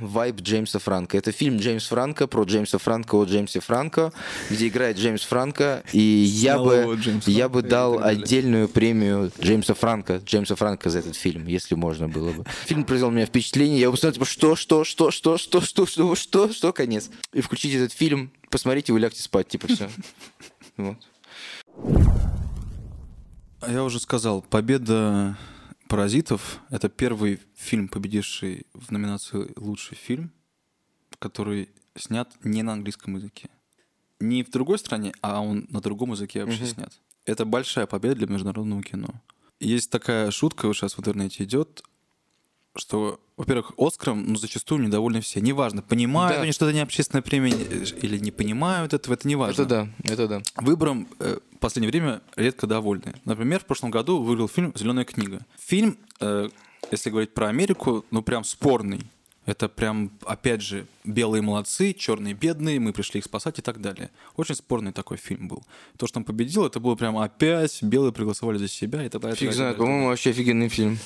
вайб 0.00 0.40
Джеймса 0.40 0.78
Франка. 0.78 1.16
Это 1.16 1.32
фильм 1.32 1.58
Джеймс 1.58 1.86
Франко 1.86 2.26
про 2.26 2.44
Джеймса 2.44 2.78
Франко 2.78 3.16
о 3.16 3.24
Джеймсе 3.24 3.60
Франко, 3.60 4.12
где 4.50 4.68
играет 4.68 4.98
Джеймс 4.98 5.22
Франко, 5.22 5.82
и 5.92 6.00
я 6.00 6.58
бы, 6.58 6.96
Джеймса 7.00 7.30
я 7.30 7.48
бы 7.48 7.60
Франко 7.60 7.70
дал 7.70 8.02
отдельную 8.02 8.68
премию 8.68 9.32
Джеймса 9.40 9.74
Франка, 9.74 10.18
Джеймса 10.18 10.54
Франка 10.56 10.90
за 10.90 10.98
этот 10.98 11.16
фильм, 11.16 11.46
если 11.46 11.74
можно 11.74 12.08
было 12.08 12.32
бы. 12.32 12.44
Фильм 12.66 12.84
произвел 12.84 13.10
на 13.10 13.16
меня 13.16 13.26
впечатление, 13.26 13.80
я 13.80 13.90
посмотрел, 13.90 14.14
типа, 14.14 14.26
что, 14.26 14.56
что, 14.56 14.84
что, 14.84 15.10
что, 15.10 15.38
что, 15.38 15.60
что, 15.60 15.86
что, 15.86 16.14
что, 16.14 16.52
что, 16.52 16.72
конец. 16.72 17.10
И 17.32 17.40
включите 17.40 17.78
этот 17.78 17.92
фильм, 17.92 18.32
посмотрите, 18.50 18.92
вы 18.92 19.00
лягте 19.00 19.22
спать, 19.22 19.48
типа, 19.48 19.68
все. 19.68 19.88
Вот. 20.76 20.96
А 23.60 23.70
Я 23.70 23.84
уже 23.84 24.00
сказал, 24.00 24.42
победа 24.42 25.36
«Паразитов»— 25.92 26.60
это 26.70 26.88
первый 26.88 27.38
фильм, 27.54 27.86
победивший 27.86 28.66
в 28.72 28.90
номинации 28.92 29.52
«Лучший 29.56 29.94
фильм», 29.94 30.32
который 31.18 31.68
снят 31.94 32.32
не 32.44 32.62
на 32.62 32.72
английском 32.72 33.16
языке. 33.16 33.50
Не 34.18 34.42
в 34.42 34.50
другой 34.50 34.78
стране, 34.78 35.12
а 35.20 35.42
он 35.42 35.66
на 35.68 35.82
другом 35.82 36.12
языке 36.12 36.46
вообще 36.46 36.62
Мгм. 36.62 36.70
снят. 36.70 37.00
Это 37.26 37.44
большая 37.44 37.86
победа 37.86 38.14
для 38.14 38.26
международного 38.26 38.82
кино. 38.82 39.08
Есть 39.60 39.90
такая 39.90 40.30
шутка, 40.30 40.66
вот 40.66 40.76
сейчас 40.78 40.94
в 40.94 41.00
интернете 41.00 41.44
идет, 41.44 41.82
что, 42.76 43.20
во-первых, 43.36 43.72
Оскаром 43.76 44.24
ну, 44.24 44.36
зачастую 44.36 44.82
недовольны 44.82 45.20
все. 45.20 45.40
Неважно, 45.40 45.82
понимают 45.82 46.36
Да. 46.36 46.42
они, 46.42 46.52
что 46.52 46.66
это 46.66 46.74
не 46.74 46.80
общественная 46.80 47.22
премия 47.22 47.52
э, 47.52 47.84
или 48.00 48.18
не 48.18 48.30
понимают 48.30 48.94
этого, 48.94 49.14
это 49.14 49.28
не 49.28 49.36
важно. 49.36 49.62
Это 49.62 49.66
да, 49.66 49.88
это 50.04 50.28
да. 50.28 50.42
Выбором 50.56 51.08
э, 51.18 51.38
в 51.54 51.58
последнее 51.58 51.90
время 51.90 52.22
редко 52.36 52.66
довольны. 52.66 53.14
Например, 53.24 53.60
в 53.60 53.66
прошлом 53.66 53.90
году 53.90 54.22
выиграл 54.22 54.48
фильм 54.48 54.72
«Зеленая 54.74 55.04
книга». 55.04 55.44
Фильм, 55.58 55.98
э, 56.20 56.48
если 56.90 57.10
говорить 57.10 57.34
про 57.34 57.48
Америку, 57.48 58.04
ну 58.10 58.22
прям 58.22 58.44
спорный. 58.44 59.00
Это 59.44 59.68
прям, 59.68 60.12
опять 60.24 60.62
же, 60.62 60.86
белые 61.02 61.42
молодцы, 61.42 61.92
черные 61.94 62.32
бедные, 62.32 62.78
мы 62.78 62.92
пришли 62.92 63.18
их 63.18 63.24
спасать 63.24 63.58
и 63.58 63.62
так 63.62 63.80
далее. 63.80 64.10
Очень 64.36 64.54
спорный 64.54 64.92
такой 64.92 65.16
фильм 65.16 65.48
был. 65.48 65.64
То, 65.96 66.06
что 66.06 66.20
он 66.20 66.24
победил, 66.24 66.64
это 66.64 66.78
было 66.78 66.94
прям 66.94 67.18
опять 67.18 67.82
белые 67.82 68.12
проголосовали 68.12 68.58
за 68.58 68.68
себя 68.68 69.04
и 69.04 69.08
так 69.08 69.20
далее. 69.20 69.36
Фиг 69.36 69.52
знает, 69.52 69.78
по-моему, 69.78 70.06
вообще 70.06 70.30
офигенный 70.30 70.68
фильм. 70.68 70.96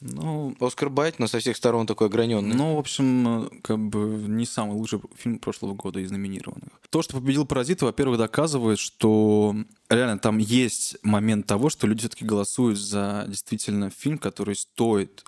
Ну, 0.00 0.54
Оскар 0.60 0.90
Байт, 0.90 1.18
но 1.18 1.26
со 1.26 1.38
всех 1.38 1.56
сторон 1.56 1.86
такой 1.86 2.08
ограненный. 2.08 2.54
Ну, 2.54 2.76
в 2.76 2.78
общем, 2.78 3.46
э, 3.46 3.48
как 3.62 3.78
бы 3.78 4.24
не 4.28 4.44
самый 4.44 4.76
лучший 4.76 5.00
фильм 5.16 5.38
прошлого 5.38 5.74
года 5.74 6.00
из 6.00 6.10
номинированных. 6.10 6.68
То, 6.90 7.00
что 7.02 7.18
победил 7.18 7.46
«Паразиты», 7.46 7.86
во-первых, 7.86 8.18
доказывает, 8.18 8.78
что 8.78 9.56
реально 9.88 10.18
там 10.18 10.38
есть 10.38 10.98
момент 11.02 11.46
того, 11.46 11.70
что 11.70 11.86
люди 11.86 12.00
все-таки 12.00 12.26
голосуют 12.26 12.78
за 12.78 13.24
действительно 13.26 13.90
фильм, 13.90 14.18
который 14.18 14.54
стоит, 14.54 15.24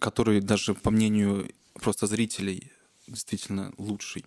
который 0.00 0.40
даже 0.40 0.74
по 0.74 0.90
мнению 0.90 1.50
просто 1.74 2.06
зрителей 2.06 2.70
действительно 3.08 3.72
лучший. 3.78 4.24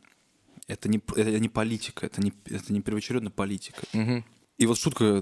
Это 0.67 0.89
не, 0.89 1.01
это 1.15 1.39
не 1.39 1.49
политика, 1.49 2.05
это 2.05 2.21
не, 2.21 2.33
это 2.45 2.73
не 2.73 2.81
первоочередно 2.81 3.31
политика. 3.31 3.81
Мгм. 3.93 4.25
И 4.57 4.65
вот 4.65 4.77
шутка, 4.77 5.21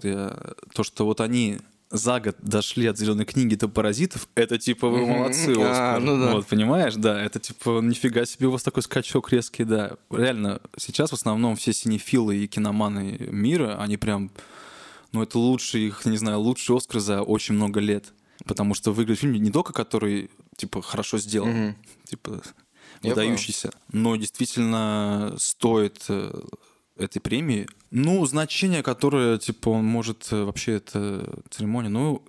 то, 0.74 0.84
что 0.84 1.06
вот 1.06 1.22
они 1.22 1.60
за 1.94 2.20
год 2.20 2.36
дошли 2.42 2.88
от 2.88 2.98
зеленой 2.98 3.24
книги 3.26 3.56
до 3.56 3.70
паразитов, 3.70 4.28
это 4.36 4.58
типа 4.58 4.90
вы 4.90 5.06
молодцы, 5.06 5.54
А, 5.58 5.72
Оскар. 5.72 6.00
ну 6.02 6.20
да. 6.20 6.34
Вот, 6.34 6.48
понимаешь, 6.48 6.96
да, 6.96 7.22
это 7.24 7.40
типа 7.40 7.80
нифига 7.82 8.26
себе 8.26 8.48
у 8.48 8.52
вас 8.52 8.64
такой 8.64 8.82
скачок 8.84 9.32
резкий, 9.32 9.64
да. 9.64 9.94
Реально, 10.10 10.60
сейчас 10.76 11.12
в 11.12 11.14
основном 11.14 11.56
все 11.56 11.72
синефилы 11.72 12.36
и 12.38 12.48
киноманы 12.48 13.18
мира, 13.32 13.78
они 13.80 13.98
прям, 13.98 14.32
ну 15.12 15.22
это 15.24 15.38
лучший 15.38 15.88
их, 15.88 16.04
не 16.06 16.18
знаю, 16.18 16.40
лучший 16.40 16.76
Оскар 16.76 17.00
за 17.00 17.22
очень 17.22 17.56
много 17.56 17.80
лет. 17.80 18.12
Потому 18.46 18.74
что 18.74 18.92
выиграет 18.92 19.20
фильм 19.20 19.34
не 19.34 19.52
только 19.52 19.72
который, 19.72 20.30
типа, 20.58 20.82
хорошо 20.82 21.18
сделан, 21.20 21.50
Мгм. 21.52 21.76
типа, 22.10 22.42
выдающийся, 23.04 23.72
но 23.92 24.16
действительно 24.16 25.36
стоит 25.38 26.04
э, 26.10 26.34
этой 26.96 27.20
премии. 27.20 27.68
Ну, 27.92 28.26
значение, 28.26 28.84
которое, 28.84 29.38
типа, 29.38 29.70
он 29.70 29.86
может 29.86 30.28
э, 30.32 30.44
вообще, 30.44 30.74
это 30.74 31.42
церемония, 31.50 31.90
ну, 31.90 32.24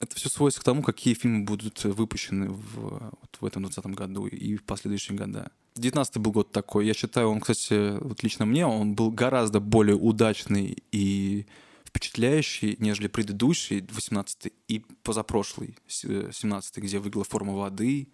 это 0.00 0.16
все 0.16 0.28
сводится 0.30 0.60
к 0.60 0.64
тому, 0.64 0.82
какие 0.82 1.14
фильмы 1.14 1.44
будут 1.44 1.84
выпущены 1.84 2.48
в, 2.50 2.74
вот 2.74 3.36
в 3.40 3.44
этом 3.44 3.62
2020 3.64 3.98
году 3.98 4.26
и 4.26 4.56
в 4.56 4.64
последующие 4.64 5.16
года. 5.16 5.50
19 5.76 6.16
был 6.18 6.32
год 6.32 6.52
такой. 6.52 6.86
Я 6.86 6.94
считаю, 6.94 7.28
он, 7.28 7.40
кстати, 7.40 7.98
вот 8.02 8.22
лично 8.22 8.46
мне, 8.46 8.66
он 8.66 8.94
был 8.94 9.10
гораздо 9.10 9.60
более 9.60 9.96
удачный 9.96 10.78
и 10.90 11.46
впечатляющий, 11.84 12.76
нежели 12.78 13.08
предыдущий, 13.08 13.86
18 13.90 14.52
и 14.68 14.84
позапрошлый, 15.02 15.76
с- 15.86 16.04
э, 16.04 16.30
17 16.32 16.78
где 16.78 16.98
выиграла 16.98 17.24
«Форма 17.24 17.52
воды», 17.54 18.08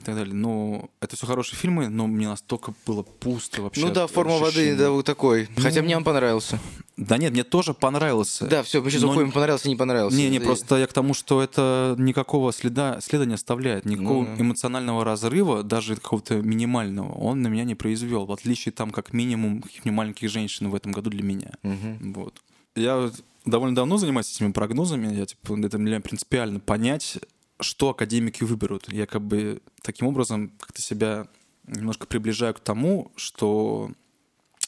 и 0.00 0.04
так 0.04 0.14
далее. 0.14 0.34
Но 0.34 0.88
это 1.00 1.16
все 1.16 1.26
хорошие 1.26 1.58
фильмы, 1.58 1.88
но 1.88 2.06
мне 2.06 2.26
настолько 2.28 2.72
было 2.86 3.02
пусто 3.02 3.62
вообще. 3.62 3.80
Ну 3.84 3.92
да, 3.92 4.06
форма 4.06 4.34
воды, 4.38 4.46
ощущения. 4.48 4.76
да, 4.76 4.90
вот 4.90 5.04
такой. 5.04 5.48
Хотя 5.56 5.80
Ну, 5.80 5.84
мне 5.86 5.96
он 5.96 6.04
понравился. 6.04 6.58
Да 6.96 7.16
нет, 7.18 7.32
мне 7.32 7.44
тоже 7.44 7.72
понравился. 7.74 8.46
Да, 8.46 8.62
все, 8.62 8.82
мы 8.82 8.90
сейчас 8.90 9.02
но- 9.02 9.10
уходим, 9.10 9.32
понравился, 9.32 9.68
не 9.68 9.76
понравился. 9.76 10.16
Не, 10.16 10.28
не, 10.28 10.36
Это- 10.36 10.46
просто 10.46 10.76
я 10.76 10.86
к 10.86 10.92
тому, 10.92 11.14
что 11.14 11.42
это 11.42 11.94
никакого 11.98 12.52
следа, 12.52 13.00
следа 13.00 13.24
не 13.24 13.34
оставляет, 13.34 13.84
никакого 13.86 14.22
Ну 14.24 14.36
да. 14.36 14.42
эмоционального 14.42 15.04
разрыва, 15.04 15.62
даже 15.62 15.96
какого-то 15.96 16.36
минимального, 16.42 17.12
он 17.12 17.40
на 17.42 17.48
меня 17.48 17.64
не 17.64 17.74
произвел, 17.74 18.26
в 18.26 18.32
отличие 18.32 18.72
там 18.72 18.90
как 18.90 19.12
минимум 19.12 19.62
маленьких 19.84 20.28
женщин 20.30 20.68
в 20.70 20.74
этом 20.74 20.92
году 20.92 21.10
для 21.10 21.22
меня. 21.22 21.52
Мгм. 21.62 22.12
Вот. 22.14 22.34
Я 22.76 23.10
довольно 23.46 23.74
давно 23.74 23.96
занимаюсь 23.96 24.30
этими 24.34 24.52
прогнозами, 24.52 25.14
я, 25.14 25.24
типа, 25.26 25.54
это 25.58 25.78
для 25.78 25.78
меня 25.78 26.00
принципиально 26.00 26.60
понять, 26.60 27.18
что 27.60 27.90
академики 27.90 28.44
выберут. 28.44 28.92
Я 28.92 29.06
как 29.06 29.22
бы 29.22 29.60
таким 29.82 30.08
образом 30.08 30.52
как-то 30.58 30.82
себя 30.82 31.26
немножко 31.66 32.06
приближаю 32.06 32.54
к 32.54 32.60
тому, 32.60 33.12
что 33.16 33.90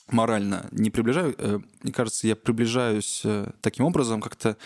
морально 0.08 0.68
не 0.72 0.90
приближаю, 0.90 1.34
э, 1.38 1.58
мне 1.82 1.92
кажется, 1.92 2.26
я 2.26 2.36
приближаюсь 2.36 3.22
э, 3.24 3.50
таким 3.60 3.84
образом 3.84 4.20
как-то 4.20 4.56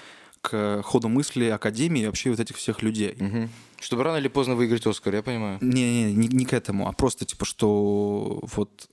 к 0.41 0.83
ходу 0.83 1.09
мысли 1.09 1.47
Академии 1.47 2.03
и 2.03 2.07
вообще 2.07 2.31
вот 2.31 2.41
этих 2.41 2.57
всех 2.57 2.83
людей. 2.83 3.17
Мгм. 3.19 3.51
Чтобы 3.81 4.05
рано 4.05 4.19
или 4.19 4.29
поздно 4.29 4.55
выиграть 4.55 4.87
Оскар, 4.87 5.15
я 5.15 5.23
понимаю. 5.23 5.59
Не, 5.61 6.05
не, 6.05 6.15
не, 6.15 6.29
не 6.29 6.45
к 6.45 6.53
этому, 6.53 6.89
а 6.89 6.93
просто 6.93 7.25
типа, 7.25 7.45
что 7.45 8.41
вот... 8.55 8.89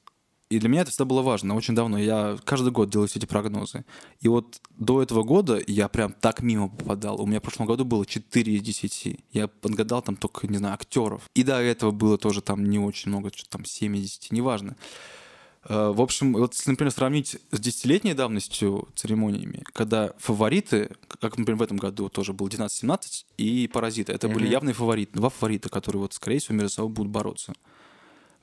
И 0.54 0.60
для 0.60 0.70
меня 0.70 0.82
это 0.82 0.92
всегда 0.92 1.06
было 1.06 1.24
важно, 1.24 1.56
очень 1.56 1.74
давно. 1.74 1.98
Я 1.98 2.38
каждый 2.46 2.72
год 2.72 2.90
делаю 2.92 3.08
все 3.08 3.18
эти 3.18 3.26
прогнозы. 3.26 3.86
И 4.22 4.28
вот 4.28 4.62
до 4.78 5.02
этого 5.02 5.24
года 5.24 5.60
я 5.66 5.88
прям 5.88 6.14
так 6.14 6.44
мимо 6.44 6.70
попадал. 6.70 7.20
У 7.20 7.26
меня 7.26 7.40
в 7.40 7.42
прошлом 7.42 7.66
году 7.66 7.86
было 7.86 8.06
4 8.06 8.54
из 8.54 8.62
10. 8.62 9.18
Я 9.32 9.48
подгадал 9.48 10.04
там 10.04 10.16
только, 10.16 10.46
не 10.48 10.58
знаю, 10.58 10.76
актеров. 10.76 11.28
И 11.34 11.44
до 11.44 11.60
этого 11.60 11.90
было 11.90 12.20
тоже 12.20 12.42
там 12.42 12.66
не 12.70 12.78
очень 12.78 13.10
много, 13.10 13.32
что 13.34 13.50
там 13.50 13.66
7 13.66 13.96
из 13.96 14.02
10, 14.04 14.32
неважно. 14.32 14.76
Э, 15.68 15.92
В 15.96 16.02
общем, 16.02 16.34
вот 16.34 16.54
если, 16.54 16.70
например, 16.70 16.92
сравнить 16.92 17.38
с 17.50 17.60
десятилетней 17.60 18.14
давностью 18.14 18.90
церемониями, 18.94 19.64
когда 19.74 20.14
фавориты, 20.20 20.92
как, 21.20 21.36
например, 21.40 21.58
в 21.58 21.64
этом 21.64 21.78
году 21.78 22.10
тоже 22.10 22.34
был 22.34 22.48
19-17 22.48 23.26
и 23.38 23.68
«Паразиты», 23.74 24.12
это 24.14 24.28
были 24.28 24.44
Мгм. 24.44 24.52
явные 24.52 24.74
фавориты, 24.76 25.14
два 25.18 25.30
фаворита, 25.30 25.70
которые, 25.70 26.02
вот, 26.04 26.14
скорее 26.14 26.38
всего, 26.38 26.56
между 26.58 26.70
собой 26.70 26.92
будут 26.92 27.12
бороться. 27.12 27.54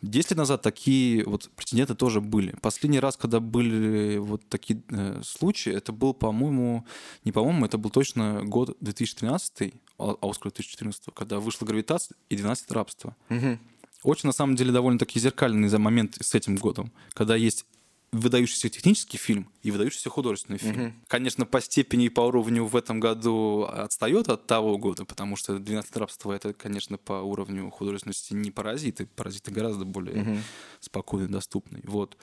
Десять 0.02 0.30
лет 0.30 0.38
назад 0.38 0.62
такие 0.62 1.24
вот 1.24 1.50
претенденты 1.56 1.94
тоже 1.94 2.20
были. 2.20 2.54
Последний 2.62 3.00
раз, 3.00 3.16
когда 3.16 3.38
были 3.38 4.16
вот 4.16 4.42
такие 4.48 4.82
э, 4.88 5.20
случаи, 5.22 5.72
это 5.72 5.92
был, 5.92 6.14
по-моему, 6.14 6.86
не 7.24 7.32
по-моему, 7.32 7.66
это 7.66 7.76
был 7.76 7.90
точно 7.90 8.42
год 8.44 8.76
2013, 8.80 9.74
а 9.98 10.16
Оскар 10.22 10.52
2014, 10.52 11.04
когда 11.14 11.38
вышла 11.38 11.66
«Гравитация» 11.66 12.16
и 12.30 12.36
«12 12.36 12.64
рабства». 12.70 13.14
Мгм. 13.28 13.58
Очень, 14.02 14.28
на 14.28 14.32
самом 14.32 14.56
деле, 14.56 14.72
довольно-таки 14.72 15.20
зеркальный 15.20 15.68
за 15.68 15.78
момент 15.78 16.16
с 16.20 16.34
этим 16.34 16.56
годом, 16.56 16.90
когда 17.12 17.36
есть 17.36 17.66
выдающийся 18.12 18.68
технический 18.68 19.18
фильм 19.18 19.48
и 19.62 19.70
выдающийся 19.70 20.10
художественный 20.10 20.58
фильм. 20.58 21.00
Конечно, 21.06 21.46
по 21.46 21.60
степени 21.60 22.06
и 22.06 22.08
по 22.08 22.22
уровню 22.22 22.64
в 22.64 22.74
этом 22.74 22.98
году 22.98 23.64
отстает 23.64 24.28
от 24.28 24.46
того 24.46 24.78
года, 24.78 25.04
потому 25.04 25.36
что 25.36 25.56
«12 25.56 25.98
рабства»— 25.98 26.32
это, 26.34 26.52
конечно, 26.52 26.98
по 26.98 27.14
уровню 27.22 27.70
художественности 27.70 28.34
не 28.34 28.50
«Паразиты». 28.50 29.06
«Паразиты» 29.06 29.52
гораздо 29.52 29.84
более 29.84 30.42
спокойный, 30.80 31.28
доступный. 31.28 31.82
Вот. 31.84 32.16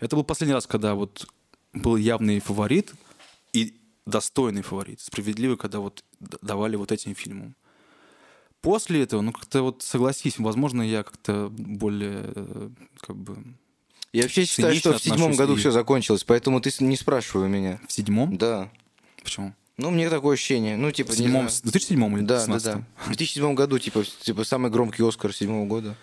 Это 0.00 0.16
был 0.16 0.24
последний 0.24 0.54
раз, 0.54 0.66
когда 0.66 0.94
вот 0.94 1.28
был 1.72 1.96
явный 1.96 2.40
фаворит 2.40 2.92
и 3.52 3.80
достойный 4.06 4.62
фаворит, 4.62 5.00
справедливый, 5.00 5.56
когда 5.56 5.78
вот 5.78 6.04
давали 6.20 6.76
вот 6.76 6.90
этим 6.90 7.14
фильмам. 7.14 7.54
После 8.60 9.02
этого, 9.02 9.20
ну 9.20 9.32
как-то 9.32 9.62
вот 9.62 9.82
согласись, 9.82 10.38
возможно, 10.38 10.82
я 10.82 11.02
как-то 11.02 11.50
более 11.50 12.32
э, 12.34 12.70
как 13.00 13.16
бы 13.16 13.36
Я 14.14 14.22
вообще 14.22 14.44
считаю, 14.44 14.74
что 14.76 14.96
в 14.96 15.02
седьмом 15.02 15.34
году 15.34 15.54
и- 15.54 15.58
все 15.58 15.70
закончилось, 15.70 16.24
поэтому 16.24 16.60
ты 16.60 16.70
не 16.80 16.96
спрашивай 16.96 17.46
у 17.46 17.48
меня. 17.48 17.80
в 17.88 17.92
седьмом. 17.92 18.36
Да. 18.36 18.70
Почему? 19.22 19.54
Ну, 19.76 19.90
мне 19.90 20.08
такое 20.08 20.34
ощущение. 20.34 20.76
Ну, 20.76 20.92
типа, 20.92 21.12
В 21.12 21.16
седьмом, 21.16 21.48
в 21.48 21.62
2007 21.62 22.16
или 22.18 22.24
Да, 22.24 22.38
да, 22.38 22.46
2016? 22.46 22.74
да. 22.74 22.84
В 23.04 23.06
2007 23.08 23.54
году, 23.54 23.78
типа, 23.80 24.04
типа, 24.22 24.44
самый 24.44 24.70
громкий 24.70 25.02
Оскар 25.02 25.34
седьмого 25.34 25.66
года. 25.66 25.96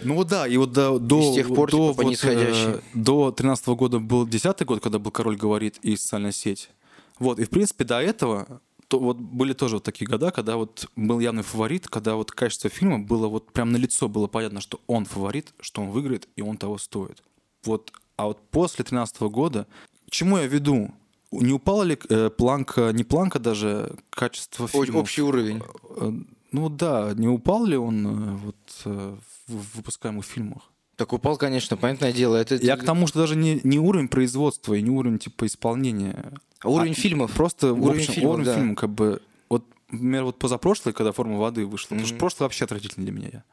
Ну 0.00 0.14
вот 0.14 0.28
да, 0.28 0.48
и 0.48 0.56
вот 0.56 0.72
до, 0.72 0.98
до, 0.98 1.20
И 1.20 1.32
с 1.32 1.34
тех 1.34 1.48
пор, 1.48 1.70
до, 1.70 1.92
типа, 1.92 2.02
вот, 2.04 2.24
э, 2.24 2.80
до 2.94 3.30
13 3.30 3.76
года 3.76 3.98
был 3.98 4.26
10 4.26 4.64
год, 4.64 4.82
когда 4.82 4.98
был 4.98 5.10
«Король 5.10 5.36
говорит» 5.36 5.78
и 5.82 5.94
«Социальная 5.96 6.32
сеть». 6.32 6.70
Вот, 7.18 7.38
и 7.38 7.44
в 7.44 7.50
принципе 7.50 7.84
до 7.84 8.00
этого 8.00 8.62
то 8.88 8.98
вот 8.98 9.16
были 9.16 9.52
тоже 9.54 9.76
вот 9.76 9.84
такие 9.84 10.06
года, 10.06 10.30
когда 10.30 10.56
вот 10.56 10.86
был 10.96 11.20
явный 11.20 11.42
фаворит, 11.42 11.88
когда 11.88 12.14
вот 12.14 12.30
качество 12.32 12.68
фильма 12.68 12.98
было 12.98 13.26
вот 13.28 13.50
прям 13.52 13.72
на 13.72 13.78
лицо 13.78 14.06
было 14.08 14.26
понятно, 14.26 14.60
что 14.60 14.80
он 14.86 15.04
фаворит, 15.06 15.54
что 15.60 15.80
он 15.82 15.90
выиграет, 15.90 16.28
и 16.36 16.42
он 16.42 16.56
того 16.58 16.76
стоит. 16.78 17.22
Вот, 17.64 17.92
а 18.16 18.26
вот 18.26 18.40
после 18.50 18.84
13 18.84 19.20
года, 19.22 19.66
к 20.06 20.10
чему 20.10 20.38
я 20.38 20.46
веду? 20.46 20.90
Не 21.30 21.52
упала 21.52 21.82
ли 21.84 21.98
э, 22.08 22.30
планка, 22.30 22.92
не 22.92 23.04
планка 23.04 23.38
даже, 23.38 23.92
качество 24.10 24.68
фильма? 24.68 24.98
Общий 24.98 25.22
уровень. 25.22 25.62
Э, 25.96 26.12
Ну 26.50 26.68
да, 26.68 27.12
не 27.14 27.28
упал 27.28 27.64
ли 27.64 27.76
он 27.76 28.06
э, 28.06 28.36
вот 28.36 28.56
э, 28.84 29.16
в 29.48 29.76
выпускаемых 29.76 30.24
фильмах? 30.26 30.62
Так 30.96 31.14
упал, 31.14 31.38
конечно, 31.38 31.76
понятное 31.78 32.12
дело. 32.12 32.36
Это 32.36 32.56
Я 32.56 32.76
к 32.76 32.84
тому, 32.84 33.06
что 33.06 33.20
даже 33.20 33.34
не, 33.34 33.60
не 33.64 33.78
уровень 33.78 34.08
производства 34.08 34.74
и 34.74 34.82
не 34.82 34.90
уровень 34.90 35.18
типа 35.18 35.46
исполнения. 35.46 36.32
А 36.60 36.68
уровень 36.68 36.92
а 36.92 36.94
фильмов. 36.94 37.32
Просто 37.32 37.72
Уровень 37.72 38.00
общем, 38.00 38.12
фильмов, 38.12 38.32
уровень 38.34 38.44
да. 38.44 38.54
фильма, 38.54 38.74
как 38.74 38.90
бы. 38.90 39.22
Вот, 39.48 39.64
например, 39.90 40.24
вот 40.24 40.38
позапрошлый, 40.38 40.92
когда 40.92 41.12
форма 41.12 41.38
воды 41.38 41.64
вышла. 41.64 41.88
Потому 41.88 42.04
что 42.04 42.14
Мгм. 42.14 42.20
прошлый 42.20 42.44
вообще 42.44 42.64
отвратительный 42.66 43.06
для 43.06 43.14
меня. 43.14 43.44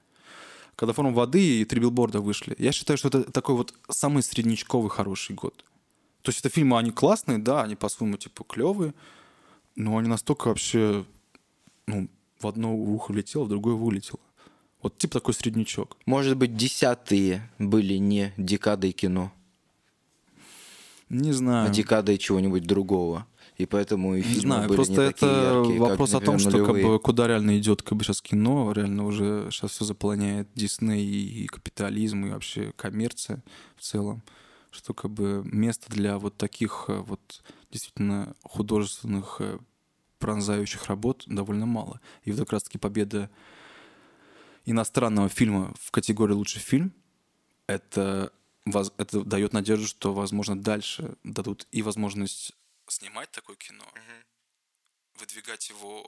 Когда 0.79 0.93
форма 0.93 1.11
воды 1.11 1.59
и 1.59 1.65
три 1.65 1.81
билборда 1.81 2.21
вышли. 2.21 2.55
Я 2.57 2.71
считаю, 2.71 2.97
что 2.97 3.09
это 3.09 3.29
такой 3.33 3.55
вот 3.55 3.73
самый 3.89 4.23
среднячковый 4.23 4.89
хороший 4.89 5.35
год. 5.35 5.65
То 6.21 6.29
есть 6.29 6.39
это 6.39 6.47
фильмы, 6.47 6.79
они 6.79 6.91
классные, 6.91 7.37
да, 7.37 7.63
они 7.63 7.75
по-своему 7.75 8.15
типа 8.15 8.45
клевые, 8.45 8.93
но 9.75 9.97
они 9.97 10.07
настолько 10.07 10.47
вообще, 10.47 11.03
ну, 11.85 12.07
в 12.39 12.47
одно 12.47 12.73
ухо 12.73 13.11
влетело, 13.11 13.43
в 13.43 13.49
другое 13.49 13.75
вылетело. 13.75 14.21
Вот 14.81 14.97
типа 14.97 15.15
такой 15.15 15.33
среднячок. 15.33 15.97
Может 16.05 16.37
быть, 16.37 16.55
десятые 16.55 17.51
были 17.59 17.95
не 17.95 18.31
декадой 18.37 18.93
кино, 18.93 19.33
Не 21.09 21.33
знаю. 21.33 21.69
а 21.69 21.73
декадой 21.73 22.17
чего-нибудь 22.17 22.63
другого. 22.63 23.27
И 23.59 23.65
поэтому 23.65 24.15
и 24.15 24.19
Не 24.19 24.23
фильмы 24.23 24.41
знаю, 24.41 24.69
были 24.69 24.75
просто 24.77 24.93
не 24.93 25.07
это 25.09 25.11
такие 25.11 25.43
яркие, 25.43 25.79
как, 25.79 25.89
вопрос 25.89 26.13
о 26.13 26.21
том, 26.21 26.35
например, 26.35 26.39
что 26.39 26.51
как 26.59 26.67
нулевые. 26.69 26.97
бы 26.97 26.99
куда 26.99 27.27
реально 27.27 27.59
идет 27.59 27.81
как 27.81 27.97
бы 27.97 28.05
сейчас 28.05 28.21
кино, 28.21 28.71
реально 28.71 29.05
уже 29.05 29.49
сейчас 29.51 29.71
все 29.71 29.83
заполняет 29.83 30.47
Дисней 30.55 31.05
и 31.05 31.45
капитализм 31.45 32.25
и 32.25 32.29
вообще 32.29 32.71
коммерция 32.77 33.43
в 33.75 33.81
целом, 33.81 34.23
что 34.71 34.93
как 34.93 35.11
бы 35.11 35.41
места 35.43 35.91
для 35.91 36.17
вот 36.19 36.37
таких 36.37 36.85
э, 36.87 36.99
вот 37.05 37.43
действительно 37.69 38.33
художественных 38.43 39.35
э, 39.39 39.59
пронзающих 40.19 40.85
работ 40.85 41.23
довольно 41.27 41.65
мало. 41.65 41.99
И 42.23 42.31
вот 42.31 42.39
как 42.39 42.53
раз-таки 42.53 42.77
победа 42.77 43.29
иностранного 44.65 45.27
фильма 45.27 45.73
в 45.77 45.91
категории 45.91 46.33
лучший 46.33 46.61
фильм 46.61 46.93
это 47.67 48.31
это 48.97 49.23
дает 49.25 49.51
надежду, 49.51 49.87
что, 49.87 50.13
возможно, 50.13 50.57
дальше 50.57 51.15
дадут 51.23 51.67
и 51.71 51.81
возможность 51.81 52.53
снимать 52.89 53.31
такое 53.31 53.55
кино, 53.55 53.85
выдвигать 55.19 55.69
его 55.69 56.03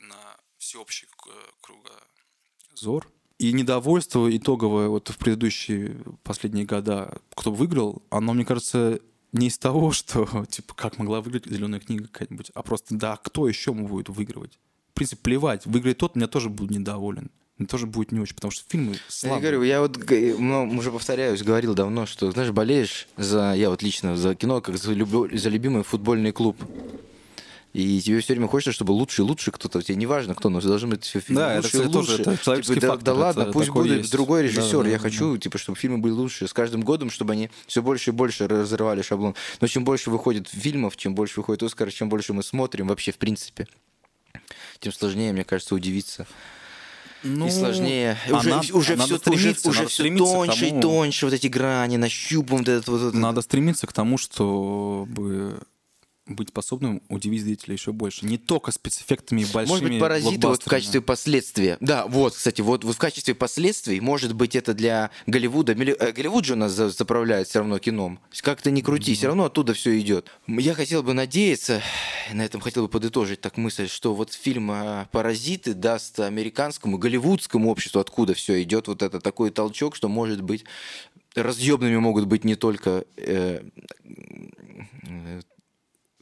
на 0.00 0.36
всеобщий 0.58 1.06
к- 1.08 1.60
кругозор. 1.60 3.10
И 3.38 3.52
недовольство 3.52 4.34
итоговое 4.36 4.88
вот 4.88 5.08
в 5.10 5.16
предыдущие 5.16 5.96
последние 6.24 6.64
года, 6.66 7.20
кто 7.36 7.52
выиграл, 7.52 8.02
оно, 8.10 8.34
мне 8.34 8.44
кажется, 8.44 9.00
не 9.32 9.46
из 9.46 9.58
того, 9.58 9.92
что, 9.92 10.44
типа, 10.46 10.74
как 10.74 10.98
могла 10.98 11.20
выиграть 11.20 11.46
зеленая 11.46 11.80
книга 11.80 12.08
какая-нибудь, 12.08 12.50
а 12.54 12.62
просто, 12.62 12.96
да, 12.96 13.16
кто 13.16 13.48
еще 13.48 13.72
будет 13.72 14.08
выигрывать? 14.08 14.58
В 14.90 14.94
принципе, 14.94 15.22
плевать. 15.22 15.66
Выиграет 15.66 15.98
тот, 15.98 16.16
меня 16.16 16.26
тоже 16.26 16.48
будет 16.48 16.70
недоволен. 16.70 17.30
Тоже 17.66 17.86
будет 17.86 18.12
не 18.12 18.20
очень, 18.20 18.36
потому 18.36 18.52
что 18.52 18.64
фильмы 18.68 18.92
Я 18.92 18.98
слабые. 19.08 19.40
говорю, 19.40 19.62
я 19.64 19.80
вот 19.80 19.98
ну, 20.38 20.68
уже 20.78 20.92
повторяюсь, 20.92 21.42
говорил 21.42 21.74
давно, 21.74 22.06
что, 22.06 22.30
знаешь, 22.30 22.50
болеешь 22.52 23.08
за, 23.16 23.52
я 23.54 23.68
вот 23.70 23.82
лично 23.82 24.16
за 24.16 24.34
кино, 24.36 24.60
как 24.60 24.76
за, 24.78 24.92
любо- 24.92 25.36
за 25.36 25.48
любимый 25.48 25.82
футбольный 25.82 26.30
клуб. 26.30 26.56
И 27.74 28.00
тебе 28.00 28.20
все 28.20 28.32
время 28.32 28.48
хочется, 28.48 28.72
чтобы 28.72 28.92
лучше 28.92 29.22
и 29.22 29.24
лучше 29.24 29.50
кто-то. 29.50 29.82
Тебе 29.82 29.96
не 29.96 30.06
важно, 30.06 30.34
кто, 30.34 30.48
но 30.48 30.60
должен 30.60 30.88
быть 30.90 31.04
все 31.04 31.20
фильмы 31.20 31.42
Да, 31.42 31.50
это, 31.52 31.56
лучше 31.58 31.68
кстати, 31.68 31.88
и 31.88 31.92
тоже 31.92 32.10
лучше. 32.12 32.22
это 32.22 32.38
человеческий 32.44 32.74
Типа, 32.76 32.86
да, 32.86 32.92
фактор, 32.94 33.04
да 33.14 33.20
ладно, 33.20 33.42
это 33.42 33.52
пусть 33.52 33.70
будет 33.70 33.98
есть. 33.98 34.12
другой 34.12 34.42
Да, 34.42 34.48
режиссер. 34.48 34.82
да, 34.84 34.88
я 34.88 34.96
да, 34.96 35.02
хочу, 35.02 35.36
типа, 35.36 35.58
чтобы 35.58 35.76
фильмы 35.78 35.98
были 35.98 36.12
лучше. 36.12 36.48
С 36.48 36.52
каждым 36.54 36.80
годом, 36.80 37.10
чтобы 37.10 37.34
они 37.34 37.50
все 37.66 37.82
больше 37.82 38.10
и 38.10 38.12
больше 38.12 38.48
разрывали 38.48 39.02
шаблон. 39.02 39.34
Но 39.60 39.66
чем 39.66 39.84
больше 39.84 40.10
выходит 40.10 40.48
фильмов, 40.48 40.96
чем 40.96 41.14
больше 41.14 41.40
выходит 41.40 41.62
Оскар, 41.62 41.90
чем 41.92 42.08
больше 42.08 42.32
мы 42.32 42.42
смотрим 42.42 42.88
вообще 42.88 43.12
в 43.12 43.18
принципе, 43.18 43.66
тем 44.80 44.92
сложнее, 44.92 45.32
мне 45.32 45.44
кажется, 45.44 45.74
удивиться. 45.74 46.26
Ну, 47.22 47.46
и 47.46 47.50
сложнее. 47.50 48.16
а 48.30 48.36
уже 48.36 48.50
уже 48.72 48.92
а 48.94 48.96
надо 48.96 49.06
все 49.06 49.18
стремиться, 49.18 49.68
уже 49.68 49.78
надо 49.78 49.90
все 49.90 50.02
тоньше 50.16 50.66
и 50.66 50.70
тому- 50.70 50.82
тоньше 50.82 51.26
вот 51.26 51.34
эти 51.34 51.46
грани, 51.48 51.96
нащупываем 51.96 52.64
вот 52.64 52.68
этот 52.68 52.88
вот. 52.88 53.14
Надо 53.14 53.42
стремиться 53.42 53.86
к 53.86 53.92
тому, 53.92 54.18
чтобы 54.18 55.58
быть 56.28 56.50
способным 56.50 57.02
удивить 57.08 57.42
зрителя 57.42 57.74
еще 57.74 57.92
больше. 57.92 58.24
Не 58.26 58.38
только 58.38 58.70
спецэффектами 58.70 59.42
и 59.42 59.44
большими 59.44 59.68
Может 59.68 59.88
быть, 59.88 60.00
паразиты 60.00 60.46
вот 60.46 60.62
в 60.62 60.68
качестве 60.68 61.00
последствия. 61.00 61.76
Да, 61.80 62.06
вот, 62.06 62.34
кстати, 62.34 62.60
вот, 62.60 62.84
вот 62.84 62.94
в 62.94 62.98
качестве 62.98 63.34
последствий, 63.34 64.00
может 64.00 64.34
быть, 64.34 64.54
это 64.56 64.74
для 64.74 65.10
Голливуда. 65.26 65.72
Э, 65.72 66.12
Голливуд 66.12 66.44
же 66.44 66.52
у 66.54 66.56
нас 66.56 66.72
за- 66.72 66.90
заправляет 66.90 67.48
все 67.48 67.60
равно 67.60 67.78
кином. 67.78 68.20
Как 68.42 68.62
то 68.62 68.70
не 68.70 68.82
крути, 68.82 69.14
все 69.14 69.28
равно 69.28 69.44
оттуда 69.44 69.74
все 69.74 69.98
идет. 69.98 70.30
Я 70.46 70.74
хотел 70.74 71.02
бы 71.02 71.14
надеяться, 71.14 71.82
на 72.32 72.44
этом 72.44 72.60
хотел 72.60 72.84
бы 72.84 72.88
подытожить 72.88 73.40
так 73.40 73.56
мысль, 73.56 73.88
что 73.88 74.14
вот 74.14 74.32
фильм 74.32 74.70
э, 74.70 75.06
«Паразиты» 75.12 75.74
даст 75.74 76.20
американскому, 76.20 76.98
голливудскому 76.98 77.70
обществу, 77.70 78.00
откуда 78.00 78.34
все 78.34 78.62
идет, 78.62 78.88
вот 78.88 79.02
это 79.02 79.20
такой 79.20 79.50
толчок, 79.50 79.96
что, 79.96 80.08
может 80.08 80.42
быть, 80.42 80.64
разъемными 81.34 81.96
могут 81.96 82.26
быть 82.26 82.44
не 82.44 82.56
только 82.56 83.04
э, 83.16 83.62
э, 85.06 85.40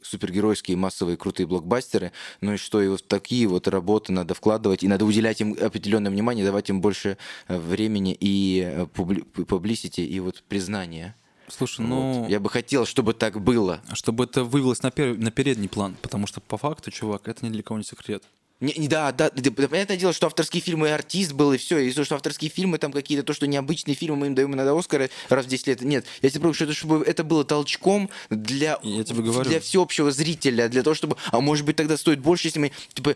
супергеройские 0.07 0.77
массовые 0.77 1.17
крутые 1.17 1.47
блокбастеры, 1.47 2.11
но 2.41 2.53
и 2.53 2.57
что 2.57 2.81
и 2.81 2.87
вот 2.87 3.07
такие 3.07 3.47
вот 3.47 3.67
работы 3.67 4.11
надо 4.13 4.33
вкладывать, 4.33 4.83
и 4.83 4.87
надо 4.87 5.05
уделять 5.05 5.41
им 5.41 5.55
определенное 5.59 6.11
внимание, 6.11 6.45
давать 6.45 6.69
им 6.69 6.81
больше 6.81 7.17
э, 7.47 7.57
времени 7.57 8.15
и 8.19 8.63
э, 8.65 8.85
публи- 8.85 9.25
publicity, 9.35 10.05
и 10.05 10.19
вот 10.19 10.43
признания. 10.47 11.15
Слушай, 11.49 11.85
Вот. 11.85 11.87
ну, 11.89 12.27
Я 12.27 12.39
бы 12.39 12.49
хотел, 12.49 12.85
чтобы 12.85 13.13
так 13.13 13.39
было. 13.41 13.81
чтобы 13.93 14.25
это 14.25 14.43
вывелось 14.43 14.83
на, 14.83 14.87
пер- 14.89 15.17
на 15.17 15.31
передний 15.31 15.69
план, 15.69 15.95
потому 16.01 16.27
что 16.27 16.41
по 16.41 16.57
факту, 16.57 16.91
чувак, 16.91 17.27
это 17.27 17.45
ни 17.45 17.49
для 17.49 17.63
кого 17.63 17.77
не 17.79 17.85
секрет. 17.85 18.23
Не, 18.59 18.73
не- 18.75 18.87
да, 18.87 19.11
да, 19.11 19.29
да, 19.29 19.67
понятное 19.67 19.97
дело, 19.97 20.13
что 20.13 20.25
авторские 20.25 20.61
фильмы 20.63 20.87
и 20.87 20.91
артист 20.91 21.33
был, 21.33 21.53
и 21.53 21.57
все, 21.57 21.77
и 21.77 21.91
то, 21.91 22.03
что 22.03 22.15
авторские 22.15 22.49
фильмы 22.49 22.79
там 22.79 22.91
какие-то, 22.91 23.23
то, 23.23 23.33
что 23.33 23.45
необычные 23.45 23.93
фильмы, 23.93 24.17
мы 24.17 24.27
им 24.27 24.35
даем 24.35 24.53
иногда 24.55 24.75
Оскары 24.77 25.11
раз 25.29 25.45
в 25.45 25.47
10 25.49 25.67
лет. 25.67 25.81
Нет, 25.81 26.05
я 26.23 26.29
тебе 26.29 26.39
говорю, 26.41 26.53
что 26.55 26.63
это, 26.63 26.73
чтобы 26.73 27.03
это 27.05 27.23
было 27.23 27.43
толчком 27.43 28.09
для, 28.31 28.79
Я 28.81 29.03
тебе 29.03 29.21
говорю. 29.21 29.47
для 29.47 29.59
всеобщего 29.59 30.09
зрителя, 30.11 30.69
для 30.69 30.81
того, 30.81 30.95
чтобы, 30.95 31.17
а 31.31 31.39
может 31.39 31.65
быть 31.65 31.75
тогда 31.75 31.97
стоит 31.97 32.19
больше, 32.19 32.47
если 32.47 32.59
мы, 32.59 32.71
типа, 32.93 33.15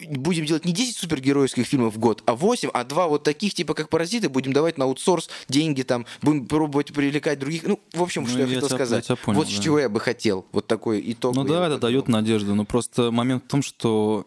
будем 0.00 0.44
делать 0.44 0.64
не 0.64 0.72
10 0.72 0.96
супергеройских 0.96 1.66
фильмов 1.66 1.94
в 1.94 1.98
год, 1.98 2.24
а 2.26 2.34
8, 2.34 2.68
а 2.74 2.82
2 2.84 3.06
вот 3.06 3.22
таких, 3.22 3.54
типа 3.54 3.74
как 3.74 3.88
«Паразиты», 3.88 4.28
будем 4.28 4.52
давать 4.52 4.76
на 4.76 4.86
аутсорс 4.86 5.30
деньги, 5.48 5.82
там, 5.82 6.04
будем 6.20 6.46
пробовать 6.46 6.92
привлекать 6.92 7.38
других. 7.38 7.62
Ну, 7.62 7.78
в 7.92 8.02
общем, 8.02 8.22
Ну, 8.22 8.28
что 8.28 8.38
я, 8.40 8.44
я 8.46 8.54
хотел 8.54 8.66
тебя- 8.68 8.76
сказать. 8.76 9.08
я 9.08 9.14
тебя 9.14 9.24
понял, 9.24 9.38
вот 9.38 9.48
да. 9.56 9.62
чего 9.62 9.78
я 9.78 9.88
бы 9.88 10.00
хотел. 10.00 10.44
Вот 10.50 10.66
такой 10.66 11.00
итог. 11.12 11.36
Ну 11.36 11.44
да, 11.44 11.66
это 11.68 11.78
дает 11.78 12.08
надежду, 12.08 12.56
но 12.56 12.64
просто 12.64 13.12
момент 13.12 13.44
в 13.44 13.48
том, 13.48 13.62
что 13.62 14.26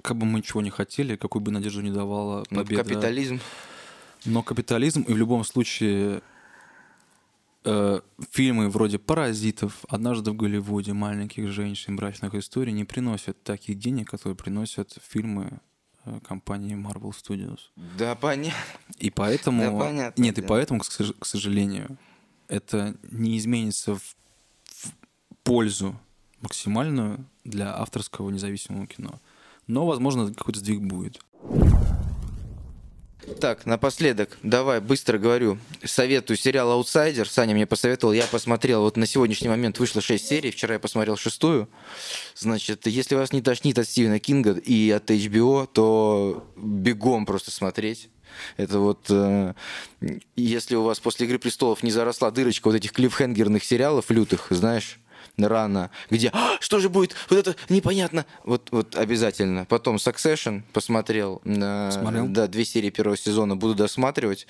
как 0.00 0.16
бы 0.16 0.26
мы 0.26 0.38
ничего 0.38 0.62
не 0.62 0.70
хотели, 0.70 1.16
какую 1.16 1.42
бы 1.42 1.50
надежду 1.50 1.82
не 1.82 1.90
давала 1.90 2.44
Ну, 2.50 2.60
победа. 2.60 2.82
Капитализм. 2.82 3.40
Но 4.24 4.42
капитализм 4.42 5.02
и 5.02 5.12
в 5.12 5.16
любом 5.16 5.44
случае 5.44 6.22
э, 7.64 8.00
фильмы 8.30 8.68
вроде 8.68 8.98
«Паразитов», 8.98 9.84
«Однажды 9.88 10.30
в 10.30 10.36
Голливуде», 10.36 10.92
«Маленьких 10.92 11.48
женщин», 11.50 11.96
«Брачных 11.96 12.34
историй» 12.34 12.72
не 12.72 12.84
приносят 12.84 13.42
таких 13.42 13.78
денег, 13.78 14.10
которые 14.10 14.36
приносят 14.36 14.96
фильмы 15.02 15.60
э, 16.04 16.20
компании 16.26 16.76
Marvel 16.76 17.10
Studios. 17.12 17.60
Да, 17.98 18.14
понятно. 18.14 18.58
И 18.98 19.10
поэтому... 19.10 19.62
Да, 19.62 19.86
понятное 19.86 20.24
Нет, 20.24 20.38
и 20.38 20.40
дело. 20.40 20.48
поэтому, 20.48 20.80
к 20.80 21.26
сожалению, 21.26 21.98
это 22.48 22.96
не 23.10 23.36
изменится 23.38 23.96
в, 23.96 24.16
в 24.64 24.92
пользу 25.42 25.98
максимальную 26.40 27.24
для 27.44 27.74
авторского 27.76 28.30
независимого 28.30 28.86
кино. 28.86 29.20
Но, 29.66 29.86
возможно, 29.86 30.32
какой-то 30.32 30.60
сдвиг 30.60 30.80
будет. 30.80 31.20
Так, 33.40 33.66
напоследок, 33.66 34.36
давай 34.42 34.80
быстро 34.80 35.16
говорю. 35.16 35.58
Советую 35.84 36.36
сериал 36.36 36.72
«Аутсайдер». 36.72 37.28
Саня 37.28 37.54
мне 37.54 37.66
посоветовал, 37.66 38.12
я 38.12 38.26
посмотрел. 38.26 38.82
Вот 38.82 38.96
на 38.96 39.06
сегодняшний 39.06 39.48
момент 39.48 39.78
вышло 39.78 40.00
6 40.00 40.26
серий, 40.26 40.50
вчера 40.50 40.74
я 40.74 40.80
посмотрел 40.80 41.16
шестую. 41.16 41.68
Значит, 42.34 42.86
если 42.88 43.14
вас 43.14 43.32
не 43.32 43.40
тошнит 43.40 43.78
от 43.78 43.86
Стивена 43.86 44.18
Кинга 44.18 44.52
и 44.52 44.90
от 44.90 45.10
HBO, 45.10 45.68
то 45.72 46.44
бегом 46.56 47.24
просто 47.24 47.52
смотреть. 47.52 48.10
Это 48.56 48.80
вот, 48.80 49.06
э, 49.10 49.54
если 50.36 50.74
у 50.74 50.82
вас 50.82 50.98
после 51.00 51.26
«Игры 51.26 51.38
престолов» 51.38 51.82
не 51.82 51.90
заросла 51.90 52.30
дырочка 52.30 52.68
вот 52.68 52.76
этих 52.76 52.92
клиффхенгерных 52.92 53.62
сериалов 53.62 54.10
лютых, 54.10 54.46
знаешь, 54.50 54.98
рано, 55.38 55.90
где 56.10 56.30
а, 56.32 56.56
что 56.60 56.78
же 56.78 56.88
будет, 56.88 57.14
вот 57.30 57.38
это 57.38 57.56
непонятно. 57.68 58.26
Вот, 58.44 58.68
вот 58.70 58.96
обязательно. 58.96 59.64
Потом 59.64 59.96
Succession 59.96 60.62
посмотрел. 60.72 61.40
Смотрел? 61.44 62.28
Да, 62.28 62.46
две 62.46 62.64
серии 62.64 62.90
первого 62.90 63.16
сезона 63.16 63.56
буду 63.56 63.74
досматривать. 63.74 64.46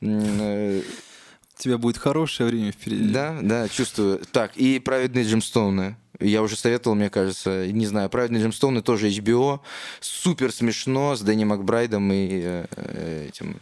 Э, 0.00 0.80
У 0.80 1.62
тебя 1.62 1.78
будет 1.78 1.98
хорошее 1.98 2.48
время 2.48 2.72
впереди. 2.72 3.08
Да, 3.12 3.38
да, 3.42 3.68
чувствую. 3.68 4.20
Так, 4.32 4.56
и 4.56 4.78
праведные 4.78 5.24
джемстоуны. 5.24 5.96
Я 6.20 6.42
уже 6.42 6.54
советовал, 6.56 6.96
мне 6.96 7.08
кажется, 7.08 7.66
не 7.66 7.86
знаю, 7.86 8.10
праведные 8.10 8.42
джемстоуны 8.42 8.82
тоже 8.82 9.08
HBO. 9.08 9.60
Супер 10.00 10.52
смешно 10.52 11.16
с 11.16 11.22
Дэнни 11.22 11.44
Макбрайдом 11.44 12.12
и 12.12 12.28
э, 12.42 12.66
э, 12.76 13.26
этим 13.28 13.56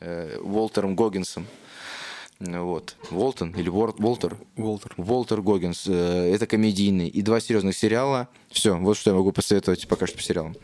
э, 0.00 0.38
Уолтером 0.40 0.94
Гоггинсом. 0.94 1.46
Вот. 2.40 2.96
Волтон 3.10 3.50
или 3.56 3.68
Вор- 3.68 3.94
Волтер? 3.98 4.36
Уолтер. 4.56 4.94
Волтер 4.96 5.42
Гоггинс. 5.42 5.86
Э, 5.88 6.32
Это 6.32 6.46
комедийный. 6.46 7.08
И 7.08 7.22
два 7.22 7.40
серьезных 7.40 7.76
сериала. 7.76 8.28
Все, 8.48 8.76
вот 8.78 8.96
что 8.96 9.10
я 9.10 9.16
могу 9.16 9.32
посоветовать 9.32 9.88
пока 9.88 10.06
что 10.06 10.16
по 10.16 10.22
сериалам. 10.22 10.54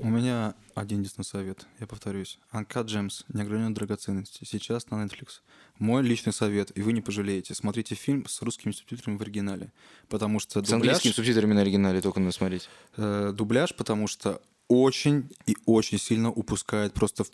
У 0.00 0.08
меня 0.08 0.54
один 0.74 0.98
единственный 0.98 1.24
совет, 1.24 1.66
я 1.80 1.86
повторюсь. 1.86 2.38
Uncut 2.52 2.86
Gems, 2.86 3.24
неограниченные 3.32 3.74
драгоценности, 3.74 4.44
сейчас 4.44 4.90
на 4.90 5.04
Netflix. 5.04 5.40
Мой 5.78 6.02
личный 6.02 6.32
совет, 6.32 6.76
и 6.76 6.82
вы 6.82 6.92
не 6.92 7.00
пожалеете. 7.00 7.54
Смотрите 7.54 7.94
фильм 7.94 8.26
с 8.28 8.42
русскими 8.42 8.72
субтитрами 8.72 9.16
в 9.16 9.22
оригинале, 9.22 9.72
потому 10.08 10.40
что 10.40 10.60
С 10.60 10.64
дубляж, 10.68 10.72
английскими 10.74 11.12
субтитрами 11.12 11.52
на 11.54 11.62
оригинале 11.62 12.00
только 12.00 12.20
надо 12.20 12.32
смотреть. 12.32 12.68
э, 12.96 13.32
дубляж, 13.34 13.74
потому 13.74 14.06
что 14.08 14.40
очень 14.68 15.30
и 15.46 15.56
очень 15.66 15.98
сильно 15.98 16.30
упускает 16.30 16.92
просто 16.92 17.24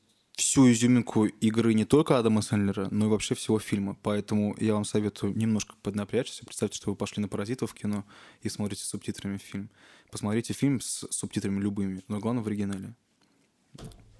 всю 0.40 0.70
изюминку 0.70 1.26
игры 1.26 1.74
не 1.74 1.84
только 1.84 2.18
Адама 2.18 2.42
Сэндлера, 2.42 2.88
но 2.90 3.06
и 3.06 3.08
вообще 3.08 3.34
всего 3.34 3.58
фильма. 3.58 3.96
Поэтому 4.02 4.56
я 4.58 4.74
вам 4.74 4.84
советую 4.84 5.36
немножко 5.36 5.74
поднапрячься. 5.82 6.44
Представьте, 6.44 6.76
что 6.76 6.90
вы 6.90 6.96
пошли 6.96 7.20
на 7.20 7.28
«Паразитов» 7.28 7.70
в 7.70 7.74
кино 7.74 8.04
и 8.42 8.48
смотрите 8.48 8.82
с 8.82 8.88
субтитрами 8.88 9.38
фильм. 9.38 9.70
Посмотрите 10.10 10.54
фильм 10.54 10.80
с 10.80 11.06
субтитрами 11.10 11.60
любыми, 11.60 12.02
но 12.08 12.18
главное 12.18 12.42
в 12.42 12.46
оригинале. 12.46 12.94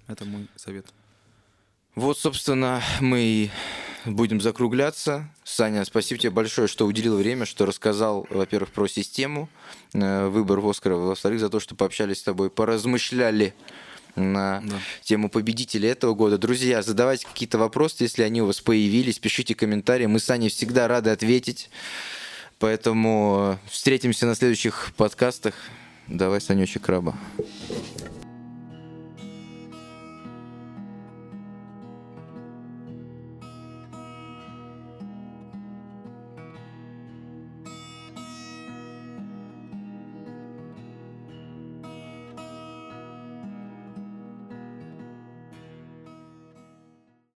Это 0.07 0.25
мой 0.25 0.47
совет. 0.55 0.87
Вот, 1.95 2.17
собственно, 2.17 2.81
мы 3.01 3.21
и 3.21 3.51
будем 4.05 4.39
закругляться. 4.39 5.29
Саня, 5.43 5.83
спасибо 5.85 6.19
тебе 6.19 6.31
большое, 6.31 6.67
что 6.67 6.85
уделил 6.85 7.17
время, 7.17 7.45
что 7.45 7.65
рассказал, 7.65 8.25
во-первых, 8.29 8.71
про 8.71 8.87
систему, 8.87 9.49
э, 9.93 10.27
выбор 10.27 10.59
Оскара, 10.63 10.95
во-вторых, 10.95 11.39
за 11.39 11.49
то, 11.49 11.59
что 11.59 11.75
пообщались 11.75 12.19
с 12.19 12.23
тобой, 12.23 12.49
поразмышляли 12.49 13.53
на 14.15 14.61
Да. 14.65 14.79
тему 15.03 15.29
победителя 15.29 15.89
этого 15.91 16.13
года. 16.13 16.37
Друзья, 16.37 16.81
задавайте 16.81 17.27
какие-то 17.27 17.57
вопросы, 17.57 18.03
если 18.03 18.23
они 18.23 18.41
у 18.41 18.45
вас 18.45 18.59
появились, 18.61 19.19
пишите 19.19 19.55
комментарии. 19.55 20.05
Мы 20.05 20.19
с 20.19 20.25
Саней 20.25 20.49
всегда 20.49 20.87
рады 20.87 21.09
ответить. 21.09 21.69
Поэтому 22.59 23.57
э, 23.63 23.69
встретимся 23.69 24.25
на 24.25 24.35
следующих 24.35 24.91
подкастах. 24.95 25.55
Давай, 26.07 26.41
Санечек, 26.41 26.83
краба. 26.83 27.15